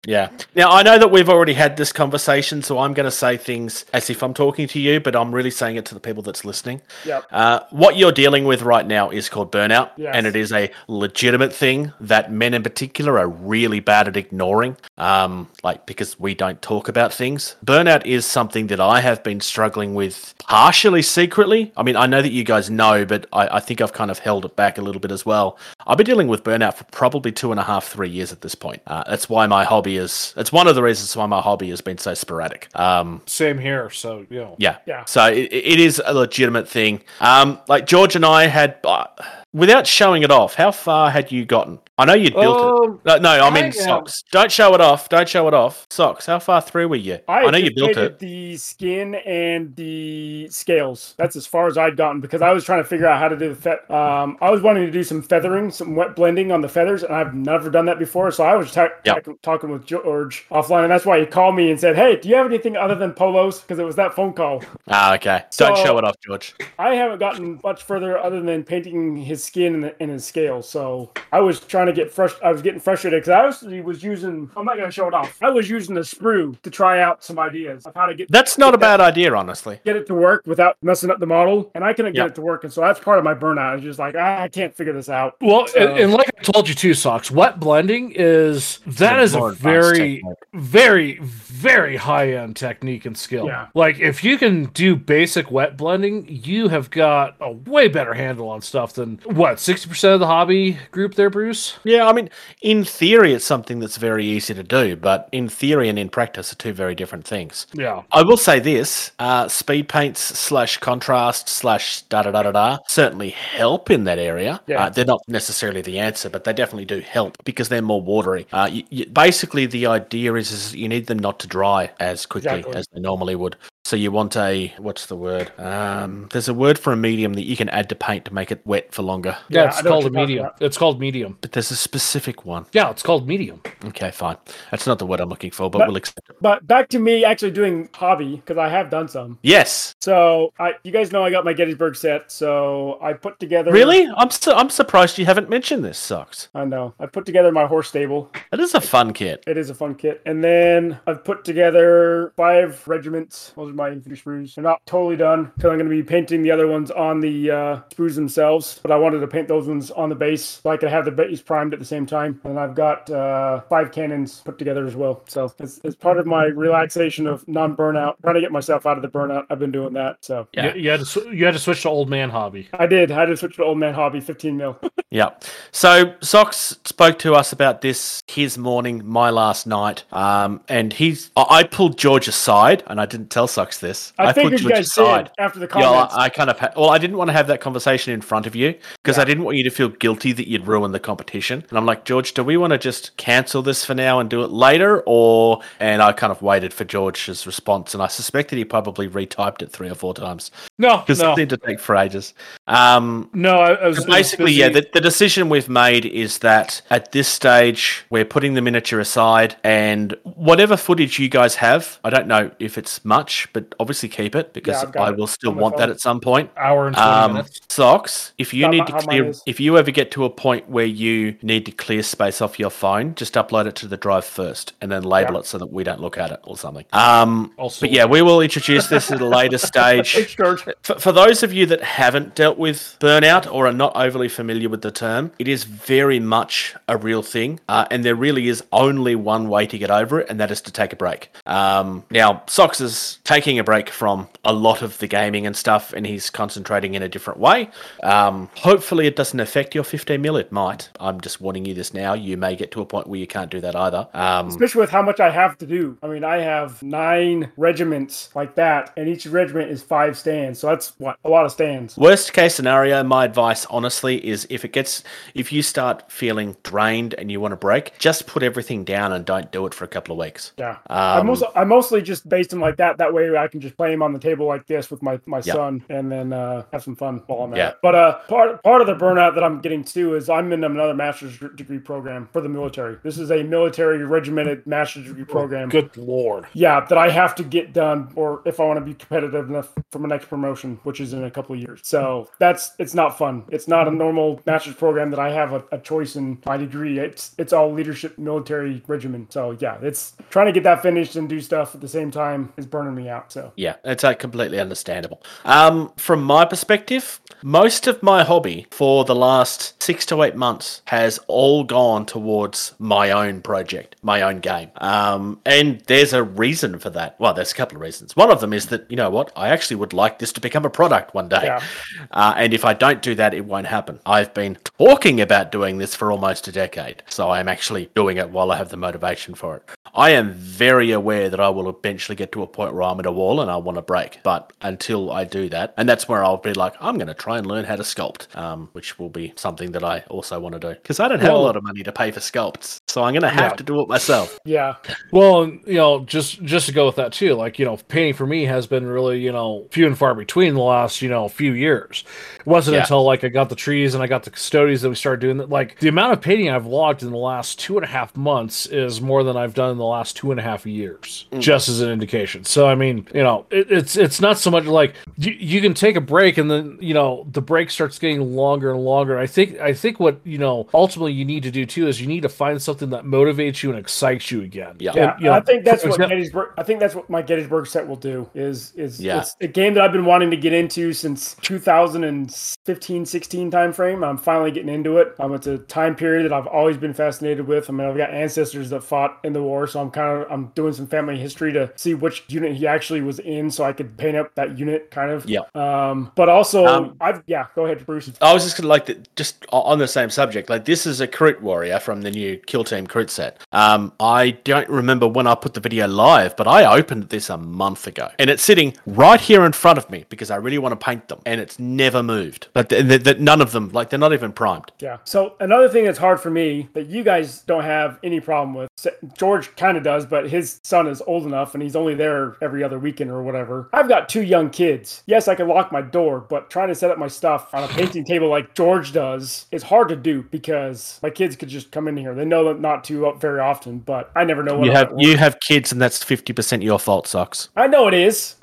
Yeah. 0.06 0.30
Now 0.56 0.70
I 0.70 0.82
know 0.82 0.98
that 0.98 1.10
we've 1.10 1.28
already 1.28 1.52
had 1.52 1.76
this 1.76 1.92
conversation, 1.92 2.62
so 2.62 2.78
I'm 2.78 2.94
going 2.94 3.04
to 3.04 3.10
say 3.10 3.36
things 3.36 3.84
as 3.92 4.08
if 4.08 4.22
I'm 4.22 4.32
talking 4.32 4.66
to 4.68 4.80
you, 4.80 4.98
but 4.98 5.14
I'm 5.14 5.30
really 5.32 5.50
saying 5.50 5.76
it 5.76 5.84
to 5.86 5.94
the 5.94 6.00
people 6.00 6.22
that's 6.22 6.42
listening. 6.42 6.80
Yep. 7.04 7.26
Uh, 7.30 7.60
what 7.68 7.98
you're 7.98 8.10
dealing 8.10 8.46
with 8.46 8.62
right 8.62 8.86
now 8.86 9.10
is 9.10 9.28
called 9.28 9.52
burnout, 9.52 9.90
Yes. 9.98 10.12
and 10.16 10.26
it 10.26 10.34
is 10.36 10.52
a 10.52 10.70
legitimate 10.88 11.52
thing 11.52 11.92
that 12.00 12.32
men 12.32 12.54
in 12.54 12.62
particular 12.62 12.79
are 13.18 13.28
really 13.28 13.80
bad 13.80 14.08
at 14.08 14.16
ignoring. 14.16 14.76
Um, 14.98 15.48
like 15.62 15.86
because 15.86 16.18
we 16.18 16.34
don't 16.34 16.60
talk 16.62 16.88
about 16.88 17.12
things. 17.12 17.56
Burnout 17.64 18.06
is 18.06 18.24
something 18.26 18.68
that 18.68 18.80
I 18.80 19.00
have 19.00 19.22
been 19.22 19.40
struggling 19.40 19.94
with 19.94 20.34
partially 20.40 21.02
secretly. 21.02 21.72
I 21.76 21.82
mean, 21.82 21.96
I 21.96 22.06
know 22.06 22.22
that 22.22 22.32
you 22.32 22.44
guys 22.44 22.70
know, 22.70 23.04
but 23.04 23.26
I, 23.32 23.56
I 23.56 23.60
think 23.60 23.80
I've 23.80 23.92
kind 23.92 24.10
of 24.10 24.18
held 24.18 24.44
it 24.44 24.56
back 24.56 24.78
a 24.78 24.82
little 24.82 25.00
bit 25.00 25.10
as 25.12 25.24
well. 25.26 25.58
I've 25.86 25.96
been 25.96 26.06
dealing 26.06 26.28
with 26.28 26.44
burnout 26.44 26.74
for 26.74 26.84
probably 26.84 27.32
two 27.32 27.50
and 27.50 27.60
a 27.60 27.64
half, 27.64 27.86
three 27.88 28.08
years 28.08 28.32
at 28.32 28.40
this 28.40 28.54
point. 28.54 28.82
Uh, 28.86 29.04
that's 29.08 29.28
why 29.28 29.46
my 29.46 29.64
hobby 29.64 29.96
is. 29.96 30.34
It's 30.36 30.52
one 30.52 30.66
of 30.66 30.74
the 30.74 30.82
reasons 30.82 31.16
why 31.16 31.26
my 31.26 31.40
hobby 31.40 31.70
has 31.70 31.80
been 31.80 31.98
so 31.98 32.14
sporadic. 32.14 32.68
Um, 32.78 33.22
Same 33.26 33.58
here. 33.58 33.90
So 33.90 34.26
you 34.30 34.38
know. 34.40 34.56
yeah. 34.58 34.78
Yeah. 34.86 35.04
So 35.04 35.26
it, 35.26 35.48
it 35.52 35.80
is 35.80 36.00
a 36.04 36.14
legitimate 36.14 36.68
thing. 36.68 37.02
Um, 37.20 37.58
like 37.68 37.86
George 37.86 38.16
and 38.16 38.24
I 38.24 38.46
had, 38.46 38.78
uh, 38.84 39.06
without 39.52 39.86
showing 39.86 40.22
it 40.22 40.30
off, 40.30 40.54
how 40.54 40.70
far 40.70 41.10
had 41.10 41.30
you 41.32 41.44
gotten? 41.44 41.78
I 41.98 42.06
know 42.06 42.14
you'd 42.14 42.32
built 42.34 42.56
Um, 42.56 42.94
it. 42.94 43.00
No, 43.04 43.36
no, 43.36 43.44
I 43.44 43.48
I 43.48 43.50
mean 43.50 43.64
am- 43.64 43.72
socks. 43.72 44.22
Don't 44.32 44.50
show 44.50 44.74
it 44.74 44.80
off. 44.80 45.10
Don't 45.10 45.28
show 45.28 45.46
it 45.48 45.52
off. 45.54 45.86
Socks. 45.90 46.24
How 46.24 46.38
far 46.38 46.62
through 46.62 46.88
were 46.88 46.96
you? 46.96 47.18
I, 47.28 47.50
know 47.50 47.58
you 47.58 47.74
built 47.74 47.96
it. 47.98 48.18
The 48.18 48.56
skin 48.56 49.16
and 49.16 49.76
the 49.76 50.48
scales. 50.50 51.14
That's 51.18 51.36
as 51.36 51.46
far 51.46 51.66
as 51.66 51.76
I'd 51.76 51.98
gotten 51.98 52.20
because 52.22 52.40
I 52.40 52.52
was 52.52 52.64
trying 52.64 52.82
to 52.82 52.88
figure 52.88 53.06
out 53.06 53.18
how 53.18 53.28
to 53.28 53.36
do 53.36 53.50
the 53.50 53.54
fe- 53.54 53.94
um 53.94 54.38
I 54.40 54.50
was 54.50 54.62
wanting 54.62 54.86
to 54.86 54.90
do 54.90 55.02
some 55.02 55.20
feathering, 55.20 55.70
some 55.70 55.94
wet 55.94 56.16
blending 56.16 56.52
on 56.52 56.62
the 56.62 56.68
feathers, 56.70 57.02
and 57.02 57.14
I've 57.14 57.34
never 57.34 57.68
done 57.68 57.84
that 57.84 57.98
before. 57.98 58.30
So 58.30 58.44
I 58.44 58.56
was 58.56 58.72
ta- 58.72 58.88
Yep. 59.04 59.24
ta- 59.24 59.32
talking 59.42 59.70
with 59.70 59.84
George 59.84 60.46
offline, 60.50 60.84
and 60.84 60.90
that's 60.90 61.04
why 61.04 61.20
he 61.20 61.26
called 61.26 61.54
me 61.54 61.70
and 61.70 61.78
said, 61.78 61.96
"Hey, 61.96 62.16
do 62.16 62.30
you 62.30 62.34
have 62.36 62.46
anything 62.46 62.78
other 62.78 62.94
than 62.94 63.12
polos?" 63.12 63.60
Because 63.60 63.78
it 63.78 63.84
was 63.84 63.96
that 63.96 64.14
phone 64.14 64.32
call. 64.32 64.62
Ah, 64.88 65.14
okay. 65.16 65.42
Don't 65.58 65.76
show 65.76 65.98
it 65.98 66.04
off, 66.04 66.16
George. 66.26 66.54
I 66.78 66.94
haven't 66.94 67.18
gotten 67.18 67.60
much 67.62 67.82
further 67.82 68.18
other 68.18 68.40
than 68.40 68.64
painting 68.64 69.16
his 69.16 69.39
his 69.40 69.46
skin 69.46 69.74
and, 69.84 69.94
and 70.00 70.10
his 70.10 70.24
scales. 70.24 70.68
So 70.68 71.10
I 71.32 71.40
was 71.40 71.60
trying 71.60 71.86
to 71.86 71.92
get 71.92 72.12
fresh. 72.12 72.32
I 72.44 72.52
was 72.52 72.62
getting 72.62 72.80
frustrated 72.80 73.22
because 73.22 73.30
I 73.30 73.44
was, 73.44 73.84
was 73.84 74.02
using. 74.02 74.50
I'm 74.56 74.64
not 74.64 74.76
going 74.76 74.88
to 74.88 74.92
show 74.92 75.08
it 75.08 75.14
off. 75.14 75.36
I 75.42 75.50
was 75.50 75.68
using 75.70 75.94
the 75.94 76.02
sprue 76.02 76.60
to 76.62 76.70
try 76.70 77.00
out 77.00 77.24
some 77.24 77.38
ideas 77.38 77.86
of 77.86 77.94
how 77.94 78.06
to 78.06 78.14
get 78.14 78.30
That's 78.30 78.58
not 78.58 78.74
a 78.74 78.78
bad 78.78 79.00
idea, 79.00 79.34
honestly. 79.34 79.80
get 79.84 79.96
it 79.96 80.06
to 80.08 80.14
work 80.14 80.42
without 80.46 80.76
messing 80.82 81.10
up 81.10 81.18
the 81.18 81.26
model, 81.26 81.70
and 81.74 81.82
I 81.84 81.92
couldn't 81.92 82.12
get 82.12 82.20
Yeah. 82.20 82.26
it 82.26 82.34
to 82.36 82.40
work, 82.42 82.64
and 82.64 82.72
so 82.72 82.80
that's 82.82 83.00
part 83.00 83.18
of 83.18 83.24
my 83.24 83.34
burnout. 83.34 83.70
I 83.70 83.74
was 83.74 83.82
just 83.84 83.98
like, 83.98 84.14
ah, 84.18 84.42
I 84.42 84.48
can't 84.48 84.74
figure 84.74 84.92
this 84.92 85.08
out. 85.08 85.36
Well, 85.40 85.66
So- 85.66 85.78
and, 85.80 85.98
and 85.98 86.12
like 86.12 86.30
I 86.38 86.42
told 86.42 86.68
you 86.68 86.74
too, 86.74 86.94
socks. 86.94 87.30
Wet 87.30 87.58
blending 87.60 88.12
is 88.12 88.80
that 88.86 89.18
a 89.18 89.22
is 89.22 89.34
a 89.34 89.50
very, 89.52 90.22
very, 90.52 91.18
very 91.20 91.96
high 91.96 92.32
end 92.32 92.56
technique 92.56 93.04
and 93.06 93.16
skill. 93.16 93.46
Yeah. 93.46 93.68
Like 93.74 93.98
if 94.00 94.22
you 94.24 94.38
can 94.38 94.64
do 94.66 94.96
basic 94.96 95.50
wet 95.50 95.76
blending, 95.76 96.26
you 96.28 96.68
have 96.68 96.90
got 96.90 97.36
a 97.40 97.52
way 97.52 97.88
better 97.88 98.14
handle 98.14 98.48
on 98.48 98.60
stuff 98.62 98.94
than 98.94 99.20
what 99.36 99.60
sixty 99.60 99.88
percent 99.88 100.14
of 100.14 100.20
the 100.20 100.26
hobby 100.26 100.78
group 100.90 101.14
there, 101.14 101.30
Bruce. 101.30 101.78
Yeah, 101.84 102.06
I 102.06 102.12
mean, 102.12 102.30
in 102.62 102.84
theory, 102.84 103.32
it's 103.34 103.44
something 103.44 103.80
that's 103.80 103.96
very 103.96 104.24
easy 104.24 104.54
to 104.54 104.62
do, 104.62 104.96
but 104.96 105.28
in 105.32 105.48
theory 105.48 105.88
and 105.88 105.98
in 105.98 106.08
practice 106.08 106.52
are 106.52 106.56
two 106.56 106.72
very 106.72 106.94
different 106.94 107.26
things. 107.26 107.66
Yeah. 107.72 108.02
I 108.12 108.22
will 108.22 108.36
say 108.36 108.60
this: 108.60 109.12
uh, 109.18 109.48
speed 109.48 109.88
paints 109.88 110.20
slash 110.20 110.78
contrast 110.78 111.48
slash 111.48 112.02
da 112.02 112.22
da 112.22 112.30
da 112.30 112.42
da 112.42 112.52
da 112.52 112.78
certainly 112.86 113.30
help 113.30 113.90
in 113.90 114.04
that 114.04 114.18
area. 114.18 114.60
Yeah. 114.66 114.84
Uh, 114.84 114.90
they're 114.90 115.04
not 115.04 115.22
necessarily 115.28 115.82
the 115.82 115.98
answer, 115.98 116.28
but 116.28 116.44
they 116.44 116.52
definitely 116.52 116.84
do 116.86 117.00
help 117.00 117.36
because 117.44 117.68
they're 117.68 117.82
more 117.82 118.02
watery. 118.02 118.46
Uh, 118.52 118.68
you, 118.70 118.84
you, 118.90 119.06
basically, 119.06 119.66
the 119.66 119.86
idea 119.86 120.34
is, 120.34 120.50
is 120.50 120.74
you 120.74 120.88
need 120.88 121.06
them 121.06 121.18
not 121.18 121.40
to 121.40 121.46
dry 121.46 121.90
as 122.00 122.26
quickly 122.26 122.50
Exactly. 122.50 122.76
as 122.76 122.86
they 122.92 123.00
normally 123.00 123.34
would. 123.34 123.56
So 123.84 123.96
you 123.96 124.12
want 124.12 124.36
a 124.36 124.72
what's 124.78 125.06
the 125.06 125.16
word? 125.16 125.50
Um, 125.58 126.28
there's 126.32 126.48
a 126.48 126.54
word 126.54 126.78
for 126.78 126.92
a 126.92 126.96
medium 126.96 127.32
that 127.32 127.44
you 127.46 127.56
can 127.56 127.68
add 127.70 127.88
to 127.88 127.94
paint 127.96 128.26
to 128.26 128.34
make 128.34 128.52
it 128.52 128.60
wet 128.64 128.92
for 128.94 129.02
longer. 129.02 129.36
Yeah, 129.48 129.62
Yeah, 129.62 129.68
it's 129.68 129.78
I 129.78 129.82
know 129.82 129.90
what 129.96 130.02
called 130.02 130.14
a 130.14 130.18
medium. 130.20 130.48
It's 130.60 130.78
called 130.78 131.00
medium. 131.00 131.38
But 131.40 131.52
there's 131.52 131.70
a 131.70 131.76
specific 131.76 132.44
one. 132.44 132.66
Yeah, 132.72 132.90
it's 132.90 133.02
called 133.02 133.26
medium. 133.26 133.62
Okay, 133.86 134.10
fine. 134.10 134.36
That's 134.70 134.86
not 134.86 134.98
the 134.98 135.06
word 135.06 135.18
I'm 135.18 135.28
looking 135.30 135.50
for, 135.50 135.70
but 135.70 135.78
But- 135.78 135.88
we'll 135.88 135.96
accept 135.96 136.28
it. 136.30 136.36
But 136.40 136.66
back 136.66 136.88
to 136.90 136.98
me 136.98 137.24
actually 137.24 137.50
doing 137.52 137.88
hobby 137.94 138.36
because 138.36 138.58
I 138.58 138.68
have 138.68 138.90
done 138.90 139.08
some. 139.08 139.38
Yes. 139.42 139.94
So 140.00 140.52
I, 140.58 140.74
you 140.84 140.92
guys 140.92 141.10
know 141.10 141.24
I 141.24 141.30
got 141.30 141.44
my 141.44 141.52
Gettysburg 141.54 141.96
set, 141.96 142.30
so 142.30 142.98
I 143.02 143.14
put 143.14 143.40
together. 143.40 143.72
Really? 143.72 144.06
I'm 144.16 144.30
su- 144.30 144.52
I'm 144.52 144.70
surprised 144.70 145.18
you 145.18 145.24
haven't 145.24 145.48
mentioned 145.48 145.84
this, 145.84 145.98
Socks. 145.98 146.48
I 146.54 146.64
know. 146.64 146.94
I 147.00 147.06
put 147.06 147.24
together 147.26 147.50
my 147.50 147.66
horse 147.66 147.88
stable. 147.88 148.30
It 148.52 148.60
is 148.60 148.74
a 148.74 148.80
fun 148.80 149.12
kit. 149.14 149.42
It 149.46 149.56
is 149.56 149.70
a 149.70 149.74
fun 149.74 149.94
kit. 149.96 150.20
And 150.26 150.44
then 150.44 151.00
I've 151.06 151.24
put 151.24 151.44
together 151.44 152.32
five 152.36 152.86
regiments. 152.86 153.52
Those 153.70 153.74
are 153.74 153.88
my 153.88 153.90
infantry 153.90 154.16
sprues. 154.16 154.54
They're 154.54 154.64
not 154.64 154.84
totally 154.84 155.16
done 155.16 155.52
because 155.56 155.70
I'm 155.70 155.78
going 155.78 155.88
to 155.88 155.96
be 155.96 156.02
painting 156.02 156.42
the 156.42 156.50
other 156.50 156.66
ones 156.66 156.90
on 156.90 157.20
the 157.20 157.50
uh, 157.50 157.80
sprues 157.90 158.16
themselves. 158.16 158.80
But 158.82 158.90
I 158.90 158.96
wanted 158.96 159.20
to 159.20 159.28
paint 159.28 159.46
those 159.46 159.68
ones 159.68 159.92
on 159.92 160.08
the 160.08 160.14
base 160.16 160.60
so 160.62 160.70
I 160.70 160.76
could 160.76 160.88
have 160.88 161.04
the 161.04 161.12
base 161.12 161.40
primed 161.40 161.72
at 161.72 161.78
the 161.78 161.84
same 161.84 162.04
time. 162.04 162.40
And 162.42 162.58
I've 162.58 162.74
got 162.74 163.08
uh, 163.08 163.60
five 163.68 163.92
cannons 163.92 164.40
put 164.44 164.58
together 164.58 164.86
as 164.86 164.96
well. 164.96 165.22
So 165.28 165.52
it's, 165.60 165.80
it's 165.84 165.94
part 165.94 166.18
of 166.18 166.26
my 166.26 166.46
relaxation 166.46 167.26
of 167.28 167.46
non-burnout, 167.46 168.16
trying 168.22 168.34
to 168.34 168.40
get 168.40 168.50
myself 168.50 168.86
out 168.86 168.96
of 168.96 169.02
the 169.02 169.08
burnout. 169.08 169.46
I've 169.50 169.60
been 169.60 169.72
doing 169.72 169.92
that. 169.94 170.24
So 170.24 170.48
Yeah. 170.52 170.74
You, 170.74 170.82
you 170.82 170.90
had 170.90 171.00
to 171.00 171.06
sw- 171.06 171.26
you 171.26 171.44
had 171.44 171.54
to 171.54 171.60
switch 171.60 171.82
to 171.82 171.90
old 171.90 172.08
man 172.10 172.30
hobby. 172.30 172.68
I 172.72 172.86
did. 172.86 173.12
I 173.12 173.20
had 173.20 173.26
to 173.26 173.36
switch 173.36 173.56
to 173.56 173.64
old 173.64 173.78
man 173.78 173.94
hobby, 173.94 174.20
15 174.20 174.56
mil. 174.56 174.78
Yeah. 175.12 175.30
So 175.72 176.14
Socks 176.20 176.78
spoke 176.84 177.18
to 177.18 177.34
us 177.34 177.52
about 177.52 177.80
this 177.80 178.22
his 178.28 178.56
morning, 178.56 179.02
my 179.04 179.30
last 179.30 179.66
night. 179.66 180.04
Um, 180.12 180.60
and 180.68 180.92
he's 180.92 181.32
I 181.36 181.60
I 181.60 181.64
pulled 181.64 181.98
George 181.98 182.28
aside, 182.28 182.84
and 182.86 183.00
I 183.00 183.06
didn't 183.06 183.28
tell 183.28 183.48
Socks 183.60 183.78
this. 183.78 184.12
I, 184.18 184.32
pulled 184.32 184.52
figured 184.52 184.60
you 184.62 184.70
guys 184.70 184.92
did 184.92 185.30
after 185.38 185.58
the 185.58 185.66
Yeah, 185.66 185.82
comments. 185.82 186.14
I, 186.14 186.24
I 186.24 186.28
kind 186.30 186.48
of 186.50 186.58
well, 186.76 186.90
I 186.90 186.98
didn't 186.98 187.16
want 187.16 187.28
to 187.28 187.32
have 187.32 187.46
that 187.48 187.60
conversation 187.60 188.12
in 188.12 188.20
front 188.22 188.46
of 188.46 188.56
you 188.56 188.74
because 189.02 189.16
Yeah. 189.16 189.22
I 189.22 189.24
didn't 189.26 189.44
want 189.44 189.56
you 189.58 189.64
to 189.64 189.70
feel 189.70 189.88
guilty 189.88 190.32
that 190.32 190.48
you'd 190.48 190.66
ruined 190.66 190.94
the 190.94 191.00
competition. 191.00 191.64
And 191.68 191.76
I'm 191.78 191.84
like, 191.86 192.04
George, 192.04 192.32
do 192.34 192.42
we 192.42 192.56
want 192.56 192.72
to 192.72 192.78
just 192.78 193.16
cancel 193.18 193.60
this 193.62 193.84
for 193.84 193.94
now 193.94 194.18
and 194.18 194.30
do 194.30 194.42
it 194.42 194.50
later, 194.50 195.02
or? 195.06 195.60
And 195.78 196.00
I 196.00 196.12
kind 196.12 196.30
of 196.30 196.40
waited 196.42 196.72
for 196.72 196.84
George's 196.84 197.46
response, 197.46 197.92
and 197.94 198.02
I 198.02 198.06
suspected 198.06 198.56
he 198.56 198.64
probably 198.64 199.08
retyped 199.08 199.60
it 199.62 199.70
three 199.70 199.90
or 199.90 199.94
four 199.94 200.14
times 200.14 200.50
No, 200.78 200.98
because 200.98 201.20
no, 201.20 201.32
it 201.32 201.36
seemed 201.36 201.50
to 201.50 201.56
take 201.58 201.80
for 201.80 201.96
ages. 201.96 202.32
Um, 202.66 203.28
no. 203.34 203.56
I, 203.58 203.72
I 203.72 203.84
I 203.84 203.88
was 203.88 204.04
basically, 204.06 204.52
yeah, 204.52 204.68
the, 204.68 204.86
the 204.92 205.00
decision 205.00 205.48
we've 205.48 205.68
made 205.68 206.06
is 206.06 206.38
that 206.38 206.80
at 206.90 207.12
this 207.12 207.28
stage, 207.28 208.04
we're 208.08 208.24
putting 208.24 208.54
the 208.54 208.62
miniature 208.62 209.00
aside, 209.00 209.56
and 209.64 210.16
whatever 210.22 210.76
footage 210.76 211.18
you 211.18 211.28
guys 211.28 211.56
have, 211.56 211.98
I 212.04 212.10
don't 212.10 212.26
know 212.28 212.50
if 212.58 212.78
it's 212.78 213.04
much, 213.04 213.49
but 213.52 213.74
obviously 213.80 214.08
keep 214.08 214.34
it 214.34 214.52
because 214.52 214.84
I've 214.84 214.96
I 214.96 215.10
will 215.10 215.26
still 215.26 215.50
on 215.50 215.56
my 215.56 215.62
want 215.62 215.76
that 215.78 215.90
at 215.90 216.00
some 216.00 216.20
point. 216.20 216.50
hour 216.56 216.86
and 216.86 216.96
twenty 216.96 217.10
Um, 217.10 217.32
minutes. 217.34 217.60
socks. 217.68 218.32
If 218.38 218.52
you 218.54 218.64
How 218.64 218.70
need 218.70 218.86
to 218.86 218.92
clear, 218.92 219.32
if 219.46 219.60
you 219.60 219.78
ever 219.78 219.90
get 219.90 220.10
to 220.12 220.24
a 220.24 220.30
point 220.30 220.68
where 220.68 220.84
you 220.86 221.36
need 221.42 221.66
to 221.66 221.72
clear 221.72 222.02
space 222.02 222.40
off 222.40 222.58
your 222.58 222.70
phone, 222.70 223.14
just 223.14 223.34
upload 223.34 223.66
it 223.66 223.74
to 223.76 223.86
the 223.88 223.96
drive 223.96 224.24
first, 224.24 224.72
and 224.80 224.90
then 224.90 225.02
label 225.02 225.34
Yeah. 225.34 225.38
it 225.40 225.46
so 225.46 225.58
that 225.58 225.72
we 225.72 225.84
don't 225.84 226.00
look 226.00 226.18
at 226.18 226.30
it 226.30 226.40
or 226.44 226.56
something. 226.56 226.84
Um, 226.92 227.52
Also- 227.58 227.80
but 227.80 227.90
yeah, 227.92 228.04
we 228.04 228.22
will 228.22 228.40
introduce 228.40 228.86
this 228.88 229.10
at 229.10 229.20
a 229.20 229.26
later 229.26 229.58
stage. 229.72 230.36
For, 230.82 230.98
for 230.98 231.12
those 231.12 231.42
of 231.42 231.52
you 231.52 231.66
that 231.66 231.82
haven't 231.82 232.34
dealt 232.34 232.58
with 232.58 232.96
burnout 233.00 233.52
or 233.52 233.66
are 233.66 233.72
not 233.72 233.92
overly 233.96 234.28
familiar 234.28 234.68
with 234.68 234.82
the 234.82 234.90
term, 234.90 235.32
it 235.38 235.48
is 235.48 235.64
very 235.64 236.20
much 236.20 236.74
a 236.88 236.96
real 236.96 237.22
thing, 237.22 237.60
uh, 237.68 237.86
and 237.90 238.04
there 238.04 238.14
really 238.14 238.48
is 238.48 238.62
only 238.72 239.14
one 239.14 239.48
way 239.48 239.66
to 239.66 239.78
get 239.78 239.90
over 239.90 240.20
it, 240.20 240.26
and 240.30 240.40
that 240.40 240.50
is 240.50 240.60
to 240.62 240.72
take 240.72 240.92
a 240.92 240.96
break. 240.96 241.30
Um, 241.46 242.04
now, 242.10 242.42
Socks 242.46 242.80
is 242.80 243.18
taking 243.40 243.58
a 243.58 243.64
break 243.64 243.88
from 243.88 244.28
a 244.44 244.52
lot 244.52 244.82
of 244.82 244.98
the 244.98 245.06
gaming 245.06 245.46
and 245.46 245.56
stuff, 245.56 245.94
and 245.94 246.06
he's 246.06 246.28
concentrating 246.28 246.92
in 246.92 247.02
a 247.02 247.08
different 247.08 247.40
way. 247.40 247.70
Um, 248.02 248.50
hopefully, 248.54 249.06
it 249.06 249.16
doesn't 249.16 249.40
affect 249.40 249.74
your 249.74 249.82
15 249.82 250.20
mil. 250.20 250.36
It 250.36 250.52
might. 250.52 250.90
I'm 251.00 251.22
just 251.22 251.40
warning 251.40 251.64
you 251.64 251.72
this 251.72 251.94
now. 251.94 252.12
You 252.12 252.36
may 252.36 252.54
get 252.54 252.70
to 252.72 252.82
a 252.82 252.84
point 252.84 253.06
where 253.06 253.18
you 253.18 253.26
can't 253.26 253.50
do 253.50 253.58
that 253.62 253.74
either. 253.74 254.06
Um, 254.12 254.48
Especially 254.48 254.82
with 254.82 254.90
how 254.90 255.00
much 255.00 255.20
I 255.20 255.30
have 255.30 255.56
to 255.56 255.66
do. 255.66 255.96
I 256.02 256.08
mean, 256.08 256.22
I 256.22 256.36
have 256.42 256.82
nine 256.82 257.50
regiments 257.56 258.28
like 258.34 258.56
that, 258.56 258.92
and 258.98 259.08
each 259.08 259.24
regiment 259.24 259.70
is 259.70 259.82
five 259.82 260.18
stands. 260.18 260.58
So 260.58 260.66
that's 260.66 260.92
what 260.98 261.16
a 261.24 261.30
lot 261.30 261.46
of 261.46 261.52
stands. 261.52 261.96
Worst 261.96 262.34
case 262.34 262.54
scenario, 262.54 263.02
my 263.04 263.24
advice 263.24 263.64
honestly 263.70 264.22
is 264.22 264.46
if 264.50 264.66
it 264.66 264.72
gets 264.72 265.02
if 265.34 265.50
you 265.50 265.62
start 265.62 266.12
feeling 266.12 266.58
drained 266.62 267.14
and 267.14 267.32
you 267.32 267.40
want 267.40 267.52
to 267.52 267.56
break, 267.56 267.98
just 267.98 268.26
put 268.26 268.42
everything 268.42 268.84
down 268.84 269.12
and 269.12 269.24
don't 269.24 269.50
do 269.50 269.64
it 269.64 269.72
for 269.72 269.86
a 269.86 269.88
couple 269.88 270.12
of 270.12 270.18
weeks. 270.18 270.52
Yeah, 270.58 270.76
I 270.88 271.20
Um, 271.20 271.28
most 271.28 271.42
I 271.54 271.64
mostly 271.64 272.02
just 272.02 272.28
based 272.28 272.50
them 272.50 272.60
like 272.60 272.76
that. 272.76 272.98
That 272.98 273.14
way 273.14 273.29
I 273.36 273.48
can 273.48 273.60
just 273.60 273.76
play 273.76 273.92
him 273.92 274.02
on 274.02 274.12
the 274.12 274.18
table 274.18 274.46
like 274.46 274.66
this 274.66 274.90
with 274.90 275.02
my 275.02 275.20
my 275.26 275.38
Yeah. 275.44 275.54
son, 275.54 275.84
and 275.88 276.10
then 276.10 276.32
uh, 276.32 276.64
have 276.72 276.82
some 276.82 276.96
fun 276.96 277.22
while 277.26 277.40
I'm 277.44 277.54
at 277.54 277.72
it. 277.72 277.78
But 277.82 277.94
uh, 277.94 278.18
part 278.28 278.62
part 278.62 278.80
of 278.80 278.86
the 278.86 278.94
burnout 278.94 279.34
that 279.34 279.44
I'm 279.44 279.60
getting 279.60 279.84
to 279.84 280.14
is 280.16 280.28
I'm 280.28 280.52
in 280.52 280.64
another 280.64 280.94
master's 280.94 281.38
degree 281.56 281.78
program 281.78 282.28
for 282.32 282.40
the 282.40 282.48
military. 282.48 282.96
This 283.02 283.18
is 283.18 283.30
a 283.30 283.42
military 283.42 284.04
regimented 284.04 284.66
master's 284.66 285.06
degree 285.06 285.24
program. 285.24 285.68
Good 285.68 285.96
lord. 285.96 286.46
Yeah, 286.52 286.80
that 286.86 286.98
I 286.98 287.10
have 287.10 287.34
to 287.36 287.42
get 287.44 287.72
done, 287.72 288.10
or 288.14 288.42
if 288.44 288.60
I 288.60 288.64
want 288.64 288.78
to 288.78 288.84
be 288.84 288.94
competitive 288.94 289.48
enough 289.48 289.72
for 289.90 289.98
my 289.98 290.08
next 290.08 290.26
promotion, 290.28 290.78
which 290.84 291.00
is 291.00 291.12
in 291.12 291.24
a 291.24 291.30
couple 291.30 291.54
of 291.54 291.60
years. 291.60 291.80
So 291.82 292.28
that's 292.38 292.72
it's 292.78 292.94
not 292.94 293.16
fun. 293.18 293.44
It's 293.48 293.68
not 293.68 293.88
a 293.88 293.90
normal 293.90 294.40
master's 294.46 294.74
program 294.74 295.10
that 295.10 295.20
I 295.20 295.30
have 295.30 295.52
a, 295.52 295.64
a 295.72 295.78
choice 295.78 296.16
in 296.16 296.38
my 296.46 296.56
degree. 296.56 296.98
It's 296.98 297.34
it's 297.38 297.52
all 297.52 297.72
leadership 297.72 298.18
military 298.18 298.82
regimen. 298.86 299.26
So 299.30 299.56
yeah, 299.60 299.78
it's 299.82 300.14
trying 300.30 300.46
to 300.46 300.52
get 300.52 300.64
that 300.64 300.82
finished 300.82 301.16
and 301.16 301.28
do 301.28 301.40
stuff 301.40 301.74
at 301.74 301.80
the 301.80 301.88
same 301.88 302.10
time 302.10 302.52
is 302.56 302.66
burning 302.66 302.94
me 302.94 303.08
out. 303.08 303.19
So 303.28 303.52
Yeah, 303.56 303.76
it's 303.84 304.04
uh, 304.04 304.14
completely 304.14 304.60
understandable. 304.60 305.22
Um, 305.44 305.92
from 305.96 306.22
my 306.22 306.44
perspective, 306.44 307.20
most 307.42 307.86
of 307.86 308.02
my 308.02 308.24
hobby 308.24 308.66
for 308.70 309.04
the 309.04 309.14
last 309.14 309.82
six 309.82 310.04
to 310.06 310.22
eight 310.22 310.36
months 310.36 310.82
has 310.86 311.18
all 311.26 311.64
gone 311.64 312.06
towards 312.06 312.74
my 312.78 313.10
own 313.10 313.40
project, 313.40 313.96
my 314.02 314.22
own 314.22 314.40
game. 314.40 314.70
Um, 314.76 315.40
and 315.46 315.80
there's 315.86 316.12
a 316.12 316.22
reason 316.22 316.78
for 316.78 316.90
that. 316.90 317.18
Well, 317.18 317.34
there's 317.34 317.52
a 317.52 317.54
couple 317.54 317.76
of 317.76 317.82
reasons. 317.82 318.14
One 318.16 318.30
of 318.30 318.40
them 318.40 318.52
is 318.52 318.66
that, 318.66 318.90
you 318.90 318.96
know 318.96 319.10
what, 319.10 319.32
I 319.36 319.48
actually 319.48 319.76
would 319.76 319.92
like 319.92 320.18
this 320.18 320.32
to 320.32 320.40
become 320.40 320.64
a 320.64 320.70
product 320.70 321.14
one 321.14 321.28
day. 321.28 321.44
Yeah. 321.44 321.62
Uh, 322.10 322.34
and 322.36 322.54
if 322.54 322.64
I 322.64 322.74
don't 322.74 323.02
do 323.02 323.14
that, 323.14 323.34
it 323.34 323.44
won't 323.44 323.66
happen. 323.66 324.00
I've 324.04 324.34
been 324.34 324.58
talking 324.78 325.20
about 325.20 325.52
doing 325.52 325.78
this 325.78 325.94
for 325.94 326.12
almost 326.12 326.48
a 326.48 326.52
decade. 326.52 327.02
So 327.08 327.30
I'm 327.30 327.48
actually 327.48 327.90
doing 327.94 328.16
it 328.18 328.30
while 328.30 328.50
I 328.52 328.56
have 328.56 328.68
the 328.68 328.76
motivation 328.76 329.34
for 329.34 329.56
it. 329.56 329.64
I 329.94 330.10
am 330.10 330.32
very 330.32 330.92
aware 330.92 331.28
that 331.28 331.40
I 331.40 331.48
will 331.48 331.68
eventually 331.68 332.16
get 332.16 332.32
to 332.32 332.42
a 332.42 332.46
point 332.46 332.74
where 332.74 332.82
I'm 332.82 333.00
at 333.00 333.06
a 333.06 333.12
wall 333.12 333.40
and 333.40 333.50
I 333.50 333.56
want 333.56 333.76
to 333.76 333.82
break. 333.82 334.20
But 334.22 334.52
until 334.60 335.10
I 335.10 335.24
do 335.24 335.48
that, 335.48 335.74
and 335.76 335.88
that's 335.88 336.08
where 336.08 336.24
I'll 336.24 336.36
be 336.36 336.54
like, 336.54 336.74
I'm 336.80 336.96
going 336.96 337.08
to 337.08 337.14
try 337.14 337.38
and 337.38 337.46
learn 337.46 337.64
how 337.64 337.76
to 337.76 337.82
sculpt, 337.82 338.34
um, 338.36 338.68
which 338.72 338.98
will 338.98 339.08
be 339.08 339.32
something 339.36 339.72
that 339.72 339.82
I 339.84 340.04
also 340.08 340.38
want 340.38 340.54
to 340.54 340.58
do. 340.60 340.70
Because 340.80 341.00
I 341.00 341.08
don't 341.08 341.20
have 341.20 341.32
Well- 341.32 341.40
a 341.42 341.44
lot 341.44 341.56
of 341.56 341.64
money 341.64 341.82
to 341.82 341.92
pay 341.92 342.10
for 342.10 342.20
sculpts. 342.20 342.78
So 342.88 343.02
I'm 343.02 343.12
going 343.14 343.22
to 343.22 343.28
have 343.28 343.52
Yeah. 343.52 343.56
to 343.56 343.62
do 343.64 343.80
it 343.80 343.88
myself. 343.88 344.38
yeah, 344.44 344.74
Well, 345.12 345.46
you 345.66 345.74
know, 345.74 346.00
just 346.04 346.42
just 346.42 346.66
to 346.66 346.72
go 346.72 346.86
with 346.86 346.96
that 346.96 347.12
too, 347.12 347.34
like 347.34 347.58
you 347.58 347.64
know, 347.64 347.76
painting 347.88 348.14
for 348.14 348.26
me 348.26 348.44
has 348.44 348.66
been 348.66 348.86
really 348.86 349.18
you 349.20 349.32
know 349.32 349.66
few 349.70 349.86
and 349.86 349.96
far 349.98 350.14
between 350.14 350.54
the 350.54 350.60
last 350.60 351.02
you 351.02 351.08
know 351.08 351.28
few 351.28 351.52
years. 351.52 352.04
It 352.38 352.46
wasn't 352.46 352.74
Yeah. 352.76 352.80
until 352.82 353.02
like 353.04 353.24
I 353.24 353.28
got 353.28 353.48
the 353.48 353.54
trees 353.54 353.94
and 353.94 354.02
I 354.02 354.06
got 354.06 354.22
the 354.24 354.30
Custodes 354.30 354.82
that 354.82 354.88
we 354.88 354.94
started 354.94 355.20
doing 355.20 355.38
that. 355.38 355.48
Like 355.50 355.78
the 355.80 355.88
amount 355.88 356.12
of 356.12 356.20
painting 356.20 356.48
I've 356.50 356.66
logged 356.66 357.02
in 357.02 357.10
the 357.10 357.16
last 357.16 357.58
two 357.58 357.76
and 357.76 357.84
a 357.84 357.88
half 357.88 358.16
months 358.16 358.66
is 358.66 359.00
more 359.00 359.22
than 359.24 359.36
I've 359.36 359.54
done 359.54 359.78
the 359.80 359.84
last 359.86 360.16
two 360.16 360.30
and 360.30 360.38
a 360.38 360.42
half 360.42 360.64
years, 360.66 361.26
just 361.38 361.68
as 361.68 361.80
an 361.80 361.90
indication. 361.90 362.44
So 362.44 362.68
I 362.68 362.74
mean, 362.76 363.06
you 363.12 363.22
know, 363.22 363.46
it, 363.50 363.70
it's 363.70 363.96
it's 363.96 364.20
not 364.20 364.38
so 364.38 364.50
much 364.50 364.64
like 364.66 364.94
you, 365.16 365.32
you 365.32 365.60
can 365.60 365.74
take 365.74 365.96
a 365.96 366.00
break 366.00 366.38
and 366.38 366.50
then 366.50 366.78
you 366.80 366.94
know 366.94 367.26
the 367.32 367.42
break 367.42 367.70
starts 367.70 367.98
getting 367.98 368.20
longer 368.36 368.70
and 368.70 368.84
longer. 368.84 369.18
I 369.18 369.26
think 369.26 369.58
I 369.58 369.72
think 369.74 369.98
what 369.98 370.20
you 370.24 370.38
know 370.38 370.68
ultimately 370.72 371.12
you 371.12 371.24
need 371.24 371.42
to 371.42 371.50
do 371.50 371.66
too 371.66 371.88
is 371.88 372.00
you 372.00 372.06
need 372.06 372.22
to 372.22 372.28
find 372.28 372.60
something 372.62 372.90
that 372.90 373.04
motivates 373.04 373.62
you 373.62 373.70
and 373.70 373.78
excites 373.78 374.30
you 374.30 374.42
again. 374.42 374.76
Yeah. 374.78 374.92
Yeah, 374.94 375.12
And, 375.12 375.20
you 375.20 375.26
know, 375.26 375.32
I 375.34 375.40
think 375.40 375.64
that's 375.64 375.82
what 375.84 375.90
example- 375.94 376.16
Gettysburg. 376.16 376.48
I 376.58 376.62
think 376.62 376.80
that's 376.80 376.94
what 376.94 377.08
my 377.10 377.22
Gettysburg 377.22 377.66
set 377.66 377.86
will 377.88 377.96
do. 377.96 378.28
Is 378.34 378.72
is 378.76 379.00
Yeah. 379.00 379.20
it's 379.20 379.34
a 379.40 379.46
game 379.48 379.74
that 379.74 379.82
I've 379.82 379.92
been 379.92 380.04
wanting 380.04 380.30
to 380.30 380.36
get 380.36 380.52
into 380.52 380.92
since 380.92 381.34
2015, 381.42 383.06
16 383.06 383.50
time 383.50 383.72
frame. 383.72 384.04
I'm 384.04 384.18
finally 384.18 384.50
getting 384.50 384.68
into 384.72 384.98
it. 384.98 385.14
Um, 385.18 385.32
it's 385.34 385.46
a 385.46 385.58
time 385.58 385.94
period 385.94 386.24
that 386.24 386.32
I've 386.32 386.46
always 386.46 386.76
been 386.76 386.94
fascinated 386.94 387.46
with. 387.46 387.68
I 387.70 387.72
mean, 387.72 387.86
I've 387.88 387.96
got 387.96 388.10
ancestors 388.10 388.70
that 388.70 388.82
fought 388.82 389.18
in 389.24 389.32
the 389.32 389.42
war, 389.42 389.66
so 389.70 389.80
I'm 389.80 389.90
kind 389.90 390.22
of 390.22 390.30
I'm 390.30 390.46
doing 390.54 390.72
some 390.72 390.86
family 390.86 391.18
history 391.18 391.52
to 391.52 391.72
see 391.76 391.94
which 391.94 392.24
unit 392.28 392.56
he 392.56 392.66
actually 392.66 393.00
was 393.00 393.18
in, 393.20 393.50
so 393.50 393.64
I 393.64 393.72
could 393.72 393.96
paint 393.96 394.16
up 394.16 394.34
that 394.34 394.58
unit 394.58 394.90
kind 394.90 395.10
of. 395.10 395.28
Yeah. 395.28 395.40
Um, 395.54 396.12
but 396.14 396.28
also, 396.28 396.66
Um, 396.66 396.96
I've 397.00 397.22
yeah. 397.26 397.46
Go 397.54 397.64
ahead, 397.66 397.84
Bruce. 397.86 398.10
I 398.20 398.32
was 398.32 398.44
just 398.44 398.56
gonna 398.56 398.68
like 398.68 398.86
that, 398.86 399.14
just 399.16 399.44
on 399.50 399.78
the 399.78 399.88
same 399.88 400.10
subject. 400.10 400.50
Like 400.50 400.64
this 400.64 400.86
is 400.86 401.00
a 401.00 401.06
crit 401.06 401.40
warrior 401.42 401.78
from 401.78 402.02
the 402.02 402.10
new 402.10 402.36
Kill 402.38 402.64
Team 402.64 402.86
crit 402.86 403.10
set. 403.10 403.38
Um, 403.52 403.92
I 404.00 404.30
don't 404.44 404.68
remember 404.68 405.06
when 405.08 405.26
I 405.26 405.34
put 405.34 405.54
the 405.54 405.60
video 405.60 405.86
live, 405.88 406.36
but 406.36 406.46
I 406.46 406.64
opened 406.64 407.08
this 407.10 407.30
a 407.30 407.36
month 407.36 407.86
ago, 407.86 408.08
and 408.18 408.30
it's 408.30 408.42
sitting 408.42 408.74
right 408.86 409.20
here 409.20 409.44
in 409.44 409.52
front 409.52 409.78
of 409.78 409.88
me 409.90 410.04
because 410.08 410.30
I 410.30 410.36
really 410.36 410.58
want 410.58 410.78
to 410.78 410.84
paint 410.84 411.08
them, 411.08 411.20
and 411.26 411.40
it's 411.40 411.58
never 411.58 412.02
moved. 412.02 412.48
But 412.52 412.68
th- 412.68 412.86
th- 412.86 413.04
th- 413.04 413.18
none 413.18 413.40
of 413.40 413.52
them, 413.52 413.70
like 413.70 413.90
they're 413.90 413.98
not 413.98 414.12
even 414.12 414.32
primed. 414.32 414.72
Yeah. 414.80 414.98
So 415.04 415.34
another 415.40 415.68
thing 415.68 415.84
that's 415.84 415.98
hard 415.98 416.20
for 416.20 416.30
me 416.30 416.68
that 416.74 416.86
you 416.86 417.02
guys 417.02 417.40
don't 417.42 417.64
have 417.64 417.98
any 418.02 418.20
problem 418.20 418.54
with, 418.54 418.68
George 419.16 419.54
kind 419.60 419.76
of 419.76 419.84
does, 419.84 420.06
but 420.06 420.28
his 420.30 420.58
son 420.64 420.86
is 420.86 421.02
old 421.02 421.26
enough 421.26 421.52
and 421.54 421.62
he's 421.62 421.76
only 421.76 421.94
there 421.94 422.36
every 422.40 422.64
other 422.64 422.78
weekend 422.78 423.10
or 423.10 423.22
whatever. 423.22 423.68
I've 423.74 423.88
got 423.88 424.08
two 424.08 424.22
young 424.22 424.48
kids. 424.48 425.02
Yes, 425.04 425.28
I 425.28 425.34
can 425.34 425.48
lock 425.48 425.70
my 425.70 425.82
door, 425.82 426.20
but 426.20 426.48
trying 426.48 426.68
to 426.68 426.74
set 426.74 426.90
up 426.90 426.96
my 426.96 427.08
stuff 427.08 427.52
on 427.52 427.64
a 427.64 427.68
painting 427.68 428.04
table 428.04 428.28
like 428.28 428.54
George 428.54 428.92
does 428.92 429.44
is 429.52 429.62
hard 429.62 429.90
to 429.90 429.96
do 429.96 430.22
because 430.30 430.98
my 431.02 431.10
kids 431.10 431.36
could 431.36 431.50
just 431.50 431.72
come 431.72 431.88
in 431.88 431.96
here. 431.98 432.14
They 432.14 432.24
know 432.24 432.44
that 432.44 432.60
not 432.60 432.84
to 432.84 433.06
up 433.06 433.20
very 433.20 433.40
often, 433.40 433.80
but 433.80 434.10
I 434.16 434.24
never 434.24 434.42
know 434.42 434.56
what 434.56 434.64
You 434.64 434.70
I'm 434.72 434.76
have 434.76 434.92
you 434.96 435.16
have 435.18 435.38
kids, 435.46 435.72
and 435.72 435.80
that's 435.80 436.02
fifty 436.02 436.32
percent 436.32 436.62
your 436.62 436.78
fault, 436.78 437.06
socks. 437.06 437.50
I 437.54 437.66
know 437.66 437.86
it 437.86 437.94
is 437.94 438.36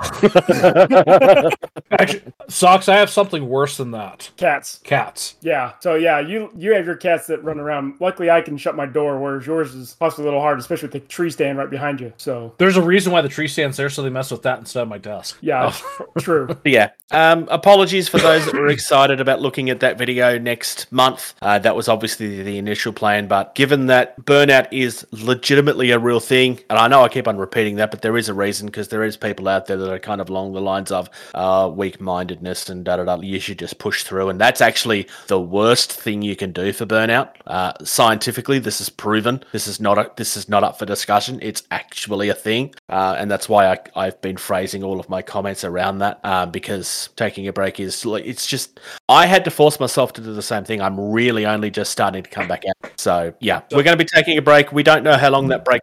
Actually, 1.91 2.21
socks. 2.47 2.87
I 2.89 2.95
have 2.95 3.09
something 3.09 3.49
worse 3.49 3.77
than 3.77 3.89
that. 3.91 4.29
cats. 4.37 4.79
Cats. 4.83 5.35
Yeah. 5.41 5.73
So 5.79 5.95
yeah, 5.95 6.19
you 6.19 6.51
you 6.55 6.73
have 6.73 6.85
your 6.85 6.95
cats 6.95 7.25
that 7.27 7.43
run 7.43 7.59
around. 7.59 7.95
Luckily, 7.99 8.29
I 8.29 8.41
can 8.41 8.55
shut 8.57 8.75
my 8.75 8.85
door, 8.85 9.19
whereas 9.19 9.47
yours 9.47 9.73
is 9.73 9.95
possibly 9.95 10.25
a 10.25 10.27
little 10.27 10.41
hard, 10.41 10.59
especially 10.59 10.89
with 10.89 10.93
the 11.03 11.06
tree 11.07 11.29
stand 11.29 11.57
right 11.57 11.69
behind 11.69 11.99
you. 12.01 12.13
So 12.17 12.53
There's 12.57 12.77
a 12.77 12.81
reason 12.81 13.11
why 13.11 13.21
the 13.21 13.29
tree 13.29 13.47
stands 13.47 13.77
there, 13.77 13.89
so 13.89 14.01
they 14.01 14.09
mess 14.09 14.31
with 14.31 14.43
that 14.43 14.59
instead 14.59 14.81
of 14.83 14.87
my 14.87 14.97
desk. 14.97 15.37
yeah, 15.41 15.73
true. 16.19 16.47
Yeah. 16.65 16.89
Um, 17.11 17.47
apologies 17.49 18.09
for 18.09 18.17
those 18.17 18.43
that 18.45 18.53
were 18.53 18.67
excited 18.67 19.21
about 19.21 19.39
looking 19.39 19.69
at 19.69 19.79
that 19.79 19.97
video 19.97 20.37
next 20.37 20.91
month. 20.91 21.33
Uh, 21.41 21.57
that 21.59 21.73
was 21.75 21.87
obviously 21.87 22.43
the 22.43 22.57
initial 22.57 22.91
plan, 22.91 23.27
but 23.27 23.55
given 23.55 23.85
that 23.85 24.19
burnout 24.25 24.67
is 24.71 25.07
legitimately 25.11 25.91
a 25.91 25.99
real 25.99 26.19
thing, 26.19 26.59
and 26.69 26.77
I 26.77 26.89
know 26.89 27.03
I 27.03 27.07
keep 27.09 27.27
on 27.27 27.37
repeating 27.37 27.77
that, 27.77 27.91
but 27.91 28.01
there 28.01 28.17
is 28.17 28.27
a 28.27 28.33
reason 28.33 28.65
because 28.65 28.89
there 28.89 29.03
is 29.03 29.15
people 29.15 29.47
out 29.47 29.67
there 29.67 29.77
that 29.77 29.89
are 29.89 29.99
kind 29.99 30.19
of 30.19 30.29
along 30.29 30.51
the 30.53 30.59
lines 30.61 30.91
of 30.91 31.09
uh, 31.33 31.71
weak-mindedness 31.73 32.69
and 32.69 32.83
da 32.83 32.97
da 32.97 33.05
da. 33.05 33.21
You 33.21 33.39
should 33.39 33.59
just 33.59 33.79
push 33.79 34.03
through, 34.03 34.27
and 34.27 34.41
that's 34.41 34.59
actually 34.59 35.07
the 35.27 35.39
worst 35.39 35.93
thing 35.93 36.21
you 36.21 36.35
can 36.35 36.51
do 36.51 36.73
for 36.73 36.85
burnout. 36.85 37.29
Uh, 37.45 37.71
scientifically, 37.83 38.59
this 38.59 38.81
is 38.81 38.89
proven. 38.89 39.43
This 39.53 39.67
is 39.67 39.79
not 39.79 39.97
a, 39.97 40.11
this 40.17 40.35
is 40.35 40.49
not 40.49 40.63
up 40.65 40.77
for 40.77 40.85
discussion. 40.85 40.96
It's 41.05 41.63
actually 41.71 42.29
a 42.29 42.33
thing, 42.33 42.73
uh, 42.89 43.15
and 43.17 43.29
that's 43.29 43.47
why 43.49 43.71
I, 43.71 43.77
I've 43.95 44.21
been 44.21 44.37
phrasing 44.37 44.83
all 44.83 44.99
of 44.99 45.09
my 45.09 45.21
comments 45.21 45.63
around 45.63 45.99
that 45.99 46.19
uh, 46.23 46.45
because 46.45 47.09
taking 47.15 47.47
a 47.47 47.53
break 47.53 47.79
is 47.79 48.05
like 48.05 48.25
it's 48.25 48.45
just 48.47 48.79
I 49.09 49.25
had 49.25 49.43
to 49.45 49.51
force 49.51 49.79
myself 49.79 50.13
to 50.13 50.21
do 50.21 50.33
the 50.33 50.41
same 50.41 50.63
thing. 50.63 50.81
I'm 50.81 50.99
really 51.11 51.45
only 51.45 51.69
just 51.69 51.91
starting 51.91 52.23
to 52.23 52.29
come 52.29 52.47
back 52.47 52.63
out. 52.67 52.91
So 52.99 53.33
yeah, 53.39 53.61
we're 53.71 53.83
going 53.83 53.97
to 53.97 54.03
be 54.03 54.09
taking 54.13 54.37
a 54.37 54.41
break. 54.41 54.71
We 54.71 54.83
don't 54.83 55.03
know 55.03 55.17
how 55.17 55.29
long 55.29 55.47
that 55.49 55.63
break. 55.65 55.81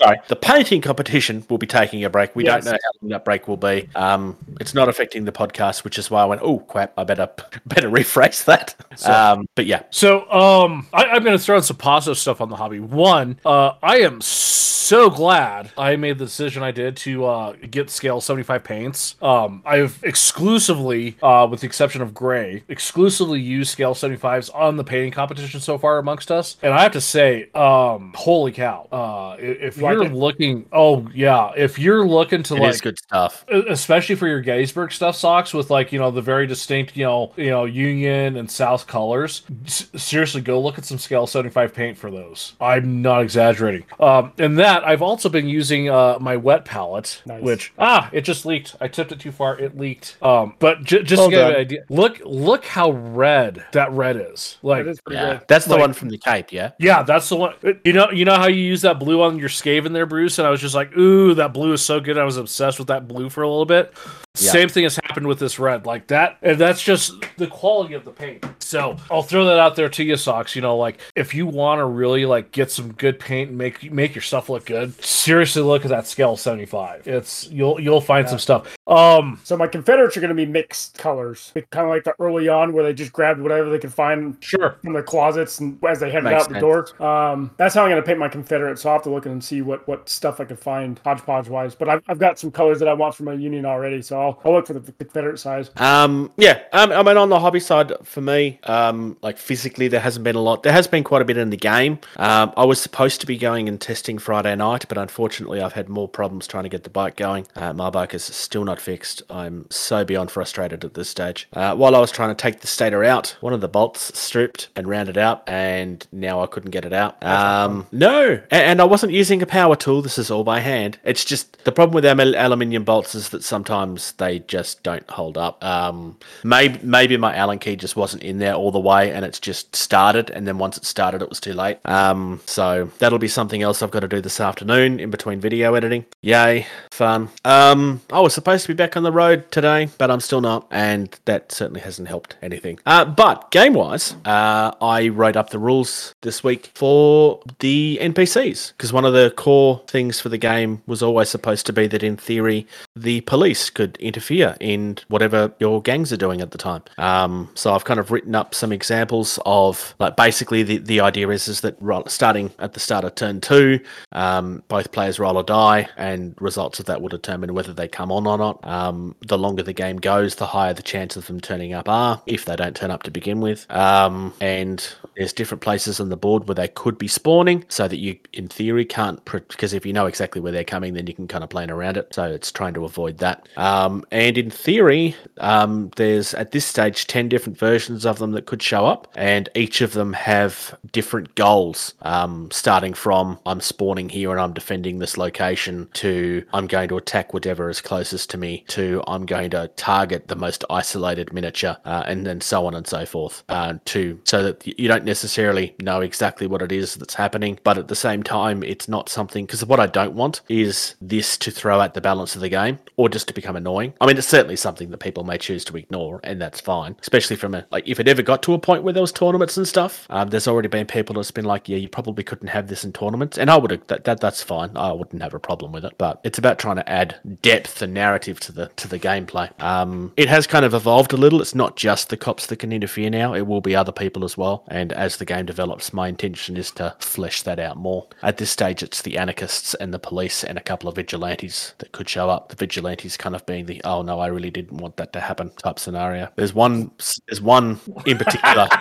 Sorry, 0.00 0.18
the 0.28 0.36
painting 0.36 0.80
competition 0.80 1.44
will 1.48 1.58
be 1.58 1.66
taking 1.66 2.04
a 2.04 2.10
break. 2.10 2.34
We 2.36 2.44
Yes. 2.44 2.64
don't 2.64 2.72
know 2.72 2.78
how 2.82 2.90
long 3.02 3.10
that 3.10 3.24
break 3.24 3.48
will 3.48 3.56
be. 3.56 3.88
Um, 3.94 4.36
it's 4.60 4.74
not 4.74 4.88
affecting 4.88 5.24
the 5.24 5.32
podcast, 5.32 5.84
which 5.84 5.98
is 5.98 6.10
why 6.10 6.22
I 6.22 6.24
went, 6.26 6.42
oh 6.42 6.58
crap, 6.58 6.92
I 6.98 7.04
better 7.04 7.28
better 7.66 7.88
rephrase 7.90 8.44
that. 8.44 8.74
Um, 9.06 9.46
but 9.54 9.66
yeah, 9.66 9.82
So, 9.90 10.30
um, 10.30 10.86
I, 10.92 11.04
I'm 11.06 11.22
going 11.24 11.36
to 11.36 11.42
throw 11.42 11.56
in 11.56 11.62
some 11.62 11.76
positive 11.76 12.18
stuff 12.18 12.40
on 12.40 12.48
the 12.48 12.56
hobby. 12.56 12.80
One, 12.80 13.38
uh, 13.44 13.72
I 13.82 13.98
am 13.98 14.20
so 14.20 14.53
glad 14.90 15.70
I 15.78 15.96
made 15.96 16.18
the 16.18 16.24
decision 16.26 16.62
I 16.62 16.70
did 16.70 16.96
to 16.98 17.24
uh, 17.24 17.52
get 17.70 17.90
scale 17.90 18.20
75 18.20 18.64
paints. 18.64 19.16
Um, 19.22 19.62
I've 19.64 19.98
exclusively, 20.02 21.16
uh, 21.22 21.46
with 21.50 21.60
the 21.60 21.66
exception 21.66 22.02
of 22.02 22.12
gray, 22.12 22.64
exclusively 22.68 23.40
used 23.40 23.70
scale 23.70 23.94
75s 23.94 24.50
on 24.54 24.76
the 24.76 24.84
painting 24.84 25.12
competition 25.12 25.60
so 25.60 25.78
far 25.78 25.98
amongst 25.98 26.30
us. 26.30 26.56
And 26.62 26.72
I 26.74 26.82
have 26.82 26.92
to 26.92 27.00
say, 27.00 27.50
um, 27.54 28.12
holy 28.14 28.52
cow! 28.52 28.88
Uh, 28.92 29.36
if 29.38 29.80
Like 29.80 29.94
you're 29.94 30.04
it? 30.06 30.12
looking, 30.12 30.66
oh 30.72 31.08
yeah, 31.14 31.52
if 31.56 31.78
you're 31.78 32.06
looking 32.06 32.42
to 32.44 32.56
it 32.56 32.60
like 32.60 32.80
good 32.82 32.98
stuff. 32.98 33.44
Especially 33.48 34.14
for 34.16 34.26
your 34.28 34.40
Gettysburg 34.40 34.92
stuff 34.92 35.16
socks 35.16 35.54
with 35.54 35.70
like 35.70 35.92
you 35.92 35.98
know 35.98 36.10
the 36.10 36.22
very 36.22 36.46
distinct 36.46 36.96
you 36.96 37.04
know 37.04 37.32
you 37.36 37.50
know 37.50 37.64
Union 37.64 38.36
and 38.36 38.50
South 38.50 38.86
colors. 38.86 39.42
S- 39.64 39.88
seriously, 39.96 40.40
go 40.40 40.60
look 40.60 40.78
at 40.78 40.84
some 40.84 40.98
scale 40.98 41.26
seventy 41.26 41.50
five 41.50 41.72
paint 41.72 41.96
for 41.96 42.10
those. 42.10 42.54
I'm 42.60 43.02
not 43.02 43.22
exaggerating. 43.22 43.84
Um, 44.00 44.32
and 44.38 44.58
that 44.58 44.73
I've 44.82 45.02
also 45.02 45.28
been 45.28 45.46
using 45.46 45.88
uh, 45.88 46.18
my 46.20 46.36
wet 46.36 46.64
palette, 46.64 47.22
Nice. 47.26 47.42
which 47.42 47.72
ah 47.78 48.08
it 48.12 48.22
just 48.22 48.44
leaked. 48.44 48.74
I 48.80 48.88
tipped 48.88 49.12
it 49.12 49.20
too 49.20 49.30
far. 49.30 49.58
It 49.58 49.76
leaked. 49.78 50.16
Um, 50.22 50.54
but 50.58 50.82
j- 50.82 51.02
just 51.02 51.20
Well 51.20 51.30
to 51.30 51.36
get 51.36 51.50
an 51.50 51.56
idea, 51.56 51.84
look 51.90 52.20
look 52.24 52.64
how 52.64 52.90
red 52.90 53.64
that 53.72 53.92
red 53.92 54.16
is. 54.16 54.58
Like 54.62 54.84
That 54.86 54.90
is 54.90 55.00
pretty 55.02 55.20
Yeah, 55.20 55.32
good. 55.34 55.42
that's 55.46 55.66
the 55.66 55.72
Like- 55.72 55.80
one 55.80 55.92
from 55.92 56.08
the 56.08 56.18
Cape. 56.18 56.52
Yeah. 56.52 56.70
yeah, 56.80 57.02
that's 57.02 57.28
the 57.28 57.36
one. 57.36 57.54
You 57.84 57.92
know, 57.92 58.10
you 58.10 58.24
know 58.24 58.34
how 58.36 58.48
you 58.48 58.62
use 58.62 58.82
that 58.82 58.98
blue 58.98 59.22
on 59.22 59.38
your 59.38 59.48
Skaven 59.50 59.92
there, 59.92 60.06
Bruce, 60.06 60.38
and 60.38 60.46
I 60.48 60.50
was 60.50 60.60
just 60.60 60.74
like, 60.74 60.96
"Ooh, 60.96 61.34
that 61.34 61.52
blue 61.52 61.72
is 61.74 61.82
so 61.82 62.00
good." 62.00 62.18
I 62.18 62.24
was 62.24 62.36
obsessed 62.38 62.78
with 62.78 62.88
that 62.88 63.06
blue 63.06 63.28
for 63.30 63.42
a 63.42 63.48
little 63.48 63.66
bit. 63.66 63.92
Yeah. 64.36 64.50
Same 64.50 64.68
thing 64.68 64.82
has 64.82 64.96
happened 64.96 65.28
with 65.28 65.38
this 65.38 65.60
red, 65.60 65.86
like 65.86 66.08
that, 66.08 66.38
and 66.42 66.58
that's 66.58 66.82
just 66.82 67.14
the 67.36 67.46
quality 67.46 67.94
of 67.94 68.04
the 68.04 68.10
paint. 68.10 68.44
So 68.58 68.96
I'll 69.08 69.22
throw 69.22 69.44
that 69.44 69.60
out 69.60 69.76
there 69.76 69.88
to 69.88 70.02
you, 70.02 70.16
socks. 70.16 70.56
You 70.56 70.62
know, 70.62 70.76
like 70.76 71.00
if 71.14 71.34
you 71.34 71.46
want 71.46 71.78
to 71.78 71.84
really 71.84 72.26
like 72.26 72.50
get 72.50 72.72
some 72.72 72.92
good 72.94 73.20
paint 73.20 73.50
and 73.50 73.58
make 73.58 73.92
make 73.92 74.12
your 74.12 74.22
stuff 74.22 74.48
look 74.48 74.66
good, 74.66 75.00
seriously 75.04 75.62
look 75.62 75.84
at 75.84 75.90
that 75.90 76.08
scale 76.08 76.36
seventy 76.36 76.66
five. 76.66 77.06
It's 77.06 77.48
you'll 77.48 77.80
you'll 77.80 78.00
find 78.00 78.28
some 78.28 78.40
stuff. 78.40 78.76
Um, 78.88 79.40
So 79.44 79.56
my 79.56 79.68
Confederates 79.68 80.16
are 80.16 80.20
going 80.20 80.30
to 80.30 80.34
be 80.34 80.46
mixed 80.46 80.98
colors, 80.98 81.52
kind 81.70 81.86
of 81.86 81.90
like 81.90 82.02
the 82.02 82.14
early 82.18 82.48
on 82.48 82.72
where 82.72 82.82
they 82.82 82.92
just 82.92 83.12
grabbed 83.12 83.40
whatever 83.40 83.70
they 83.70 83.78
could 83.78 83.94
find 83.94 84.36
sure. 84.40 84.78
from 84.82 84.94
their 84.94 85.02
closets 85.04 85.60
and 85.60 85.78
as 85.84 86.00
they 86.00 86.10
headed 86.10 86.24
Makes 86.24 86.44
out 86.44 86.52
the 86.52 86.58
door. 86.58 87.00
Um, 87.00 87.52
that's 87.56 87.74
how 87.74 87.84
I'm 87.84 87.90
going 87.90 88.02
to 88.02 88.06
paint 88.06 88.18
my 88.18 88.28
Confederate. 88.28 88.80
So 88.80 88.88
I'll 88.88 88.96
have 88.96 89.04
to 89.04 89.10
look 89.10 89.26
and 89.26 89.44
see 89.44 89.62
what 89.62 89.86
what 89.86 90.08
stuff 90.08 90.40
I 90.40 90.44
can 90.44 90.56
find 90.56 91.00
hodgepodge 91.04 91.48
wise. 91.48 91.76
But 91.76 91.88
I've, 91.88 92.02
I've 92.08 92.18
got 92.18 92.38
some 92.38 92.50
colors 92.50 92.80
that 92.80 92.88
I 92.88 92.94
want 92.94 93.14
for 93.14 93.22
my 93.22 93.34
Union 93.34 93.64
already, 93.64 94.02
so 94.02 94.20
I'll, 94.20 94.23
I'll 94.44 94.52
look 94.52 94.66
for 94.66 94.74
the 94.74 94.92
Confederate 94.92 95.38
size. 95.38 95.70
Um, 95.76 96.32
yeah, 96.36 96.62
um, 96.72 96.92
I 96.92 97.02
mean, 97.02 97.16
on 97.16 97.28
the 97.28 97.38
hobby 97.40 97.60
side, 97.60 97.92
for 98.02 98.20
me, 98.20 98.58
um, 98.64 99.16
like 99.22 99.38
physically, 99.38 99.88
there 99.88 100.00
hasn't 100.00 100.24
been 100.24 100.36
a 100.36 100.40
lot. 100.40 100.62
There 100.62 100.72
has 100.72 100.86
been 100.86 101.04
quite 101.04 101.22
a 101.22 101.24
bit 101.24 101.36
in 101.36 101.50
the 101.50 101.56
game. 101.56 101.98
Um, 102.16 102.52
I 102.56 102.64
was 102.64 102.80
supposed 102.80 103.20
to 103.20 103.26
be 103.26 103.36
going 103.36 103.68
and 103.68 103.80
testing 103.80 104.18
Friday 104.18 104.54
night, 104.56 104.86
but 104.88 104.98
unfortunately, 104.98 105.60
I've 105.60 105.72
had 105.74 105.88
more 105.88 106.08
problems 106.08 106.46
trying 106.46 106.64
to 106.64 106.68
get 106.70 106.84
the 106.84 106.90
bike 106.90 107.16
going. 107.16 107.46
Uh, 107.56 107.72
my 107.72 107.90
bike 107.90 108.14
is 108.14 108.24
still 108.24 108.64
not 108.64 108.80
fixed. 108.80 109.22
I'm 109.30 109.66
so 109.70 110.04
beyond 110.04 110.30
frustrated 110.30 110.84
at 110.84 110.94
this 110.94 111.08
stage. 111.08 111.48
Uh, 111.52 111.74
while 111.74 111.94
I 111.94 111.98
was 112.00 112.10
trying 112.10 112.30
to 112.30 112.34
take 112.34 112.60
the 112.60 112.66
stator 112.66 113.04
out, 113.04 113.36
one 113.40 113.52
of 113.52 113.60
the 113.60 113.68
bolts 113.68 114.18
stripped 114.18 114.68
and 114.76 114.88
rounded 114.88 115.18
out, 115.18 115.42
and 115.46 116.06
now 116.12 116.40
I 116.42 116.46
couldn't 116.46 116.70
get 116.70 116.84
it 116.84 116.92
out. 116.92 117.22
Um, 117.24 117.86
no, 117.92 118.40
a- 118.50 118.54
and, 118.54 118.80
I 118.80 118.84
wasn't 118.84 119.12
using 119.12 119.42
a 119.42 119.46
power 119.46 119.76
tool. 119.76 120.02
This 120.02 120.18
is 120.18 120.30
all 120.30 120.44
by 120.44 120.60
hand. 120.60 120.98
It's 121.04 121.24
just 121.24 121.64
the 121.64 121.72
problem 121.72 121.94
with 121.94 122.04
al- 122.04 122.36
aluminium 122.36 122.84
bolts 122.84 123.14
is 123.14 123.28
that 123.30 123.44
sometimes 123.44 124.12
they 124.18 124.40
just 124.40 124.82
don't 124.82 125.08
hold 125.10 125.38
up. 125.38 125.62
Um, 125.64 126.16
maybe 126.42 126.78
maybe 126.82 127.16
my 127.16 127.34
Allen 127.34 127.58
key 127.58 127.76
just 127.76 127.96
wasn't 127.96 128.22
in 128.22 128.38
there 128.38 128.54
all 128.54 128.70
the 128.70 128.80
way, 128.80 129.12
and 129.12 129.24
it's 129.24 129.40
just 129.40 129.74
started, 129.76 130.30
and 130.30 130.46
then 130.46 130.58
once 130.58 130.76
it 130.76 130.84
started, 130.84 131.22
it 131.22 131.28
was 131.28 131.40
too 131.40 131.52
late. 131.52 131.78
Um, 131.84 132.40
so 132.46 132.90
that'll 132.98 133.18
be 133.18 133.28
something 133.28 133.62
else 133.62 133.82
I've 133.82 133.90
got 133.90 134.00
to 134.00 134.08
do 134.08 134.20
this 134.20 134.40
afternoon 134.40 135.00
in 135.00 135.10
between 135.10 135.40
video 135.40 135.74
editing. 135.74 136.04
Yay, 136.22 136.66
fun. 136.90 137.28
Um, 137.44 138.00
I 138.12 138.20
was 138.20 138.34
supposed 138.34 138.66
to 138.66 138.68
be 138.68 138.74
back 138.74 138.96
on 138.96 139.02
the 139.02 139.12
road 139.12 139.50
today, 139.50 139.88
but 139.98 140.10
I'm 140.10 140.20
still 140.20 140.40
not, 140.40 140.66
and 140.70 141.18
that 141.24 141.52
certainly 141.52 141.80
hasn't 141.80 142.08
helped 142.08 142.36
anything. 142.42 142.78
Uh, 142.86 143.04
but 143.04 143.50
game 143.50 143.74
wise, 143.74 144.14
uh, 144.24 144.72
I 144.80 145.08
wrote 145.08 145.36
up 145.36 145.50
the 145.50 145.58
rules 145.58 146.14
this 146.22 146.42
week 146.42 146.70
for 146.74 147.40
the 147.60 147.98
NPCs 148.00 148.72
because 148.72 148.92
one 148.92 149.04
of 149.04 149.12
the 149.12 149.32
core 149.36 149.82
things 149.86 150.20
for 150.20 150.28
the 150.28 150.38
game 150.38 150.82
was 150.86 151.02
always 151.02 151.28
supposed 151.28 151.66
to 151.66 151.72
be 151.72 151.86
that, 151.86 152.02
in 152.02 152.16
theory, 152.16 152.66
the 152.94 153.20
police 153.22 153.70
could 153.70 153.96
interfere 154.04 154.56
in 154.60 154.98
whatever 155.08 155.52
your 155.58 155.82
gangs 155.82 156.12
are 156.12 156.16
doing 156.16 156.40
at 156.40 156.50
the 156.50 156.58
time. 156.58 156.82
Um, 156.98 157.50
so 157.54 157.74
I've 157.74 157.84
kind 157.84 158.00
of 158.00 158.10
written 158.10 158.34
up 158.34 158.54
some 158.54 158.72
examples 158.72 159.38
of 159.46 159.94
like 159.98 160.16
basically 160.16 160.62
the, 160.62 160.78
the 160.78 161.00
idea 161.00 161.28
is 161.28 161.48
is 161.48 161.60
that 161.62 161.76
starting 162.08 162.52
at 162.58 162.72
the 162.74 162.80
start 162.80 163.04
of 163.04 163.14
turn 163.14 163.40
two, 163.40 163.80
um, 164.12 164.62
both 164.68 164.92
players 164.92 165.18
roll 165.18 165.38
a 165.38 165.44
die, 165.44 165.88
and 165.96 166.34
results 166.40 166.78
of 166.78 166.86
that 166.86 167.00
will 167.00 167.08
determine 167.08 167.54
whether 167.54 167.72
they 167.72 167.88
come 167.88 168.12
on 168.12 168.26
or 168.26 168.38
not. 168.38 168.64
Um, 168.66 169.14
the 169.26 169.38
longer 169.38 169.62
the 169.62 169.72
game 169.72 169.96
goes, 169.96 170.36
the 170.36 170.46
higher 170.46 170.74
the 170.74 170.82
chance 170.82 171.16
of 171.16 171.26
them 171.26 171.40
turning 171.40 171.72
up 171.72 171.88
are 171.88 172.22
if 172.26 172.44
they 172.44 172.56
don't 172.56 172.76
turn 172.76 172.90
up 172.90 173.02
to 173.04 173.10
begin 173.10 173.40
with. 173.40 173.70
Um, 173.70 174.32
and 174.40 174.86
there's 175.16 175.32
different 175.32 175.62
places 175.62 176.00
on 176.00 176.08
the 176.08 176.16
board 176.16 176.48
where 176.48 176.54
they 176.54 176.68
could 176.68 176.98
be 176.98 177.08
spawning, 177.08 177.64
so 177.68 177.88
that 177.88 177.98
you, 177.98 178.18
in 178.32 178.48
theory, 178.48 178.84
can't 178.84 179.24
because 179.24 179.72
if 179.72 179.86
you 179.86 179.92
know 179.92 180.06
exactly 180.06 180.40
where 180.40 180.52
they're 180.52 180.64
coming, 180.64 180.94
then 180.94 181.06
you 181.06 181.14
can 181.14 181.28
kind 181.28 181.44
of 181.44 181.50
plan 181.50 181.70
around 181.70 181.96
it. 181.96 182.14
So 182.14 182.24
it's 182.24 182.50
trying 182.52 182.74
to 182.74 182.84
avoid 182.84 183.18
that. 183.18 183.48
Um, 183.56 183.93
and 184.10 184.38
in 184.38 184.50
theory, 184.50 185.14
um, 185.38 185.90
there's 185.96 186.34
at 186.34 186.50
this 186.52 186.64
stage 186.64 187.06
ten 187.06 187.28
different 187.28 187.58
versions 187.58 188.06
of 188.06 188.18
them 188.18 188.32
that 188.32 188.46
could 188.46 188.62
show 188.62 188.86
up, 188.86 189.08
and 189.14 189.48
each 189.54 189.80
of 189.80 189.92
them 189.92 190.12
have 190.14 190.76
different 190.92 191.34
goals. 191.34 191.94
Um, 192.02 192.50
starting 192.50 192.94
from 192.94 193.38
I'm 193.46 193.60
spawning 193.60 194.08
here 194.08 194.30
and 194.30 194.40
I'm 194.40 194.54
defending 194.54 194.98
this 194.98 195.16
location 195.16 195.88
to 195.94 196.44
I'm 196.52 196.66
going 196.66 196.88
to 196.88 196.96
attack 196.96 197.34
whatever 197.34 197.68
is 197.68 197.80
closest 197.80 198.30
to 198.30 198.38
me 198.38 198.64
to 198.68 199.02
I'm 199.06 199.26
going 199.26 199.50
to 199.50 199.68
target 199.76 200.28
the 200.28 200.36
most 200.36 200.64
isolated 200.70 201.32
miniature, 201.32 201.76
uh, 201.84 202.04
and 202.06 202.26
then 202.26 202.40
so 202.40 202.66
on 202.66 202.74
and 202.74 202.86
so 202.86 203.04
forth. 203.04 203.44
Uh, 203.48 203.74
to 203.86 204.18
so 204.24 204.42
that 204.42 204.66
you 204.78 204.88
don't 204.88 205.04
necessarily 205.04 205.74
know 205.80 206.00
exactly 206.00 206.46
what 206.46 206.62
it 206.62 206.72
is 206.72 206.94
that's 206.94 207.14
happening, 207.14 207.58
but 207.64 207.78
at 207.78 207.88
the 207.88 207.96
same 207.96 208.22
time, 208.22 208.62
it's 208.62 208.88
not 208.88 209.08
something 209.08 209.44
because 209.44 209.64
what 209.64 209.80
I 209.80 209.86
don't 209.86 210.14
want 210.14 210.40
is 210.48 210.94
this 211.00 211.36
to 211.38 211.50
throw 211.50 211.80
out 211.80 211.94
the 211.94 212.00
balance 212.00 212.34
of 212.34 212.40
the 212.40 212.48
game 212.48 212.78
or 212.96 213.08
just 213.08 213.28
to 213.28 213.34
become 213.34 213.56
annoying. 213.56 213.83
I 214.00 214.06
mean, 214.06 214.16
it's 214.16 214.26
certainly 214.26 214.56
something 214.56 214.90
that 214.90 214.98
people 214.98 215.24
may 215.24 215.38
choose 215.38 215.64
to 215.66 215.76
ignore, 215.76 216.20
and 216.24 216.40
that's 216.40 216.60
fine. 216.60 216.96
Especially 217.00 217.36
from 217.36 217.54
a 217.54 217.66
like 217.70 217.86
if 217.86 218.00
it 218.00 218.08
ever 218.08 218.22
got 218.22 218.42
to 218.44 218.54
a 218.54 218.58
point 218.58 218.82
where 218.82 218.92
there 218.92 219.02
was 219.02 219.12
tournaments 219.12 219.56
and 219.56 219.66
stuff. 219.66 220.06
Um, 220.10 220.28
there's 220.28 220.48
already 220.48 220.68
been 220.68 220.86
people 220.86 221.14
that's 221.14 221.30
been 221.30 221.44
like, 221.44 221.68
yeah, 221.68 221.76
you 221.76 221.88
probably 221.88 222.24
couldn't 222.24 222.48
have 222.48 222.68
this 222.68 222.84
in 222.84 222.92
tournaments, 222.92 223.38
and 223.38 223.50
I 223.50 223.56
would 223.56 223.82
that, 223.88 224.04
that 224.04 224.20
that's 224.20 224.42
fine. 224.42 224.76
I 224.76 224.92
wouldn't 224.92 225.22
have 225.22 225.34
a 225.34 225.38
problem 225.38 225.72
with 225.72 225.84
it, 225.84 225.94
but 225.98 226.20
it's 226.24 226.38
about 226.38 226.58
trying 226.58 226.76
to 226.76 226.88
add 226.88 227.16
depth 227.42 227.82
and 227.82 227.94
narrative 227.94 228.40
to 228.40 228.52
the 228.52 228.70
to 228.76 228.88
the 228.88 228.98
gameplay. 228.98 229.50
Um, 229.62 230.12
it 230.16 230.28
has 230.28 230.46
kind 230.46 230.64
of 230.64 230.74
evolved 230.74 231.12
a 231.12 231.16
little. 231.16 231.40
It's 231.40 231.54
not 231.54 231.76
just 231.76 232.08
the 232.08 232.16
cops 232.16 232.46
that 232.46 232.58
can 232.58 232.72
interfere 232.72 233.10
now; 233.10 233.34
it 233.34 233.46
will 233.46 233.60
be 233.60 233.76
other 233.76 233.92
people 233.92 234.24
as 234.24 234.36
well. 234.36 234.64
And 234.68 234.92
as 234.92 235.16
the 235.16 235.24
game 235.24 235.46
develops, 235.46 235.92
my 235.92 236.08
intention 236.08 236.56
is 236.56 236.70
to 236.72 236.94
flesh 236.98 237.42
that 237.42 237.58
out 237.58 237.76
more. 237.76 238.06
At 238.22 238.38
this 238.38 238.50
stage, 238.50 238.82
it's 238.82 239.02
the 239.02 239.18
anarchists 239.18 239.74
and 239.74 239.92
the 239.92 239.98
police 239.98 240.44
and 240.44 240.58
a 240.58 240.62
couple 240.62 240.88
of 240.88 240.96
vigilantes 240.96 241.74
that 241.78 241.92
could 241.92 242.08
show 242.08 242.30
up. 242.30 242.48
The 242.48 242.56
vigilantes 242.56 243.16
kind 243.16 243.34
of 243.34 243.44
being 243.46 243.63
the 243.66 243.80
oh 243.84 244.02
no, 244.02 244.20
I 244.20 244.26
really 244.28 244.50
didn't 244.50 244.78
want 244.78 244.96
that 244.96 245.12
to 245.14 245.20
happen 245.20 245.50
type 245.62 245.78
scenario. 245.78 246.28
There's 246.36 246.54
one. 246.54 246.90
There's 247.28 247.40
one 247.40 247.80
in 248.06 248.18
particular. 248.18 248.68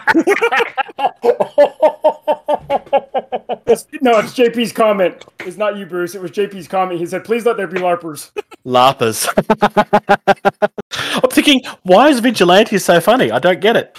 No, 4.01 4.19
it's 4.19 4.34
JP's 4.34 4.72
comment. 4.73 5.23
It's 5.39 5.57
not 5.57 5.77
you, 5.77 5.85
Bruce. 5.85 6.14
It 6.14 6.22
was 6.22 6.30
JP's 6.31 6.68
comment. 6.68 6.99
He 6.99 7.05
said, 7.07 7.23
"Please 7.23 7.45
let 7.45 7.57
there 7.57 7.65
be 7.65 7.80
larpers." 7.80 8.30
Larpers. 8.65 9.27
I'm 11.23 11.30
thinking, 11.30 11.61
why 11.84 12.10
is 12.10 12.19
vigilante 12.19 12.77
so 12.77 12.99
funny? 12.99 13.31
I 13.31 13.39
don't 13.39 13.61
get 13.61 13.76
it. 13.76 13.97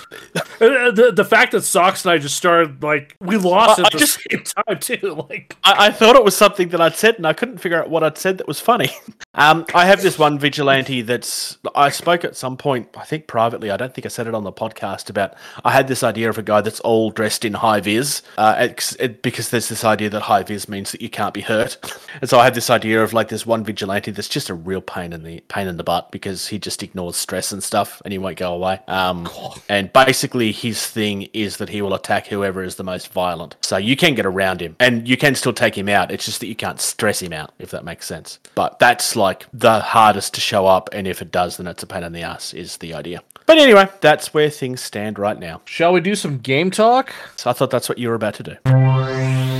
Uh, 0.60 0.90
the, 0.90 1.12
the 1.14 1.24
fact 1.24 1.52
that 1.52 1.62
Socks 1.62 2.04
and 2.04 2.12
I 2.12 2.18
just 2.18 2.36
started 2.36 2.82
like 2.82 3.16
we 3.20 3.36
lost 3.36 3.80
I- 3.80 3.82
it 3.82 3.84
I 3.84 3.86
at 3.86 3.92
the 3.92 3.98
just- 3.98 4.20
same 4.30 4.42
time 4.44 4.78
too. 4.78 5.26
Like 5.30 5.56
I, 5.64 5.86
I 5.86 5.90
thought 5.90 6.16
it 6.16 6.24
was 6.24 6.36
something 6.36 6.68
that 6.68 6.80
I'd 6.80 6.94
said, 6.96 7.16
and 7.16 7.26
I 7.26 7.32
couldn't 7.32 7.58
figure 7.58 7.80
out 7.80 7.88
what 7.90 8.04
I'd 8.04 8.18
said 8.18 8.38
that 8.38 8.46
was 8.46 8.60
funny. 8.60 8.90
Um, 9.34 9.64
I 9.74 9.86
have 9.86 10.00
this 10.02 10.16
one 10.18 10.38
vigilante 10.38 10.73
that's. 10.82 11.58
I 11.74 11.90
spoke 11.90 12.24
at 12.24 12.36
some 12.36 12.56
point, 12.56 12.88
I 12.96 13.04
think 13.04 13.26
privately. 13.26 13.70
I 13.70 13.76
don't 13.76 13.94
think 13.94 14.06
I 14.06 14.08
said 14.08 14.26
it 14.26 14.34
on 14.34 14.44
the 14.44 14.52
podcast 14.52 15.10
about. 15.10 15.34
I 15.64 15.70
had 15.72 15.88
this 15.88 16.02
idea 16.02 16.28
of 16.28 16.38
a 16.38 16.42
guy 16.42 16.60
that's 16.60 16.80
all 16.80 17.10
dressed 17.10 17.44
in 17.44 17.54
high 17.54 17.80
vis, 17.80 18.22
uh, 18.38 18.68
it, 18.98 19.22
because 19.22 19.50
there's 19.50 19.68
this 19.68 19.84
idea 19.84 20.10
that 20.10 20.22
high 20.22 20.42
vis 20.42 20.68
means 20.68 20.92
that 20.92 21.02
you 21.02 21.08
can't 21.08 21.34
be 21.34 21.40
hurt, 21.40 21.76
and 22.20 22.28
so 22.28 22.38
I 22.38 22.44
had 22.44 22.54
this 22.54 22.70
idea 22.70 23.02
of 23.02 23.12
like 23.12 23.28
this 23.28 23.46
one 23.46 23.64
vigilante 23.64 24.10
that's 24.10 24.28
just 24.28 24.50
a 24.50 24.54
real 24.54 24.80
pain 24.80 25.12
in 25.12 25.22
the 25.22 25.40
pain 25.48 25.68
in 25.68 25.76
the 25.76 25.84
butt 25.84 26.10
because 26.10 26.48
he 26.48 26.58
just 26.58 26.82
ignores 26.82 27.16
stress 27.16 27.52
and 27.52 27.62
stuff, 27.62 28.00
and 28.04 28.12
he 28.12 28.18
won't 28.18 28.36
go 28.36 28.54
away. 28.54 28.80
Um, 28.88 29.28
and 29.68 29.92
basically 29.92 30.52
his 30.52 30.86
thing 30.86 31.28
is 31.32 31.58
that 31.58 31.68
he 31.68 31.82
will 31.82 31.94
attack 31.94 32.26
whoever 32.26 32.62
is 32.62 32.76
the 32.76 32.84
most 32.84 33.12
violent. 33.12 33.56
So 33.62 33.76
you 33.76 33.96
can 33.96 34.14
get 34.14 34.26
around 34.26 34.60
him, 34.60 34.76
and 34.80 35.08
you 35.08 35.16
can 35.16 35.34
still 35.34 35.52
take 35.52 35.76
him 35.76 35.88
out. 35.88 36.10
It's 36.10 36.24
just 36.24 36.40
that 36.40 36.46
you 36.46 36.56
can't 36.56 36.80
stress 36.80 37.20
him 37.20 37.32
out, 37.32 37.52
if 37.58 37.70
that 37.70 37.84
makes 37.84 38.06
sense. 38.06 38.38
But 38.54 38.78
that's 38.78 39.16
like 39.16 39.46
the 39.52 39.80
hardest 39.80 40.34
to 40.34 40.40
show 40.40 40.63
up, 40.66 40.88
and 40.92 41.06
if 41.06 41.22
it 41.22 41.30
does, 41.30 41.56
then 41.56 41.66
it's 41.66 41.82
a 41.82 41.86
pain 41.86 42.02
in 42.02 42.12
the 42.12 42.22
ass. 42.22 42.54
Is 42.54 42.78
the 42.78 42.94
idea. 42.94 43.22
But 43.46 43.58
anyway, 43.58 43.88
that's 44.00 44.32
where 44.32 44.48
things 44.48 44.80
stand 44.80 45.18
right 45.18 45.38
now. 45.38 45.60
shall 45.66 45.92
we 45.92 46.00
do 46.00 46.14
some 46.14 46.38
game 46.38 46.70
talk? 46.70 47.12
So 47.36 47.50
I 47.50 47.52
thought 47.52 47.70
that's 47.70 47.88
what 47.88 47.98
you 47.98 48.08
were 48.08 48.14
about 48.14 48.34
to 48.34 48.42
do. 48.42 49.53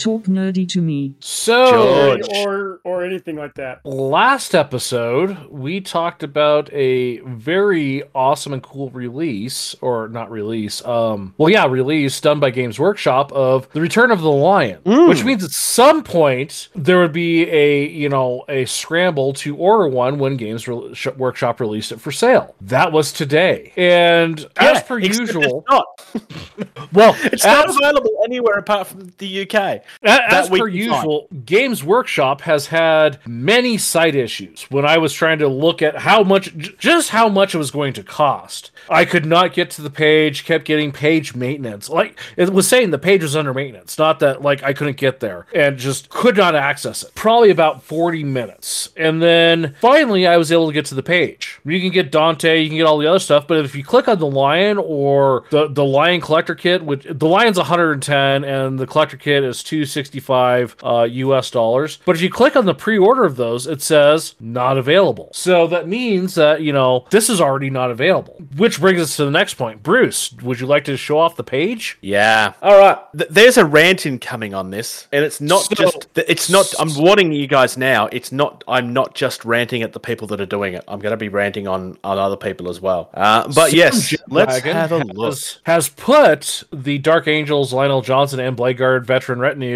Talk 0.00 0.24
nerdy 0.24 0.66
to 0.70 0.80
me. 0.80 1.14
So 1.20 1.70
George. 2.18 2.28
or 2.46 2.80
or 2.84 3.04
anything 3.04 3.36
like 3.36 3.54
that. 3.54 3.84
last 3.84 4.54
episode 4.54 5.36
we 5.50 5.80
talked 5.80 6.22
about 6.22 6.72
a 6.72 7.18
very 7.18 8.02
awesome 8.14 8.52
and 8.54 8.62
cool 8.62 8.88
release 8.90 9.74
or 9.82 10.08
not 10.08 10.30
release 10.30 10.82
um 10.86 11.34
well 11.38 11.50
yeah 11.50 11.66
release 11.66 12.20
done 12.20 12.40
by 12.40 12.50
games 12.50 12.78
workshop 12.78 13.30
of 13.32 13.70
the 13.72 13.80
return 13.80 14.10
of 14.10 14.20
the 14.22 14.30
lion 14.30 14.80
which 14.84 15.22
means 15.24 15.44
at 15.44 15.50
some 15.50 16.02
point 16.02 16.68
there 16.74 16.98
would 17.00 17.12
be 17.12 17.48
a 17.50 17.86
you 17.88 18.08
know 18.08 18.44
a 18.48 18.64
scramble 18.64 19.32
to 19.34 19.54
order 19.56 19.86
one 19.88 20.18
when 20.18 20.36
games 20.36 20.66
Re- 20.66 20.94
workshop 21.16 21.60
released 21.60 21.92
it 21.92 22.00
for 22.00 22.10
sale 22.12 22.54
that 22.62 22.92
was 22.92 23.12
today 23.12 23.72
and 23.76 24.46
as 24.56 24.82
per 24.82 24.98
usual 24.98 25.64
it's 26.14 26.56
not. 26.56 26.92
well 26.92 27.14
It's 27.24 27.44
not 27.44 27.68
available 27.68 28.10
anywhere 28.24 28.58
apart 28.58 28.86
from 28.86 29.12
the 29.18 29.42
UK. 29.48 29.82
A- 30.02 30.32
As 30.34 30.48
per 30.48 30.68
usual, 30.68 31.28
Games 31.44 31.84
Workshop 31.84 32.42
has 32.42 32.66
had 32.68 33.18
many 33.26 33.78
site 33.78 34.14
issues. 34.14 34.62
When 34.70 34.84
I 34.84 34.98
was 34.98 35.12
trying 35.12 35.38
to 35.40 35.48
look 35.48 35.82
at 35.82 35.96
how 35.98 36.22
much, 36.22 36.56
just 36.78 37.10
how 37.10 37.28
much 37.28 37.54
it 37.54 37.58
was 37.58 37.70
going 37.70 37.92
to 37.94 38.02
cost, 38.02 38.70
I 38.88 39.04
could 39.04 39.26
not 39.26 39.52
get 39.52 39.70
to 39.72 39.82
the 39.82 39.90
page. 39.90 40.44
Kept 40.44 40.64
getting 40.64 40.92
page 40.92 41.34
maintenance. 41.34 41.88
Like 41.88 42.18
it 42.36 42.50
was 42.52 42.66
saying, 42.68 42.90
the 42.90 42.98
page 42.98 43.22
was 43.22 43.36
under 43.36 43.52
maintenance. 43.54 43.98
Not 43.98 44.18
that 44.20 44.42
like 44.42 44.62
I 44.62 44.72
couldn't 44.72 44.96
get 44.96 45.20
there, 45.20 45.46
and 45.54 45.78
just 45.78 46.08
could 46.08 46.36
not 46.36 46.54
access 46.54 47.02
it. 47.02 47.14
Probably 47.14 47.50
about 47.50 47.82
forty 47.82 48.24
minutes, 48.24 48.90
and 48.96 49.20
then 49.22 49.74
finally 49.80 50.26
I 50.26 50.36
was 50.36 50.50
able 50.52 50.66
to 50.68 50.72
get 50.72 50.86
to 50.86 50.94
the 50.94 51.02
page. 51.02 51.58
You 51.64 51.80
can 51.80 51.90
get 51.90 52.10
Dante, 52.10 52.60
you 52.62 52.68
can 52.68 52.78
get 52.78 52.86
all 52.86 52.98
the 52.98 53.06
other 53.06 53.18
stuff, 53.18 53.46
but 53.46 53.64
if 53.64 53.74
you 53.74 53.84
click 53.84 54.08
on 54.08 54.18
the 54.18 54.26
lion 54.26 54.78
or 54.78 55.44
the 55.50 55.68
the 55.68 55.84
lion 55.84 56.20
collector 56.20 56.54
kit, 56.54 56.82
which 56.84 57.06
the 57.08 57.26
lion's 57.26 57.56
110 57.58 58.44
and 58.44 58.78
the 58.78 58.86
collector 58.86 59.16
kit 59.16 59.44
is 59.44 59.62
265 59.84 60.76
uh, 60.82 61.06
US 61.10 61.50
dollars. 61.50 61.98
But 62.04 62.16
if 62.16 62.22
you 62.22 62.30
click 62.30 62.56
on 62.56 62.66
the 62.66 62.74
pre-order 62.74 63.24
of 63.24 63.36
those, 63.36 63.66
it 63.66 63.82
says 63.82 64.34
not 64.40 64.78
available. 64.78 65.30
So 65.32 65.66
that 65.68 65.88
means 65.88 66.34
that 66.34 66.62
you 66.62 66.72
know 66.72 67.06
this 67.10 67.28
is 67.30 67.40
already 67.40 67.70
not 67.70 67.90
available. 67.90 68.40
Which 68.56 68.80
brings 68.80 69.00
us 69.00 69.16
to 69.16 69.24
the 69.24 69.30
next 69.30 69.54
point. 69.54 69.82
Bruce, 69.82 70.32
would 70.42 70.60
you 70.60 70.66
like 70.66 70.84
to 70.84 70.96
show 70.96 71.18
off 71.18 71.36
the 71.36 71.44
page? 71.44 71.98
Yeah. 72.00 72.52
All 72.62 72.78
right. 72.78 72.98
Th- 73.16 73.30
there's 73.30 73.56
a 73.56 73.64
rant 73.64 74.06
incoming 74.06 74.54
on 74.54 74.70
this, 74.70 75.06
and 75.12 75.24
it's 75.24 75.40
not 75.40 75.62
So- 75.64 75.74
just. 75.74 76.14
th- 76.14 76.26
It's 76.28 76.48
not. 76.50 76.72
I'm 76.78 76.94
warning 76.94 77.32
you 77.32 77.46
guys 77.46 77.76
now. 77.76 78.08
It's 78.12 78.32
not. 78.32 78.64
I'm 78.68 78.92
not 78.92 79.14
just 79.14 79.44
ranting 79.44 79.82
at 79.82 79.92
the 79.92 80.00
people 80.00 80.26
that 80.28 80.40
are 80.40 80.46
doing 80.46 80.74
it. 80.74 80.84
I'm 80.88 81.00
going 81.00 81.12
to 81.12 81.16
be 81.16 81.28
ranting 81.28 81.66
on 81.68 81.98
on 82.04 82.18
other 82.18 82.36
people 82.36 82.68
as 82.68 82.80
well. 82.80 83.10
Uh, 83.14 83.48
but 83.54 83.72
yes, 83.72 84.14
let's 84.28 84.58
have 84.60 84.92
a 84.92 84.98
has, 84.98 85.08
look. 85.14 85.38
Has 85.64 85.88
put 85.88 86.62
the 86.72 86.98
Dark 86.98 87.26
Angels, 87.28 87.72
Lion 87.72 87.90
El'Jonson, 87.90 88.38
and 88.46 88.56
Bladeguard 88.56 89.04
veteran 89.06 89.38
retinue 89.38 89.69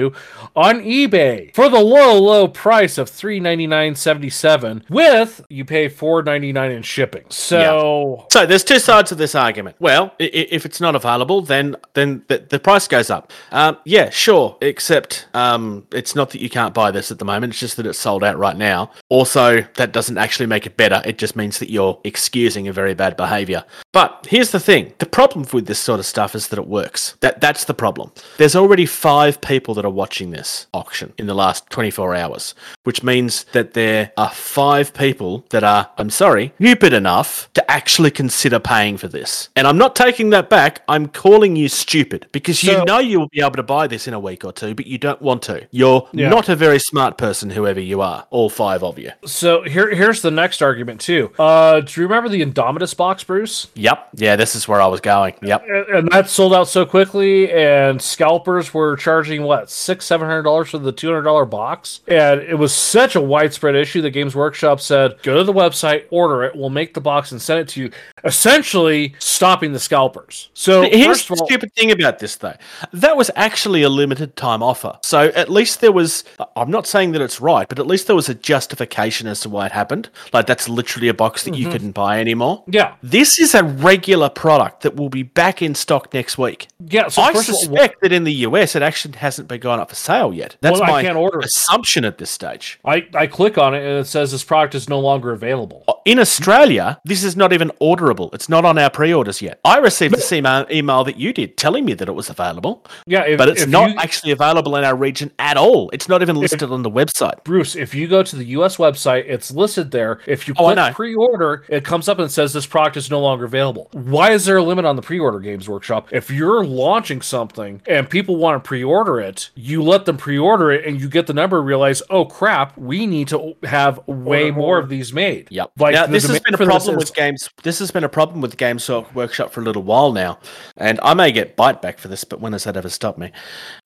on 0.56 0.80
eBay 0.80 1.54
for 1.54 1.68
the 1.68 1.80
low, 1.80 2.20
low 2.20 2.48
price 2.48 2.98
of 2.98 3.08
three 3.08 3.40
ninety 3.40 3.66
nine 3.66 3.94
seventy 3.94 4.30
seven. 4.30 4.84
With 4.88 5.44
you 5.48 5.64
pay 5.64 5.88
four 5.88 6.22
ninety 6.22 6.52
nine 6.52 6.70
in 6.70 6.82
shipping. 6.82 7.24
So 7.30 8.26
So 8.30 8.46
there's 8.46 8.64
two 8.64 8.78
sides 8.78 9.12
of 9.12 9.18
this 9.18 9.34
argument. 9.34 9.76
Well, 9.78 10.14
if 10.18 10.66
it's 10.66 10.80
not 10.80 10.94
available, 10.94 11.42
then 11.42 11.76
then 11.94 12.24
the, 12.28 12.38
the 12.38 12.58
price 12.58 12.88
goes 12.88 13.10
up. 13.10 13.32
Um, 13.52 13.78
yeah, 13.84 14.10
sure. 14.10 14.56
Except 14.60 15.26
um, 15.34 15.86
it's 15.92 16.14
not 16.14 16.30
that 16.30 16.40
you 16.40 16.50
can't 16.50 16.74
buy 16.74 16.90
this 16.90 17.10
at 17.10 17.18
the 17.18 17.24
moment. 17.24 17.52
It's 17.52 17.60
just 17.60 17.76
that 17.76 17.86
it's 17.86 17.98
sold 17.98 18.24
out 18.24 18.38
right 18.38 18.56
now. 18.56 18.90
Also, 19.08 19.62
that 19.76 19.92
doesn't 19.92 20.18
actually 20.18 20.46
make 20.46 20.66
it 20.66 20.76
better. 20.76 21.02
It 21.04 21.18
just 21.18 21.36
means 21.36 21.58
that 21.58 21.70
you're 21.70 22.00
excusing 22.04 22.68
a 22.68 22.72
very 22.72 22.94
bad 22.94 23.16
behavior. 23.16 23.64
But 23.92 24.26
here's 24.28 24.50
the 24.50 24.60
thing: 24.60 24.94
the 24.98 25.06
problem 25.06 25.46
with 25.52 25.66
this 25.66 25.78
sort 25.78 26.00
of 26.00 26.06
stuff 26.06 26.34
is 26.34 26.48
that 26.48 26.58
it 26.58 26.66
works. 26.66 27.16
That 27.20 27.40
that's 27.40 27.64
the 27.64 27.74
problem. 27.74 28.12
There's 28.38 28.56
already 28.56 28.86
five 28.86 29.40
people 29.40 29.74
that 29.74 29.83
that 29.84 29.88
are 29.88 29.92
watching 29.92 30.30
this 30.30 30.66
auction 30.72 31.12
in 31.18 31.26
the 31.26 31.34
last 31.34 31.68
24 31.70 32.14
hours, 32.14 32.54
which 32.84 33.02
means 33.02 33.44
that 33.52 33.74
there 33.74 34.12
are 34.16 34.30
five 34.30 34.94
people 34.94 35.44
that 35.50 35.62
are, 35.62 35.90
I'm 35.98 36.08
sorry, 36.10 36.52
stupid 36.56 36.92
enough 36.94 37.50
to 37.54 37.70
actually 37.70 38.10
consider 38.10 38.58
paying 38.58 38.96
for 38.96 39.08
this. 39.08 39.50
And 39.56 39.66
I'm 39.66 39.76
not 39.76 39.94
taking 39.94 40.30
that 40.30 40.48
back. 40.48 40.82
I'm 40.88 41.08
calling 41.08 41.54
you 41.56 41.68
stupid 41.68 42.26
because 42.32 42.62
you 42.62 42.82
know 42.86 42.98
you 42.98 43.20
will 43.20 43.28
be 43.28 43.40
able 43.40 43.52
to 43.56 43.62
buy 43.62 43.86
this 43.86 44.08
in 44.08 44.14
a 44.14 44.20
week 44.20 44.44
or 44.44 44.52
two, 44.52 44.74
but 44.74 44.86
you 44.86 44.96
don't 44.98 45.20
want 45.20 45.42
to. 45.42 45.66
You're 45.70 46.08
Yeah. 46.12 46.28
not 46.30 46.48
a 46.48 46.56
very 46.56 46.78
smart 46.78 47.18
person, 47.18 47.50
whoever 47.50 47.80
you 47.80 48.00
are, 48.00 48.26
all 48.30 48.48
five 48.48 48.82
of 48.82 48.98
you. 48.98 49.10
So 49.26 49.62
here, 49.62 49.94
here's 49.94 50.22
the 50.22 50.30
next 50.30 50.62
argument 50.62 51.00
too. 51.02 51.30
Uh, 51.38 51.80
do 51.80 52.00
you 52.00 52.06
remember 52.06 52.28
the 52.30 52.42
Indomitus 52.42 52.96
box, 52.96 53.22
Bruce? 53.24 53.66
Yep. 53.74 54.08
Yeah, 54.14 54.36
this 54.36 54.54
is 54.54 54.66
where 54.66 54.80
I 54.80 54.86
was 54.86 55.00
going. 55.00 55.34
Yep. 55.42 55.64
And, 55.68 55.86
and 55.96 56.08
that 56.12 56.28
sold 56.30 56.54
out 56.54 56.68
so 56.68 56.86
quickly, 56.86 57.52
and 57.52 58.00
scalpers 58.00 58.72
were 58.72 58.96
charging 58.96 59.42
what 59.42 59.68
six, 59.74 60.06
seven 60.06 60.26
hundred 60.28 60.42
dollars 60.42 60.70
for 60.70 60.78
the 60.78 60.92
two 60.92 61.08
hundred 61.08 61.22
dollar 61.22 61.44
box, 61.44 62.00
and 62.08 62.40
it 62.40 62.54
was 62.58 62.72
such 62.74 63.16
a 63.16 63.20
widespread 63.20 63.74
issue 63.74 64.00
that 64.02 64.10
Games 64.10 64.34
Workshop 64.34 64.80
said, 64.80 65.16
"Go 65.22 65.36
to 65.38 65.44
the 65.44 65.52
website, 65.52 66.04
order 66.10 66.42
it, 66.44 66.56
we'll 66.56 66.70
make 66.70 66.94
the 66.94 67.00
box 67.00 67.32
and 67.32 67.40
send 67.40 67.60
it 67.60 67.68
to 67.68 67.80
you," 67.82 67.90
essentially 68.24 69.14
stopping 69.18 69.72
the 69.72 69.78
scalpers. 69.78 70.50
So 70.54 70.82
Here's 70.82 71.22
first 71.22 71.28
the 71.28 71.34
all, 71.40 71.46
stupid 71.46 71.72
thing 71.74 71.90
about 71.90 72.18
this, 72.18 72.36
though. 72.36 72.54
That 72.92 73.16
was 73.16 73.30
actually 73.36 73.82
a 73.82 73.88
limited 73.88 74.36
time 74.36 74.62
offer. 74.62 74.98
So 75.02 75.26
at 75.28 75.50
least 75.50 75.80
there 75.80 75.92
was, 75.92 76.24
I'm 76.56 76.70
not 76.70 76.86
saying 76.86 77.12
that 77.12 77.20
it's 77.20 77.40
right, 77.40 77.68
but 77.68 77.78
at 77.78 77.86
least 77.86 78.06
there 78.06 78.16
was 78.16 78.28
a 78.28 78.34
justification 78.34 79.26
as 79.26 79.40
to 79.40 79.48
why 79.48 79.66
it 79.66 79.72
happened. 79.72 80.10
Like, 80.32 80.46
that's 80.46 80.68
literally 80.68 81.08
a 81.08 81.14
box 81.14 81.44
that 81.44 81.54
you 81.56 81.70
couldn't 81.70 81.92
buy 81.92 82.20
anymore. 82.20 82.62
Mm-hmm. 82.62 82.74
yeah, 82.74 82.94
This 83.02 83.38
is 83.38 83.54
a 83.54 83.62
regular 83.64 84.28
product 84.28 84.82
that 84.82 84.96
will 84.96 85.08
be 85.08 85.22
back 85.22 85.62
in 85.62 85.74
stock 85.74 86.12
next 86.12 86.38
week. 86.38 86.68
yeah. 86.88 87.08
So 87.08 87.22
I 87.22 87.30
of 87.30 87.36
all, 87.36 87.42
suspect 87.42 88.00
that 88.02 88.12
in 88.12 88.24
the 88.24 88.32
US 88.48 88.74
it 88.76 88.82
actually 88.82 89.16
hasn't 89.18 89.48
been 89.48 89.60
gone 89.64 89.80
up 89.80 89.88
for 89.88 89.96
sale 89.96 90.32
yet. 90.32 90.56
That's 90.60 90.78
Well, 90.78 90.88
I 90.88 90.92
my 90.92 91.02
can't 91.02 91.16
order 91.16 91.40
it. 91.40 91.46
assumption 91.46 92.04
at 92.04 92.18
this 92.18 92.30
stage. 92.30 92.78
I, 92.84 93.08
I 93.14 93.26
click 93.26 93.58
on 93.58 93.74
it 93.74 93.78
and 93.78 93.98
it 93.98 94.06
says 94.06 94.30
this 94.30 94.44
product 94.44 94.74
is 94.76 94.88
no 94.88 95.00
longer 95.00 95.32
available. 95.32 95.82
Uh, 95.88 95.94
in 96.04 96.20
Australia, 96.20 97.00
this 97.04 97.24
is 97.24 97.34
not 97.36 97.52
even 97.52 97.70
orderable. 97.80 98.32
It's 98.34 98.48
not 98.48 98.64
on 98.64 98.78
our 98.78 98.90
pre-orders 98.90 99.42
yet. 99.42 99.58
I 99.64 99.78
received 99.78 100.14
the 100.14 100.20
same 100.20 100.44
email, 100.44 100.66
email 100.70 101.04
that 101.04 101.16
you 101.16 101.32
did, 101.32 101.56
telling 101.56 101.84
me 101.84 101.94
that 101.94 102.06
it 102.08 102.12
was 102.12 102.28
available. 102.30 102.84
Yeah, 103.06 103.22
if, 103.24 103.38
but 103.38 103.48
it's 103.48 103.62
if 103.62 103.68
not 103.68 103.90
you- 103.90 103.96
actually 103.98 104.32
available 104.32 104.76
in 104.76 104.84
our 104.84 104.94
region 104.94 105.32
at 105.38 105.56
all. 105.56 105.88
It's 105.92 106.08
not 106.08 106.20
even 106.22 106.36
listed 106.36 106.70
on 106.70 106.82
the 106.82 106.90
website. 106.90 107.42
Bruce, 107.44 107.74
if 107.74 107.94
you 107.94 108.06
go 108.06 108.22
to 108.22 108.36
the 108.36 108.44
US 108.58 108.76
website, 108.76 109.24
it's 109.26 109.50
listed 109.50 109.90
there. 109.90 110.20
If 110.26 110.46
you 110.46 110.54
Oh, 110.58 110.64
click 110.64 110.76
know. 110.76 110.90
pre-order, 110.92 111.64
it 111.68 111.84
comes 111.84 112.08
up 112.08 112.18
and 112.18 112.30
says 112.30 112.52
this 112.52 112.66
product 112.66 112.96
is 112.98 113.10
no 113.10 113.20
longer 113.20 113.46
available. 113.46 113.88
Why 113.92 114.32
is 114.32 114.44
there 114.44 114.58
a 114.58 114.62
limit 114.62 114.84
on 114.84 114.96
the 114.96 115.02
pre-order 115.02 115.40
Games 115.40 115.68
Workshop? 115.68 116.08
If 116.12 116.30
you're 116.30 116.64
launching 116.64 117.22
something 117.22 117.80
and 117.86 118.08
people 118.10 118.36
want 118.36 118.62
to 118.62 118.66
pre-order 118.68 119.20
it, 119.20 119.43
you 119.54 119.82
let 119.82 120.04
them 120.04 120.16
pre-order 120.16 120.70
it 120.70 120.84
and 120.86 121.00
you 121.00 121.08
get 121.08 121.26
the 121.26 121.34
number 121.34 121.60
realize, 121.62 122.02
"Oh 122.10 122.24
crap, 122.24 122.76
we 122.76 123.06
need 123.06 123.28
to 123.28 123.56
have 123.64 124.00
way 124.06 124.50
more 124.50 124.58
more. 124.60 124.78
of 124.78 124.88
these 124.88 125.12
made." 125.12 125.48
Yep. 125.50 125.72
Like 125.78 125.94
now, 125.94 126.06
this 126.06 126.26
has 126.26 126.40
been 126.40 126.54
a 126.54 126.56
for 126.56 126.64
this 126.64 126.72
problem 126.72 126.96
is- 126.98 127.04
with 127.04 127.14
games. 127.14 127.50
This 127.62 127.78
has 127.78 127.90
been 127.90 128.04
a 128.04 128.08
problem 128.08 128.40
with 128.40 128.56
Games 128.56 128.88
Workshop 128.88 129.52
for 129.52 129.60
a 129.60 129.64
little 129.64 129.82
while 129.82 130.12
now, 130.12 130.38
and 130.76 130.98
I 131.02 131.14
may 131.14 131.32
get 131.32 131.56
bite 131.56 131.80
back 131.82 131.98
for 131.98 132.08
this, 132.08 132.24
but 132.24 132.40
when 132.40 132.52
has 132.52 132.64
that 132.64 132.76
ever 132.76 132.88
stopped 132.88 133.18
me? 133.18 133.32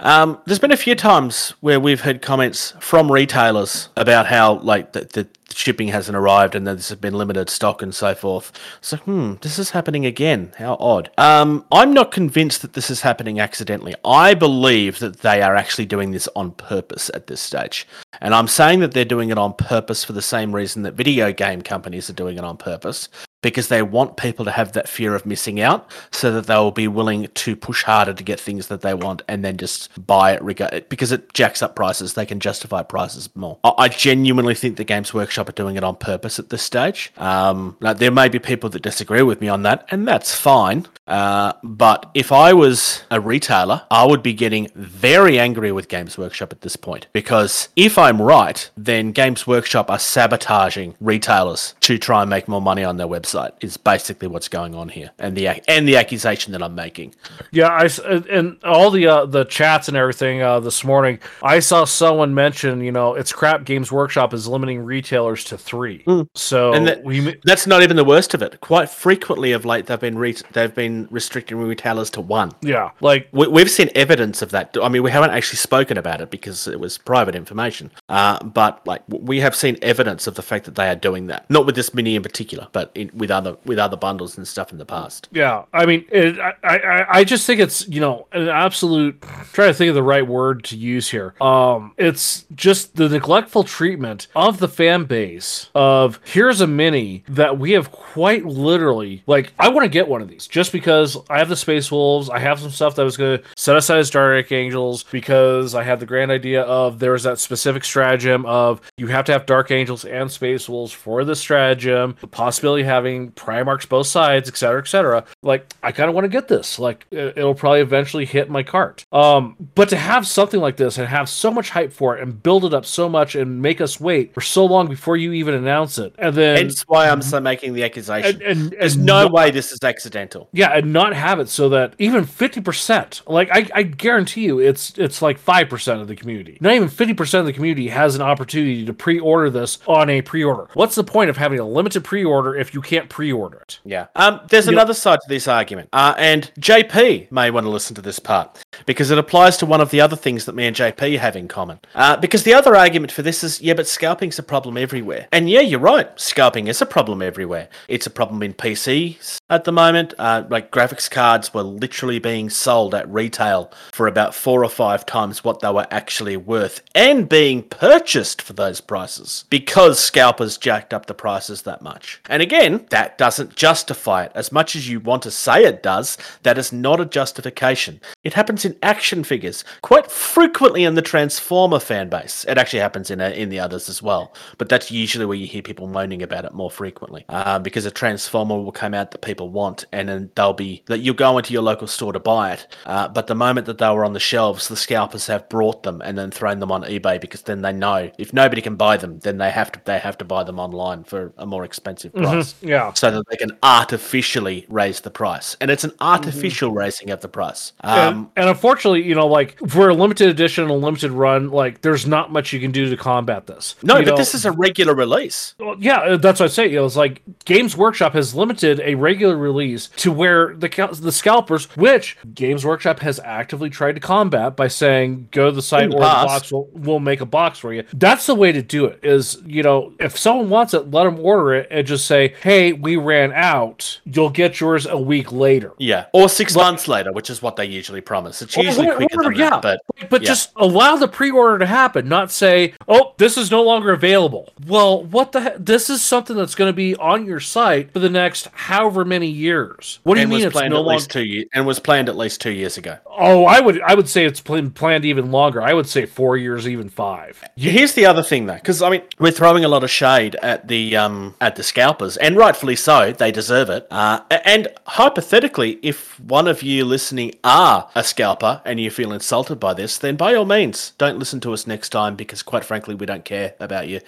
Um, 0.01 0.39
there's 0.47 0.59
been 0.59 0.72
a 0.72 0.76
few 0.76 0.94
times 0.94 1.55
where 1.60 1.80
we've 1.80 2.01
had 2.02 2.22
comments 2.22 2.74
from 2.80 3.10
retailers 3.10 3.89
about 3.97 4.26
how 4.26 4.55
like 4.60 4.93
the, 4.93 5.01
the 5.01 5.28
shipping 5.52 5.88
hasn't 5.88 6.16
arrived 6.16 6.54
and 6.54 6.66
has 6.66 6.94
been 6.96 7.14
limited 7.14 7.48
stock 7.48 7.82
and 7.82 7.94
so 7.94 8.14
forth. 8.14 8.52
So, 8.80 8.96
hmm, 8.98 9.34
this 9.40 9.58
is 9.58 9.70
happening 9.70 10.06
again. 10.06 10.52
How 10.58 10.76
odd. 10.78 11.10
Um, 11.18 11.64
I'm 11.72 11.92
not 11.92 12.12
convinced 12.12 12.62
that 12.62 12.74
this 12.74 12.90
is 12.90 13.00
happening 13.00 13.40
accidentally. 13.40 13.94
I 14.04 14.34
believe 14.34 14.98
that 14.98 15.20
they 15.20 15.42
are 15.42 15.56
actually 15.56 15.86
doing 15.86 16.12
this 16.12 16.28
on 16.36 16.52
purpose 16.52 17.10
at 17.14 17.26
this 17.26 17.40
stage. 17.40 17.86
And 18.20 18.34
I'm 18.34 18.48
saying 18.48 18.80
that 18.80 18.92
they're 18.92 19.04
doing 19.04 19.30
it 19.30 19.38
on 19.38 19.54
purpose 19.54 20.04
for 20.04 20.12
the 20.12 20.22
same 20.22 20.54
reason 20.54 20.82
that 20.82 20.94
video 20.94 21.32
game 21.32 21.62
companies 21.62 22.10
are 22.10 22.14
doing 22.14 22.36
it 22.36 22.44
on 22.44 22.56
purpose. 22.56 23.08
Because 23.40 23.69
they 23.69 23.82
want 23.82 24.16
people 24.16 24.44
to 24.44 24.51
have 24.51 24.73
that 24.73 24.89
fear 24.89 25.15
of 25.15 25.24
missing 25.24 25.60
out 25.60 25.90
so 26.10 26.32
that 26.32 26.47
they'll 26.47 26.73
be 26.73 26.89
willing 26.89 27.28
to 27.35 27.55
push 27.55 27.85
harder 27.85 28.12
to 28.12 28.24
get 28.24 28.40
things 28.40 28.66
that 28.66 28.81
they 28.81 28.94
want 28.94 29.23
and 29.28 29.44
then 29.44 29.56
just 29.56 30.06
buy 30.06 30.32
it 30.32 30.43
reg- 30.43 30.89
because 30.89 31.12
it 31.12 31.32
jacks 31.35 31.62
up 31.62 31.77
prices. 31.77 32.15
They 32.15 32.27
can 32.27 32.40
justify 32.40 32.82
prices 32.82 33.28
more. 33.35 33.59
I, 33.62 33.89
genuinely 33.89 34.55
think 34.55 34.77
the 34.77 34.85
Games 34.85 35.12
Workshop 35.15 35.48
are 35.48 35.52
doing 35.52 35.77
it 35.77 35.82
on 35.82 35.97
purpose 35.97 36.39
at 36.39 36.51
this 36.51 36.62
stage. 36.62 37.12
Um, 37.16 37.77
now, 37.81 37.93
there 37.93 38.10
may 38.10 38.28
be 38.28 38.39
people 38.39 38.70
that 38.70 38.82
disagree 38.82 39.23
with 39.23 39.40
me 39.40 39.48
on 39.48 39.62
that, 39.62 39.86
and 39.90 40.06
that's 40.06 40.35
fine. 40.35 40.86
Uh, 41.06 41.55
but 41.65 42.10
if 42.15 42.31
I 42.32 42.52
was 42.52 43.02
a 43.10 43.20
retailer, 43.20 43.82
I 43.90 44.05
would 44.06 44.23
be 44.23 44.35
getting 44.35 44.69
very 44.74 45.39
angry 45.39 45.73
with 45.73 45.89
Games 45.89 46.19
Workshop 46.19 46.52
at 46.52 46.60
this 46.60 46.77
point 46.77 47.06
because 47.12 47.70
if 47.77 47.97
I'm 47.97 48.20
right, 48.20 48.70
then 48.77 49.12
Games 49.12 49.47
Workshop 49.47 49.90
are 49.90 49.98
sabotaging 49.98 50.94
retailers 51.01 51.74
to 51.81 51.98
try 51.98 52.20
and 52.23 52.31
make 52.31 52.47
more 52.47 52.60
money 52.60 52.85
on 52.85 52.98
their 52.98 53.06
website. 53.06 53.27
Is 53.60 53.76
basically 53.76 54.28
what's 54.28 54.48
going 54.48 54.74
on 54.74 54.88
here, 54.88 55.10
and 55.18 55.36
the 55.36 55.46
and 55.68 55.86
the 55.88 55.96
accusation 55.96 56.52
that 56.52 56.62
I'm 56.62 56.74
making. 56.74 57.14
Yeah, 57.50 57.68
I 57.68 57.88
and- 58.30 58.56
all 58.64 58.90
the 58.90 59.06
uh, 59.06 59.26
the 59.26 59.44
chats 59.44 59.88
and 59.88 59.96
everything 59.96 60.42
uh, 60.42 60.60
this 60.60 60.84
morning. 60.84 61.18
I 61.42 61.60
saw 61.60 61.84
someone 61.84 62.34
mention, 62.34 62.80
you 62.82 62.92
know, 62.92 63.14
it's 63.14 63.32
crap. 63.32 63.64
Games 63.64 63.90
Workshop 63.92 64.32
is 64.34 64.46
limiting 64.48 64.80
retailers 64.80 65.44
to 65.44 65.59
three. 65.59 66.05
So 66.34 66.70
Hmm. 66.70 66.76
And 66.76 66.88
that- 66.88 67.05
we, 67.05 67.36
That's 67.44 67.66
not 67.66 67.82
even 67.82 67.96
the 67.96 68.05
worst 68.05 68.34
of 68.34 68.42
it. 68.42 68.60
Quite 68.60 68.88
frequently 68.90 69.52
of 69.52 69.64
late, 69.64 69.86
they've 69.86 70.00
been 70.00 70.18
re- 70.18 70.36
they've 70.52 70.74
been 70.74 71.09
restricting 71.10 71.59
retailers 71.59 72.10
to 72.10 72.20
one. 72.20 72.52
yeah, 72.62 72.90
like 73.00 73.28
We, 73.32 73.46
we've 73.48 73.70
seen 73.70 73.90
evidence 73.94 74.42
of 74.42 74.50
that. 74.50 74.76
I 74.82 74.88
mean, 74.88 75.02
we 75.02 75.10
haven't 75.10 75.30
actually 75.30 75.56
spoken 75.59 75.96
about 75.98 76.20
it 76.20 76.30
because 76.30 76.66
it 76.68 76.80
was 76.80 76.98
private 76.98 77.34
information. 77.34 77.90
Uh, 78.09 78.42
but 78.44 78.86
like, 78.86 79.02
we 79.09 79.40
have 79.40 79.55
seen 79.55 79.76
evidence 79.82 80.26
of 80.26 80.34
the 80.34 80.42
fact 80.42 80.64
that 80.66 80.74
they 80.74 80.88
are 80.88 80.94
doing 80.96 81.26
that. 81.28 81.48
Not 81.50 81.66
with 81.66 81.74
this 81.74 81.92
mini 81.94 82.16
in 82.16 82.22
particular, 82.22 82.68
but 82.72 82.90
in, 82.94 83.10
with 83.19 83.31
other 83.31 83.57
with 83.65 83.78
other 83.78 83.97
bundles 83.97 84.36
and 84.36 84.47
stuff 84.47 84.73
in 84.73 84.78
the 84.78 84.86
past. 84.86 85.28
Yeah, 85.32 85.65
I 85.73 85.86
mean, 85.86 86.05
it, 86.11 86.39
I, 86.39 86.55
I, 86.65 87.19
I 87.19 87.24
just 87.24 87.47
think 87.47 87.61
it's 87.61 87.86
you 87.89 88.01
know 88.01 88.27
an 88.32 88.49
absolute. 88.49 89.20
Trying 89.53 89.70
to 89.70 89.74
think 89.74 89.89
of 89.89 89.95
the 89.95 90.03
right 90.03 90.27
word 90.27 90.65
to 90.65 90.77
use 90.77 91.11
here. 91.11 91.35
Um, 91.40 91.93
it's 91.97 92.47
just 92.55 92.97
the 92.97 93.09
neglectful 93.09 93.65
treatment 93.65 94.28
of 94.35 94.59
the 94.59 94.69
fan 94.69 95.05
base. 95.05 95.70
Of 95.74 96.20
here's 96.24 96.61
a 96.61 96.66
mini 96.66 97.24
that 97.28 97.59
we 97.59 97.73
have 97.73 97.93
quite 97.93 98.45
literally 98.45 99.23
like. 99.27 99.53
I 99.59 99.69
want 99.69 99.85
to 99.85 99.89
get 99.89 100.09
one 100.09 100.23
of 100.23 100.28
these 100.28 100.47
just 100.47 100.73
because 100.73 101.16
I 101.28 101.39
have 101.39 101.49
the 101.49 101.57
Space 101.57 101.90
Wolves. 101.90 102.31
I 102.31 102.39
have 102.39 102.61
some 102.61 102.70
stuff 102.70 102.95
that 102.97 103.03
I 103.03 103.05
was 103.05 103.19
to 103.19 103.43
set 103.57 103.77
aside 103.77 103.99
as 103.99 104.11
Dark 104.11 104.51
Angels 104.53 105.05
because 105.05 105.74
I 105.74 105.82
had 105.82 106.01
the 106.01 106.07
grand 106.07 106.31
idea 106.31 106.62
of 106.62 106.99
there 106.99 107.12
was 107.12 107.24
that 107.24 107.39
specific 107.39 107.85
stratagem 107.85 108.47
of 108.47 108.81
you 108.97 109.09
have 109.09 109.24
to 109.27 109.32
have 109.32 109.47
Dark 109.47 109.70
Angels 109.70 110.05
and 110.05 110.31
Space 110.31 110.69
Wolves 110.69 110.93
for 110.93 111.24
the 111.24 111.36
stratagem. 111.36 112.16
The 112.20 112.27
possibility 112.27 112.82
of 112.82 112.89
having 112.89 113.07
Primarchs 113.32 113.89
both 113.89 114.06
sides, 114.06 114.48
etc., 114.48 114.80
etc. 114.80 115.24
Like 115.43 115.72
I 115.82 115.93
kind 115.93 116.09
of 116.09 116.14
want 116.14 116.24
to 116.24 116.28
get 116.28 116.48
this. 116.48 116.78
Like 116.78 117.06
it- 117.10 117.36
it'll 117.39 117.55
probably 117.55 117.80
eventually 117.80 118.24
hit 118.24 118.51
my 118.51 118.62
cart. 118.62 119.05
Um, 119.12 119.56
but 119.74 119.89
to 119.90 119.97
have 119.97 120.26
something 120.26 120.60
like 120.60 120.76
this 120.76 120.98
and 120.98 121.06
have 121.09 121.28
so 121.28 121.51
much 121.51 121.70
hype 121.70 121.93
for 121.93 122.16
it 122.16 122.22
and 122.22 122.43
build 122.43 122.64
it 122.64 122.74
up 122.74 122.85
so 122.86 123.09
much 123.09 123.35
and 123.35 123.60
make 123.62 123.80
us 123.80 124.01
wait 124.01 124.35
for 124.35 124.40
so 124.40 124.64
long 124.64 124.89
before 124.89 125.16
you 125.16 125.32
even 125.32 125.55
announce 125.55 125.98
it, 125.98 126.14
and 126.18 126.35
then 126.35 126.56
Hence 126.56 126.82
why 126.86 127.09
I'm 127.09 127.22
so 127.22 127.40
making 127.40 127.74
the 127.74 127.85
accusation. 127.85 128.40
and, 128.43 128.43
and, 128.43 128.70
There's 128.72 128.97
no 128.97 129.22
not- 129.24 129.32
way 129.32 129.51
this 129.51 129.72
is 129.72 129.78
accidental. 129.82 130.48
yeah, 130.52 130.76
and 130.76 130.93
not 130.93 131.14
have 131.14 131.39
it 131.40 131.48
so 131.48 131.68
that 131.70 131.94
even 131.98 132.24
fifty 132.24 132.60
percent, 132.60 133.22
like 133.26 133.48
I, 133.52 133.68
I 133.74 133.82
guarantee 133.82 134.43
you, 134.44 134.59
it's 134.59 134.93
it's 134.98 135.22
like 135.22 135.39
five 135.39 135.68
percent 135.68 136.01
of 136.01 136.09
the 136.09 136.16
community. 136.16 136.59
Not 136.60 136.72
even 136.74 136.89
fifty 136.89 137.14
percent 137.14 137.40
of 137.40 137.47
the 137.47 137.52
community 137.52 137.89
has 137.89 138.14
an 138.16 138.22
opportunity 138.22 138.85
to 138.85 138.93
pre-order 138.93 139.51
this 139.51 139.78
on 139.86 140.10
a 140.10 140.22
pre-order. 140.22 140.68
What's 140.74 140.94
the 140.94 141.05
point 141.05 141.30
of 141.30 141.36
having 141.36 141.59
a 141.59 141.66
limited 141.66 142.02
pre-order 142.05 142.56
if 142.56 142.74
you 142.74 142.80
can't 142.82 142.97
pre-order 143.06 143.58
it? 143.58 143.80
Yeah. 143.84 144.06
Um, 144.16 144.40
there's 144.48 144.68
another 144.68 144.94
side 144.94 145.20
to 145.22 145.28
this 145.28 145.46
argument, 145.46 145.88
uh, 145.92 146.14
and 146.18 146.50
JP 146.58 147.30
may 147.30 147.50
want 147.50 147.64
to 147.64 147.70
listen 147.70 147.94
to 147.96 148.02
this 148.02 148.18
part 148.18 148.62
because 148.86 149.10
it 149.10 149.18
applies 149.18 149.56
to 149.58 149.66
one 149.66 149.80
of 149.80 149.90
the 149.90 150.00
other 150.00 150.16
things 150.16 150.44
that 150.46 150.54
me 150.54 150.66
and 150.66 150.74
JP 150.74 151.18
have 151.18 151.36
in 151.36 151.48
common. 151.48 151.78
Uh, 151.94 152.16
because 152.16 152.42
the 152.42 152.54
other 152.54 152.74
argument 152.74 153.12
for 153.12 153.22
this 153.22 153.44
is, 153.44 153.60
yeah, 153.60 153.74
but 153.74 153.86
scalping's 153.86 154.38
a 154.38 154.42
problem 154.42 154.76
everywhere. 154.76 155.28
And 155.32 155.48
yeah, 155.48 155.60
you're 155.60 155.80
right. 155.80 156.08
Scalping 156.18 156.66
is 156.68 156.82
a 156.82 156.86
problem 156.86 157.22
everywhere. 157.22 157.68
It's 157.88 158.06
a 158.06 158.10
problem 158.10 158.42
in 158.42 158.54
PCs 158.54 159.38
at 159.50 159.64
the 159.64 159.72
moment. 159.72 160.14
Uh, 160.18 160.44
like 160.48 160.70
graphics 160.70 161.10
cards 161.10 161.52
were 161.52 161.62
literally 161.62 162.18
being 162.18 162.50
sold 162.50 162.94
at 162.94 163.08
retail 163.08 163.72
for 163.92 164.06
about 164.06 164.34
four 164.34 164.64
or 164.64 164.70
five 164.70 165.06
times 165.06 165.44
what 165.44 165.60
they 165.60 165.70
were 165.70 165.86
actually 165.90 166.36
worth, 166.36 166.82
and 166.94 167.28
being 167.28 167.62
purchased 167.62 168.42
for 168.42 168.52
those 168.52 168.80
prices 168.80 169.44
because 169.50 169.98
scalpers 169.98 170.56
jacked 170.56 170.94
up 170.94 171.06
the 171.06 171.14
prices 171.14 171.62
that 171.62 171.82
much. 171.82 172.20
And 172.28 172.42
again, 172.42 172.86
that 172.90 173.19
doesn't 173.19 173.56
justify 173.56 174.24
it. 174.24 174.32
As 174.35 174.52
much 174.52 174.77
as 174.77 174.89
you 174.89 175.01
want 175.01 175.23
to 175.23 175.31
say 175.31 175.65
it 175.65 175.82
does, 175.82 176.19
that 176.43 176.59
is 176.59 176.73
not 176.73 177.01
a 177.01 177.05
justification. 177.05 178.01
It 178.24 178.35
happens 178.35 178.65
in 178.65 178.77
action 178.82 179.24
figures 179.24 179.65
quite 179.82 180.10
frequently 180.10 180.85
in 180.85 180.94
the 180.94 181.02
Transformer 181.02 181.81
fan 181.81 182.09
base. 182.09 182.44
It 182.48 182.59
actually 182.59 182.81
happens 182.81 183.10
in 183.10 183.20
uh, 183.20 183.28
in 183.28 183.48
the 183.48 183.60
others 183.60 183.89
as 183.89 184.02
well, 184.02 184.35
but 184.59 184.69
that's 184.69 184.90
usually 184.90 185.27
where 185.27 185.36
you 185.36 185.47
hear 185.47 185.62
people 185.62 185.86
moaning 185.86 186.23
about 186.23 186.44
it 186.44 186.55
more 186.55 186.70
frequently 186.70 187.24
uh, 187.28 187.59
because 187.59 187.86
a 187.86 187.90
Transformer 187.90 188.56
will 188.56 188.73
come 188.73 188.94
out 188.94 189.10
that 189.10 189.23
people 189.23 189.51
want, 189.51 189.85
and 189.93 190.09
then 190.09 190.31
they'll 190.35 190.52
be 190.52 190.82
that 190.86 190.98
you'll 190.98 191.15
go 191.15 191.39
into 191.39 191.52
your 191.52 191.62
local 191.62 191.86
store 191.86 192.12
to 192.12 192.20
buy 192.20 192.52
it. 192.52 192.66
Uh, 192.86 193.09
but 193.09 193.27
the 193.27 193.35
moment 193.35 193.66
that 193.66 193.78
they 193.78 193.89
were 193.90 194.05
on 194.05 194.12
the 194.12 194.20
shelves, 194.20 194.69
the 194.69 194.77
scalpers 194.77 195.27
have 195.27 195.48
brought 195.48 195.82
them 195.82 196.01
and 196.02 196.16
then 196.16 196.31
thrown 196.31 196.59
them 196.59 196.73
on 196.73 196.82
eBay 196.82 197.20
because 197.20 197.43
then 197.43 197.62
they 197.62 197.73
know 197.73 198.10
if 198.19 198.32
nobody 198.32 198.60
can 198.60 198.77
buy 198.77 198.97
them, 198.97 199.19
then 199.20 199.39
they 199.39 199.51
have 199.51 199.73
to 199.73 199.81
they 199.85 199.98
have 199.98 200.19
to 200.19 200.24
buy 200.24 200.43
them 200.44 200.59
online 200.59 201.05
for 201.05 201.32
a 201.39 201.47
more 201.47 201.65
expensive 201.65 202.12
price 202.12 202.55
Yeah. 202.60 202.77
So 202.94 203.10
that 203.10 203.24
they 203.30 203.36
can 203.36 203.56
artificially 203.62 204.66
raise 204.68 205.00
the 205.00 205.10
price. 205.10 205.56
And 205.60 205.70
it's 205.70 205.84
an 205.84 205.92
artificial 206.00 206.70
raising 206.72 207.10
of 207.10 207.20
the 207.20 207.28
price. 207.28 207.72
Um, 207.80 207.98
and, 207.98 208.28
and 208.36 208.48
unfortunately, 208.48 209.02
you 209.02 209.14
know, 209.14 209.26
like 209.26 209.59
for 209.68 209.88
a 209.88 209.94
limited 209.94 210.28
edition, 210.28 210.64
and 210.64 210.70
a 210.70 210.74
limited 210.74 211.10
run, 211.10 211.50
like 211.50 211.80
there's 211.82 212.06
not 212.06 212.32
much 212.32 212.52
you 212.52 212.60
can 212.60 212.70
do 212.72 212.88
to 212.88 212.96
combat 212.96 213.46
this. 213.46 213.74
no, 213.82 213.98
You 213.98 214.05
but 214.05 214.10
know, 214.12 214.16
this 214.16 214.34
is 214.34 214.44
a 214.44 214.52
regular 214.52 214.94
release. 214.94 215.55
Well, 215.59 215.76
yeah, 215.78 215.98
uh, 216.00 216.16
that's 216.16 216.40
what 216.40 216.46
I 216.46 216.52
say. 216.52 216.68
You 216.68 216.76
know, 216.76 216.86
it's 216.86 216.96
like 216.96 217.22
Games 217.44 217.76
Workshop 217.76 218.12
has 218.12 218.34
limited 218.34 218.80
a 218.80 218.94
regular 218.94 219.36
release 219.36 219.88
to 219.96 220.12
where 220.12 220.55
the 220.55 220.68
the 221.00 221.12
scalpers, 221.12 221.64
which 221.76 222.16
Games 222.34 222.64
Workshop 222.64 223.00
has 223.00 223.20
actively 223.24 223.70
tried 223.70 223.92
to 223.94 224.00
combat 224.00 224.56
by 224.56 224.68
saying, 224.68 225.28
"Go 225.30 225.46
to 225.46 225.52
the 225.52 225.62
site 225.62 225.84
In 225.84 225.90
the 225.90 225.96
or 225.96 226.00
the 226.00 226.06
past. 226.06 226.26
box 226.26 226.52
will 226.52 226.68
we'll 226.72 227.00
make 227.00 227.20
a 227.20 227.26
box 227.26 227.59
for 227.59 227.72
you." 227.72 227.84
That's 227.94 228.26
the 228.26 228.34
way 228.34 228.52
to 228.52 228.62
do 228.62 228.84
it. 228.86 229.00
Is 229.02 229.38
you 229.46 229.62
know, 229.62 229.92
if 229.98 230.16
someone 230.18 230.48
wants 230.50 230.74
it, 230.74 230.90
let 230.90 231.05
them 231.05 231.18
order 231.20 231.55
it 231.55 231.68
and 231.70 231.86
just 231.86 232.06
say, 232.06 232.34
"Hey, 232.42 232.68
we 232.73 232.97
ran 232.97 233.32
out. 233.32 234.01
You'll 234.05 234.31
get 234.31 234.61
yours 234.61 234.86
a 234.86 234.99
week 234.99 235.32
later." 235.32 235.73
Yeah. 235.78 236.07
Or 236.12 236.28
six 236.28 236.55
months 236.55 236.89
later, 236.89 237.12
which 237.12 237.31
is 237.31 237.43
what 237.43 237.57
they 237.57 237.66
usually 237.66 238.01
promise. 238.01 238.43
It's 238.43 238.57
usually 238.57 238.86
wha- 238.89 238.97
quicker 238.97 239.16
whatever, 239.16 239.35
than 239.35 239.40
yeah. 239.40 239.61
that. 239.61 239.81
But 239.99 240.11
But 240.11 240.23
yeah. 240.23 240.28
just 240.28 240.53
allow 240.57 240.97
the 240.97 241.09
pre-order 241.09 241.59
to 241.59 241.66
happen, 241.66 242.09
not 242.09 242.31
say, 242.31 242.74
"Oh, 242.86 243.15
this 243.19 243.36
is 243.36 243.51
no 243.51 243.62
longer 243.62 243.93
available." 243.93 244.53
Well, 244.66 245.03
what 245.05 245.32
the? 245.32 245.40
He- 245.40 245.59
this 245.59 245.90
is 245.90 246.03
something 246.03 246.36
that's 246.36 246.55
going 246.55 246.69
to 246.69 246.77
be 246.77 246.95
on 246.97 247.27
your 247.27 247.40
site 247.40 247.93
for 247.93 247.99
the 247.99 248.11
next 248.11 248.49
however 248.53 249.05
many 249.05 249.28
years. 249.28 250.01
What 250.03 250.15
do 250.15 250.20
and 250.20 250.31
you 250.31 250.36
mean 250.36 250.45
was 250.45 250.47
it's 250.47 250.53
planned 250.57 250.73
no 250.74 250.81
at 250.81 250.86
longer? 250.86 251.05
two 251.07 251.24
years 251.24 251.47
and 251.53 251.66
was 251.66 251.78
planned 251.78 252.09
at 252.09 252.16
least 252.16 252.40
two 252.40 252.53
years 252.53 252.77
ago. 252.78 252.99
Oh, 253.07 253.45
I 253.45 253.61
would, 253.61 253.81
I 253.82 253.95
would 253.95 254.09
say 254.09 254.24
it's 254.24 254.40
plan- 254.40 254.70
planned 254.70 255.05
even 255.05 255.31
longer. 255.31 255.61
I 255.61 255.73
would 255.74 255.86
say 255.89 256.07
four 256.07 256.36
years, 256.36 256.69
even 256.69 256.89
five. 256.89 257.43
Here's 257.57 257.95
the 257.95 258.07
other 258.07 258.23
thing, 258.23 258.47
though, 258.47 258.55
because 258.55 258.82
I 258.82 258.90
mean, 258.90 259.03
we're 259.19 259.32
throwing 259.32 259.65
a 259.65 259.69
lot 259.69 259.82
of 259.85 259.90
shade 259.90 260.36
at 260.36 260.69
the 260.69 260.97
um 260.97 261.35
at 261.40 261.57
the 261.57 261.62
scalpers, 261.62 262.16
and 262.16 262.36
rightfully 262.48 262.76
so. 262.76 263.12
They 263.12 263.30
deserve 263.30 263.68
it. 263.68 263.86
Uh, 263.90 264.20
and 264.30 264.68
hypothetically, 264.86 265.78
if 265.82 266.18
one 266.18 266.48
of 266.48 266.62
you 266.62 266.86
listening 266.86 267.32
are 267.44 267.90
a 267.94 268.02
scalper 268.02 268.62
and 268.64 268.80
you 268.80 268.90
feel 268.90 269.12
insulted 269.12 269.60
by 269.60 269.74
this, 269.74 269.98
then 269.98 270.16
by 270.16 270.34
all 270.34 270.46
means, 270.46 270.92
don't 270.96 271.18
listen 271.18 271.40
to 271.40 271.52
us 271.52 271.66
next 271.66 271.90
time 271.90 272.16
because, 272.16 272.42
quite 272.42 272.64
frankly, 272.64 272.94
we 272.94 273.04
don't 273.04 273.26
care 273.26 273.54
about 273.60 273.88
you. 273.88 274.00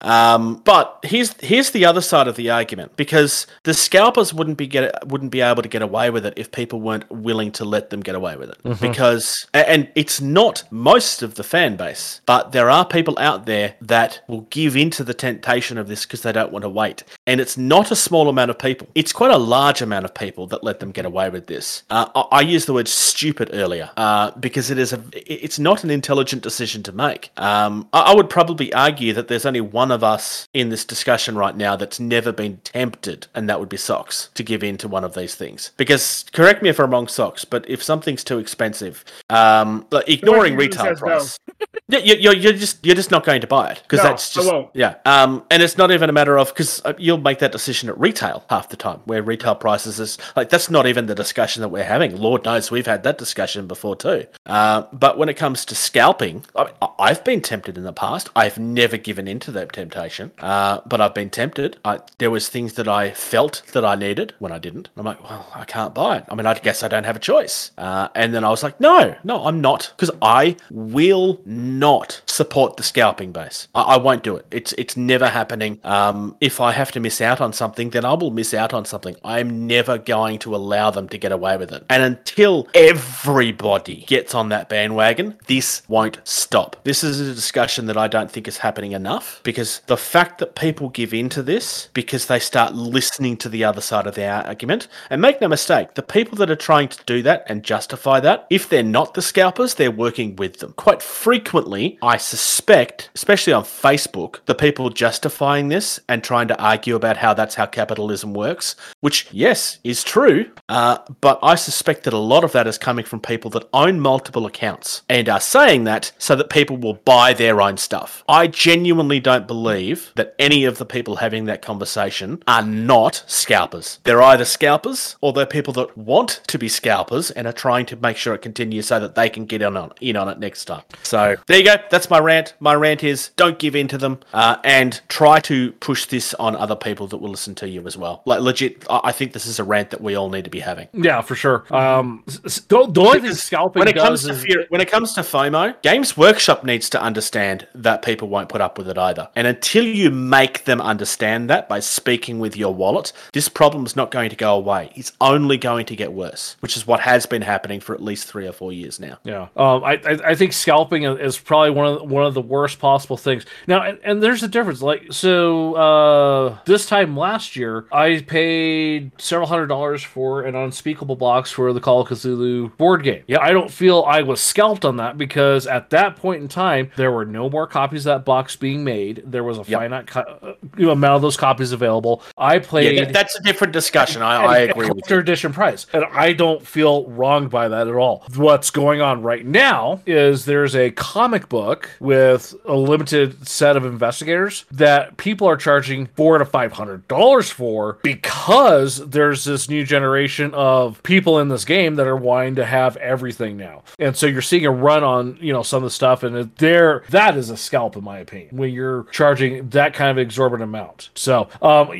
Um, 0.00 0.62
but 0.64 1.00
here's 1.02 1.32
here's 1.40 1.70
the 1.70 1.84
other 1.84 2.00
side 2.00 2.28
of 2.28 2.36
the 2.36 2.50
argument 2.50 2.94
because 2.94 3.48
the 3.64 3.74
scalpers 3.74 4.32
wouldn't 4.32 4.56
be 4.56 4.68
get 4.68 4.94
wouldn't 5.08 5.32
be 5.32 5.40
able 5.40 5.62
to 5.62 5.68
get 5.68 5.82
away 5.82 6.10
with 6.10 6.24
it 6.24 6.34
if 6.36 6.52
people 6.52 6.80
weren't 6.80 7.10
willing 7.10 7.50
to 7.52 7.64
let 7.64 7.90
them 7.90 8.00
get 8.00 8.14
away 8.14 8.36
with 8.36 8.50
it. 8.50 8.80
Because 8.80 9.48
and 9.52 9.88
it's 9.96 10.20
not 10.20 10.62
most 10.70 11.22
of 11.22 11.34
the 11.34 11.42
fan 11.42 11.74
base, 11.74 12.20
but 12.26 12.52
there 12.52 12.70
are 12.70 12.86
people 12.86 13.18
out 13.18 13.46
there 13.46 13.74
that 13.80 14.20
will 14.28 14.42
give 14.50 14.76
into 14.76 15.02
the 15.02 15.14
temptation 15.14 15.78
of 15.78 15.88
this 15.88 16.06
because 16.06 16.22
they 16.22 16.30
don't 16.30 16.52
want 16.52 16.62
to 16.62 16.68
wait. 16.68 17.02
And 17.26 17.40
it's 17.40 17.58
not 17.58 17.87
a 17.90 17.96
small 17.96 18.28
amount 18.28 18.50
of 18.50 18.58
people; 18.58 18.88
it's 18.94 19.12
quite 19.12 19.30
a 19.30 19.38
large 19.38 19.82
amount 19.82 20.04
of 20.04 20.14
people 20.14 20.46
that 20.48 20.64
let 20.64 20.80
them 20.80 20.90
get 20.90 21.04
away 21.04 21.30
with 21.30 21.46
this. 21.46 21.82
Uh, 21.90 22.08
I, 22.14 22.38
I 22.38 22.40
used 22.40 22.66
the 22.66 22.72
word 22.74 22.88
stupid 22.88 23.50
earlier 23.52 23.90
uh, 23.96 24.30
because 24.32 24.70
it 24.70 24.78
is 24.78 24.92
a 24.92 25.02
it's 25.12 25.58
not 25.58 25.84
an 25.84 25.90
intelligent 25.90 26.42
decision 26.42 26.82
to 26.84 26.92
make. 26.92 27.30
Um, 27.36 27.88
I, 27.92 28.00
I 28.12 28.14
would 28.14 28.30
probably 28.30 28.72
argue 28.72 29.12
that 29.14 29.28
there's 29.28 29.46
only 29.46 29.60
one 29.60 29.90
of 29.90 30.02
us 30.04 30.48
in 30.54 30.68
this 30.70 30.84
discussion 30.84 31.36
right 31.36 31.56
now 31.56 31.76
that's 31.76 32.00
never 32.00 32.32
been 32.32 32.58
tempted, 32.64 33.26
and 33.34 33.48
that 33.48 33.60
would 33.60 33.68
be 33.68 33.76
Socks, 33.76 34.30
to 34.34 34.42
give 34.42 34.62
in 34.62 34.76
to 34.78 34.88
one 34.88 35.04
of 35.04 35.14
these 35.14 35.34
things. 35.34 35.72
Because 35.76 36.24
correct 36.32 36.62
me 36.62 36.68
if 36.68 36.78
I'm 36.78 36.90
wrong, 36.90 37.08
Socks, 37.08 37.44
but 37.44 37.68
if 37.68 37.82
something's 37.82 38.24
too 38.24 38.38
expensive, 38.38 39.04
um, 39.30 39.86
like 39.90 40.08
ignoring 40.08 40.56
retail 40.56 40.84
says 40.84 41.00
no. 41.00 41.06
price. 41.06 41.38
Yeah, 41.90 42.00
you- 42.00 42.16
you're, 42.16 42.34
you're 42.34 42.52
just 42.52 42.84
you're 42.84 42.94
just 42.94 43.10
not 43.10 43.24
going 43.24 43.40
to 43.40 43.46
buy 43.46 43.70
it 43.70 43.80
because 43.82 43.98
No, 43.98 44.10
that's 44.10 44.34
just 44.34 44.52
yeah. 44.74 44.96
Um, 45.06 45.42
and 45.50 45.62
it's 45.62 45.78
not 45.78 45.90
even 45.90 46.10
a 46.10 46.12
matter 46.12 46.38
of 46.38 46.48
because 46.48 46.82
you'll 46.98 47.16
make 47.18 47.38
that 47.38 47.50
decision 47.50 47.77
at 47.86 47.98
retail 48.00 48.44
half 48.50 48.70
the 48.70 48.76
time, 48.76 49.00
where 49.04 49.22
retail 49.22 49.54
prices 49.54 50.00
is 50.00 50.18
like 50.34 50.48
that's 50.48 50.70
not 50.70 50.86
even 50.86 51.06
the 51.06 51.14
discussion 51.14 51.60
that 51.60 51.68
we're 51.68 51.84
having. 51.84 52.16
Lord 52.16 52.44
knows 52.44 52.70
we've 52.70 52.86
had 52.86 53.02
that 53.02 53.18
discussion 53.18 53.66
before 53.66 53.94
too. 53.94 54.26
Uh, 54.46 54.84
but 54.92 55.18
when 55.18 55.28
it 55.28 55.34
comes 55.34 55.64
to 55.66 55.74
scalping, 55.74 56.44
I, 56.56 56.70
I've 56.98 57.22
been 57.24 57.42
tempted 57.42 57.76
in 57.76 57.84
the 57.84 57.92
past. 57.92 58.30
I've 58.34 58.58
never 58.58 58.96
given 58.96 59.28
in 59.28 59.38
to 59.40 59.50
that 59.52 59.72
temptation, 59.72 60.32
uh, 60.38 60.80
but 60.86 61.00
I've 61.00 61.14
been 61.14 61.30
tempted. 61.30 61.78
I, 61.84 62.00
there 62.18 62.30
was 62.30 62.48
things 62.48 62.72
that 62.74 62.88
I 62.88 63.10
felt 63.10 63.62
that 63.72 63.84
I 63.84 63.94
needed 63.94 64.34
when 64.38 64.52
I 64.52 64.58
didn't. 64.58 64.88
I'm 64.96 65.04
like, 65.04 65.22
well, 65.22 65.46
I 65.54 65.64
can't 65.64 65.94
buy 65.94 66.18
it. 66.18 66.24
I 66.28 66.34
mean, 66.34 66.46
I 66.46 66.54
guess 66.54 66.82
I 66.82 66.88
don't 66.88 67.04
have 67.04 67.16
a 67.16 67.20
choice. 67.20 67.70
Uh, 67.76 68.08
and 68.14 68.34
then 68.34 68.44
I 68.44 68.50
was 68.50 68.62
like, 68.62 68.80
no, 68.80 69.14
no, 69.22 69.44
I'm 69.44 69.60
not, 69.60 69.92
because 69.96 70.10
I 70.22 70.56
will 70.70 71.40
not 71.44 72.22
support 72.26 72.76
the 72.76 72.82
scalping 72.82 73.32
base. 73.32 73.68
I, 73.74 73.82
I 73.82 73.96
won't 73.98 74.22
do 74.22 74.36
it. 74.36 74.46
It's 74.50 74.72
it's 74.78 74.96
never 74.96 75.28
happening. 75.28 75.80
Um, 75.84 76.36
if 76.40 76.60
I 76.60 76.72
have 76.72 76.92
to 76.92 77.00
miss 77.00 77.20
out 77.20 77.40
on 77.40 77.52
something, 77.52 77.67
then 77.74 78.04
I 78.04 78.14
will 78.14 78.30
miss 78.30 78.54
out 78.54 78.74
on 78.74 78.84
something. 78.84 79.16
I'm 79.24 79.66
never 79.66 79.98
going 79.98 80.38
to 80.40 80.54
allow 80.54 80.90
them 80.90 81.08
to 81.08 81.18
get 81.18 81.32
away 81.32 81.56
with 81.56 81.72
it. 81.72 81.84
And 81.88 82.02
until 82.02 82.68
everybody 82.74 84.04
gets 84.06 84.34
on 84.34 84.48
that 84.50 84.68
bandwagon, 84.68 85.36
this 85.46 85.82
won't 85.88 86.20
stop. 86.24 86.76
This 86.84 87.04
is 87.04 87.20
a 87.20 87.34
discussion 87.34 87.86
that 87.86 87.96
I 87.96 88.08
don't 88.08 88.30
think 88.30 88.48
is 88.48 88.58
happening 88.58 88.92
enough 88.92 89.40
because 89.42 89.80
the 89.86 89.96
fact 89.96 90.38
that 90.38 90.54
people 90.54 90.88
give 90.88 91.14
in 91.14 91.28
to 91.30 91.42
this 91.42 91.88
because 91.94 92.26
they 92.26 92.38
start 92.38 92.74
listening 92.74 93.36
to 93.38 93.48
the 93.48 93.64
other 93.64 93.80
side 93.80 94.06
of 94.06 94.14
the 94.14 94.28
argument, 94.28 94.88
and 95.10 95.20
make 95.20 95.40
no 95.40 95.48
mistake, 95.48 95.94
the 95.94 96.02
people 96.02 96.36
that 96.36 96.50
are 96.50 96.56
trying 96.56 96.88
to 96.88 96.98
do 97.06 97.22
that 97.22 97.44
and 97.48 97.62
justify 97.62 98.20
that, 98.20 98.46
if 98.50 98.68
they're 98.68 98.82
not 98.82 99.14
the 99.14 99.22
scalpers, 99.22 99.74
they're 99.74 99.90
working 99.90 100.36
with 100.36 100.58
them. 100.58 100.72
Quite 100.76 101.02
frequently, 101.02 101.98
I 102.02 102.16
suspect, 102.16 103.10
especially 103.14 103.52
on 103.52 103.64
Facebook, 103.64 104.36
the 104.46 104.54
people 104.54 104.90
justifying 104.90 105.68
this 105.68 106.00
and 106.08 106.22
trying 106.22 106.48
to 106.48 106.60
argue 106.62 106.96
about 106.96 107.16
how 107.16 107.34
that's 107.34 107.54
how 107.58 107.66
capitalism 107.66 108.32
works, 108.32 108.74
which, 109.00 109.28
yes, 109.30 109.78
is 109.84 110.02
true, 110.02 110.50
uh, 110.68 110.98
but 111.20 111.38
I 111.42 111.56
suspect 111.56 112.04
that 112.04 112.14
a 112.14 112.18
lot 112.18 112.44
of 112.44 112.52
that 112.52 112.66
is 112.66 112.78
coming 112.78 113.04
from 113.04 113.20
people 113.20 113.50
that 113.50 113.68
own 113.74 114.00
multiple 114.00 114.46
accounts 114.46 115.02
and 115.08 115.28
are 115.28 115.40
saying 115.40 115.84
that 115.84 116.12
so 116.18 116.34
that 116.36 116.48
people 116.48 116.78
will 116.78 116.94
buy 116.94 117.34
their 117.34 117.60
own 117.60 117.76
stuff. 117.76 118.24
I 118.28 118.46
genuinely 118.46 119.20
don't 119.20 119.46
believe 119.46 120.12
that 120.14 120.34
any 120.38 120.64
of 120.64 120.78
the 120.78 120.86
people 120.86 121.16
having 121.16 121.44
that 121.44 121.60
conversation 121.60 122.42
are 122.46 122.62
not 122.62 123.24
scalpers. 123.26 123.98
They're 124.04 124.22
either 124.22 124.44
scalpers 124.44 125.16
or 125.20 125.32
they're 125.32 125.46
people 125.46 125.74
that 125.74 125.98
want 125.98 126.40
to 126.46 126.58
be 126.58 126.68
scalpers 126.68 127.30
and 127.30 127.46
are 127.46 127.52
trying 127.52 127.86
to 127.86 127.96
make 127.96 128.16
sure 128.16 128.34
it 128.34 128.42
continues 128.42 128.86
so 128.86 129.00
that 129.00 129.14
they 129.14 129.28
can 129.28 129.44
get 129.44 129.62
in 129.62 129.76
on, 129.76 129.92
in 130.00 130.16
on 130.16 130.28
it 130.28 130.38
next 130.38 130.64
time. 130.64 130.82
So 131.02 131.36
there 131.46 131.58
you 131.58 131.64
go. 131.64 131.76
That's 131.90 132.08
my 132.08 132.18
rant. 132.18 132.54
My 132.60 132.74
rant 132.74 133.02
is 133.02 133.30
don't 133.36 133.58
give 133.58 133.74
in 133.74 133.88
to 133.88 133.98
them 133.98 134.20
uh, 134.32 134.56
and 134.64 135.00
try 135.08 135.40
to 135.40 135.72
push 135.72 136.06
this 136.06 136.34
on 136.34 136.54
other 136.54 136.76
people 136.76 137.06
that 137.08 137.18
will 137.18 137.30
listen 137.30 137.47
to 137.56 137.68
you 137.68 137.86
as 137.86 137.96
well. 137.96 138.22
Like 138.24 138.40
legit, 138.40 138.84
I 138.90 139.12
think 139.12 139.32
this 139.32 139.46
is 139.46 139.58
a 139.58 139.64
rant 139.64 139.90
that 139.90 140.00
we 140.00 140.14
all 140.14 140.30
need 140.30 140.44
to 140.44 140.50
be 140.50 140.60
having. 140.60 140.88
Yeah, 140.92 141.20
for 141.20 141.34
sure. 141.34 141.64
Um, 141.74 142.22
the, 142.26 142.88
the 142.90 143.00
only 143.00 143.20
thing 143.20 143.34
scalping 143.34 143.80
when 143.80 143.88
it 143.88 143.96
comes 143.96 144.24
to 144.24 144.34
fear, 144.34 144.66
when 144.68 144.80
it 144.80 144.90
comes 144.90 145.12
to 145.14 145.20
FOMO, 145.20 145.80
Games 145.82 146.16
Workshop 146.16 146.64
needs 146.64 146.88
to 146.90 147.00
understand 147.02 147.66
that 147.74 148.02
people 148.02 148.28
won't 148.28 148.48
put 148.48 148.60
up 148.60 148.78
with 148.78 148.88
it 148.88 148.98
either. 148.98 149.28
And 149.36 149.46
until 149.46 149.84
you 149.84 150.10
make 150.10 150.64
them 150.64 150.80
understand 150.80 151.48
that 151.50 151.68
by 151.68 151.80
speaking 151.80 152.38
with 152.38 152.56
your 152.56 152.74
wallet, 152.74 153.12
this 153.32 153.48
problem's 153.48 153.96
not 153.96 154.10
going 154.10 154.30
to 154.30 154.36
go 154.36 154.54
away. 154.54 154.92
It's 154.94 155.12
only 155.20 155.56
going 155.56 155.86
to 155.86 155.96
get 155.96 156.12
worse, 156.12 156.56
which 156.60 156.76
is 156.76 156.86
what 156.86 157.00
has 157.00 157.26
been 157.26 157.42
happening 157.42 157.80
for 157.80 157.94
at 157.94 158.02
least 158.02 158.26
three 158.26 158.46
or 158.46 158.52
four 158.52 158.72
years 158.72 158.98
now. 159.00 159.18
Yeah, 159.24 159.48
um, 159.56 159.84
I, 159.84 160.00
I 160.04 160.18
I 160.30 160.34
think 160.34 160.52
scalping 160.52 161.04
is- 161.04 161.18
is 161.18 161.38
probably 161.38 161.70
one 161.70 161.86
of 161.86 161.98
the, 161.98 162.04
one 162.04 162.24
of 162.24 162.34
the 162.34 162.40
worst 162.42 162.78
possible 162.78 163.16
things. 163.16 163.44
Now, 163.66 163.82
and, 163.82 163.98
and 164.02 164.22
there's 164.22 164.42
a 164.42 164.48
difference. 164.48 164.82
Like, 164.82 165.12
so 165.12 165.74
uh, 165.74 166.58
this 166.64 166.86
time 166.86 167.16
last 167.16 167.37
year, 167.56 167.86
I 167.92 168.24
paid 168.26 169.12
several 169.18 169.48
hundred 169.48 169.66
dollars 169.66 170.02
for 170.02 170.42
an 170.42 170.54
unspeakable 170.54 171.16
box 171.16 171.50
for 171.50 171.72
the 171.72 171.80
Call 171.80 172.00
of 172.00 172.08
Cthulhu 172.08 172.76
board 172.76 173.02
game. 173.02 173.22
Yeah, 173.26 173.40
I 173.40 173.52
don't 173.52 173.70
feel 173.70 174.04
I 174.06 174.22
was 174.22 174.40
scalped 174.40 174.84
on 174.84 174.96
that 174.96 175.16
because 175.18 175.66
at 175.66 175.90
that 175.90 176.16
point 176.16 176.42
in 176.42 176.48
time, 176.48 176.90
there 176.96 177.12
were 177.12 177.24
no 177.24 177.48
more 177.48 177.66
copies 177.66 178.06
of 178.06 178.18
that 178.18 178.24
box 178.24 178.56
being 178.56 178.84
made. 178.84 179.22
There 179.26 179.44
was 179.44 179.58
a 179.58 179.64
finite 179.64 180.06
co- 180.06 180.56
uh, 180.80 180.88
amount 180.90 181.16
of 181.16 181.22
those 181.22 181.36
copies 181.36 181.72
available. 181.72 182.22
I 182.36 182.58
played. 182.58 182.98
Yeah, 182.98 183.10
that's 183.10 183.36
a 183.36 183.42
different 183.42 183.72
discussion. 183.72 184.22
I, 184.22 184.44
I 184.44 184.58
agree 184.68 184.88
collector 184.88 185.18
edition 185.18 185.52
price, 185.52 185.86
and 185.92 186.04
I 186.04 186.32
don't 186.32 186.66
feel 186.66 187.06
wronged 187.06 187.50
by 187.50 187.68
that 187.68 187.88
at 187.88 187.94
all. 187.94 188.24
What's 188.34 188.70
going 188.70 189.00
on 189.00 189.22
right 189.22 189.44
now 189.44 190.00
is 190.06 190.44
there's 190.44 190.74
a 190.74 190.90
comic 190.92 191.48
book 191.48 191.90
with 192.00 192.54
a 192.64 192.74
limited 192.74 193.46
set 193.46 193.76
of 193.76 193.84
investigators 193.84 194.64
that 194.70 195.16
people 195.16 195.46
are 195.46 195.56
charging 195.56 196.06
four 196.06 196.38
to 196.38 196.44
five 196.44 196.72
hundred 196.72 197.06
dollars 197.08 197.27
for 197.36 197.98
because 198.02 199.06
there's 199.08 199.44
this 199.44 199.68
new 199.68 199.84
generation 199.84 200.52
of 200.54 201.02
people 201.02 201.38
in 201.38 201.48
this 201.48 201.64
game 201.64 201.94
that 201.96 202.06
are 202.06 202.16
wanting 202.16 202.54
to 202.56 202.64
have 202.64 202.96
everything 202.96 203.56
now, 203.56 203.82
and 203.98 204.16
so 204.16 204.26
you're 204.26 204.40
seeing 204.42 204.64
a 204.66 204.70
run 204.70 205.04
on 205.04 205.36
you 205.40 205.52
know 205.52 205.62
some 205.62 205.78
of 205.78 205.82
the 205.84 205.90
stuff, 205.90 206.22
and 206.22 206.36
it- 206.36 206.56
there 206.56 207.04
that 207.10 207.36
is 207.36 207.50
a 207.50 207.56
scalp 207.56 207.96
in 207.96 208.02
my 208.04 208.18
opinion 208.18 208.56
when 208.56 208.72
you're 208.72 209.04
charging 209.12 209.68
that 209.68 209.94
kind 209.94 210.10
of 210.10 210.18
exorbitant 210.18 210.62
amount. 210.68 211.10
So 211.14 211.48
um, 211.62 211.90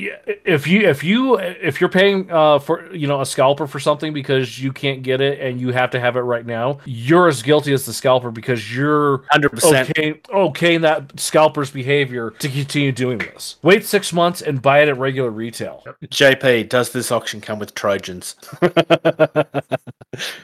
if 0.45 0.67
you 0.67 0.81
if 0.89 1.05
you 1.05 1.39
if 1.39 1.81
you're 1.81 1.91
paying 1.91 2.31
uh, 2.31 2.59
for 2.59 2.93
you 2.95 3.07
know 3.07 3.21
a 3.21 3.27
scalper 3.27 3.67
for 3.67 3.79
something 3.81 4.13
because 4.13 4.61
you 4.63 4.73
can't 4.73 5.03
get 5.03 5.21
it 5.21 5.41
and 5.41 5.61
you 5.61 5.73
have 5.73 5.91
to 5.91 6.01
have 6.01 6.17
it 6.17 6.21
right 6.21 6.47
now, 6.47 6.79
you're 6.85 7.29
as 7.29 7.43
guilty 7.43 7.73
as 7.73 7.85
the 7.87 7.93
scalper 7.93 8.31
because 8.31 8.75
you're 8.75 9.19
100%. 9.35 9.91
okay 9.91 10.15
okaying 10.29 10.81
that 10.83 11.19
scalper's 11.21 11.71
behavior 11.71 12.31
to 12.39 12.49
continue 12.49 12.93
doing 12.93 13.19
this. 13.19 13.57
Wait 13.63 13.85
six 13.85 14.13
months 14.13 14.43
and 14.43 14.61
buy 14.63 14.81
it 14.83 14.89
at 14.89 14.97
regular 15.09 15.31
retail. 15.31 15.83
JP, 16.05 16.69
does 16.69 16.93
this 16.93 17.11
auction 17.11 17.41
come 17.41 17.59
with 17.59 17.75
Trojans? 17.75 18.37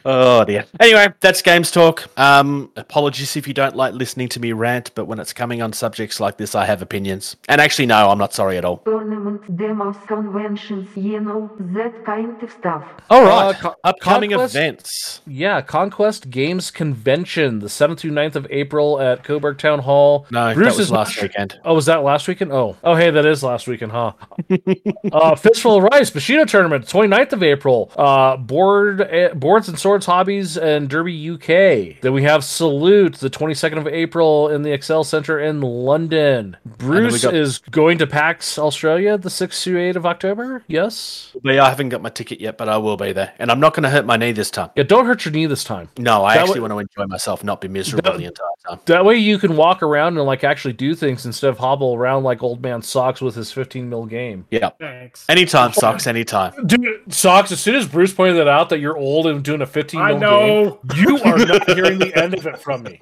oh 0.07 0.45
dear. 0.45 0.65
Anyway, 0.81 1.09
that's 1.21 1.43
Games 1.43 1.71
Talk. 1.71 2.09
Um, 2.19 2.71
apologies 2.77 3.37
if 3.37 3.47
you 3.47 3.53
don't 3.55 3.77
like 3.77 3.93
listening 3.95 4.29
to 4.31 4.41
me 4.41 4.53
rant, 4.53 4.91
but 4.95 5.05
when 5.07 5.19
it's 5.21 5.33
coming 5.35 5.61
on 5.61 5.73
subjects 5.75 6.19
like 6.19 6.39
this, 6.39 6.55
I 6.55 6.65
have 6.65 6.81
opinions. 6.81 7.37
And 7.49 7.61
actually, 7.61 7.87
no, 7.87 8.09
I'm 8.11 8.17
not 8.19 8.33
sorry 8.33 8.57
at 8.57 8.65
all. 8.65 8.79
Tournaments, 8.79 9.45
demos, 9.55 9.97
conventions, 10.07 10.89
you 10.97 11.21
know, 11.21 11.51
that 11.59 12.05
kind 12.07 12.43
of 12.43 12.51
stuff. 12.51 12.85
All 13.11 13.23
right, 13.23 13.33
Uh, 13.45 13.47
right, 13.53 13.61
Co- 13.61 13.75
upcoming 13.85 14.31
Conquest- 14.31 14.55
events. 14.57 15.21
Yeah, 15.27 15.61
Conquest 15.61 16.31
Games 16.31 16.71
Convention, 16.71 17.59
the 17.59 17.69
7th 17.69 17.99
through 17.99 18.13
9th 18.13 18.37
of 18.37 18.47
April 18.51 19.01
at 19.01 19.25
Coburg 19.25 19.59
Town 19.59 19.81
Hall. 19.81 20.27
No, 20.31 20.55
Bruce 20.55 20.67
that 20.69 20.77
was 20.79 20.87
is 20.87 20.91
last 20.91 21.17
not- 21.17 21.23
weekend. 21.23 21.61
Oh, 21.65 21.75
was 21.75 21.87
that 21.87 22.03
last 22.03 22.27
weekend? 22.29 22.53
Oh, 22.53 22.77
oh, 22.83 22.95
hey, 22.95 23.11
that 23.11 23.27
is 23.27 23.43
last 23.43 23.67
weekend, 23.67 23.93
huh? 23.93 24.13
uh, 25.13 25.35
Fistful 25.37 25.77
of 25.79 25.85
Rice, 25.85 26.11
Bushido 26.11 26.45
Tournament, 26.45 26.87
29th 26.87 27.33
of 27.33 27.43
April. 27.43 27.91
Uh, 27.97 28.37
board, 28.37 29.01
eh, 29.03 29.33
boards 29.35 29.69
and 29.69 29.79
swords, 29.79 30.07
hobbies, 30.07 30.57
and 30.57 30.89
Derby 30.89 31.31
UK. 31.31 32.01
Then 32.01 32.13
we 32.13 32.23
have 32.25 32.45
Salute, 32.45 33.15
the 33.17 33.31
22nd 33.31 33.79
of 33.79 33.87
April 33.87 34.49
in 34.49 34.63
the 34.63 34.73
Excel 34.73 35.05
Center 35.05 35.41
in 35.41 35.61
London. 35.61 36.57
Bruce 36.65 37.23
got- 37.23 37.35
is 37.35 37.59
going 37.59 37.99
to 37.99 38.07
PAX 38.07 38.59
Australia 38.59 39.17
the 39.19 39.31
6th 39.31 39.63
to 39.65 39.77
8th 39.77 39.97
of 39.97 40.07
October. 40.07 40.63
Yes. 40.67 41.33
Yeah, 41.43 41.65
I 41.65 41.69
haven't 41.69 41.89
got 41.91 42.03
my 42.03 42.11
ticket 42.11 42.41
yet, 42.41 42.59
but 42.59 42.69
I 42.69 42.77
will 42.79 42.97
be 42.97 43.13
there. 43.13 43.33
And 43.39 43.51
I'm 43.51 43.61
not 43.61 43.75
going 43.75 43.85
to 43.85 43.91
hurt 43.91 44.07
my 44.07 44.17
knee 44.17 44.33
this 44.33 44.51
time. 44.51 44.71
Yeah, 44.77 44.85
don't 44.85 45.07
hurt 45.07 45.25
your 45.25 45.33
knee 45.33 45.47
this 45.47 45.65
time. 45.65 45.89
No, 45.99 46.25
I 46.25 46.35
That 46.35 46.43
actually 46.43 46.61
wa- 46.61 46.69
want 46.69 46.89
to 46.89 47.03
enjoy 47.03 47.11
myself, 47.11 47.43
not 47.45 47.61
be 47.61 47.69
miserable 47.69 48.13
That- 48.13 48.19
the 48.19 48.25
entire 48.27 48.47
time. 48.69 48.81
That 48.87 49.05
way 49.05 49.17
you 49.17 49.39
can 49.39 49.57
walk 49.57 49.83
around 49.83 50.17
and 50.19 50.27
like 50.27 50.45
actually 50.45 50.73
do 50.75 50.95
things 50.95 51.27
instead 51.27 51.49
of 51.51 51.59
hobble 51.59 51.95
around 51.95 52.25
like 52.25 52.43
old 52.43 52.63
man 52.63 52.83
socks 52.83 53.21
with 53.21 53.35
his 53.35 53.53
15 53.53 53.89
mil 53.89 54.07
game. 54.07 54.44
Yeah. 54.51 54.71
Thanks. 54.79 55.25
Anytime, 55.29 55.73
socks, 55.75 56.07
anytime. 56.07 56.67
Dude, 56.67 57.13
socks. 57.13 57.53
As 57.53 57.61
soon 57.61 57.75
as 57.75 57.87
Bruce 57.87 58.13
pointed 58.13 58.37
that 58.37 58.49
out 58.49 58.69
that 58.71 58.81
you're 58.81 58.97
old 58.97 59.27
and 59.27 59.43
doing 59.43 59.63
a 59.63 59.67
15 59.67 60.01
I 60.01 60.13
know. 60.15 60.81
game, 60.85 61.07
you 61.07 61.19
are 61.23 61.39
not 61.39 61.69
hearing 61.71 61.99
the 61.99 62.13
end 62.17 62.35
of 62.35 62.47
it 62.47 62.59
from 62.59 62.83
me. 62.85 62.99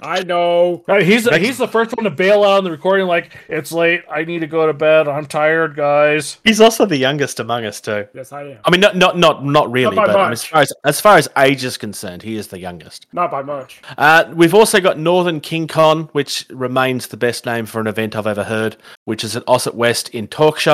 I 0.00 0.22
know. 0.22 0.84
Right, 0.86 1.02
he's 1.04 1.28
he's 1.36 1.58
the 1.58 1.68
first 1.68 1.96
one 1.96 2.04
to 2.04 2.10
bail 2.10 2.44
out 2.44 2.58
on 2.58 2.64
the 2.64 2.70
recording. 2.70 3.06
Like 3.06 3.36
it's 3.48 3.72
late. 3.72 4.02
I 4.10 4.24
need 4.24 4.40
to 4.40 4.46
go 4.46 4.66
to 4.66 4.72
bed. 4.72 5.08
I'm 5.08 5.26
tired, 5.26 5.76
guys. 5.76 6.38
He's 6.44 6.60
also 6.60 6.86
the 6.86 6.96
youngest 6.96 7.40
among 7.40 7.64
us 7.64 7.80
too. 7.80 8.06
Yes, 8.14 8.32
I 8.32 8.42
am. 8.42 8.58
I 8.64 8.70
mean, 8.70 8.80
not 8.80 8.96
not 8.96 9.18
not 9.18 9.44
not 9.44 9.70
really, 9.70 9.96
by 9.96 10.06
but 10.06 10.16
um, 10.16 10.30
much. 10.30 10.32
as 10.32 10.44
far 10.44 10.62
as 10.62 10.72
as 10.84 11.00
far 11.00 11.16
as 11.16 11.28
age 11.38 11.64
is 11.64 11.76
concerned, 11.76 12.22
he 12.22 12.36
is 12.36 12.48
the 12.48 12.58
youngest. 12.58 13.06
Not 13.12 13.30
by 13.30 13.42
much. 13.42 13.80
Uh, 13.98 14.32
we've 14.34 14.54
also 14.54 14.80
got 14.80 14.98
Northern 14.98 15.40
King 15.40 15.66
Con, 15.66 16.04
which 16.12 16.46
remains 16.50 17.08
the 17.08 17.16
best 17.16 17.46
name 17.46 17.66
for 17.66 17.80
an 17.80 17.86
event 17.86 18.16
I've 18.16 18.26
ever 18.26 18.44
heard, 18.44 18.76
which 19.04 19.24
is 19.24 19.36
at 19.36 19.44
Ossett 19.46 19.74
West 19.74 20.08
in 20.10 20.26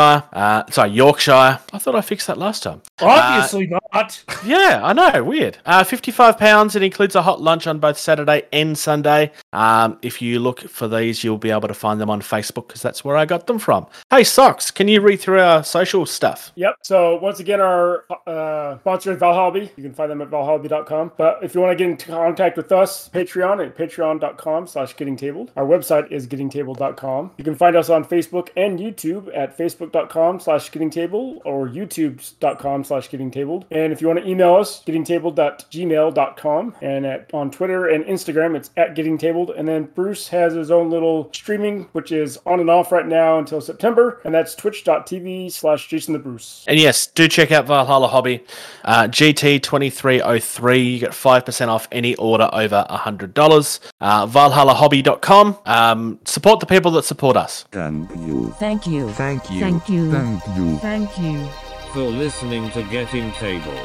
Torkshire. 0.08 0.28
Uh, 0.32 0.70
sorry, 0.70 0.90
Yorkshire. 0.90 1.60
I 1.72 1.78
thought 1.78 1.94
I 1.94 2.00
fixed 2.00 2.26
that 2.26 2.38
last 2.38 2.62
time. 2.62 2.82
Obviously 3.00 3.66
not. 3.66 4.24
Yeah, 4.44 4.80
I 4.82 4.92
know. 4.92 5.24
Weird. 5.24 5.58
Uh, 5.66 5.84
Fifty-five 5.84 6.38
pounds. 6.38 6.76
It 6.76 6.82
includes 6.82 7.14
a 7.14 7.22
hot 7.22 7.40
lunch 7.40 7.66
on 7.66 7.78
both 7.78 7.98
Saturday 7.98 8.42
and 8.52 8.76
Sunday. 8.76 9.32
Um, 9.52 9.98
if 10.02 10.20
you 10.22 10.38
look 10.38 10.60
for 10.60 10.88
these, 10.88 11.24
you'll 11.24 11.38
be 11.38 11.50
able 11.50 11.68
to 11.68 11.74
find 11.74 12.00
them 12.00 12.10
on 12.10 12.20
Facebook 12.20 12.68
because 12.68 12.82
that's 12.82 13.04
where 13.04 13.16
I 13.16 13.24
got 13.24 13.46
them 13.46 13.58
from. 13.58 13.86
Hey, 14.10 14.24
socks. 14.24 14.70
Can 14.70 14.88
you 14.88 15.00
read 15.00 15.20
through 15.20 15.40
our 15.40 15.64
social 15.64 16.06
stuff? 16.06 16.52
Yep. 16.56 16.76
So 16.82 17.16
once 17.16 17.40
again, 17.40 17.60
our 17.60 18.04
uh, 18.26 18.78
sponsor 18.80 19.12
is 19.12 19.18
Valhalla. 19.18 19.60
You 19.60 19.82
can 19.82 19.94
find 19.94 20.10
them 20.10 20.22
at 20.22 20.28
valhalla.com. 20.28 21.12
But 21.16 21.42
if 21.42 21.54
you 21.54 21.60
want 21.60 21.76
to 21.76 21.84
get 21.84 21.90
in 21.90 21.96
contact 21.96 22.56
with 22.56 22.72
us, 22.72 23.08
Patreon 23.08 23.64
at 23.64 23.76
patreon.com 23.76 24.66
slash 24.66 24.94
gettingtabled. 24.94 25.50
Our 25.56 25.64
website 25.64 26.10
is 26.12 26.26
gettingtabled.com. 26.26 27.32
You 27.36 27.44
can 27.44 27.54
find 27.54 27.76
us 27.76 27.88
on 27.90 28.04
Facebook 28.04 28.48
and 28.56 28.78
YouTube 28.78 29.30
at 29.36 29.56
facebook.com 29.56 30.40
slash 30.40 30.70
gettingtable 30.70 31.38
or 31.44 31.68
youtube.com 31.68 32.84
slash 32.88 33.08
gettingtabled. 33.10 33.64
And 33.70 33.92
if 33.92 34.00
you 34.00 34.08
want 34.08 34.20
to 34.20 34.28
email 34.28 34.54
us, 34.54 34.82
gettingtabled.gmail.com. 34.84 36.74
And 36.82 37.06
at, 37.06 37.30
on 37.32 37.50
Twitter 37.50 37.86
and 37.88 38.04
Instagram, 38.04 38.56
it's 38.56 38.70
at 38.76 38.96
gettingtabled. 38.96 39.56
And 39.56 39.68
then 39.68 39.84
Bruce 39.94 40.28
has 40.28 40.54
his 40.54 40.70
own 40.70 40.90
little 40.90 41.30
streaming, 41.32 41.84
which 41.92 42.10
is 42.12 42.38
on 42.46 42.60
and 42.60 42.70
off 42.70 42.90
right 42.90 43.06
now 43.06 43.38
until 43.38 43.60
September. 43.60 44.20
And 44.24 44.34
that's 44.34 44.54
twitch.tv 44.54 45.52
slash 45.52 45.88
Jason 45.88 46.14
the 46.14 46.18
Bruce. 46.18 46.64
And 46.66 46.78
yes, 46.78 47.06
do 47.06 47.28
check 47.28 47.52
out 47.52 47.66
Valhalla 47.66 48.08
Hobby. 48.08 48.42
Uh, 48.84 49.04
GT2303, 49.04 50.92
you 50.92 50.98
get 50.98 51.10
5% 51.10 51.68
off 51.68 51.88
any 51.92 52.14
order 52.16 52.48
over 52.52 52.86
$100. 52.88 53.80
Uh, 54.00 54.26
ValhallaHobby.com. 54.26 55.58
Um, 55.66 56.18
support 56.24 56.60
the 56.60 56.66
people 56.66 56.90
that 56.92 57.04
support 57.04 57.36
us. 57.36 57.64
Thank 57.70 58.10
you. 58.16 58.54
Thank 58.58 58.86
you. 58.86 59.10
Thank 59.12 59.50
you. 59.50 59.60
Thank 59.60 59.88
you. 59.88 60.10
Thank 60.10 60.46
you. 60.56 60.78
Thank 60.78 61.18
you. 61.18 61.67
For 61.98 62.04
listening 62.04 62.70
to 62.70 62.84
Getting 62.84 63.32
Table. 63.32 63.76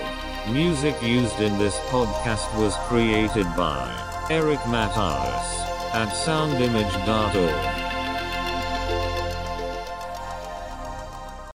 Music 0.48 1.02
used 1.02 1.40
in 1.40 1.57
this 1.57 1.80
podcast 1.90 2.45
was 2.60 2.76
created 2.88 3.48
by 3.57 3.90
Eric 4.30 4.60
Matyas 4.69 5.65
at 5.95 6.10
soundimage.org. 6.10 7.82